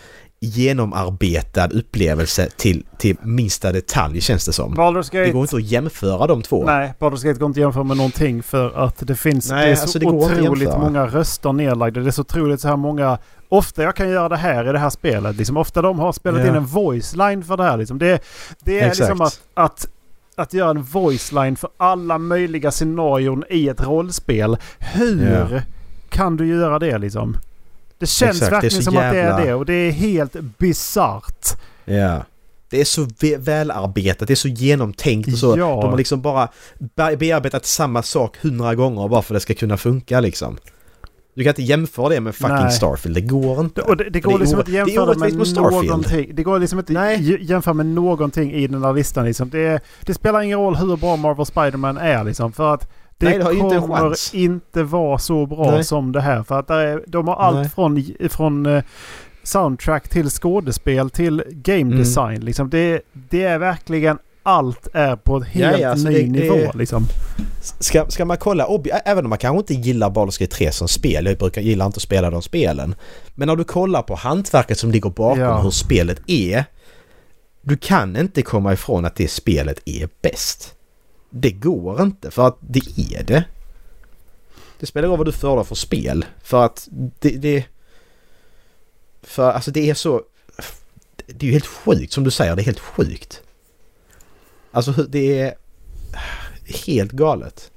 genomarbetad 0.45 1.67
upplevelse 1.67 2.49
till, 2.57 2.85
till 2.97 3.17
minsta 3.21 3.71
detalj 3.71 4.21
känns 4.21 4.45
det 4.45 4.53
som. 4.53 4.73
Baldur's 4.75 5.09
Det 5.11 5.17
Gate. 5.19 5.31
går 5.31 5.41
inte 5.41 5.55
att 5.55 5.63
jämföra 5.63 6.27
de 6.27 6.41
två. 6.41 6.65
Nej, 6.65 6.93
Baldur's 6.99 7.25
Gate 7.25 7.39
går 7.39 7.47
inte 7.47 7.59
att 7.59 7.61
jämföra 7.61 7.83
med 7.83 7.97
någonting 7.97 8.43
för 8.43 8.85
att 8.85 9.07
det 9.07 9.15
finns 9.15 9.49
Nej, 9.51 9.65
det 9.65 9.71
är 9.71 9.75
så 9.75 9.81
alltså 9.81 9.99
det 9.99 10.05
otroligt 10.05 10.69
många 10.77 11.05
röster 11.07 11.53
nedlagda. 11.53 12.01
Det 12.01 12.09
är 12.09 12.11
så 12.11 12.21
otroligt 12.21 12.61
så 12.61 12.67
här 12.67 12.75
många... 12.77 13.17
Ofta 13.49 13.83
jag 13.83 13.95
kan 13.95 14.09
göra 14.09 14.29
det 14.29 14.37
här 14.37 14.69
i 14.69 14.71
det 14.71 14.79
här 14.79 14.89
spelet. 14.89 15.35
Liksom, 15.35 15.57
ofta 15.57 15.81
de 15.81 15.99
har 15.99 16.11
spelat 16.13 16.41
Ja. 16.41 16.47
in 16.47 16.55
en 16.55 16.65
voice 16.65 17.15
line 17.15 17.43
för 17.43 17.57
det 17.57 17.63
här. 17.63 17.77
Liksom. 17.77 17.97
Det, 17.99 18.23
det 18.63 18.79
är 18.79 18.87
Exakt. 18.87 18.99
liksom 18.99 19.21
att, 19.21 19.39
att, 19.53 19.87
att 20.35 20.53
göra 20.53 20.69
en 20.69 20.83
voice 20.83 21.31
line 21.31 21.55
för 21.55 21.69
alla 21.77 22.17
möjliga 22.17 22.71
scenarion 22.71 23.43
i 23.49 23.69
ett 23.69 23.81
rollspel. 23.81 24.57
Hur 24.79 25.51
Ja. 25.53 25.59
kan 26.09 26.37
du 26.37 26.47
göra 26.47 26.79
det 26.79 26.97
liksom? 26.97 27.37
Det 28.03 28.07
känns 28.07 28.31
Exakt, 28.37 28.49
det 28.49 28.55
verkligen 28.55 28.75
så 28.75 28.91
som 28.91 28.97
att 28.97 29.01
det 29.11 29.19
är 29.19 29.23
jävla- 29.23 29.45
det 29.45 29.53
och 29.53 29.65
det 29.65 29.73
är 29.73 29.91
helt 29.91 30.35
bisarrt. 30.57 31.47
Ja. 31.85 32.23
Det 32.69 32.81
är 32.81 32.85
så 32.85 33.07
välarbetat, 33.39 34.27
det 34.27 34.33
är 34.33 34.35
så 34.35 34.47
genomtänkt 34.47 35.27
och 35.33 35.37
så. 35.37 35.55
Ja. 35.57 35.81
De 35.81 35.89
har 35.89 35.97
liksom 35.97 36.21
bara 36.21 36.47
be- 36.95 37.17
bearbetat 37.17 37.65
samma 37.65 38.03
sak 38.03 38.37
hundra 38.41 38.75
gånger 38.75 39.07
bara 39.07 39.21
för 39.21 39.33
att 39.33 39.35
det 39.35 39.41
ska 39.41 39.53
kunna 39.53 39.77
funka 39.77 40.19
liksom. 40.19 40.57
Du 41.35 41.43
kan 41.43 41.49
inte 41.49 41.61
jämföra 41.63 42.09
det 42.09 42.19
med 42.21 42.35
fucking 42.35 42.55
Nej. 42.55 42.71
Starfield, 42.71 43.15
det 43.17 43.21
går 43.21 43.59
inte. 43.59 43.81
Det, 43.81 43.87
och 43.87 43.97
det, 43.97 44.03
det 44.03 44.09
Det 44.09 44.19
går 44.19 44.39
liksom 44.39 44.59
inte 44.59 44.71
det 44.71 44.77
är 44.77 44.87
jämföra 44.87 45.15
med 45.17 45.47
Starfield. 45.47 45.85
någonting. 45.87 46.35
Det 46.35 46.43
går 46.43 46.59
liksom 46.59 46.79
inte 46.79 46.93
Nej. 46.93 47.37
jämföra 47.51 47.73
med 47.73 47.85
någonting 47.85 48.53
i 48.53 48.67
den 48.67 48.83
här 48.83 48.93
listan. 48.93 49.25
Liksom. 49.25 49.49
Det, 49.49 49.79
det 50.01 50.13
spelar 50.13 50.41
ingen 50.41 50.59
roll 50.59 50.75
hur 50.75 50.97
bra 50.97 51.15
Marvel 51.15 51.45
Spider-Man 51.45 51.97
är 51.97 52.23
liksom. 52.23 52.51
För 52.53 52.73
att 52.73 52.89
det, 53.18 53.26
Nej, 53.26 53.38
det 53.38 53.43
har 53.43 53.51
ju 53.51 53.59
inte 53.59 53.76
en 53.76 53.82
kommer 53.82 53.95
chans. 53.97 54.34
inte 54.34 54.84
vara 54.84 55.18
så 55.18 55.45
bra 55.45 55.72
Nej. 55.72 55.84
som 55.84 56.11
det 56.11 56.22
här. 56.22 56.43
För 56.43 56.59
att 56.59 56.70
är, 56.70 57.03
de 57.07 57.28
har 57.28 57.36
allt 57.36 57.55
Nej. 57.57 57.70
från, 57.70 58.03
från 58.30 58.66
eh, 58.66 58.84
soundtrack 59.43 60.09
till 60.09 60.30
skådespel 60.30 61.09
till 61.09 61.43
game 61.49 61.82
Mm. 61.82 61.97
design. 61.97 62.41
Liksom. 62.45 62.70
Det, 62.70 63.01
det 63.14 63.43
är 63.43 63.57
verkligen 63.57 64.18
allt 64.43 64.88
är 64.93 65.16
på 65.16 65.36
en 65.36 65.43
helt 65.43 65.80
ja, 65.80 65.89
alltså 65.89 66.07
ny 66.07 66.14
det- 66.14 66.39
det- 66.39 66.55
nivå. 66.55 66.72
Liksom. 66.74 67.05
Ska, 67.80 68.05
ska 68.09 68.26
man 68.26 68.38
kolla, 68.38 68.68
även 69.05 69.26
om 69.26 69.30
man 69.30 69.38
kanske 69.38 69.59
inte 69.59 69.74
gillar 69.74 70.09
Baldur's 70.09 70.39
Gate 70.39 70.55
3 70.55 70.72
som 70.72 70.88
spel, 70.88 71.26
jag 71.26 71.38
brukar 71.38 71.61
gilla 71.61 71.86
inte 71.86 71.97
att 71.97 72.01
spela 72.01 72.30
de 72.30 72.41
spelen. 72.41 72.95
Men 73.36 73.47
när 73.47 73.55
du 73.55 73.64
kollar 73.64 74.01
på 74.01 74.16
hantverket 74.16 74.78
som 74.78 74.91
ligger 74.91 75.09
bakom 75.09 75.39
Ja. 75.39 75.61
hur 75.61 75.70
spelet 75.72 76.22
är. 76.28 76.66
Du 77.61 77.78
kan 77.78 78.18
inte 78.18 78.41
komma 78.41 78.74
ifrån 78.74 79.05
att 79.05 79.16
det 79.16 79.28
spelet 79.32 79.80
är 79.86 80.09
bäst. 80.22 80.74
Det 81.36 81.51
går 81.51 82.01
inte 82.01 82.31
för 82.31 82.47
att 82.47 82.57
det 82.59 82.99
är 82.99 83.23
det. 83.23 83.43
Det 84.79 84.86
spelar 84.86 85.07
roll 85.07 85.17
vad 85.17 85.27
du 85.27 85.31
föredrar 85.31 85.63
för 85.63 85.75
spel. 85.75 86.25
För 86.43 86.65
att 86.65 86.88
det... 86.91 87.29
det 87.29 87.65
för 89.21 89.51
alltså 89.51 89.71
det 89.71 89.89
är 89.89 89.93
så... 89.93 90.21
Det 91.25 91.45
är 91.45 91.47
ju 91.47 91.51
helt 91.51 91.65
sjukt 91.65 92.13
som 92.13 92.23
du 92.23 92.31
säger, 92.31 92.55
det 92.55 92.61
är 92.61 92.65
helt 92.65 92.79
sjukt. 92.79 93.41
Alltså 94.71 94.91
det 94.91 95.39
är 95.39 95.55
helt 96.86 97.11
galet. 97.11 97.71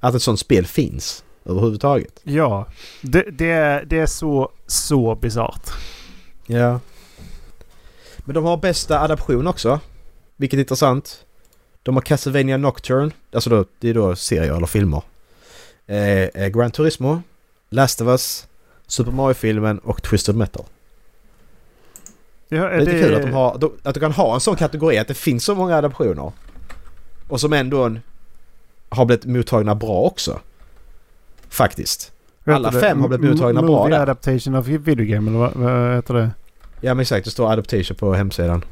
Att 0.00 0.14
ett 0.14 0.22
sånt 0.22 0.40
spel 0.40 0.66
finns 0.66 1.24
överhuvudtaget. 1.44 2.20
Ja, 2.22 2.66
det, 3.02 3.22
det, 3.30 3.50
är, 3.50 3.84
det 3.84 3.98
är 3.98 4.06
så, 4.06 4.52
så 4.66 5.14
bisarrt. 5.14 5.70
Ja. 6.46 6.80
Men 8.18 8.34
de 8.34 8.44
har 8.44 8.56
bästa 8.56 9.00
adaption 9.00 9.46
också. 9.46 9.80
Vilket 10.36 10.56
är 10.56 10.60
intressant. 10.60 11.24
De 11.88 11.96
har 11.96 12.02
Castlevania 12.02 12.56
Nocturne. 12.56 13.10
Alltså 13.32 13.50
då, 13.50 13.64
det 13.78 13.88
är 13.88 13.94
då 13.94 14.16
serier 14.16 14.56
eller 14.56 14.66
filmer. 14.66 15.02
Eh, 15.86 16.22
eh, 16.22 16.48
Gran 16.48 16.70
Turismo. 16.70 17.22
Last 17.70 18.00
of 18.00 18.08
Us. 18.08 18.46
Super 18.86 19.12
Mario-filmen 19.12 19.78
och 19.78 20.02
Twisted 20.02 20.36
Metal. 20.36 20.64
Ja, 22.48 22.68
Det 22.68 22.74
är 22.74 22.80
lite 22.80 22.90
kul 22.90 23.14
att, 23.14 23.22
de 23.22 23.32
har, 23.32 23.70
att 23.82 23.94
du 23.94 24.00
kan 24.00 24.12
ha 24.12 24.34
en 24.34 24.40
sån 24.40 24.56
kategori. 24.56 24.98
Att 24.98 25.08
det 25.08 25.14
finns 25.14 25.44
så 25.44 25.54
många 25.54 25.76
adaptioner. 25.76 26.32
Och 27.28 27.40
som 27.40 27.52
ändå 27.52 27.84
en, 27.84 28.00
har 28.88 29.04
blivit 29.04 29.24
mottagna 29.24 29.74
bra 29.74 30.02
också. 30.02 30.40
Faktiskt. 31.48 32.12
Alla 32.44 32.68
heter 32.68 32.80
det? 32.80 32.86
fem 32.86 33.00
har 33.00 33.08
blivit 33.08 33.30
mottagna 33.30 33.62
bra 33.62 33.78
Movie 33.78 33.94
där. 33.94 34.02
adaptation 34.02 34.54
of 34.54 34.66
video 34.66 35.06
game 35.06 35.30
eller 35.30 35.38
vad, 35.38 35.54
vad 35.54 35.94
heter 35.96 36.14
det? 36.14 36.30
Ja 36.80 36.94
men 36.94 37.00
exakt, 37.00 37.24
det 37.24 37.30
står 37.30 37.52
adaptation 37.52 37.96
på 37.96 38.14
hemsidan. 38.14 38.64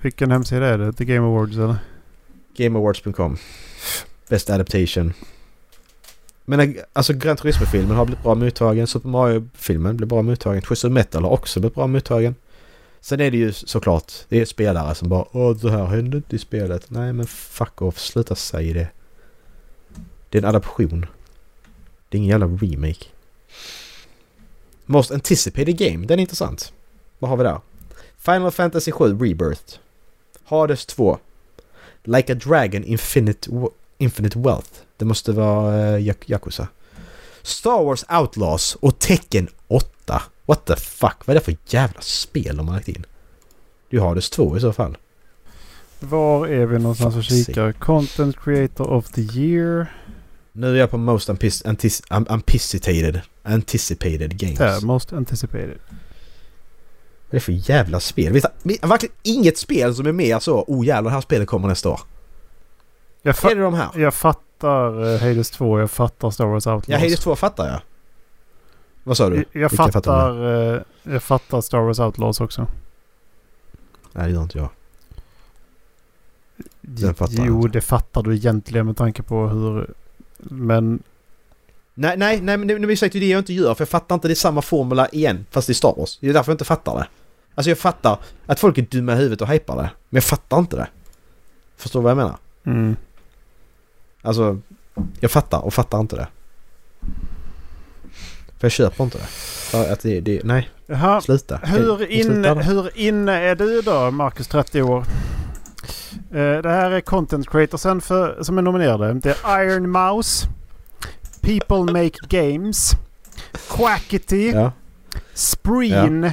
Vilken 0.00 0.30
hemsida 0.30 0.66
är 0.66 0.78
det? 0.78 0.92
The 0.92 1.04
Game 1.04 1.26
Awards 1.26 1.56
eller? 1.56 1.76
GameAwards.com. 2.58 3.38
Best 4.28 4.50
Adaptation. 4.50 5.12
Men 6.44 6.60
eh, 6.60 6.82
alltså 6.92 7.12
Gran 7.12 7.36
Turismo-filmen 7.36 7.96
har 7.96 8.04
blivit 8.04 8.22
bra 8.22 8.34
mottagen. 8.34 8.86
Super 8.86 9.08
Mario-filmen 9.08 9.96
blev 9.96 10.08
bra 10.08 10.22
mottagen. 10.22 10.62
Twisted 10.62 10.90
Metal 10.90 11.24
har 11.24 11.30
också 11.30 11.60
blivit 11.60 11.74
bra 11.74 11.86
mottagen. 11.86 12.34
Sen 13.00 13.20
är 13.20 13.30
det 13.30 13.36
ju 13.36 13.52
såklart, 13.52 14.12
det 14.28 14.40
är 14.40 14.44
spelare 14.44 14.94
som 14.94 15.08
bara 15.08 15.24
Åh, 15.32 15.56
det 15.56 15.70
här 15.70 15.86
hände 15.86 16.16
inte 16.16 16.36
i 16.36 16.38
spelet. 16.38 16.90
Nej 16.90 17.12
men 17.12 17.26
fuck 17.26 17.82
off, 17.82 17.98
sluta 17.98 18.34
säga 18.34 18.74
det. 18.74 18.88
Det 20.30 20.38
är 20.38 20.42
en 20.42 20.48
adaption. 20.48 21.06
Det 22.08 22.16
är 22.16 22.18
ingen 22.18 22.40
jävla 22.40 22.46
remake. 22.46 23.06
Most 24.86 25.10
Anticipated 25.10 25.78
Game, 25.78 26.06
den 26.06 26.18
är 26.18 26.20
intressant. 26.20 26.72
Vad 27.18 27.30
har 27.30 27.36
vi 27.36 27.44
där? 27.44 27.60
Final 28.18 28.50
Fantasy 28.50 28.92
7 28.92 29.04
Rebirth. 29.04 29.78
Hades 30.44 30.86
2. 30.86 31.18
Like 32.16 32.32
a 32.32 32.34
Dragon 32.34 32.84
Infinite, 32.84 33.50
Infinite 33.98 34.38
Wealth. 34.38 34.70
Det 34.96 35.04
måste 35.04 35.32
vara 35.32 35.96
uh, 35.96 36.14
Yakuza. 36.26 36.68
Star 37.42 37.84
Wars 37.84 38.04
Outlaws 38.08 38.74
och 38.80 38.98
Tekken 38.98 39.48
8. 39.68 40.22
What 40.46 40.64
the 40.64 40.76
fuck? 40.76 41.16
Vad 41.26 41.36
är 41.36 41.40
det 41.40 41.44
för 41.44 41.56
jävla 41.66 42.00
spel 42.00 42.56
de 42.56 42.68
har 42.68 42.74
lagt 42.74 42.88
in? 42.88 43.04
Du 43.90 44.00
har 44.00 44.08
Hades 44.08 44.30
2 44.30 44.56
i 44.56 44.60
så 44.60 44.72
fall. 44.72 44.96
Var 46.00 46.46
är 46.46 46.66
vi 46.66 46.78
någonstans 46.78 47.16
och 47.16 47.24
kikar? 47.24 47.72
Content 47.72 48.36
Creator 48.44 48.86
of 48.90 49.08
the 49.10 49.20
Year. 49.20 49.86
Nu 50.52 50.70
är 50.74 50.80
jag 50.80 50.90
på 50.90 50.98
Most 50.98 51.28
antis- 51.28 51.64
antis- 51.66 52.02
am- 52.10 52.26
Anticipated, 52.28 53.20
anticipated 53.42 54.38
Games. 54.38 54.58
Där, 54.58 54.80
Most 54.80 55.12
Anticipated. 55.12 55.78
Vad 57.30 57.34
är 57.34 57.36
det 57.36 57.40
för 57.40 57.70
jävla 57.70 58.00
spel? 58.00 58.32
Vet 58.32 58.44
du, 58.62 58.78
verkligen 58.82 59.14
inget 59.22 59.58
spel 59.58 59.94
som 59.94 60.06
är 60.06 60.12
mer 60.12 60.38
så 60.38 60.64
Oh 60.68 60.86
jävlar, 60.86 61.10
det 61.10 61.14
här 61.14 61.20
spelet 61.20 61.48
kommer 61.48 61.68
nästa 61.68 61.90
år. 61.90 62.00
Jag, 63.22 63.44
Är 63.44 63.54
det 63.54 63.62
de 63.62 63.74
här? 63.74 63.88
jag 63.94 64.14
fattar 64.14 65.04
uh, 65.04 65.20
Hades 65.20 65.50
2, 65.50 65.80
jag 65.80 65.90
fattar 65.90 66.30
Star 66.30 66.46
Wars 66.46 66.66
Outlaws. 66.66 66.88
Ja, 66.88 66.98
Hades 66.98 67.20
2 67.20 67.36
fattar 67.36 67.66
jag. 67.66 67.80
Vad 69.04 69.16
sa 69.16 69.30
du? 69.30 69.36
jag, 69.36 69.62
jag, 69.62 69.72
fattar 69.72 69.92
fattar, 69.92 70.74
eh, 70.74 70.82
jag 71.02 71.22
fattar 71.22 71.60
Star 71.60 71.78
Wars 71.78 71.98
Outlaws 71.98 72.40
också. 72.40 72.66
Nej, 74.12 74.26
det 74.26 74.34
gör 74.34 74.42
inte 74.42 74.58
jag. 74.58 74.68
Den 76.80 77.14
fattar 77.14 77.34
jag 77.34 77.46
jo, 77.46 77.56
inte. 77.56 77.68
det 77.68 77.80
fattar 77.80 78.22
du 78.22 78.34
egentligen 78.34 78.86
med 78.86 78.96
tanke 78.96 79.22
på 79.22 79.48
hur... 79.48 79.94
Men 80.38 81.02
Nej, 82.00 82.16
nej, 82.16 82.40
nej, 82.40 82.56
men 82.56 82.68
det, 82.68 82.92
är 82.92 82.96
säkert 82.96 83.20
det 83.20 83.28
jag 83.28 83.38
inte 83.38 83.52
gör 83.52 83.74
för 83.74 83.82
jag 83.82 83.88
fattar 83.88 84.14
inte 84.14 84.28
det 84.28 84.32
är 84.32 84.36
samma 84.36 84.62
formula 84.62 85.08
igen 85.08 85.46
fast 85.50 85.68
är 85.68 85.74
Star 85.74 85.94
Wars. 85.96 86.18
Det 86.20 86.28
är 86.28 86.32
därför 86.32 86.52
jag 86.52 86.54
inte 86.54 86.64
fattar 86.64 86.94
det. 86.94 87.08
Alltså 87.54 87.70
jag 87.70 87.78
fattar 87.78 88.18
att 88.46 88.60
folk 88.60 88.78
är 88.78 88.82
dumma 88.82 89.12
i 89.12 89.16
huvudet 89.16 89.40
och 89.40 89.48
hypar 89.48 89.76
det. 89.76 89.90
Men 90.08 90.16
jag 90.16 90.24
fattar 90.24 90.58
inte 90.58 90.76
det. 90.76 90.86
Förstår 91.76 92.00
du 92.00 92.04
vad 92.04 92.10
jag 92.10 92.16
menar? 92.16 92.36
Mm. 92.66 92.96
Alltså, 94.22 94.58
jag 95.20 95.30
fattar 95.30 95.58
och 95.58 95.74
fattar 95.74 96.00
inte 96.00 96.16
det. 96.16 96.26
För 98.58 98.64
jag 98.64 98.72
köper 98.72 99.04
inte 99.04 99.18
det. 99.18 99.26
För 99.26 99.92
att 99.92 100.00
det, 100.00 100.20
det 100.20 100.40
nej, 100.44 100.68
Jaha. 100.86 101.20
sluta. 101.20 101.56
Hur 101.56 101.86
då. 102.42 102.54
hur 102.54 102.98
inne 102.98 103.32
är 103.32 103.54
du 103.54 103.80
då, 103.80 104.10
Marcus 104.10 104.48
30 104.48 104.82
år? 104.82 105.04
Eh, 106.30 106.62
det 106.62 106.70
här 106.70 106.90
är 106.90 107.00
content 107.00 107.50
creatorsen 107.50 108.00
för, 108.00 108.42
som 108.42 108.58
är 108.58 108.62
nominerade. 108.62 109.12
Det 109.14 109.36
är 109.44 109.62
Iron 109.62 109.90
Mouse, 109.90 110.48
People 111.48 111.92
Make 111.92 112.18
Games, 112.28 112.92
Quackity, 113.68 114.50
Ja. 114.50 114.72
Spreen 115.34 116.30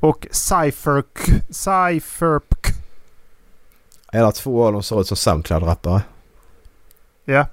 och 0.00 0.26
Cypherk. 0.30 1.18
Cypherpk. 1.50 2.66
Eller 4.12 4.30
två 4.30 4.66
av 4.66 4.72
dem 4.72 4.82
ser 4.82 5.00
ut 5.00 5.06
som 5.06 5.16
Soundcloud-rappare. 5.16 6.02
Ja. 7.24 7.46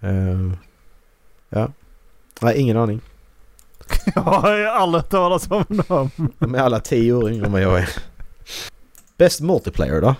Eh, 0.00 0.52
ja. 1.48 1.68
Nej, 2.40 2.56
ingen 2.58 2.76
aning. 2.76 3.00
Jag 4.14 4.22
har 4.22 4.64
aldrig 4.64 5.02
hört 5.02 5.10
talas 5.10 5.50
om 5.50 5.64
dem. 5.88 6.10
De 6.38 6.54
är 6.54 6.58
alla 6.58 6.80
tio 6.80 7.12
år 7.12 7.30
yngre 7.30 7.46
än 7.46 7.52
vad 7.52 7.62
jag 7.62 7.78
är. 7.78 7.88
Best 9.16 9.40
multiplayer 9.40 10.00
då? 10.00 10.14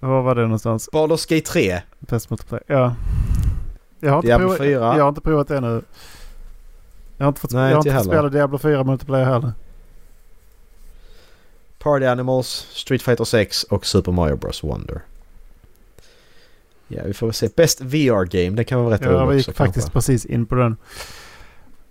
Var 0.00 0.22
var 0.22 0.34
det 0.34 0.42
någonstans? 0.42 0.88
Baldur's 0.92 1.34
Gate 1.34 1.46
3. 1.46 1.80
Best 1.98 2.30
multiplayer. 2.30 2.64
Ja. 2.66 2.94
Jag 4.04 4.10
har, 4.10 4.16
inte 4.16 4.26
Diablo 4.28 4.46
provat, 4.46 4.58
4. 4.58 4.72
jag 4.72 5.02
har 5.02 5.08
inte 5.08 5.20
provat 5.20 5.48
det 5.48 5.56
ännu. 5.56 5.82
Jag 7.16 7.24
har 7.24 7.28
inte 7.28 7.40
fått, 7.40 7.52
Nej, 7.52 7.70
jag 7.70 7.76
har 7.76 7.86
inte 7.86 7.96
fått 7.96 8.06
spela 8.06 8.28
Diablo 8.28 8.58
4 8.58 8.84
multiplayer 8.84 9.24
heller. 9.24 9.52
Party 11.78 12.06
Animals, 12.06 12.66
Street 12.70 13.02
Fighter 13.02 13.24
6 13.24 13.64
och 13.64 13.86
Super 13.86 14.12
Mario 14.12 14.36
Bros 14.36 14.64
Wonder. 14.64 15.00
Ja, 16.88 17.02
vi 17.06 17.14
får 17.14 17.26
väl 17.26 17.34
se. 17.34 17.48
Best 17.56 17.80
VR 17.80 18.24
Game, 18.24 18.56
det 18.56 18.64
kan 18.64 18.84
vara 18.84 18.94
rätt 18.94 19.02
Ja, 19.04 19.26
vi 19.26 19.36
gick 19.36 19.46
faktiskt 19.46 19.86
kanske. 19.86 19.92
precis 19.92 20.24
in 20.26 20.46
på 20.46 20.54
den. 20.54 20.76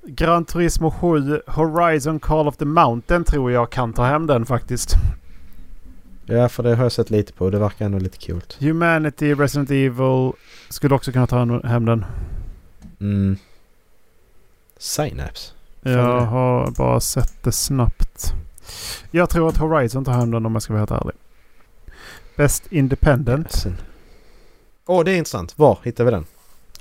Gran 0.03 0.45
Turismo 0.45 0.91
7 0.91 1.41
Horizon 1.47 2.19
Call 2.19 2.47
of 2.47 2.57
the 2.57 2.65
Mountain 2.65 3.23
tror 3.23 3.51
jag 3.51 3.69
kan 3.69 3.93
ta 3.93 4.03
hem 4.03 4.27
den 4.27 4.45
faktiskt. 4.45 4.95
Ja, 6.31 6.49
för 6.49 6.63
det 6.63 6.75
har 6.75 6.83
jag 6.83 6.91
sett 6.91 7.09
lite 7.09 7.33
på. 7.33 7.49
Det 7.49 7.59
verkar 7.59 7.85
ändå 7.85 7.99
lite 7.99 8.17
kul. 8.17 8.41
Humanity 8.59 9.33
Resident 9.33 9.71
Evil 9.71 10.31
skulle 10.69 10.95
också 10.95 11.11
kunna 11.11 11.27
ta 11.27 11.61
hem 11.67 11.85
den. 11.85 12.05
Mm. 12.99 13.37
Synapse. 14.77 15.51
Fan, 15.83 15.91
Jag 15.91 16.21
det- 16.21 16.25
har 16.25 16.71
bara 16.71 16.99
sett 16.99 17.43
det 17.43 17.51
snabbt. 17.51 18.33
Jag 19.11 19.29
tror 19.29 19.49
att 19.49 19.57
Horizon 19.57 20.05
tar 20.05 20.13
hem 20.13 20.31
den 20.31 20.45
om 20.45 20.53
jag 20.53 20.61
ska 20.61 20.73
vara 20.73 20.79
helt 20.81 20.91
ärlig. 20.91 21.15
Best 22.35 22.71
Independent. 22.71 23.65
Åh, 24.85 25.03
det 25.03 25.11
är 25.11 25.17
intressant. 25.17 25.57
Var 25.59 25.79
hittar 25.83 26.03
vi 26.03 26.11
den? 26.11 26.25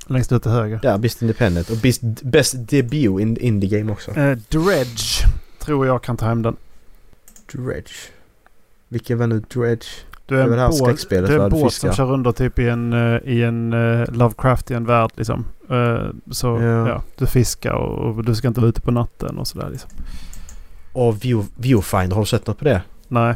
Längst 0.06 0.32
ut 0.32 0.42
till 0.42 0.50
höger. 0.50 0.78
Där, 0.82 0.98
Best 0.98 1.22
Independent. 1.22 1.70
Och 1.70 1.76
Best, 1.76 2.00
best 2.22 2.54
Debut 2.68 3.20
in 3.20 3.36
Indie 3.36 3.78
Game 3.78 3.92
också. 3.92 4.10
Eh, 4.10 4.38
Dredge 4.48 5.24
tror 5.58 5.86
jag 5.86 6.02
kan 6.02 6.16
ta 6.16 6.26
hem 6.26 6.42
den. 6.42 6.56
Dredge. 7.52 7.90
Vilken 8.92 9.18
var 9.18 9.26
nu 9.26 9.40
Dredge? 9.54 9.86
Du 10.26 10.34
är 10.34 10.38
Det 10.38 10.44
en 10.44 10.50
det 10.50 10.60
här 10.62 10.68
båt, 10.68 11.08
det 11.10 11.16
är 11.16 11.22
en 11.38 11.44
du 11.44 11.48
båt 11.50 11.72
som 11.72 11.92
kör 11.92 12.12
under 12.12 12.32
typ 12.32 12.58
i 12.58 12.68
en, 12.68 12.92
eh, 12.92 13.20
i 13.24 13.42
en 13.42 13.72
uh, 13.72 14.12
Lovecraftian 14.12 14.84
värld 14.86 15.10
liksom. 15.16 15.44
Eh, 15.70 15.98
så 16.30 16.46
Ja. 16.62 16.88
ja. 16.88 17.02
du 17.16 17.26
fiskar 17.26 17.72
och, 17.72 18.16
och 18.16 18.24
du 18.24 18.34
ska 18.34 18.48
inte 18.48 18.60
vara 18.60 18.68
ute 18.68 18.80
på 18.80 18.90
natten 18.90 19.38
och 19.38 19.46
sådär 19.46 19.68
liksom. 19.70 19.90
Och 20.92 21.24
view, 21.24 21.48
Viewfinder, 21.56 22.14
har 22.16 22.22
du 22.22 22.26
sett 22.26 22.46
något 22.46 22.58
på 22.58 22.64
det? 22.64 22.82
Nej. 23.08 23.34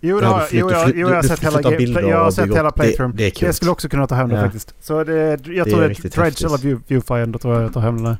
Jo, 0.00 0.20
det 0.20 0.26
har 0.26 0.38
du 0.50 0.58
jag. 0.58 0.60
Jo, 0.60 0.68
du 0.68 0.74
jag, 0.74 0.88
jo, 0.94 1.08
jag 1.08 1.14
har 1.14 1.22
du 1.22 1.28
sett 1.28 1.40
hela, 1.44 1.60
jag 2.00 2.18
har 2.24 2.30
sett 2.30 2.56
hela 2.56 2.68
upp. 2.68 2.74
Det- 2.76 3.12
det. 3.14 3.40
Det 3.40 3.52
skulle 3.52 3.70
också 3.70 3.88
kunna 3.88 4.06
ta 4.06 4.14
hem 4.14 4.28
den 4.28 4.38
Ja. 4.38 4.44
faktiskt. 4.44 4.74
Så 4.80 5.04
det, 5.04 5.14
jag 5.14 5.38
Det 5.66 5.70
tror 5.70 5.80
det 5.80 5.84
är 5.86 5.88
riktigt 5.88 6.14
Dredge 6.14 6.44
eller 6.46 6.58
view, 6.58 6.82
Viewfinder 6.88 7.38
tror 7.38 7.54
jag 7.54 7.62
jag 7.62 7.72
tar 7.72 7.80
hem 7.80 8.04
här. 8.06 8.16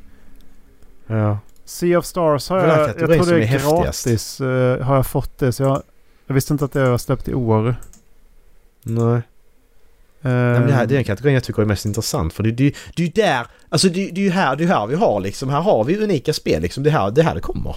Ja. 1.06 1.38
Sea 1.64 1.98
of 1.98 2.04
Stars 2.04 2.48
har 2.48 2.58
Det 2.58 2.66
jag, 2.66 2.78
jag 2.80 2.86
kategorin 2.88 3.22
tror 3.24 3.34
det 3.36 3.42
är 3.42 3.46
häftigast. 3.46 4.06
gratis. 4.06 4.40
eh, 4.40 4.80
har 4.86 4.96
jag 4.96 5.06
fått 5.06 5.38
det 5.38 5.52
så 5.52 5.62
jag, 5.62 5.82
jag 6.30 6.34
visste 6.34 6.52
inte 6.52 6.64
att 6.64 6.72
det 6.72 6.90
var 6.90 6.98
släppt 6.98 7.28
i 7.28 7.34
år. 7.34 7.76
Nej. 8.82 9.14
Uh, 9.14 9.22
Nej, 10.22 10.60
men 10.60 10.66
det, 10.66 10.72
här, 10.72 10.86
det 10.86 10.94
är 10.94 10.98
en 10.98 11.04
kategori 11.04 11.34
jag 11.34 11.44
tycker 11.44 11.62
är 11.62 11.66
mest 11.66 11.84
intressant 11.84 12.32
för 12.32 12.42
det, 12.42 12.50
det, 12.50 12.74
det 12.96 13.02
är 13.02 13.06
ju 13.06 13.12
där, 13.12 13.46
alltså 13.68 13.88
det, 13.88 14.10
det 14.10 14.20
är 14.20 14.24
ju 14.24 14.30
här, 14.30 14.56
det 14.56 14.64
är 14.64 14.68
här 14.68 14.86
vi 14.86 14.94
har 14.94 15.20
liksom, 15.20 15.48
här 15.48 15.60
har 15.60 15.84
vi 15.84 15.98
unika 15.98 16.32
spel 16.32 16.62
liksom, 16.62 16.82
det 16.82 16.90
här, 16.90 17.10
det 17.10 17.22
här 17.22 17.34
det 17.34 17.40
kommer. 17.40 17.76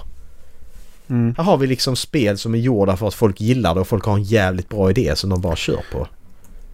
mm. 1.07 1.35
Här 1.37 1.43
har 1.43 1.57
vi 1.57 1.67
liksom 1.67 1.95
spel 1.95 2.37
som 2.37 2.55
är 2.55 2.59
gjorda 2.59 2.97
för 2.97 3.07
att 3.07 3.13
folk 3.13 3.41
gillar 3.41 3.75
det 3.75 3.81
och 3.81 3.87
folk 3.87 4.05
har 4.05 4.15
en 4.15 4.23
jävligt 4.23 4.69
bra 4.69 4.89
idé 4.89 5.15
som 5.15 5.29
de 5.29 5.41
bara 5.41 5.55
kör 5.55 5.81
på. 5.91 6.07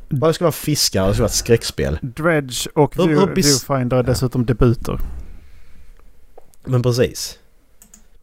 Bara 0.10 0.28
det 0.28 0.34
ska 0.34 0.46
vara 0.46 0.52
fiskare 0.52 1.04
och 1.04 1.10
det 1.10 1.14
ska 1.14 1.22
vara 1.22 1.30
ett 1.30 1.34
skräckspel. 1.34 2.00
Dredge 2.02 2.70
och 2.76 3.00
Viewfinder 3.00 3.98
är 3.98 4.04
dessutom 4.04 4.46
debuter. 4.46 5.00
Men 6.66 6.84
precis. 6.84 7.40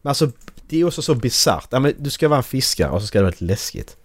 Men 0.01 0.09
alltså 0.09 0.31
det 0.67 0.81
är 0.81 0.85
också 0.85 1.01
så 1.01 1.15
bisarrt. 1.15 1.67
Ja, 1.69 1.79
men 1.79 1.93
du 1.97 2.09
ska 2.09 2.27
vara 2.27 2.37
en 2.37 2.43
fiskare 2.43 2.89
och 2.89 3.01
så 3.01 3.07
ska 3.07 3.19
det 3.19 3.23
vara 3.23 3.31
lite 3.31 3.43
läskigt. 3.43 3.97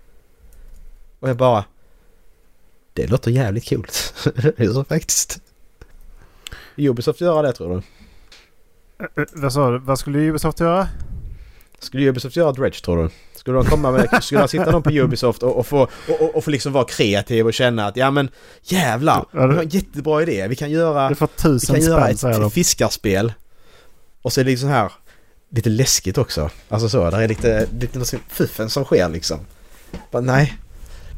Och 1.20 1.28
jag 1.28 1.36
bara... 1.36 1.64
Det 2.92 3.06
låter 3.06 3.30
jävligt 3.30 3.68
coolt. 3.68 4.14
det 4.34 4.60
är 4.60 4.72
så 4.72 4.84
faktiskt. 4.84 5.40
Ubisoft 6.76 7.20
göra 7.20 7.42
det 7.42 7.52
tror 7.52 7.68
du? 7.68 7.82
Eh, 9.04 9.22
eh, 9.22 9.28
vad 9.32 9.52
sa 9.52 9.70
du? 9.70 9.78
Vad 9.78 9.98
skulle 9.98 10.18
Ubisoft 10.18 10.60
göra? 10.60 10.88
Skulle 11.78 12.08
Ubisoft 12.08 12.36
göra 12.36 12.52
Dredge 12.52 12.84
tror 12.84 13.02
du? 13.02 13.10
Skulle 13.34 13.56
de 13.56 13.66
komma 13.66 13.90
med... 13.90 14.22
Skulle 14.22 14.40
de 14.40 14.48
sitta 14.48 14.70
någon 14.70 14.82
på 14.82 14.90
Ubisoft 14.90 15.42
och, 15.42 15.58
och, 15.58 15.66
få, 15.66 15.88
och, 16.08 16.36
och, 16.36 16.44
få 16.44 16.50
liksom 16.50 16.72
vara 16.72 16.84
kreativ 16.84 17.46
och 17.46 17.54
känna 17.54 17.86
att 17.86 17.96
ja 17.96 18.10
men 18.10 18.30
jävlar! 18.62 19.26
Vi 19.32 19.38
har 19.38 19.48
en 19.48 19.68
jättebra 19.68 20.22
idé. 20.22 20.48
Vi 20.48 20.56
kan 20.56 20.70
göra... 20.70 21.08
Vi 21.08 21.14
kan 21.66 21.80
göra 21.80 22.08
ett 22.08 22.20
de. 22.20 22.50
fiskarspel. 22.50 23.32
Och 24.22 24.32
så 24.32 24.40
är 24.40 24.44
det 24.44 24.50
liksom 24.50 24.68
här 24.68 24.92
lite 25.55 25.68
läskigt 25.70 26.18
också. 26.18 26.50
Alltså 26.68 26.88
så, 26.88 27.11
där 27.11 27.20
är 27.20 27.28
lite, 27.28 27.66
lite 27.80 27.98
något 27.98 28.14
fuffen 28.28 28.70
som 28.70 28.84
sker 28.84 29.09
liksom. 29.09 29.38
Bara, 30.11 30.20
nej. 30.22 30.57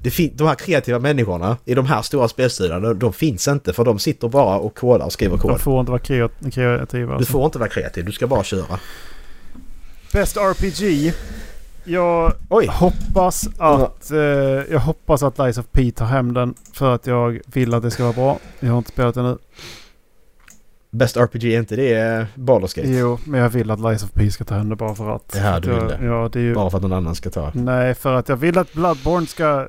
Det 0.03 0.11
de 0.39 0.47
här 0.49 0.55
kreativa 0.55 0.99
människorna 0.99 1.57
i 1.65 1.75
de 1.75 1.87
här 1.87 2.03
stora 2.03 2.29
spelstudierna, 2.29 2.81
de, 2.81 2.99
de 2.99 3.13
finns 3.13 3.49
inte 3.49 3.73
för 3.73 3.85
de 3.85 3.99
sitter 3.99 4.29
bara 4.29 4.57
och 4.59 4.79
kodar 4.79 5.07
och 5.07 5.13
skriver 5.13 5.37
De 5.37 5.43
kod. 5.43 5.61
får 5.61 5.81
inte 5.81 5.91
vara 5.93 6.01
kreat- 6.03 6.51
kreativa. 6.53 7.11
Du 7.13 7.17
Alltså. 7.17 7.33
får 7.33 7.45
inte 7.45 7.59
vara 7.59 7.69
kreativ, 7.69 8.05
du 8.05 8.13
ska 8.13 8.27
bara 8.27 8.45
köra. 8.45 8.79
Best 10.13 10.37
RPG. 10.37 11.13
Jag 11.85 12.33
Oj! 12.49 12.67
hoppas 12.67 13.49
att 13.59 14.11
eh, 14.11 14.19
jag 14.71 14.79
hoppas 14.81 15.23
att 15.23 15.39
Lies 15.39 15.59
of 15.59 15.67
P 15.73 15.91
tar 15.91 16.07
hem 16.07 16.35
den 16.35 16.55
för 16.73 16.95
att 16.95 17.07
jag 17.07 17.41
vill 17.47 17.75
att 17.75 17.83
det 17.83 17.91
ska 17.91 18.03
vara 18.03 18.13
bra. 18.13 18.39
Jag 18.61 18.71
har 18.71 18.79
inte 18.79 18.91
spelat 18.91 19.15
det 19.15 19.23
nu. 19.23 19.39
Best 20.95 21.17
RPG, 21.17 21.45
är 21.45 21.59
inte 21.59 21.77
det 21.77 21.95
eh, 21.95 22.27
Baldur's 22.35 22.77
Gate? 22.77 22.89
Jo, 22.89 23.19
men 23.25 23.41
jag 23.41 23.49
vill 23.49 23.71
att 23.71 23.81
Lies 23.81 24.03
of 24.03 24.11
P 24.13 24.31
ska 24.31 24.45
ta 24.45 24.55
hem 24.55 24.69
det 24.69 24.77
bara 24.77 24.95
för 24.95 25.11
att. 25.11 25.35
Här 25.35 25.61
du 25.61 25.69
jag, 25.69 25.81
vill 25.81 25.89
det. 25.89 26.05
Ja, 26.05 26.29
det 26.33 26.39
är 26.39 26.43
ju... 26.43 26.55
Bara 26.55 26.71
för 26.71 26.79
att 26.79 26.83
någon 26.83 26.93
annan 26.93 27.15
ska 27.15 27.31
ta. 27.31 27.51
Nej, 27.55 27.95
för 27.95 28.15
att 28.15 28.29
jag 28.29 28.37
vill 28.37 28.59
att 28.59 28.73
Bloodborne 28.73 29.27
ska... 29.27 29.69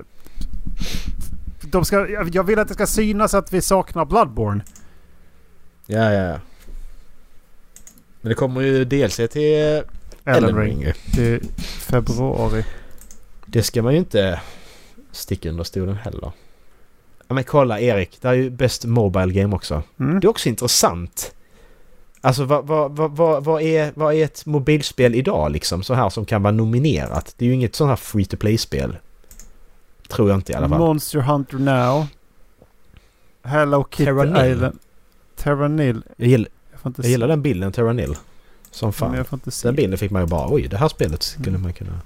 De 1.61 1.85
ska 1.85 2.07
jag 2.07 2.43
vill 2.43 2.59
att 2.59 2.67
det 2.67 2.73
ska 2.73 2.87
synas 2.87 3.33
att 3.33 3.53
vi 3.53 3.61
saknar 3.61 4.05
Bloodborne. 4.05 4.63
Ja, 5.85 6.13
ja, 6.13 6.23
ja. 6.23 6.39
Men 8.21 8.29
det 8.29 8.35
kommer 8.35 8.61
ju 8.61 8.85
DLC 8.85 9.15
till 9.15 9.75
eh, 10.25 10.35
Elden 10.35 10.57
Ring. 10.57 10.91
Till 11.13 11.43
februari. 11.79 12.65
Det 13.45 13.63
ska 13.63 13.81
man 13.81 13.93
ju 13.93 13.99
inte 13.99 14.41
sticka 15.11 15.49
under 15.49 15.63
stolen 15.63 15.95
heller. 15.95 16.31
Ja 17.27 17.35
men 17.35 17.43
kolla 17.43 17.79
Erik, 17.79 18.17
det 18.21 18.27
är 18.27 18.33
ju 18.33 18.49
Best 18.49 18.85
Mobile 18.85 19.33
Game 19.33 19.55
också. 19.55 19.83
Mm. 19.99 20.19
Det 20.19 20.27
är 20.27 20.29
också 20.29 20.49
intressant. 20.49 21.31
Alltså 22.21 22.43
vad, 22.43 22.67
vad, 22.67 22.91
vad, 23.15 23.43
vad, 23.43 23.61
är, 23.61 23.91
vad 23.95 24.13
är 24.13 24.23
ett 24.25 24.45
mobilspel 24.45 25.15
idag 25.15 25.51
liksom? 25.51 25.83
Så 25.83 25.93
här 25.93 26.09
som 26.09 26.25
kan 26.25 26.43
vara 26.43 26.51
nominerat. 26.51 27.33
Det 27.37 27.45
är 27.45 27.47
ju 27.47 27.53
inget 27.55 27.75
sånt 27.75 27.89
här 27.89 27.95
free 27.95 28.25
to 28.25 28.37
play-spel. 28.37 28.97
Tror 30.09 30.29
jag 30.29 30.37
inte 30.37 30.51
i 30.51 30.55
alla 30.55 30.69
fall. 30.69 30.77
Monster 30.79 31.19
Hunter 31.19 31.57
Now. 31.57 32.05
Hello 33.43 33.83
Kitty 33.91 34.05
Terranil. 34.05 34.51
Island. 34.51 34.79
Terranil. 35.35 36.01
Jag 36.17 36.27
gillar, 36.27 36.49
Jag 36.83 37.05
gillar 37.05 37.27
den 37.27 37.41
bilden, 37.41 37.71
Terranil. 37.71 38.15
Som 38.71 38.93
fan. 38.93 39.25
Den 39.63 39.75
bilden 39.75 39.97
fick 39.97 40.11
man 40.11 40.21
ju 40.21 40.27
bara 40.27 40.53
oj, 40.53 40.67
det 40.67 40.77
här 40.77 40.87
spelet 40.87 41.23
skulle 41.23 41.49
Mm. 41.49 41.61
man 41.61 41.73
kunna... 41.73 41.99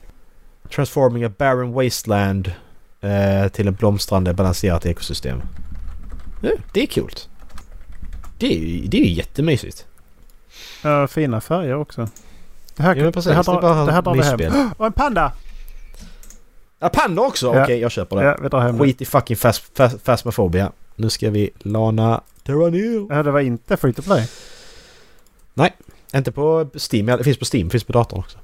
Transforming 0.76 1.24
a 1.24 1.32
barren 1.38 1.72
wasteland 1.74 2.52
till 3.52 3.68
en 3.68 3.74
blomstrande 3.74 4.34
balanserat 4.34 4.86
ekosystem. 4.86 5.42
Ja, 6.42 6.52
det 6.74 6.82
är 6.82 6.86
kul. 6.88 7.12
Det 8.38 8.46
är 8.48 8.58
ju, 8.60 8.88
det 8.88 8.98
är 8.98 9.06
jättemysigt. 9.06 9.86
Ja, 10.84 11.08
fina 11.08 11.42
färger 11.42 11.76
också. 11.76 12.08
Det 12.76 12.84
här, 12.84 12.96
Ja, 12.96 13.12
precis. 13.12 13.26
det 13.30 13.34
här, 13.36 13.44
Det 13.44 13.52
är 13.52 13.54
drar- 13.54 13.62
bara 13.62 13.86
det 13.86 13.92
här 13.92 14.02
drar 14.02 14.38
vi 14.38 14.46
hem. 14.46 14.70
Och 14.78 14.86
en 14.86 14.94
panda! 14.94 15.32
Ja, 16.80 16.90
panda 16.90 17.22
också! 17.22 17.56
Ja. 17.56 17.64
Okej, 17.64 17.80
jag 17.80 17.92
köper 17.92 18.16
det. 18.16 18.24
Ja, 18.24 18.38
vi 18.42 18.50
drar 18.50 18.60
hem 18.60 18.78
det. 18.78 18.84
Skit 18.84 19.02
i 19.02 19.06
fucking 19.06 19.38
fas, 19.38 19.60
fas, 19.74 19.96
Phasmophobia. 20.04 20.72
Nu 20.96 21.10
ska 21.10 21.30
vi 21.30 21.50
lana 21.60 22.22
Terranil. 22.44 23.08
Ja, 23.10 23.24
det 23.24 23.32
var 23.32 23.40
inte 23.40 23.78
free 23.78 23.94
to 23.94 24.02
play. 24.02 24.28
Inte 26.16 26.32
på 26.32 26.70
Steam, 26.92 27.06
det 27.06 27.24
finns 27.24 27.38
på 27.38 27.46
Steam, 27.54 27.68
det 27.68 27.72
finns 27.72 27.84
på 27.84 27.94
datorn 27.94 28.20
också. 28.20 28.38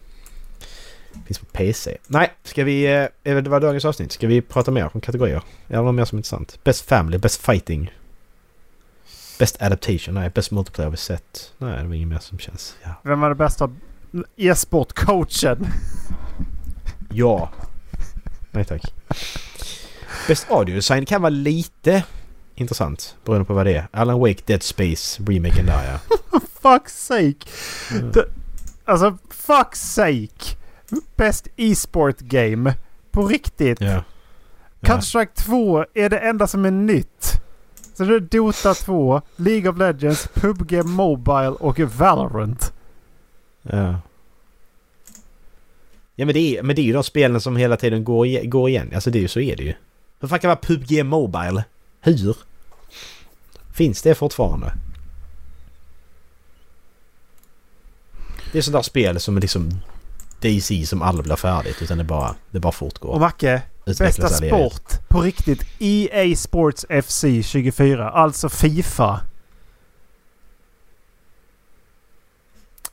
Finns 1.26 1.40
på 1.40 1.46
PC. 1.46 1.98
Nej, 2.08 2.34
ska 2.44 2.64
vi... 2.64 2.86
eh, 3.24 3.36
Det 3.36 3.42
var 3.50 3.60
dagens 3.60 3.86
avsnitt. 3.86 4.12
Ska 4.12 4.28
vi 4.28 4.42
prata 4.42 4.72
mer 4.72 4.90
om 4.94 5.02
kategorier? 5.02 5.42
Eller 5.68 5.82
något 5.84 5.96
mer 5.96 6.06
som 6.06 6.16
är 6.16 6.20
intressant? 6.20 6.60
Best 6.64 6.86
Family, 6.86 7.18
Best 7.18 7.42
Fighting. 7.42 7.92
Best 9.40 9.62
Adaptation, 9.62 10.14
nej. 10.16 10.30
Best 10.30 10.52
Multiplayer 10.52 10.86
har 10.86 10.92
vi 10.92 10.98
sett. 10.98 11.54
Nej, 11.58 11.82
det 11.82 11.88
var 11.88 11.96
inget 11.96 12.08
mer 12.08 12.20
som 12.20 12.40
känns... 12.40 12.76
Ja. 12.84 12.90
Vem 13.04 13.20
var 13.20 13.30
det 13.30 13.36
bästa 13.36 13.70
e-sportcoachen? 14.36 15.68
ja. 17.12 17.50
Nej 18.52 18.66
tack. 18.66 18.94
Best 20.28 20.52
Audio 20.52 20.76
Design 20.76 21.06
kan 21.06 21.22
vara 21.22 21.30
lite 21.30 22.04
intressant. 22.56 23.16
Beroende 23.26 23.46
på 23.46 23.54
vad 23.54 23.66
det 23.66 23.76
är. 23.76 23.88
Alan 23.92 24.20
Wake, 24.20 24.42
Dead 24.46 24.64
Space, 24.64 25.24
remaken 25.28 25.66
där 25.66 25.92
ja. 25.92 26.18
Fuck's 26.62 26.88
sake! 26.90 27.36
Mm. 27.92 28.12
Det, 28.12 28.26
alltså, 28.86 29.18
fuck's 29.48 29.76
sake! 29.76 30.58
Best 31.16 31.48
e-sport 31.56 32.20
game. 32.20 32.76
På 33.12 33.28
riktigt. 33.28 33.82
ja. 33.82 34.04
Counter-Strike 34.82 35.36
2 35.36 35.86
är 35.94 36.10
det 36.10 36.20
enda 36.20 36.48
som 36.48 36.66
är 36.66 36.72
nytt. 36.72 37.42
Så 37.94 38.04
det 38.04 38.16
är 38.16 38.20
Dota 38.20 38.74
2, 38.74 39.22
League 39.36 39.70
of 39.70 39.78
Legends, 39.78 40.28
PubG 40.34 40.86
Mobile 40.86 41.50
och 41.50 41.80
Valorant. 41.80 42.74
Ja. 43.62 44.00
Ja 46.16 46.26
men 46.26 46.34
det, 46.34 46.58
är, 46.58 46.64
men 46.64 46.76
det 46.76 46.82
är 46.82 46.84
ju 46.84 46.94
de 46.94 47.04
spelen 47.04 47.42
som 47.42 47.56
hela 47.56 47.78
tiden 47.78 48.04
går, 48.04 48.46
går 48.48 48.70
igen. 48.70 48.92
Alltså 48.96 49.10
det 49.10 49.20
är 49.20 49.22
ju 49.22 49.28
så 49.28 49.40
är 49.40 49.56
det 49.56 49.64
ju. 49.64 49.74
Hur 50.20 50.28
fan 50.28 50.40
kan 50.40 50.50
det 50.50 50.56
vara 50.56 50.78
PubG 50.78 51.06
Mobile? 51.06 51.64
Hur? 52.02 52.38
Finns 53.74 54.02
det 54.02 54.16
fortfarande? 54.16 54.74
Det 58.52 58.58
är 58.58 58.62
sådana 58.62 58.84
spel 58.84 59.20
som 59.20 59.40
är 60.50 60.54
liksom 60.54 60.78
DC 60.78 60.86
som 60.86 61.24
blir 61.24 61.36
färdigt 61.36 61.82
utan 61.82 61.98
det 61.98 62.04
bara, 62.04 62.36
det 62.52 62.60
bara 62.60 62.72
fortgår. 62.72 63.10
Och 63.10 63.20
Macke, 63.20 63.62
bästa 63.86 64.30
sport 64.30 65.08
på 65.08 65.22
riktigt. 65.22 65.64
EA 65.80 66.36
Sports 66.36 66.86
FC 67.04 67.26
24. 67.44 68.10
Alltså 68.10 68.50
Fifa. 68.50 69.22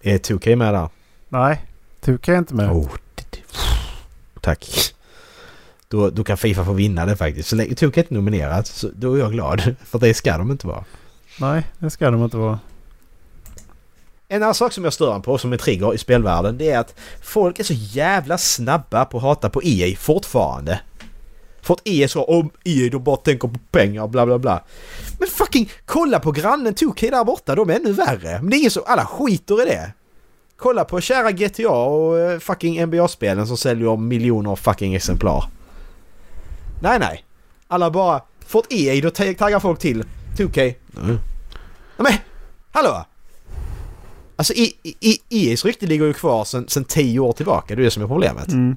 Är 0.00 0.18
2K 0.18 0.56
med 0.56 0.74
där? 0.74 0.88
Nej, 1.28 1.62
2K 2.02 2.32
är 2.32 2.38
inte 2.38 2.54
med. 2.54 2.70
Oh. 2.70 2.88
Tack. 4.40 4.94
Då, 5.88 6.10
då 6.10 6.24
kan 6.24 6.36
Fifa 6.36 6.64
få 6.64 6.72
vinna 6.72 7.06
det 7.06 7.16
faktiskt. 7.16 7.48
Så 7.48 7.56
länge 7.56 7.70
2K 7.70 7.98
inte 7.98 8.00
är 8.00 8.14
nominerat 8.14 8.66
så 8.66 8.90
då 8.94 9.14
är 9.14 9.18
jag 9.18 9.32
glad. 9.32 9.76
För 9.84 9.98
det 9.98 10.14
ska 10.14 10.38
de 10.38 10.50
inte 10.50 10.66
vara. 10.66 10.84
Nej, 11.40 11.62
det 11.78 11.90
ska 11.90 12.10
de 12.10 12.24
inte 12.24 12.36
vara. 12.36 12.58
En 14.32 14.42
annan 14.42 14.54
sak 14.54 14.72
som 14.72 14.84
jag 14.84 14.92
stör 14.92 15.18
på 15.20 15.38
som 15.38 15.52
en 15.52 15.58
trigger 15.58 15.94
i 15.94 15.98
spelvärlden 15.98 16.58
det 16.58 16.70
är 16.70 16.78
att 16.78 16.94
folk 17.22 17.58
är 17.58 17.64
så 17.64 17.72
jävla 17.74 18.38
snabba 18.38 19.04
på 19.04 19.16
att 19.16 19.22
hata 19.22 19.50
på 19.50 19.62
EA 19.64 19.96
fortfarande. 19.96 20.80
För 21.62 21.74
att 21.74 21.80
EA 21.88 22.08
så 22.08 22.24
om 22.24 22.50
EA 22.64 22.90
de 22.90 23.04
bara 23.04 23.16
tänker 23.16 23.48
på 23.48 23.54
pengar 23.70 24.08
bla 24.08 24.26
bla 24.26 24.38
bla. 24.38 24.62
Men 25.18 25.28
fucking 25.28 25.70
kolla 25.86 26.20
på 26.20 26.32
grannen 26.32 26.74
2K 26.74 27.10
där 27.10 27.24
borta, 27.24 27.54
de 27.54 27.70
är 27.70 27.74
ännu 27.76 27.92
värre. 27.92 28.38
Men 28.40 28.50
det 28.50 28.56
är 28.56 28.58
ingen 28.58 28.70
så, 28.70 28.82
alla 28.82 29.06
skiter 29.06 29.62
i 29.62 29.64
det. 29.64 29.92
Kolla 30.56 30.84
på 30.84 31.00
kära 31.00 31.30
GTA 31.32 31.68
och 31.70 32.18
eh, 32.18 32.38
fucking 32.38 32.86
NBA-spelen 32.86 33.46
som 33.46 33.56
säljer 33.56 33.96
miljoner 33.96 34.56
fucking 34.56 34.94
exemplar. 34.94 35.44
Nej 36.82 36.98
nej. 36.98 37.24
Alla 37.68 37.90
bara, 37.90 38.22
för 38.46 38.58
att 38.58 38.72
EA 38.72 39.02
då 39.02 39.10
tag- 39.10 39.38
taggar 39.38 39.60
folk 39.60 39.78
till 39.78 40.04
2K. 40.36 40.74
Mm. 41.02 41.18
Ja, 41.96 42.02
men 42.02 42.12
hallå! 42.72 43.04
Alltså 44.42 44.52
I- 44.54 44.76
I- 45.00 45.20
EA's 45.30 45.64
rykte 45.66 45.86
ligger 45.86 46.06
ju 46.06 46.12
kvar 46.12 46.44
sen, 46.44 46.64
sen 46.68 46.84
tio 46.84 47.20
år 47.20 47.32
tillbaka, 47.32 47.74
det 47.74 47.82
är 47.82 47.84
det 47.84 47.90
som 47.90 48.02
är 48.02 48.06
problemet. 48.06 48.48
Mm. 48.48 48.76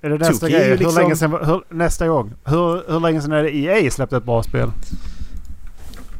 Är 0.00 0.10
det 0.10 0.18
nästa 0.18 0.46
2K 0.46 0.54
är 0.54 0.58
ju 0.60 0.66
grej? 0.66 0.76
liksom- 0.76 0.96
Hur 0.96 1.02
länge 1.02 1.16
sen, 1.16 1.30
hur, 1.32 1.64
nästa 1.68 2.08
gång. 2.08 2.34
Hur, 2.44 2.92
hur 2.92 3.00
länge 3.00 3.22
sedan 3.22 3.32
är 3.32 3.42
det 3.42 3.54
EA 3.56 3.90
släppte 3.90 4.16
ett 4.16 4.24
bra 4.24 4.42
spel? 4.42 4.72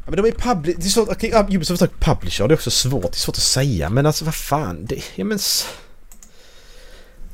Ja, 0.04 0.10
men 0.10 0.22
de 0.22 0.28
är 0.28 0.32
public... 0.32 0.76
Det 0.78 0.84
är 0.86 0.88
svårt... 0.88 1.22
Ja, 1.22 1.46
Ubisoft 1.50 1.82
är 1.82 1.86
publisher, 1.98 2.48
det 2.48 2.54
är 2.54 2.56
också 2.56 2.70
svårt. 2.70 3.02
Det 3.02 3.08
är 3.08 3.12
svårt 3.20 3.36
att 3.36 3.42
säga, 3.42 3.90
men 3.90 4.06
alltså 4.06 4.24
vad 4.24 4.34
fan. 4.34 4.84
Det, 4.84 5.02
ja 5.14 5.24
men... 5.24 5.38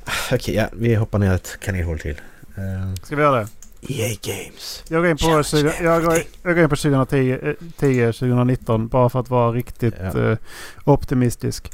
Ah, 0.05 0.11
Okej, 0.35 0.55
ja, 0.55 0.69
vi 0.73 0.95
hoppar 0.95 1.19
ner 1.19 1.35
ett 1.35 1.57
kaninhål 1.61 1.99
till. 1.99 2.21
Uh, 2.59 2.95
Ska 3.03 3.17
vi 3.17 3.23
göra 3.23 3.41
det? 3.41 3.49
EA 3.89 4.17
Games. 4.23 4.85
Jag 4.89 5.03
går 5.03 5.11
in 5.11 5.17
på, 5.17 5.25
Challenge 5.25 5.45
20, 5.45 5.73
jag 5.83 6.05
går, 6.05 6.19
jag 6.43 6.55
går 6.55 6.63
in 6.65 6.69
på 6.71 6.77
2010, 6.77 7.39
eh, 7.43 7.55
10, 7.79 8.13
2019 8.13 8.89
bara 8.89 9.09
för 9.09 9.21
att 9.21 9.31
vara 9.31 9.53
riktigt 9.53 9.95
Ja. 10.15 10.21
eh, 10.31 10.39
optimistisk. 10.85 11.73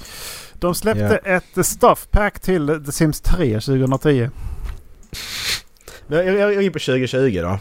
De 0.55 0.75
släppte 0.75 1.17
ett 1.17 1.67
stuff 1.67 2.09
pack 2.11 2.41
till 2.41 2.83
The 2.87 2.93
Sims 2.93 3.21
3 3.21 3.61
2010. 3.61 4.31
Men 6.07 6.19
Jag, 6.19 6.27
jag, 6.27 6.35
jag 6.39 6.53
är 6.55 6.61
in 6.61 6.73
på 6.73 6.79
2020 6.79 7.39
då. 7.43 7.59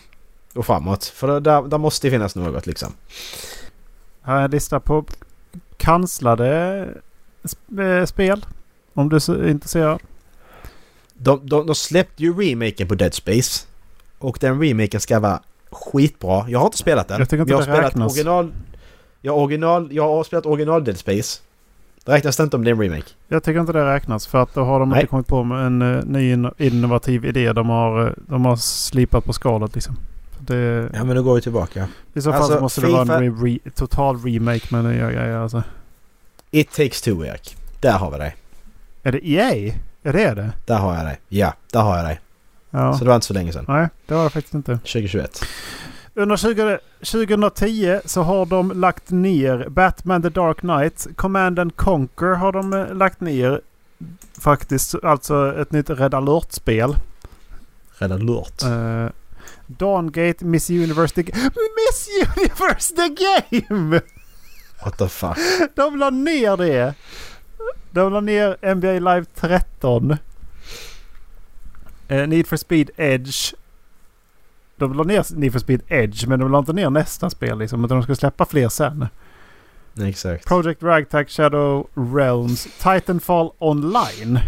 Och 0.59 0.65
framåt. 0.65 1.05
För 1.05 1.39
där, 1.39 1.61
där 1.61 1.77
måste 1.77 2.07
det 2.07 2.11
finnas 2.11 2.35
något 2.35 2.65
liksom. 2.65 2.93
Här 4.21 4.37
är 4.39 4.41
en 4.45 4.51
lista 4.51 4.79
på 4.79 5.05
kanslade 5.77 6.87
sp- 7.43 7.99
eh, 7.99 8.05
spel. 8.05 8.45
Om 8.93 9.09
du 9.09 9.15
är 9.15 9.47
intresserad. 9.47 9.99
De, 11.13 11.47
de, 11.47 11.65
de 11.67 11.75
släppte 11.75 12.23
ju 12.23 12.33
remaken 12.33 12.87
på 12.87 12.95
Dead 12.95 13.13
Space. 13.13 13.65
Och 14.21 14.37
den 14.41 14.61
remaken 14.61 14.99
ska 14.99 15.19
vara 15.19 15.39
skitbra. 15.71 16.45
Jag 16.49 16.59
har 16.59 16.65
inte 16.65 16.77
spelat 16.77 17.07
den. 17.07 17.19
Jag 17.19 17.29
tycker 17.29 17.41
inte 17.41 17.51
jag 17.51 17.57
har 17.57 17.65
det 17.65 17.73
spelat 17.73 17.91
räknas. 17.91 18.13
original... 18.13 18.51
Jag, 19.21 19.33
har 19.33 19.39
original, 19.39 19.87
jag 19.91 20.07
har 20.07 20.23
spelat 20.23 20.45
original 20.45 20.83
Dead 20.83 20.97
Space. 20.97 21.41
Det 22.05 22.11
räknas 22.11 22.39
inte 22.39 22.55
om 22.55 22.63
det 22.63 22.69
är 22.69 22.73
en 22.75 22.81
remake. 22.81 23.07
Jag 23.27 23.43
tycker 23.43 23.59
inte 23.59 23.73
det 23.73 23.93
räknas 23.93 24.27
för 24.27 24.41
att 24.43 24.53
då 24.53 24.63
har 24.63 24.79
de 24.79 24.89
Nej. 24.89 24.99
inte 24.99 25.09
kommit 25.09 25.27
på 25.27 25.43
med 25.43 25.65
en 25.65 25.81
uh, 25.81 26.05
ny 26.05 26.31
in- 26.33 26.51
innovativ 26.57 27.25
idé. 27.25 27.53
De 27.53 27.69
har, 27.69 28.07
eh, 28.07 28.13
de 28.27 28.45
har 28.45 28.55
slipat 28.55 29.25
på 29.25 29.33
skalet 29.33 29.75
liksom. 29.75 29.97
Det, 30.39 30.89
Ja 30.93 31.03
men 31.03 31.15
då 31.15 31.23
går 31.23 31.35
vi 31.35 31.41
tillbaka. 31.41 31.87
I 32.13 32.21
så 32.21 32.31
fall 32.31 32.41
Alltså, 32.41 32.55
så 32.55 32.61
måste 32.61 32.81
det 32.81 32.87
vara 32.87 33.01
en 33.01 33.07
FIFA 33.07 33.45
re, 33.45 33.59
re, 33.65 33.71
total 33.75 34.23
remake 34.23 34.67
med 34.69 34.83
nya 34.85 35.11
grejer 35.11 35.37
alltså. 35.37 35.63
It 36.51 36.71
takes 36.71 37.01
two 37.01 37.25
Erik. 37.25 37.55
Där 37.79 37.91
har 37.97 38.11
vi 38.11 38.17
dig. 38.17 38.35
Är 39.03 39.11
det 39.11 39.27
EA? 39.29 39.73
Är 40.03 40.13
det 40.13 40.33
det? 40.33 40.51
Där 40.65 40.77
har 40.77 40.95
jag 40.95 41.05
dig. 41.05 41.19
Ja, 41.27 41.53
där 41.71 41.81
har 41.81 41.97
jag 41.97 42.05
dig. 42.05 42.19
Ja. 42.71 42.93
Så 42.93 43.03
det 43.03 43.07
var 43.07 43.15
inte 43.15 43.27
så 43.27 43.33
länge 43.33 43.53
sedan. 43.53 43.65
Nej, 43.67 43.89
det 44.05 44.13
var 44.13 44.23
det 44.23 44.29
faktiskt 44.29 44.53
inte. 44.53 44.77
2021. 44.77 45.45
Under 46.13 46.37
20, 46.37 46.79
2010 46.99 47.99
så 48.05 48.21
har 48.21 48.45
de 48.45 48.71
lagt 48.71 49.11
ner 49.11 49.69
Batman 49.69 50.21
The 50.21 50.29
Dark 50.29 50.59
Knight. 50.59 51.07
Command 51.15 51.59
and 51.59 51.75
Conquer 51.75 52.35
har 52.35 52.51
de 52.51 52.73
eh, 52.73 52.95
lagt 52.95 53.21
ner. 53.21 53.61
Faktiskt 54.39 54.95
alltså 55.03 55.61
ett 55.61 55.71
nytt 55.71 55.89
Red 55.89 56.13
Alert-spel. 56.13 56.95
Red 57.97 58.11
alert. 58.11 58.63
Uh, 58.63 59.09
Dawngate 59.67 60.45
Miss 60.45 60.69
Universe 60.69 61.15
the 61.15 61.23
Miss 61.77 62.09
Universe 62.37 62.95
the 62.95 63.09
Game! 63.09 64.01
What 64.83 64.97
the 64.97 65.09
fuck? 65.09 65.37
De 65.75 65.97
la 65.97 66.09
ner 66.09 66.57
det. 66.57 66.93
De 67.91 68.09
la 68.09 68.19
ner 68.19 68.75
NBA 68.75 69.13
Live 69.13 69.25
13. 69.35 70.17
Eh, 72.11 72.27
Need 72.27 72.47
for 72.47 72.57
Speed 72.57 72.89
Edge. 72.97 73.53
De 74.75 74.93
la 74.93 75.03
ner 75.03 75.25
Need 75.35 75.51
for 75.51 75.59
Speed 75.59 75.81
Edge 75.87 76.27
men 76.27 76.39
de 76.39 76.51
la 76.51 76.59
inte 76.59 76.73
ner 76.73 76.89
nästa 76.89 77.29
spel 77.29 77.57
liksom. 77.57 77.85
Utan 77.85 77.97
de 77.97 78.03
ska 78.03 78.15
släppa 78.15 78.45
fler 78.45 78.69
sen. 78.69 79.05
Exakt. 80.01 80.45
Project 80.47 80.83
Ragtag 80.83 81.29
Shadow 81.29 81.87
Realms. 82.15 82.67
Titanfall 82.79 83.51
Online. 83.59 84.39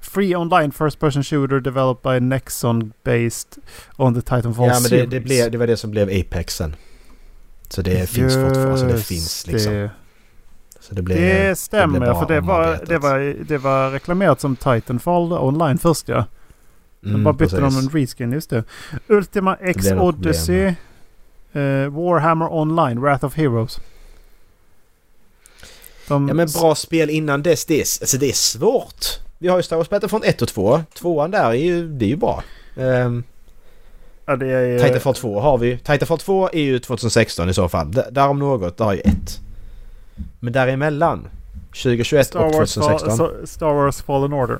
Free 0.00 0.34
online 0.36 0.72
first 0.72 0.98
person 1.00 1.22
shooter 1.22 1.60
developed 1.60 2.02
by 2.02 2.18
Nexon 2.26 2.92
based 3.04 3.58
on 3.96 4.14
the 4.14 4.20
Titanfall 4.22 4.66
Ja 4.66 4.74
men 4.74 4.82
det, 4.82 4.88
series. 4.88 5.10
det, 5.10 5.20
blev, 5.20 5.50
det 5.50 5.58
var 5.58 5.66
det 5.66 5.76
som 5.76 5.90
blev 5.90 6.08
Apex 6.08 6.56
sen. 6.56 6.76
Så 7.68 7.82
det 7.82 8.08
finns 8.08 8.34
fortfarande. 8.34 8.78
Så 8.78 8.86
det 8.86 9.02
finns 9.02 9.46
liksom. 9.46 9.72
det. 9.72 9.90
Så 10.90 10.94
det 10.96 11.02
blev... 11.02 11.18
Det 11.18 11.58
stämmer 11.58 12.00
bara 12.00 12.26
för 12.26 12.34
det 12.34 12.40
var, 12.40 12.80
det, 12.86 12.98
var, 12.98 13.18
det 13.48 13.58
var 13.58 13.90
reklamerat 13.90 14.40
som 14.40 14.56
Titanfall 14.56 15.32
online 15.32 15.78
först 15.78 16.08
ja. 16.08 16.24
Sen 17.02 17.10
Mm, 17.10 17.24
bara 17.24 17.34
bytte 17.34 17.56
de 17.56 17.62
precis. 17.62 17.82
en 17.94 18.00
reskin 18.00 18.32
just 18.32 18.50
det. 18.50 18.64
Ultima 19.06 19.56
X 19.60 19.80
blev 19.80 20.02
Odyssey. 20.02 20.66
eh, 21.52 21.88
Warhammer 21.88 22.52
Online, 22.54 23.00
Wrath 23.00 23.24
of 23.24 23.36
Heroes. 23.36 23.80
De, 26.08 26.28
Ja 26.28 26.34
men 26.34 26.48
bra 26.60 26.74
spel 26.74 27.10
innan 27.10 27.42
dess. 27.42 27.64
Det 27.64 27.74
är, 27.74 27.78
alltså 27.80 28.18
det 28.18 28.28
är 28.28 28.32
svårt. 28.32 29.04
Vi 29.38 29.48
har 29.48 29.56
ju 29.56 29.62
Star 29.62 29.76
Wars 29.76 29.88
Battlefront 29.90 30.24
1 30.24 30.42
och 30.42 30.48
2. 30.48 30.80
Tvåan 30.94 31.30
där 31.30 31.44
är 31.50 31.52
ju, 31.54 31.88
det 31.88 32.04
är 32.04 32.08
ju 32.08 32.16
bra. 32.16 32.42
Um, 32.76 33.24
ja, 34.26 34.36
det 34.36 34.46
är, 34.46 34.78
Titanfall 34.78 35.14
2 35.14 35.40
har 35.40 35.58
vi. 35.58 35.78
Titanfall 35.78 36.18
2 36.18 36.48
är 36.52 36.60
ju 36.62 36.78
2016 36.78 37.48
i 37.48 37.54
så 37.54 37.68
fall. 37.68 37.92
D- 37.92 38.02
där 38.10 38.28
om 38.28 38.38
något, 38.38 38.76
där 38.76 38.84
har 38.84 38.94
ju 38.94 39.00
ett. 39.00 39.40
Men 40.40 40.52
däremellan 40.52 41.28
2021 41.66 42.26
Star 42.26 42.44
och 42.44 42.54
Wars, 42.54 42.74
2016. 42.74 43.18
Fa- 43.26 43.46
Star 43.46 43.72
Wars 43.74 44.02
Fallen 44.02 44.32
Order. 44.32 44.58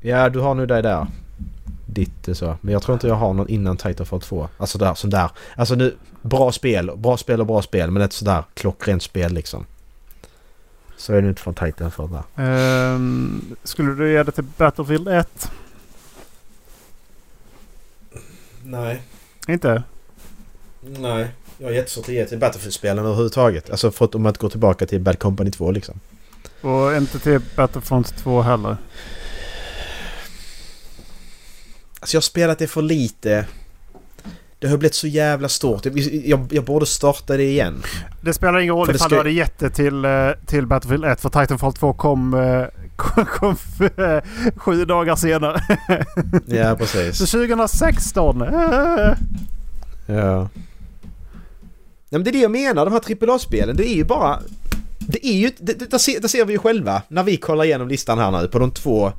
Ja, 0.00 0.28
du 0.28 0.40
har 0.40 0.54
nu 0.54 0.66
dig 0.66 0.82
där. 0.82 1.06
Ditt 1.86 2.28
så. 2.32 2.56
Men 2.60 2.72
jag 2.72 2.82
tror 2.82 2.94
inte 2.94 3.06
jag 3.06 3.14
har 3.14 3.32
någon 3.34 3.48
innan 3.48 3.76
Titanfall 3.76 4.20
2. 4.20 4.48
Alltså 4.58 4.78
där, 4.78 4.94
som 4.94 5.10
där. 5.10 5.30
Alltså 5.56 5.74
nu, 5.74 5.96
bra 6.22 6.52
spel. 6.52 6.90
Bra 6.96 7.16
spel 7.16 7.40
och 7.40 7.46
bra 7.46 7.62
spel. 7.62 7.90
Men 7.90 8.02
ett 8.02 8.12
sådär 8.12 8.44
klockrent 8.54 9.02
spel 9.02 9.32
liksom. 9.32 9.66
Så 10.96 11.14
är 11.14 11.22
det 11.22 11.28
inte 11.28 11.42
från 11.42 11.54
Titanfall 11.54 12.08
va? 12.08 12.24
Ehm, 12.36 13.56
skulle 13.64 13.94
du 13.94 14.12
ge 14.12 14.22
det 14.22 14.32
till 14.32 14.44
Battlefield 14.44 15.08
1? 15.08 15.50
Nej. 18.62 19.02
Inte? 19.48 19.82
Nej. 20.80 21.28
Jag 21.58 21.66
har 21.66 21.72
jättesvårt 21.72 22.04
att 22.08 22.14
ge 22.14 22.24
till 22.26 22.38
Battlefield-spelen 22.38 22.98
överhuvudtaget. 23.04 23.70
Alltså 23.70 23.90
för 23.90 24.16
om 24.16 24.26
att 24.26 24.38
gå 24.38 24.50
tillbaka 24.50 24.86
till 24.86 25.00
Bad 25.00 25.18
Company 25.18 25.50
2 25.50 25.70
liksom. 25.70 26.00
Och 26.60 26.96
inte 26.96 27.18
till 27.18 27.40
Battlefront 27.56 28.16
2 28.16 28.42
heller? 28.42 28.76
Alltså 32.00 32.14
jag 32.14 32.20
har 32.20 32.22
spelat 32.22 32.58
det 32.58 32.66
för 32.66 32.82
lite. 32.82 33.46
Det 34.58 34.68
har 34.68 34.76
blivit 34.76 34.94
så 34.94 35.06
jävla 35.06 35.48
stort. 35.48 35.84
Jag, 35.84 35.98
jag, 35.98 36.46
jag 36.50 36.64
borde 36.64 36.86
starta 36.86 37.36
det 37.36 37.42
igen. 37.44 37.82
Det 38.20 38.34
spelar 38.34 38.58
ingen 38.58 38.74
roll 38.74 38.86
För 38.86 38.92
det 38.92 38.96
ifall 38.96 39.08
ska- 39.08 39.14
du 39.14 39.18
hade 39.20 39.30
gett 39.32 39.58
det 39.58 39.70
till, 39.70 40.04
eh, 40.04 40.30
till 40.46 40.66
Battlefield 40.66 41.04
1 41.04 41.20
för 41.20 41.28
Titanfall 41.28 41.72
2 41.72 41.92
kom, 41.92 42.34
eh, 42.34 42.64
kom, 42.96 43.26
kom 43.38 43.56
eh, 44.04 44.22
sju 44.56 44.84
dagar 44.84 45.16
senare. 45.16 45.62
Ja, 46.46 46.76
precis. 46.78 47.18
Så 47.18 47.26
2016. 47.26 48.42
eh, 48.42 49.12
Ja. 50.06 50.48
Nej, 52.14 52.18
men 52.18 52.24
det 52.24 52.30
är 52.30 52.32
det 52.32 52.38
jag 52.38 52.50
menar, 52.50 52.84
de 52.84 52.92
här 52.92 53.30
AAA-spelen. 53.32 53.76
Det 53.76 53.88
är 53.88 53.94
ju 53.94 54.04
bara... 54.04 54.38
Det 54.98 55.26
är 55.26 55.32
ju... 55.32 55.50
Det, 55.58 55.78
det, 55.78 55.90
där, 55.90 55.98
ser, 55.98 56.20
där 56.20 56.28
ser 56.28 56.44
vi 56.44 56.52
ju 56.52 56.58
själva 56.58 57.02
när 57.08 57.22
vi 57.22 57.36
kollar 57.36 57.64
igenom 57.64 57.88
listan 57.88 58.18
här 58.18 58.30
nu 58.42 58.48
på 58.48 58.58
de 58.58 58.70
två... 58.70 59.12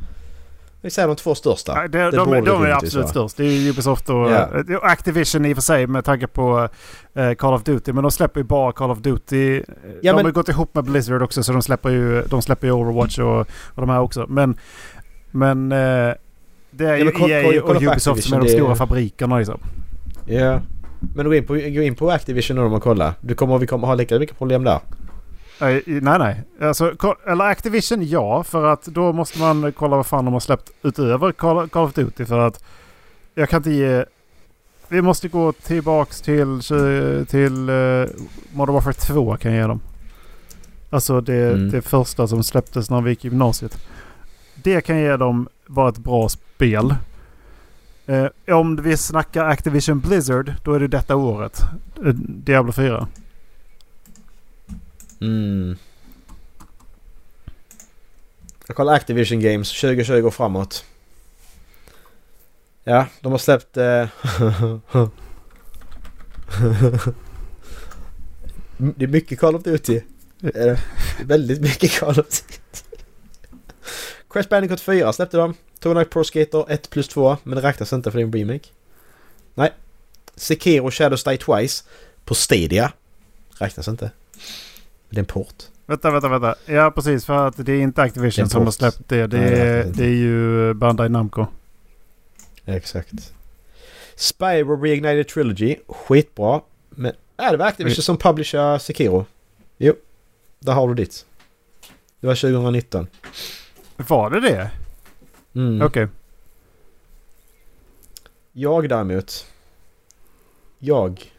Vi 0.81 0.89
säger 0.91 1.07
de 1.07 1.15
två 1.15 1.35
största. 1.35 1.73
Nej, 1.75 1.89
det, 1.89 2.11
de, 2.11 2.31
de 2.31 2.61
det 2.61 2.69
är 2.69 2.71
absolut 2.71 3.09
störst. 3.09 3.37
Det 3.37 3.43
är 3.45 3.69
Ubisoft 3.69 4.09
och, 4.09 4.15
Ja. 4.31 4.49
eh, 4.69 4.75
och 4.75 4.87
Activision 4.89 5.45
i 5.45 5.53
och 5.53 5.57
för 5.57 5.61
sig 5.61 5.87
med 5.87 6.05
tanke 6.05 6.27
på 6.27 6.69
eh, 7.13 7.33
Call 7.33 7.53
of 7.53 7.63
Duty. 7.63 7.93
Men 7.93 8.03
de 8.03 8.11
släpper 8.11 8.39
ju 8.39 8.43
bara 8.43 8.71
Call 8.71 8.91
of 8.91 8.97
Duty. 8.99 9.55
Ja, 9.57 9.63
de 10.01 10.07
har 10.09 10.15
men- 10.15 10.25
ju 10.25 10.31
gått 10.31 10.49
ihop 10.49 10.75
med 10.75 10.83
Blizzard 10.83 11.21
också 11.21 11.43
så 11.43 11.51
de 11.51 11.61
släpper 11.61 11.89
ju, 11.89 12.21
de 12.21 12.41
släpper 12.41 12.67
ju 12.67 12.73
Overwatch 12.73 13.19
och, 13.19 13.39
och 13.39 13.47
de 13.81 13.89
här 13.89 13.99
också. 13.99 14.25
Men, 14.29 14.57
men 15.31 15.71
eh, 15.71 15.77
det 15.77 16.85
är 16.85 16.89
Ja, 16.89 16.95
ju 16.97 17.03
men 17.03 17.13
kolla- 17.13 17.33
EA 17.33 17.43
kolla- 17.43 17.61
och 17.61 17.67
på 17.83 17.91
Ubisoft 17.91 18.23
som 18.23 18.33
är 18.33 18.37
de 18.37 18.41
Activision, 18.43 18.69
det- 18.69 18.75
stora 18.75 18.75
fabrikerna 18.75 19.37
liksom. 19.37 19.59
Ja. 20.27 20.61
Men 21.15 21.25
gå 21.25 21.35
in 21.35 21.45
på, 21.45 21.53
gå 21.53 21.59
in 21.81 21.95
på 21.95 22.11
Activision 22.11 22.57
och 22.57 22.83
kolla. 22.83 23.13
Du 23.21 23.35
kommer, 23.35 23.57
vi 23.57 23.67
kommer 23.67 23.87
ha 23.87 23.95
lika 23.95 24.19
mycket 24.19 24.37
problem 24.37 24.63
där. 24.63 24.79
Nej, 25.61 25.83
nej, 25.85 26.19
nej. 26.19 26.41
Alltså, 26.61 26.93
eller 27.27 27.45
Activision 27.45 28.07
ja, 28.07 28.43
för 28.43 28.65
att 28.65 28.85
då 28.85 29.13
måste 29.13 29.39
man 29.39 29.71
kolla 29.71 29.95
vad 29.95 30.05
fan 30.05 30.25
de 30.25 30.33
har 30.33 30.39
släppt 30.39 30.71
utöver 30.83 31.31
Call, 31.31 31.69
Call 31.69 31.83
of 31.85 31.93
Duty. 31.93 32.25
För 32.25 32.39
att 32.39 32.63
jag 33.35 33.49
kan 33.49 33.57
inte 33.57 33.71
ge... 33.71 34.05
Vi 34.87 35.01
måste 35.01 35.27
gå 35.27 35.51
tillbaks 35.51 36.21
till, 36.21 36.61
till 37.27 37.69
uh, 37.69 38.07
Modern 38.53 38.73
Warfare 38.73 38.93
2 38.93 39.37
kan 39.37 39.51
jag 39.51 39.61
ge 39.61 39.67
dem. 39.67 39.79
Alltså 40.89 41.21
det, 41.21 41.33
Mm. 41.51 41.71
det 41.71 41.81
första 41.81 42.27
som 42.27 42.43
släpptes 42.43 42.89
när 42.89 43.01
vi 43.01 43.09
gick 43.09 43.25
i 43.25 43.27
gymnasiet. 43.27 43.77
Det 44.63 44.81
kan 44.81 44.95
jag 44.95 45.11
ge 45.11 45.17
dem 45.17 45.47
var 45.67 45.89
ett 45.89 45.97
bra 45.97 46.29
spel. 46.29 46.95
Eh, 48.05 48.27
om 48.47 48.75
vi 48.75 48.97
snackar 48.97 49.45
Activision 49.45 49.99
Blizzard, 49.99 50.53
då 50.63 50.73
är 50.73 50.79
det 50.79 50.87
detta 50.87 51.15
året. 51.15 51.61
Eh, 52.05 52.13
Diablo 52.27 52.71
4. 52.71 53.07
Mm. 55.21 55.77
Jag 58.67 58.75
kollar 58.75 58.93
Activision 58.93 59.39
Games 59.39 59.81
2020 59.81 60.21
och 60.21 60.33
framåt. 60.33 60.85
Ja, 62.83 63.07
de 63.21 63.31
har 63.31 63.39
släppt... 63.39 63.77
Eh... 63.77 63.83
det 68.77 69.05
är 69.05 69.07
mycket 69.07 69.39
Call 69.39 69.55
of 69.55 69.63
Duty. 69.63 70.01
Det 70.39 70.55
är 70.55 70.79
väldigt 71.25 71.61
mycket 71.61 71.99
Call 71.99 72.09
of 72.09 72.15
Duty. 72.15 72.59
Crash 74.29 74.49
Bandicoot 74.49 74.81
4 74.81 75.13
släppte 75.13 75.37
de. 75.37 75.53
Tony 75.85 76.05
Pro 76.05 76.23
Skater 76.23 76.65
1 76.69 76.89
plus 76.89 77.07
2 77.07 77.37
men 77.43 77.55
det 77.55 77.61
räknas 77.67 77.93
inte 77.93 78.11
för 78.11 78.17
det 78.17 78.23
är 78.23 78.25
en 78.25 78.33
remake. 78.33 78.69
Nej. 79.53 79.73
Sekiro 80.35 80.91
Shadows 80.91 81.23
Die 81.23 81.37
Twice 81.37 81.83
på 82.23 82.35
Stadia. 82.35 82.91
Räknas 83.57 83.87
inte. 83.87 84.11
Det 85.09 85.17
är 85.17 85.19
en 85.19 85.25
port. 85.25 85.63
Vänta, 85.85 86.11
vänta, 86.11 86.27
vänta. 86.27 86.55
Ja, 86.65 86.91
precis. 86.91 87.25
För 87.25 87.47
att 87.47 87.65
det 87.65 87.71
är 87.71 87.81
inte 87.81 88.01
Activision 88.01 88.45
är 88.45 88.49
som 88.49 88.63
har 88.63 88.71
släppt 88.71 89.09
det. 89.09 89.27
Det 89.27 89.37
Nej, 89.37 89.59
är, 89.59 89.85
inte. 89.85 89.99
det 89.99 90.05
är 90.05 90.15
ju 90.15 90.73
Bandai 90.73 91.09
Namco. 91.09 91.45
Exakt. 92.65 93.33
Spyro 94.15 94.81
Reignited 94.81 95.27
Trilogy. 95.27 95.75
Skitbra. 95.87 96.61
Men 96.89 97.11
är 97.37 97.51
det 97.51 97.57
var 97.57 97.65
Activision 97.65 98.03
som 98.03 98.17
publicerar 98.17 98.77
Sekiro? 98.77 99.25
Jo. 99.77 99.93
Där 100.59 100.73
har 100.73 100.87
du 100.87 100.93
ditt. 100.93 101.25
Det 102.19 102.27
var 102.27 102.35
2019. 102.35 103.07
Var 103.97 104.29
det 104.29 104.39
det? 104.39 104.71
Mm. 105.55 105.81
Okej. 105.81 106.07
Jag 108.51 108.89
däremot. 108.89 109.45
Jag. 110.79 111.31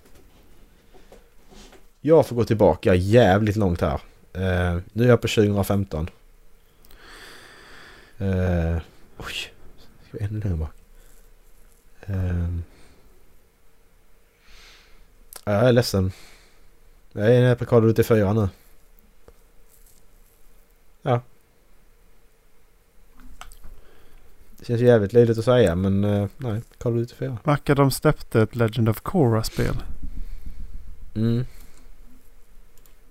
Jag 2.01 2.27
får 2.27 2.37
gå 2.37 2.45
tillbaka 2.45 2.95
jävligt 2.95 3.57
långt 3.57 3.81
här. 3.81 4.01
Eh, 4.33 4.79
nu 4.93 5.05
är 5.05 5.09
jag 5.09 5.21
på 5.21 5.29
2015. 5.29 6.11
Uh, 8.21 8.79
oj. 9.17 9.53
Ska 10.09 10.19
vi 10.19 10.25
ännu 10.25 10.41
längre 10.41 10.57
bak? 10.57 10.73
Ja, 15.45 15.53
jag 15.53 15.69
är 15.69 15.73
ledsen. 15.73 16.13
Jag 17.13 17.35
är 17.35 17.41
nere 17.41 17.57
på 17.57 17.65
Call 17.67 17.85
of 17.85 17.89
Duty 17.89 18.03
4 18.03 18.33
nu. 18.33 18.49
Ja. 21.03 21.21
Det 24.67 24.73
känns 24.73 24.83
jävligt 24.83 25.13
löjligt 25.13 25.39
att 25.39 25.45
säga 25.45 25.75
men 25.75 26.05
eh, 26.05 26.29
nej, 26.37 26.63
Call 26.79 26.93
of 26.93 26.99
Duty 26.99 27.15
4. 27.15 27.39
Macka, 27.45 27.75
de 27.75 27.91
släppte 27.91 28.43
ett 28.43 28.57
Legend 28.57 28.89
of 28.89 29.01
Korra-spel. 29.01 29.77
Mm. 31.15 31.45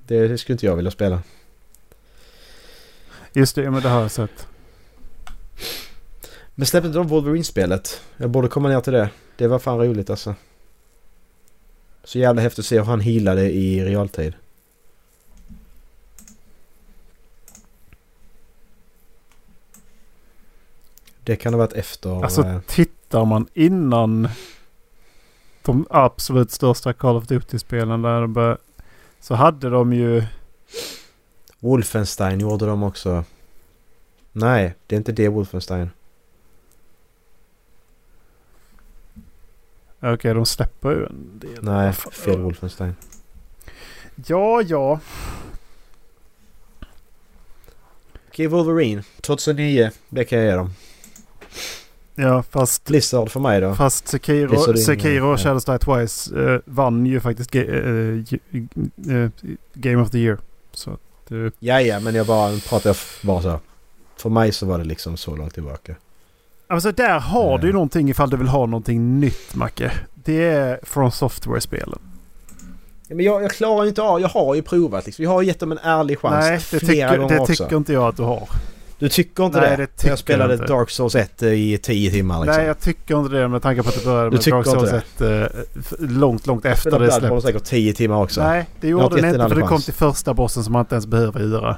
Det, 0.07 0.27
det 0.27 0.37
skulle 0.37 0.53
inte 0.53 0.65
jag 0.65 0.75
vilja 0.75 0.91
spela. 0.91 1.21
Just 3.33 3.55
det, 3.55 3.71
men 3.71 3.81
det 3.81 3.89
har 3.89 4.01
jag 4.01 4.11
sett. 4.11 4.47
Men 6.55 6.65
släppte 6.65 6.87
inte 6.87 6.99
de 6.99 7.07
Wolverine-spelet? 7.07 8.01
Jag 8.17 8.29
borde 8.29 8.47
komma 8.47 8.69
ner 8.69 8.81
till 8.81 8.93
det. 8.93 9.09
Det 9.37 9.47
var 9.47 9.59
fan 9.59 9.79
roligt 9.79 10.09
alltså. 10.09 10.35
Så 12.03 12.19
jävla 12.19 12.41
häftigt 12.41 12.59
att 12.59 12.65
se 12.65 12.77
hur 12.77 12.85
han 12.85 12.99
healade 12.99 13.51
i 13.51 13.85
realtid. 13.85 14.33
Det 21.25 21.35
kan 21.35 21.53
ha 21.53 21.57
varit 21.57 21.73
efter... 21.73 22.23
Alltså 22.23 22.41
eh, 22.41 22.59
tittar 22.59 23.25
man 23.25 23.47
innan 23.53 24.27
de 25.61 25.87
absolut 25.89 26.51
största 26.51 26.93
Call 26.93 27.15
of 27.15 27.27
Duty-spelen 27.27 28.01
där 28.01 28.21
de 28.21 28.33
bör, 28.33 28.57
så 29.19 29.35
hade 29.35 29.69
de 29.69 29.93
ju... 29.93 30.23
Wolfenstein 31.59 32.39
gjorde 32.39 32.65
de 32.65 32.83
också. 32.83 33.23
Nej, 34.31 34.75
det 34.87 34.95
är 34.95 34.97
inte 34.97 35.11
det 35.11 35.29
Wolfenstein. 35.29 35.89
Okej, 39.99 40.33
de 40.33 40.45
släpper 40.45 40.89
ju 40.89 41.05
en 41.05 41.39
del. 41.39 41.63
Nej, 41.63 41.93
fel 41.93 42.39
Wolfenstein. 42.41 42.95
Ja, 44.27 44.61
ja. 44.61 44.99
Okej, 48.27 48.47
Wolverine. 48.47 49.03
2009. 49.21 49.91
Det 50.09 50.25
kan 50.25 50.39
jag 50.39 50.47
ge 50.47 50.55
dem. 50.55 50.69
Ja, 52.15 52.43
fast... 52.43 52.85
Blizzard 52.85 53.29
för 53.31 53.39
mig 53.39 53.61
då. 53.61 53.75
Fast 53.75 54.07
Sekiro, 54.07 54.49
Blizzard 54.49 54.79
Sekiro 54.79 55.33
och. 55.33 55.39
Shadows 55.39 55.65
Die 55.65 55.77
Twice 55.79 56.39
eh, 56.53 56.59
vann 56.65 57.05
ju 57.05 57.19
faktiskt 57.19 57.55
ge- 57.55 57.79
eh, 59.09 59.29
Game 59.73 60.01
of 60.03 60.11
the 60.11 60.17
Year. 60.17 60.37
Så 60.71 60.91
att, 60.91 61.31
eh, 61.31 61.37
Ja, 61.59 61.81
ja, 61.81 61.99
men 61.99 62.15
jag 62.15 62.25
bara 62.27 62.57
pratar 62.69 62.97
bara 63.21 63.41
så. 63.41 63.59
För 64.17 64.29
mig 64.29 64.51
så 64.51 64.65
var 64.65 64.77
det 64.77 64.83
liksom 64.83 65.17
så 65.17 65.35
långt 65.35 65.53
tillbaka. 65.53 65.95
Alltså 66.67 66.91
där 66.91 67.19
har 67.19 67.57
du 67.57 67.67
ju 67.67 67.73
någonting 67.73 68.09
ifall 68.09 68.29
du 68.29 68.37
vill 68.37 68.47
ha 68.47 68.65
någonting 68.65 69.19
nytt 69.19 69.55
Macke. 69.55 69.91
Det 70.15 70.43
är 70.43 70.79
från 70.83 71.11
Software-spelen. 71.11 71.99
Ja, 73.07 73.15
men 73.15 73.25
jag, 73.25 73.43
jag 73.43 73.51
klarar 73.51 73.85
inte 73.85 74.01
av, 74.01 74.21
jag 74.21 74.27
har 74.29 74.55
ju 74.55 74.61
provat 74.61 75.05
liksom. 75.05 75.23
Jag 75.23 75.31
har 75.31 75.41
gett 75.41 75.59
dem 75.59 75.71
en 75.71 75.77
ärlig 75.77 76.19
chans 76.19 76.45
Nej, 76.45 76.59
det, 76.71 76.79
flera 76.85 77.09
tycker, 77.09 77.17
gånger 77.21 77.35
det 77.35 77.39
också. 77.41 77.63
tycker 77.63 77.77
inte 77.77 77.93
jag 77.93 78.03
att 78.03 78.17
du 78.17 78.23
har. 78.23 78.49
Du 78.99 79.09
tycker 79.09 79.45
inte 79.45 79.59
Nej, 79.59 79.69
det? 79.69 79.75
det 79.75 79.87
tycker 79.87 80.09
jag 80.09 80.19
spelade 80.19 80.55
jag. 80.55 80.67
Dark 80.67 80.89
Souls 80.89 81.15
1 81.15 81.43
i 81.43 81.77
10 81.77 82.11
timmar 82.11 82.41
liksom. 82.41 82.57
Nej, 82.57 82.67
jag 82.67 82.79
tycker 82.79 83.19
inte 83.19 83.33
det 83.35 83.47
med 83.47 83.61
tanke 83.61 83.83
på 83.83 83.89
att 83.89 83.95
du 83.99 84.05
började 84.05 84.31
med 84.31 84.39
Dark 84.39 84.65
Souls 84.65 84.93
inte 84.93 85.49
1 85.73 85.91
eh, 85.91 86.07
långt, 86.09 86.47
långt 86.47 86.65
efter 86.65 86.81
spelade 86.81 87.05
det 87.05 87.09
Bloodborne 87.19 87.41
släpptes. 87.41 87.61
säkert 87.61 87.69
10 87.69 87.93
timmar 87.93 88.21
också. 88.23 88.43
Nej, 88.43 88.69
det 88.81 88.87
gjorde 88.87 89.15
den 89.15 89.25
inte 89.25 89.39
för 89.39 89.55
ärlig 89.55 89.65
kom 89.65 89.81
till 89.81 89.93
första 89.93 90.33
bossen 90.33 90.63
som 90.63 90.73
man 90.73 90.79
inte 90.79 90.95
ens 90.95 91.07
behöver 91.07 91.39
göra. 91.39 91.77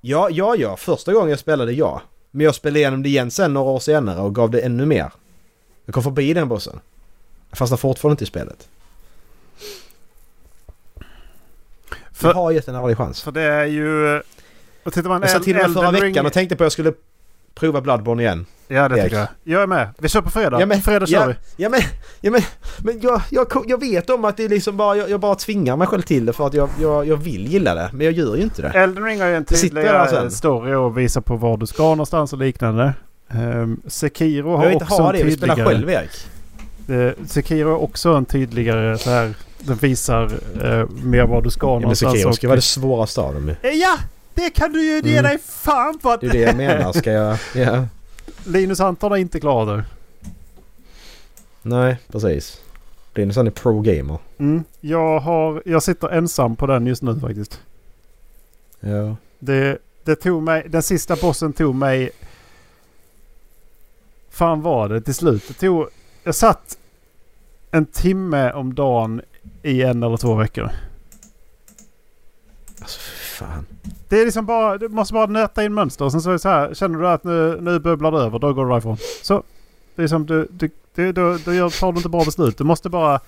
Ja, 0.00 0.28
ja, 0.30 0.54
ja. 0.56 0.76
Första 0.76 1.12
gången 1.12 1.30
jag 1.30 1.38
spelade 1.38 1.72
ja. 1.72 2.02
Men 2.30 2.44
jag 2.44 2.54
spelade 2.54 2.78
igenom 2.78 3.02
det 3.02 3.08
igen 3.08 3.30
sen 3.30 3.52
några 3.54 3.70
år 3.70 3.78
senare 3.78 4.20
och 4.20 4.34
gav 4.34 4.50
det 4.50 4.60
ännu 4.60 4.86
mer. 4.86 5.12
Jag 5.84 5.94
kom 5.94 6.02
förbi 6.02 6.34
den 6.34 6.48
bossen. 6.48 6.80
Jag 7.50 7.58
fastnar 7.58 7.76
fortfarande 7.78 8.12
inte 8.12 8.24
i 8.24 8.26
spelet. 8.26 8.68
För- 12.12 12.28
Jag 12.28 12.34
har 12.34 12.50
gett 12.50 12.68
en 12.68 12.74
ärlig 12.74 12.96
chans. 12.96 13.22
För 13.22 13.32
det 13.32 13.42
är 13.42 13.64
ju... 13.64 14.22
Och 14.86 14.92
tittar 14.92 15.08
man 15.08 15.20
Jag 15.22 15.30
satt 15.30 15.42
till 15.42 15.56
och 15.56 15.62
med 15.70 15.72
förra 15.72 15.90
Ring- 15.92 16.00
veckan 16.00 16.26
och 16.26 16.32
tänkte 16.32 16.56
på 16.56 16.62
att 16.62 16.64
jag 16.64 16.72
skulle 16.72 16.92
prova 17.54 17.80
Bloodborne 17.80 18.22
igen. 18.22 18.46
Ja, 18.68 18.88
det 18.88 18.94
Erik. 18.94 19.04
tycker 19.04 19.16
jag. 19.18 19.28
Jag 19.44 19.62
är 19.62 19.66
med. 19.66 19.88
Vi 19.98 20.08
kör 20.08 20.20
på 20.20 20.30
fredag. 20.30 20.60
Ja, 20.60 20.66
men- 20.66 20.82
fredag 20.82 21.06
kör 21.06 21.20
ja, 21.20 21.26
vi. 21.26 21.34
Ja 21.64 21.68
men, 21.68 21.80
ja, 22.20 22.30
men, 22.30 22.40
men 22.78 23.00
jag, 23.00 23.22
jag, 23.30 23.46
jag 23.66 23.80
vet 23.80 24.10
om 24.10 24.24
att 24.24 24.36
det 24.36 24.44
är 24.44 24.48
liksom 24.48 24.76
bara, 24.76 24.96
jag, 24.96 25.10
jag 25.10 25.20
bara 25.20 25.34
tvingar 25.34 25.76
mig 25.76 25.86
själv 25.86 26.02
till 26.02 26.26
det 26.26 26.32
för 26.32 26.46
att 26.46 26.54
jag, 26.54 26.68
jag, 26.80 27.06
jag 27.06 27.16
vill 27.16 27.46
gilla 27.46 27.74
det. 27.74 27.90
Men 27.92 28.04
jag 28.06 28.14
gör 28.14 28.36
ju 28.36 28.42
inte 28.42 28.62
det. 28.62 28.68
Elden 28.68 29.04
Ring 29.04 29.20
har 29.20 29.28
ju 29.28 29.34
en 29.36 29.44
Det 29.48 29.54
sitter 29.56 29.76
tydlig 29.76 29.84
där 29.84 30.06
sen. 30.06 30.30
story 30.30 30.74
och 30.74 30.98
visar 30.98 31.20
på 31.20 31.36
var 31.36 31.56
du 31.56 31.66
ska 31.66 31.82
någonstans 31.82 32.32
och 32.32 32.38
liknande. 32.38 32.94
Um, 33.30 33.82
Sekiro 33.86 34.50
Jag 34.50 34.56
har 34.56 34.64
vill 34.64 34.72
inte 34.72 34.84
också 34.84 35.02
ha 35.02 35.10
en 35.12 35.18
det, 35.18 35.24
vi 35.24 35.32
spelar 35.36 35.54
tydligare... 35.56 35.74
själv 35.76 35.90
Erik. 35.90 36.26
Eh, 37.18 37.26
Sekiro 37.26 37.68
är 37.70 37.82
också 37.82 38.10
en 38.14 38.24
tydligare 38.24 38.98
så 38.98 39.10
här. 39.10 39.34
Den 39.58 39.76
visar 39.76 40.24
uh, 40.64 40.88
mer 40.90 41.26
var 41.26 41.42
du 41.42 41.50
ska 41.50 41.66
Ja, 41.66 41.72
men 41.72 41.82
någonstans. 41.82 42.12
Sekiro 42.12 42.28
och- 42.28 42.34
ska 42.34 42.46
vara 42.48 42.56
det 42.56 42.62
svåraste 42.62 43.20
av 43.20 43.34
dem 43.34 43.48
ju. 43.48 43.70
Eh, 43.70 43.74
Ja! 43.76 43.96
Det 44.36 44.50
kan 44.50 44.72
du 44.72 44.82
ju 44.84 45.00
ge 45.00 45.18
Mm. 45.18 45.22
dig 45.24 45.38
fan 45.38 45.98
på 45.98 46.10
att... 46.10 46.20
Det 46.20 46.26
är 46.26 46.32
det 46.32 46.38
jag 46.38 46.56
menar. 46.56 46.92
Ska 46.92 47.12
jag... 47.12 47.38
Ja. 47.54 47.86
Linus 48.46 48.80
Anton 48.80 49.12
är 49.12 49.16
inte 49.16 49.40
klar 49.40 49.66
där. 49.66 49.84
Nej, 51.62 51.98
precis. 52.08 52.60
Linus 53.14 53.36
han 53.36 53.46
är 53.46 53.50
pro-gamer. 53.50 54.18
Mm. 54.38 54.64
Jag, 54.80 55.20
har, 55.20 55.62
jag 55.66 55.82
sitter 55.82 56.08
ensam 56.08 56.56
på 56.56 56.66
den 56.66 56.86
just 56.86 57.02
nu 57.02 57.20
faktiskt. 57.20 57.60
Ja. 58.80 59.16
Det, 59.38 59.78
det 60.04 60.16
tog 60.16 60.42
mig, 60.42 60.66
den 60.68 60.82
sista 60.82 61.16
bossen 61.16 61.52
tog 61.52 61.74
mig... 61.74 62.10
Fan 64.30 64.62
var 64.62 64.88
det 64.88 65.00
till 65.00 65.14
slut? 65.14 65.44
Det 65.48 65.54
tog, 65.54 65.88
jag 66.24 66.34
satt 66.34 66.78
en 67.70 67.86
timme 67.86 68.52
om 68.52 68.74
dagen 68.74 69.20
i 69.62 69.82
en 69.82 70.02
eller 70.02 70.16
två 70.16 70.34
veckor. 70.34 70.70
Alltså 72.80 73.00
fan. 73.36 73.66
Det 74.08 74.20
är 74.20 74.24
liksom 74.24 74.46
bara, 74.46 74.78
du 74.78 74.88
måste 74.88 75.14
bara 75.14 75.26
nöta 75.26 75.64
in 75.64 75.74
mönster 75.74 76.04
och 76.04 76.12
sen 76.12 76.20
så 76.20 76.28
är 76.28 76.32
det 76.32 76.38
så 76.38 76.48
här. 76.48 76.74
Känner 76.74 76.98
du 76.98 77.08
att 77.08 77.24
nu, 77.24 77.58
nu 77.60 77.78
bubblar 77.78 78.12
det 78.12 78.18
över, 78.18 78.38
då 78.38 78.52
går 78.52 78.64
du 78.64 78.70
därifrån. 78.70 78.96
Så. 79.22 79.42
Det 79.96 80.02
är 80.02 80.08
som 80.08 80.26
du, 80.26 80.48
du, 80.50 80.70
du, 80.94 81.12
då, 81.12 81.38
då 81.44 81.70
tar 81.70 81.92
du 81.92 81.96
inte 81.96 82.08
bra 82.08 82.24
beslut. 82.24 82.58
Du 82.58 82.64
måste 82.64 82.88
bara... 82.88 83.20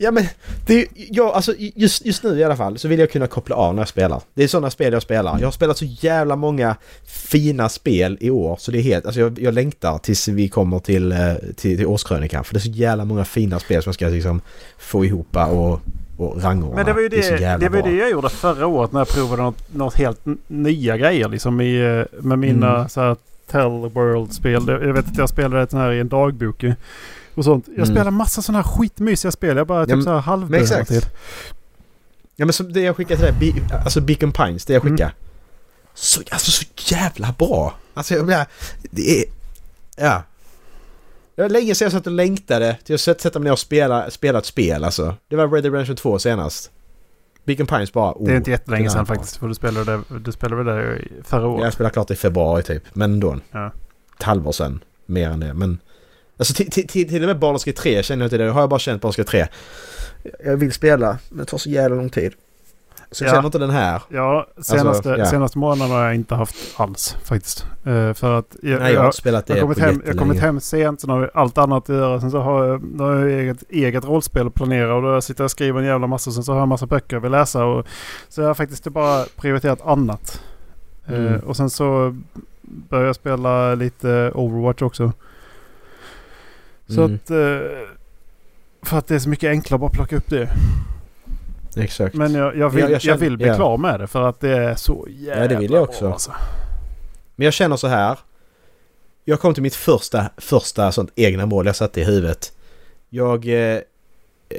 Ja 0.00 0.10
men, 0.10 0.26
det 0.66 0.86
jag, 0.94 1.32
alltså 1.32 1.54
just, 1.58 2.06
just 2.06 2.22
nu 2.22 2.38
i 2.38 2.44
alla 2.44 2.56
fall 2.56 2.78
så 2.78 2.88
vill 2.88 3.00
jag 3.00 3.10
kunna 3.10 3.26
koppla 3.26 3.56
av 3.56 3.74
när 3.74 3.80
jag 3.80 3.88
spelar. 3.88 4.22
Det 4.34 4.44
är 4.44 4.48
sådana 4.48 4.70
spel 4.70 4.92
jag 4.92 5.02
spelar. 5.02 5.38
Jag 5.38 5.46
har 5.46 5.52
spelat 5.52 5.78
så 5.78 5.84
jävla 5.84 6.36
många 6.36 6.76
fina 7.06 7.68
spel 7.68 8.18
i 8.20 8.30
år 8.30 8.56
så 8.60 8.70
det 8.70 8.78
är 8.78 8.82
helt, 8.82 9.06
alltså 9.06 9.20
jag, 9.20 9.38
jag 9.38 9.54
längtar 9.54 9.98
tills 9.98 10.28
vi 10.28 10.48
kommer 10.48 10.78
till, 10.78 11.12
eh, 11.12 11.18
till, 11.56 11.76
till 11.76 11.86
årskrönikan. 11.86 12.44
För 12.44 12.54
det 12.54 12.58
är 12.58 12.60
så 12.60 12.70
jävla 12.70 13.04
många 13.04 13.24
fina 13.24 13.58
spel 13.58 13.82
som 13.82 13.90
jag 13.90 13.94
ska 13.94 14.08
liksom 14.08 14.40
få 14.78 15.04
ihop 15.04 15.36
och, 15.36 15.80
och 16.18 16.42
rangordna. 16.42 16.76
Men 16.76 16.86
det 16.86 16.92
var 16.92 17.00
ju 17.00 17.08
det, 17.08 17.16
jävla 17.40 17.58
det, 17.58 17.68
var 17.68 17.82
det 17.88 17.96
jag 17.96 18.10
gjorde 18.10 18.28
förra 18.28 18.66
året 18.66 18.92
när 18.92 19.00
jag 19.00 19.08
provade 19.08 19.42
något, 19.42 19.74
något 19.74 19.94
helt 19.94 20.20
nya 20.46 20.96
grejer 20.96 21.28
liksom 21.28 21.60
i, 21.60 21.76
eh, 22.10 22.20
med 22.22 22.38
mina 22.38 22.76
Mm. 22.76 22.88
så 22.88 23.00
här 23.00 23.16
Tell 23.50 23.70
World-spel. 23.94 24.66
Det- 24.66 24.72
Jag 24.72 24.92
vet 24.92 25.06
att 25.06 25.18
jag 25.18 25.28
spelade 25.28 25.62
ett 25.62 25.70
sånt 25.70 25.80
här 25.80 25.92
i 25.92 26.00
en 26.00 26.08
dagbok 26.08 26.64
och 27.34 27.44
sånt. 27.44 27.64
Jag 27.68 27.76
Mm. 27.76 27.86
spelar 27.86 28.10
massa 28.10 28.42
sådana 28.42 28.62
här 28.62 28.70
skitmysiga 28.70 29.30
spel. 29.32 29.56
Jag 29.56 29.66
bara 29.66 29.86
typ 29.86 29.94
men- 29.94 30.04
så 30.04 30.10
här 30.10 30.18
halvdör 30.18 30.58
hela 30.58 30.62
exakt. 30.62 30.88
tiden. 30.88 31.10
Ja 32.36 32.44
men 32.46 32.52
som 32.52 32.72
det 32.72 32.80
jag 32.80 32.96
skickade 32.96 33.20
till 33.34 33.34
dig, 33.40 33.52
Be- 33.68 33.78
alltså 33.84 34.00
Beacon 34.00 34.32
Pines, 34.32 34.64
det 34.64 34.72
jag 34.72 34.82
Mm. 34.82 34.96
skickade. 34.96 35.12
Så, 35.94 36.20
alltså 36.30 36.50
så 36.50 36.64
jävla 36.94 37.34
bra! 37.38 37.74
Alltså 37.94 38.14
jag 38.14 38.26
menar, 38.26 38.46
det 38.90 39.20
är... 39.20 39.24
Ja. 39.96 40.22
Det 41.38 41.42
var 41.42 41.48
länge 41.48 41.74
sedan 41.74 41.86
jag 41.86 41.92
satt 41.92 42.06
och 42.06 42.12
längtade 42.12 42.76
till 42.84 42.94
att 42.94 43.00
sätta 43.00 43.38
mig 43.38 43.44
ner 43.44 43.52
och 43.52 43.58
spela, 43.58 44.10
spela 44.10 44.38
ett 44.38 44.46
spel 44.46 44.84
alltså. 44.84 45.14
Det 45.28 45.36
var 45.36 45.48
Red 45.48 45.62
Dead 45.62 45.72
Redemption 45.72 45.96
2 45.96 46.18
senast. 46.18 46.70
Beacon 47.44 47.66
Pines 47.66 47.92
bara... 47.92 48.12
Oh, 48.12 48.26
Det 48.26 48.32
är 48.32 48.36
inte 48.36 48.50
jättelänge 48.50 48.90
sedan 48.90 49.06
faktiskt. 49.06 49.36
För 49.36 49.48
du 49.48 49.54
spelade 49.54 49.92
det, 49.92 50.18
du 50.18 50.32
spelade 50.32 50.74
det 50.74 50.96
i 50.96 51.08
förra 51.24 51.48
året. 51.48 51.64
Jag 51.64 51.72
spelade 51.72 51.92
klart 51.92 52.10
i 52.10 52.16
februari 52.16 52.62
typ, 52.62 52.82
men 52.92 53.12
ändå. 53.12 53.36
Ja. 53.50 53.72
Ett 54.16 54.22
halvår 54.22 54.52
sedan. 54.52 54.84
Mer 55.06 55.30
än 55.30 55.40
det, 55.40 55.54
men... 55.54 55.78
Alltså 56.36 56.54
till, 56.54 56.70
till, 56.70 56.88
till, 56.88 57.08
till 57.08 57.22
och 57.22 57.28
med 57.28 57.36
Baldur's 57.36 57.66
Gate 57.66 57.82
3 57.82 58.02
känner 58.02 58.24
jag 58.24 58.26
inte 58.26 58.38
det. 58.38 58.50
har 58.50 58.60
jag 58.60 58.70
bara 58.70 58.80
känt 58.80 59.02
Baldur's 59.02 59.16
Gate 59.16 59.30
3. 59.30 59.46
Jag 60.44 60.56
vill 60.56 60.72
spela, 60.72 61.18
men 61.28 61.38
det 61.38 61.44
tar 61.44 61.58
så 61.58 61.70
jävla 61.70 61.96
lång 61.96 62.10
tid. 62.10 62.32
Så 63.10 63.24
jag 63.24 63.28
Ja. 63.30 63.34
känner 63.34 63.46
inte 63.46 63.58
den 63.58 63.70
här. 63.70 64.02
Ja, 64.08 64.46
senaste, 64.62 65.08
ja. 65.08 65.26
senaste 65.26 65.58
månaden 65.58 65.90
har 65.96 66.04
jag 66.04 66.14
inte 66.14 66.34
haft 66.34 66.54
alls 66.80 67.16
faktiskt. 67.24 67.66
Eh, 67.84 68.12
för 68.14 68.38
att 68.38 68.56
jag, 68.62 68.80
Nej, 68.80 68.92
jag 68.92 69.02
har 69.02 69.12
spelat 69.12 69.46
det 69.46 69.52
jag, 69.54 69.62
kommit 69.62 69.78
hem, 69.78 70.02
jag 70.06 70.12
har 70.12 70.18
kommit 70.18 70.40
hem 70.40 70.60
sent, 70.60 71.00
sen 71.00 71.10
har 71.10 71.20
jag 71.20 71.30
allt 71.34 71.58
annat 71.58 71.90
att 71.90 71.96
göra. 71.96 72.20
Sen 72.20 72.30
så 72.30 72.40
har 72.40 72.64
jag, 72.64 72.80
då 72.82 73.04
har 73.04 73.14
jag 73.14 73.30
eget, 73.30 73.62
eget 73.68 74.04
rollspel 74.04 74.46
att 74.46 74.54
planera 74.54 74.94
och 74.94 75.02
då 75.02 75.20
sitter 75.20 75.42
jag 75.42 75.46
och 75.46 75.50
skriver 75.50 75.80
en 75.80 75.86
jävla 75.86 76.06
massa. 76.06 76.30
Sen 76.30 76.42
så 76.44 76.52
har 76.52 76.56
jag 76.58 76.62
en 76.62 76.68
massa 76.68 76.86
böcker 76.86 77.16
jag 77.16 77.20
vill 77.20 77.30
läsa. 77.32 77.64
Och, 77.64 77.86
så 78.28 78.40
jag 78.40 78.48
har 78.48 78.54
faktiskt 78.54 78.84
bara 78.84 79.24
prioriterat 79.36 79.86
annat. 79.86 80.42
Eh, 81.06 81.14
Mm. 81.14 81.40
och 81.40 81.56
sen 81.56 81.70
så 81.70 82.16
börjar 82.62 83.06
jag 83.06 83.14
spela 83.16 83.74
lite 83.74 84.30
Overwatch 84.34 84.82
också. 84.82 85.12
Så 86.88 87.02
Mm. 87.04 87.14
att... 87.24 87.30
Eh, 87.30 87.58
för 88.82 88.98
att 88.98 89.06
det 89.06 89.14
är 89.14 89.18
så 89.18 89.28
mycket 89.28 89.48
enklare 89.50 89.74
att 89.74 89.80
bara 89.80 89.90
plocka 89.90 90.16
upp 90.16 90.30
det. 90.30 90.48
Exakt. 91.78 92.14
Men 92.14 92.34
jag, 92.34 92.56
jag, 92.56 92.70
vill, 92.70 92.82
jag 92.82 92.90
jag, 92.90 93.00
känner- 93.00 93.18
vill 93.18 93.36
bli 93.36 93.46
ja. 93.46 93.54
klar 93.54 93.76
med 93.76 94.00
det 94.00 94.06
för 94.06 94.22
att 94.28 94.40
det 94.40 94.50
är 94.50 94.74
så 94.74 95.06
jävla 95.10 95.48
det 95.48 95.56
vill 95.56 95.72
jag 95.72 95.82
också. 95.82 96.04
bra 96.04 96.12
alltså. 96.12 96.32
Men 97.36 97.44
jag 97.44 97.54
känner 97.54 97.76
så 97.76 97.86
här. 97.86 98.18
Jag 99.24 99.40
kom 99.40 99.54
till 99.54 99.62
mitt 99.62 99.74
första, 99.74 100.30
första 100.36 100.92
sånt 100.92 101.12
egna 101.14 101.46
mål 101.46 101.66
jag 101.66 101.76
satte 101.76 102.00
i 102.00 102.04
huvudet. 102.04 102.52
Jag, 103.08 103.46
eh, 103.46 103.80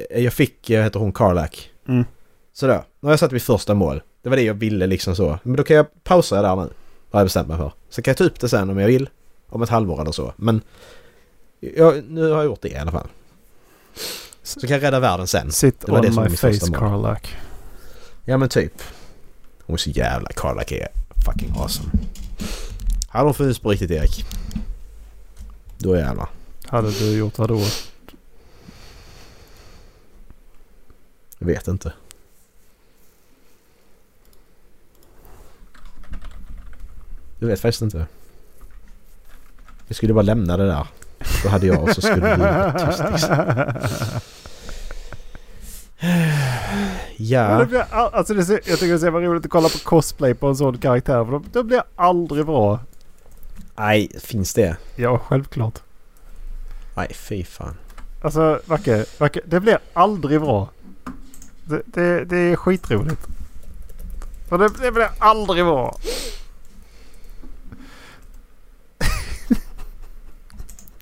jag 0.09 0.33
fick, 0.33 0.69
eh, 0.69 0.83
heter 0.83 0.99
hon, 0.99 1.13
Carlack. 1.13 1.71
Mm. 1.87 2.05
Sådär, 2.53 2.81
nu 2.99 3.07
har 3.07 3.11
jag 3.11 3.19
satt 3.19 3.31
mitt 3.31 3.43
första 3.43 3.73
mål. 3.73 4.01
Det 4.21 4.29
var 4.29 4.35
det 4.35 4.43
jag 4.43 4.53
ville 4.53 4.87
liksom 4.87 5.15
så. 5.15 5.39
Men 5.43 5.55
då 5.55 5.63
kan 5.63 5.75
jag 5.75 6.03
pausa 6.03 6.41
där 6.41 6.55
nu. 6.55 6.69
Har 7.11 7.19
jag 7.19 7.25
bestämt 7.25 7.47
mig 7.47 7.57
för. 7.57 7.71
Så 7.89 8.01
kan 8.01 8.11
jag 8.11 8.17
ta 8.17 8.23
upp 8.23 8.39
det 8.39 8.49
sen 8.49 8.69
om 8.69 8.77
jag 8.79 8.87
vill. 8.87 9.09
Om 9.49 9.61
ett 9.61 9.69
halvår 9.69 10.01
eller 10.01 10.11
så. 10.11 10.33
Men 10.35 10.61
jag, 11.59 12.03
nu 12.09 12.21
har 12.29 12.37
jag 12.37 12.45
gjort 12.45 12.61
det 12.61 12.69
i 12.69 12.75
alla 12.75 12.91
fall. 12.91 13.07
Så 14.49 14.59
kan 14.59 14.69
jag 14.69 14.84
rädda 14.84 14.99
världen 14.99 15.27
sen. 15.27 15.51
Sit 15.51 15.80
Det 15.80 15.91
var 15.91 16.01
det 16.01 16.07
on 16.07 16.13
som 16.13 16.23
var 16.23 16.30
my 16.30 16.38
face 16.38 16.71
mål. 16.71 16.80
Carlack. 16.80 17.38
Ja 18.26 18.38
men 18.38 18.49
typ. 18.49 18.73
Hon 19.65 19.73
är 19.73 19.77
så 19.77 19.89
jävla 19.89 20.30
Carlack 20.35 20.71
är 20.71 20.88
fucking 21.26 21.53
awesome. 21.57 21.89
Hade 23.09 23.26
hon 23.26 23.34
funnits 23.34 23.59
på 23.59 23.69
riktigt 23.69 23.91
Erik? 23.91 24.26
Då 25.77 25.97
jävlar. 25.97 26.30
Hade 26.67 26.91
du 26.91 27.17
gjort 27.17 27.38
vad 27.38 27.49
då? 27.49 27.61
Jag 31.39 31.47
vet 31.47 31.67
inte. 31.67 31.93
Jag 37.39 37.47
vet 37.47 37.59
faktiskt 37.59 37.81
inte. 37.81 38.05
Vi 39.88 39.95
skulle 39.95 40.13
bara 40.13 40.21
lämna 40.21 40.57
det 40.57 40.67
där. 40.67 40.88
Då 41.43 41.49
hade 41.49 41.68
jag 41.68 41.84
och 41.84 41.89
så 41.89 42.01
skulle 42.01 42.35
du 42.35 42.41
vara 42.41 42.72
tyst 42.88 43.03
liksom. 43.11 43.35
Men 43.38 43.77
Ja. 47.18 47.60
det 47.60 47.65
blir, 47.65 47.85
all- 47.91 48.14
alltså 48.14 48.34
det 48.34 48.49
jag 48.49 48.64
tycker 48.64 48.88
det 48.88 48.93
är 48.93 48.97
så 48.97 49.06
jävla 49.06 49.19
roligt 49.19 49.45
att 49.45 49.51
kolla 49.51 49.69
på 49.69 49.77
cosplay 49.84 50.34
på 50.34 50.47
en 50.47 50.56
sån 50.56 50.77
karaktär. 50.77 51.26
För 51.26 51.31
då, 51.31 51.43
då 51.51 51.64
blir 51.64 51.81
aldrig 51.95 52.45
bra. 52.45 52.80
Nej, 53.76 54.11
finns 54.23 54.53
det? 54.53 54.77
Ja, 54.95 55.19
självklart. 55.19 55.80
Nej, 56.95 57.11
fy 57.14 57.43
fan. 57.43 57.76
Alltså, 58.23 58.60
Vacke, 58.65 59.06
Vacke, 59.18 59.41
det 59.45 59.60
blir 59.60 59.80
aldrig 59.93 60.41
bra. 60.41 60.69
Det, 61.65 61.81
det, 61.85 62.26
det 62.26 62.38
är 62.38 62.56
skitroligt. 62.56 63.27
För 64.49 64.57
det, 64.57 64.69
det 64.81 64.91
blir 64.91 65.07
aldrig 65.19 65.65
bra. 65.65 65.97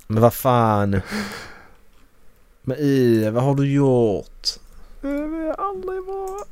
Men 0.08 0.22
vad 0.22 0.34
fan. 0.34 1.02
Men 2.62 2.78
i, 2.78 3.30
vad 3.30 3.44
har 3.44 3.56
du 3.56 3.74
gjort? 3.74 4.48
Det 5.02 5.28
blir 5.28 5.52
aldrig 5.52 6.06
bra. 6.06 6.44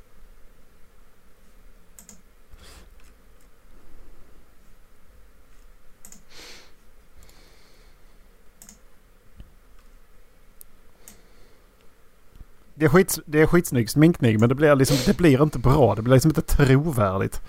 Det 12.77 12.85
är, 12.85 12.89
skits, 12.89 13.19
det 13.25 13.41
är 13.41 13.45
skitsnygg 13.45 13.89
sminkning 13.89 14.39
men 14.39 14.49
det 14.49 14.55
blir, 14.55 14.75
liksom, 14.75 14.97
det 15.05 15.17
blir 15.17 15.43
inte 15.43 15.59
bra. 15.59 15.95
Det 15.95 16.01
blir 16.01 16.13
liksom 16.13 16.29
inte 16.29 16.41
trovärdigt. 16.41 17.41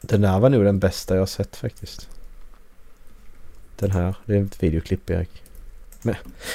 Den 0.00 0.20
där 0.20 0.40
var 0.40 0.50
nog 0.50 0.64
den 0.64 0.78
bästa 0.78 1.16
jag 1.16 1.28
sett 1.28 1.56
faktiskt. 1.56 2.08
Den 3.82 3.90
här. 3.90 4.14
Det 4.26 4.36
är 4.36 4.44
ett 4.44 4.62
videoklipp 4.62 5.10
Erik. 5.10 5.42
Men, 6.02 6.14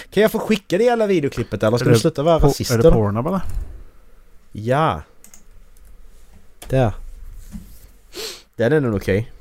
kan 0.10 0.22
jag 0.24 0.32
få 0.32 0.40
skicka 0.40 0.78
det 0.78 0.84
jävla 0.84 1.08
videoklippet 1.08 1.64
eller 1.64 1.78
ska 1.78 1.86
du 1.86 1.94
det 1.94 2.00
sluta 2.00 2.24
vara 2.24 2.40
Po- 2.40 2.74
är 2.74 2.78
det 2.78 2.92
Pornhub 2.92 3.28
eller? 3.28 3.42
Ja. 4.52 5.02
Där. 6.70 6.94
Den 8.56 8.74
är 8.74 8.80
nog 8.80 8.96
okej. 8.96 9.32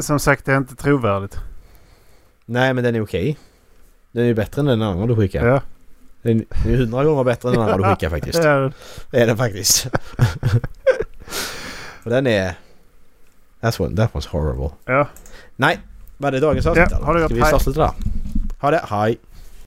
Som 0.00 0.20
sagt, 0.20 0.44
det 0.44 0.52
är 0.52 0.56
inte 0.56 0.76
trovärdigt. 0.76 1.38
Nej 2.44 2.74
men 2.74 2.84
den 2.84 2.94
är 2.94 3.00
okej. 3.00 3.38
Den 4.12 4.22
är 4.22 4.26
ju 4.28 4.34
bättre 4.34 4.60
än 4.60 4.66
den 4.66 4.82
andra 4.82 5.06
du 5.06 5.16
skickade. 5.16 5.48
Ja. 5.48 5.62
Den 6.22 6.44
är 6.64 6.76
hundra 6.76 7.04
gånger 7.04 7.24
bättre 7.24 7.48
än 7.48 7.54
den 7.54 7.62
andra 7.62 7.76
du 7.76 7.84
skickade 7.94 8.10
faktiskt. 8.10 8.42
Det 8.42 8.48
är- 9.20 9.26
den 9.26 9.36
faktiskt. 9.36 9.86
Och 12.04 12.10
den 12.10 12.26
är... 12.26 12.54
That, 13.60 13.80
one, 13.80 13.96
that 13.96 14.14
was 14.14 14.26
horrible. 14.26 14.70
ja. 14.84 15.08
Nej, 15.56 15.78
var 16.16 16.30
det 16.30 16.40
dagens 16.40 16.66
avsnitt 16.66 16.88
Ja, 16.90 16.96
ha 16.96 17.12
det 17.12 17.18
Ska 17.18 17.28
gott. 17.28 17.36
vi 17.36 17.40
Hej. 17.42 17.52
avsluta 17.52 17.80
där? 17.80 17.90
Ha 18.60 18.70
det, 18.70 18.82
hej! 18.88 19.18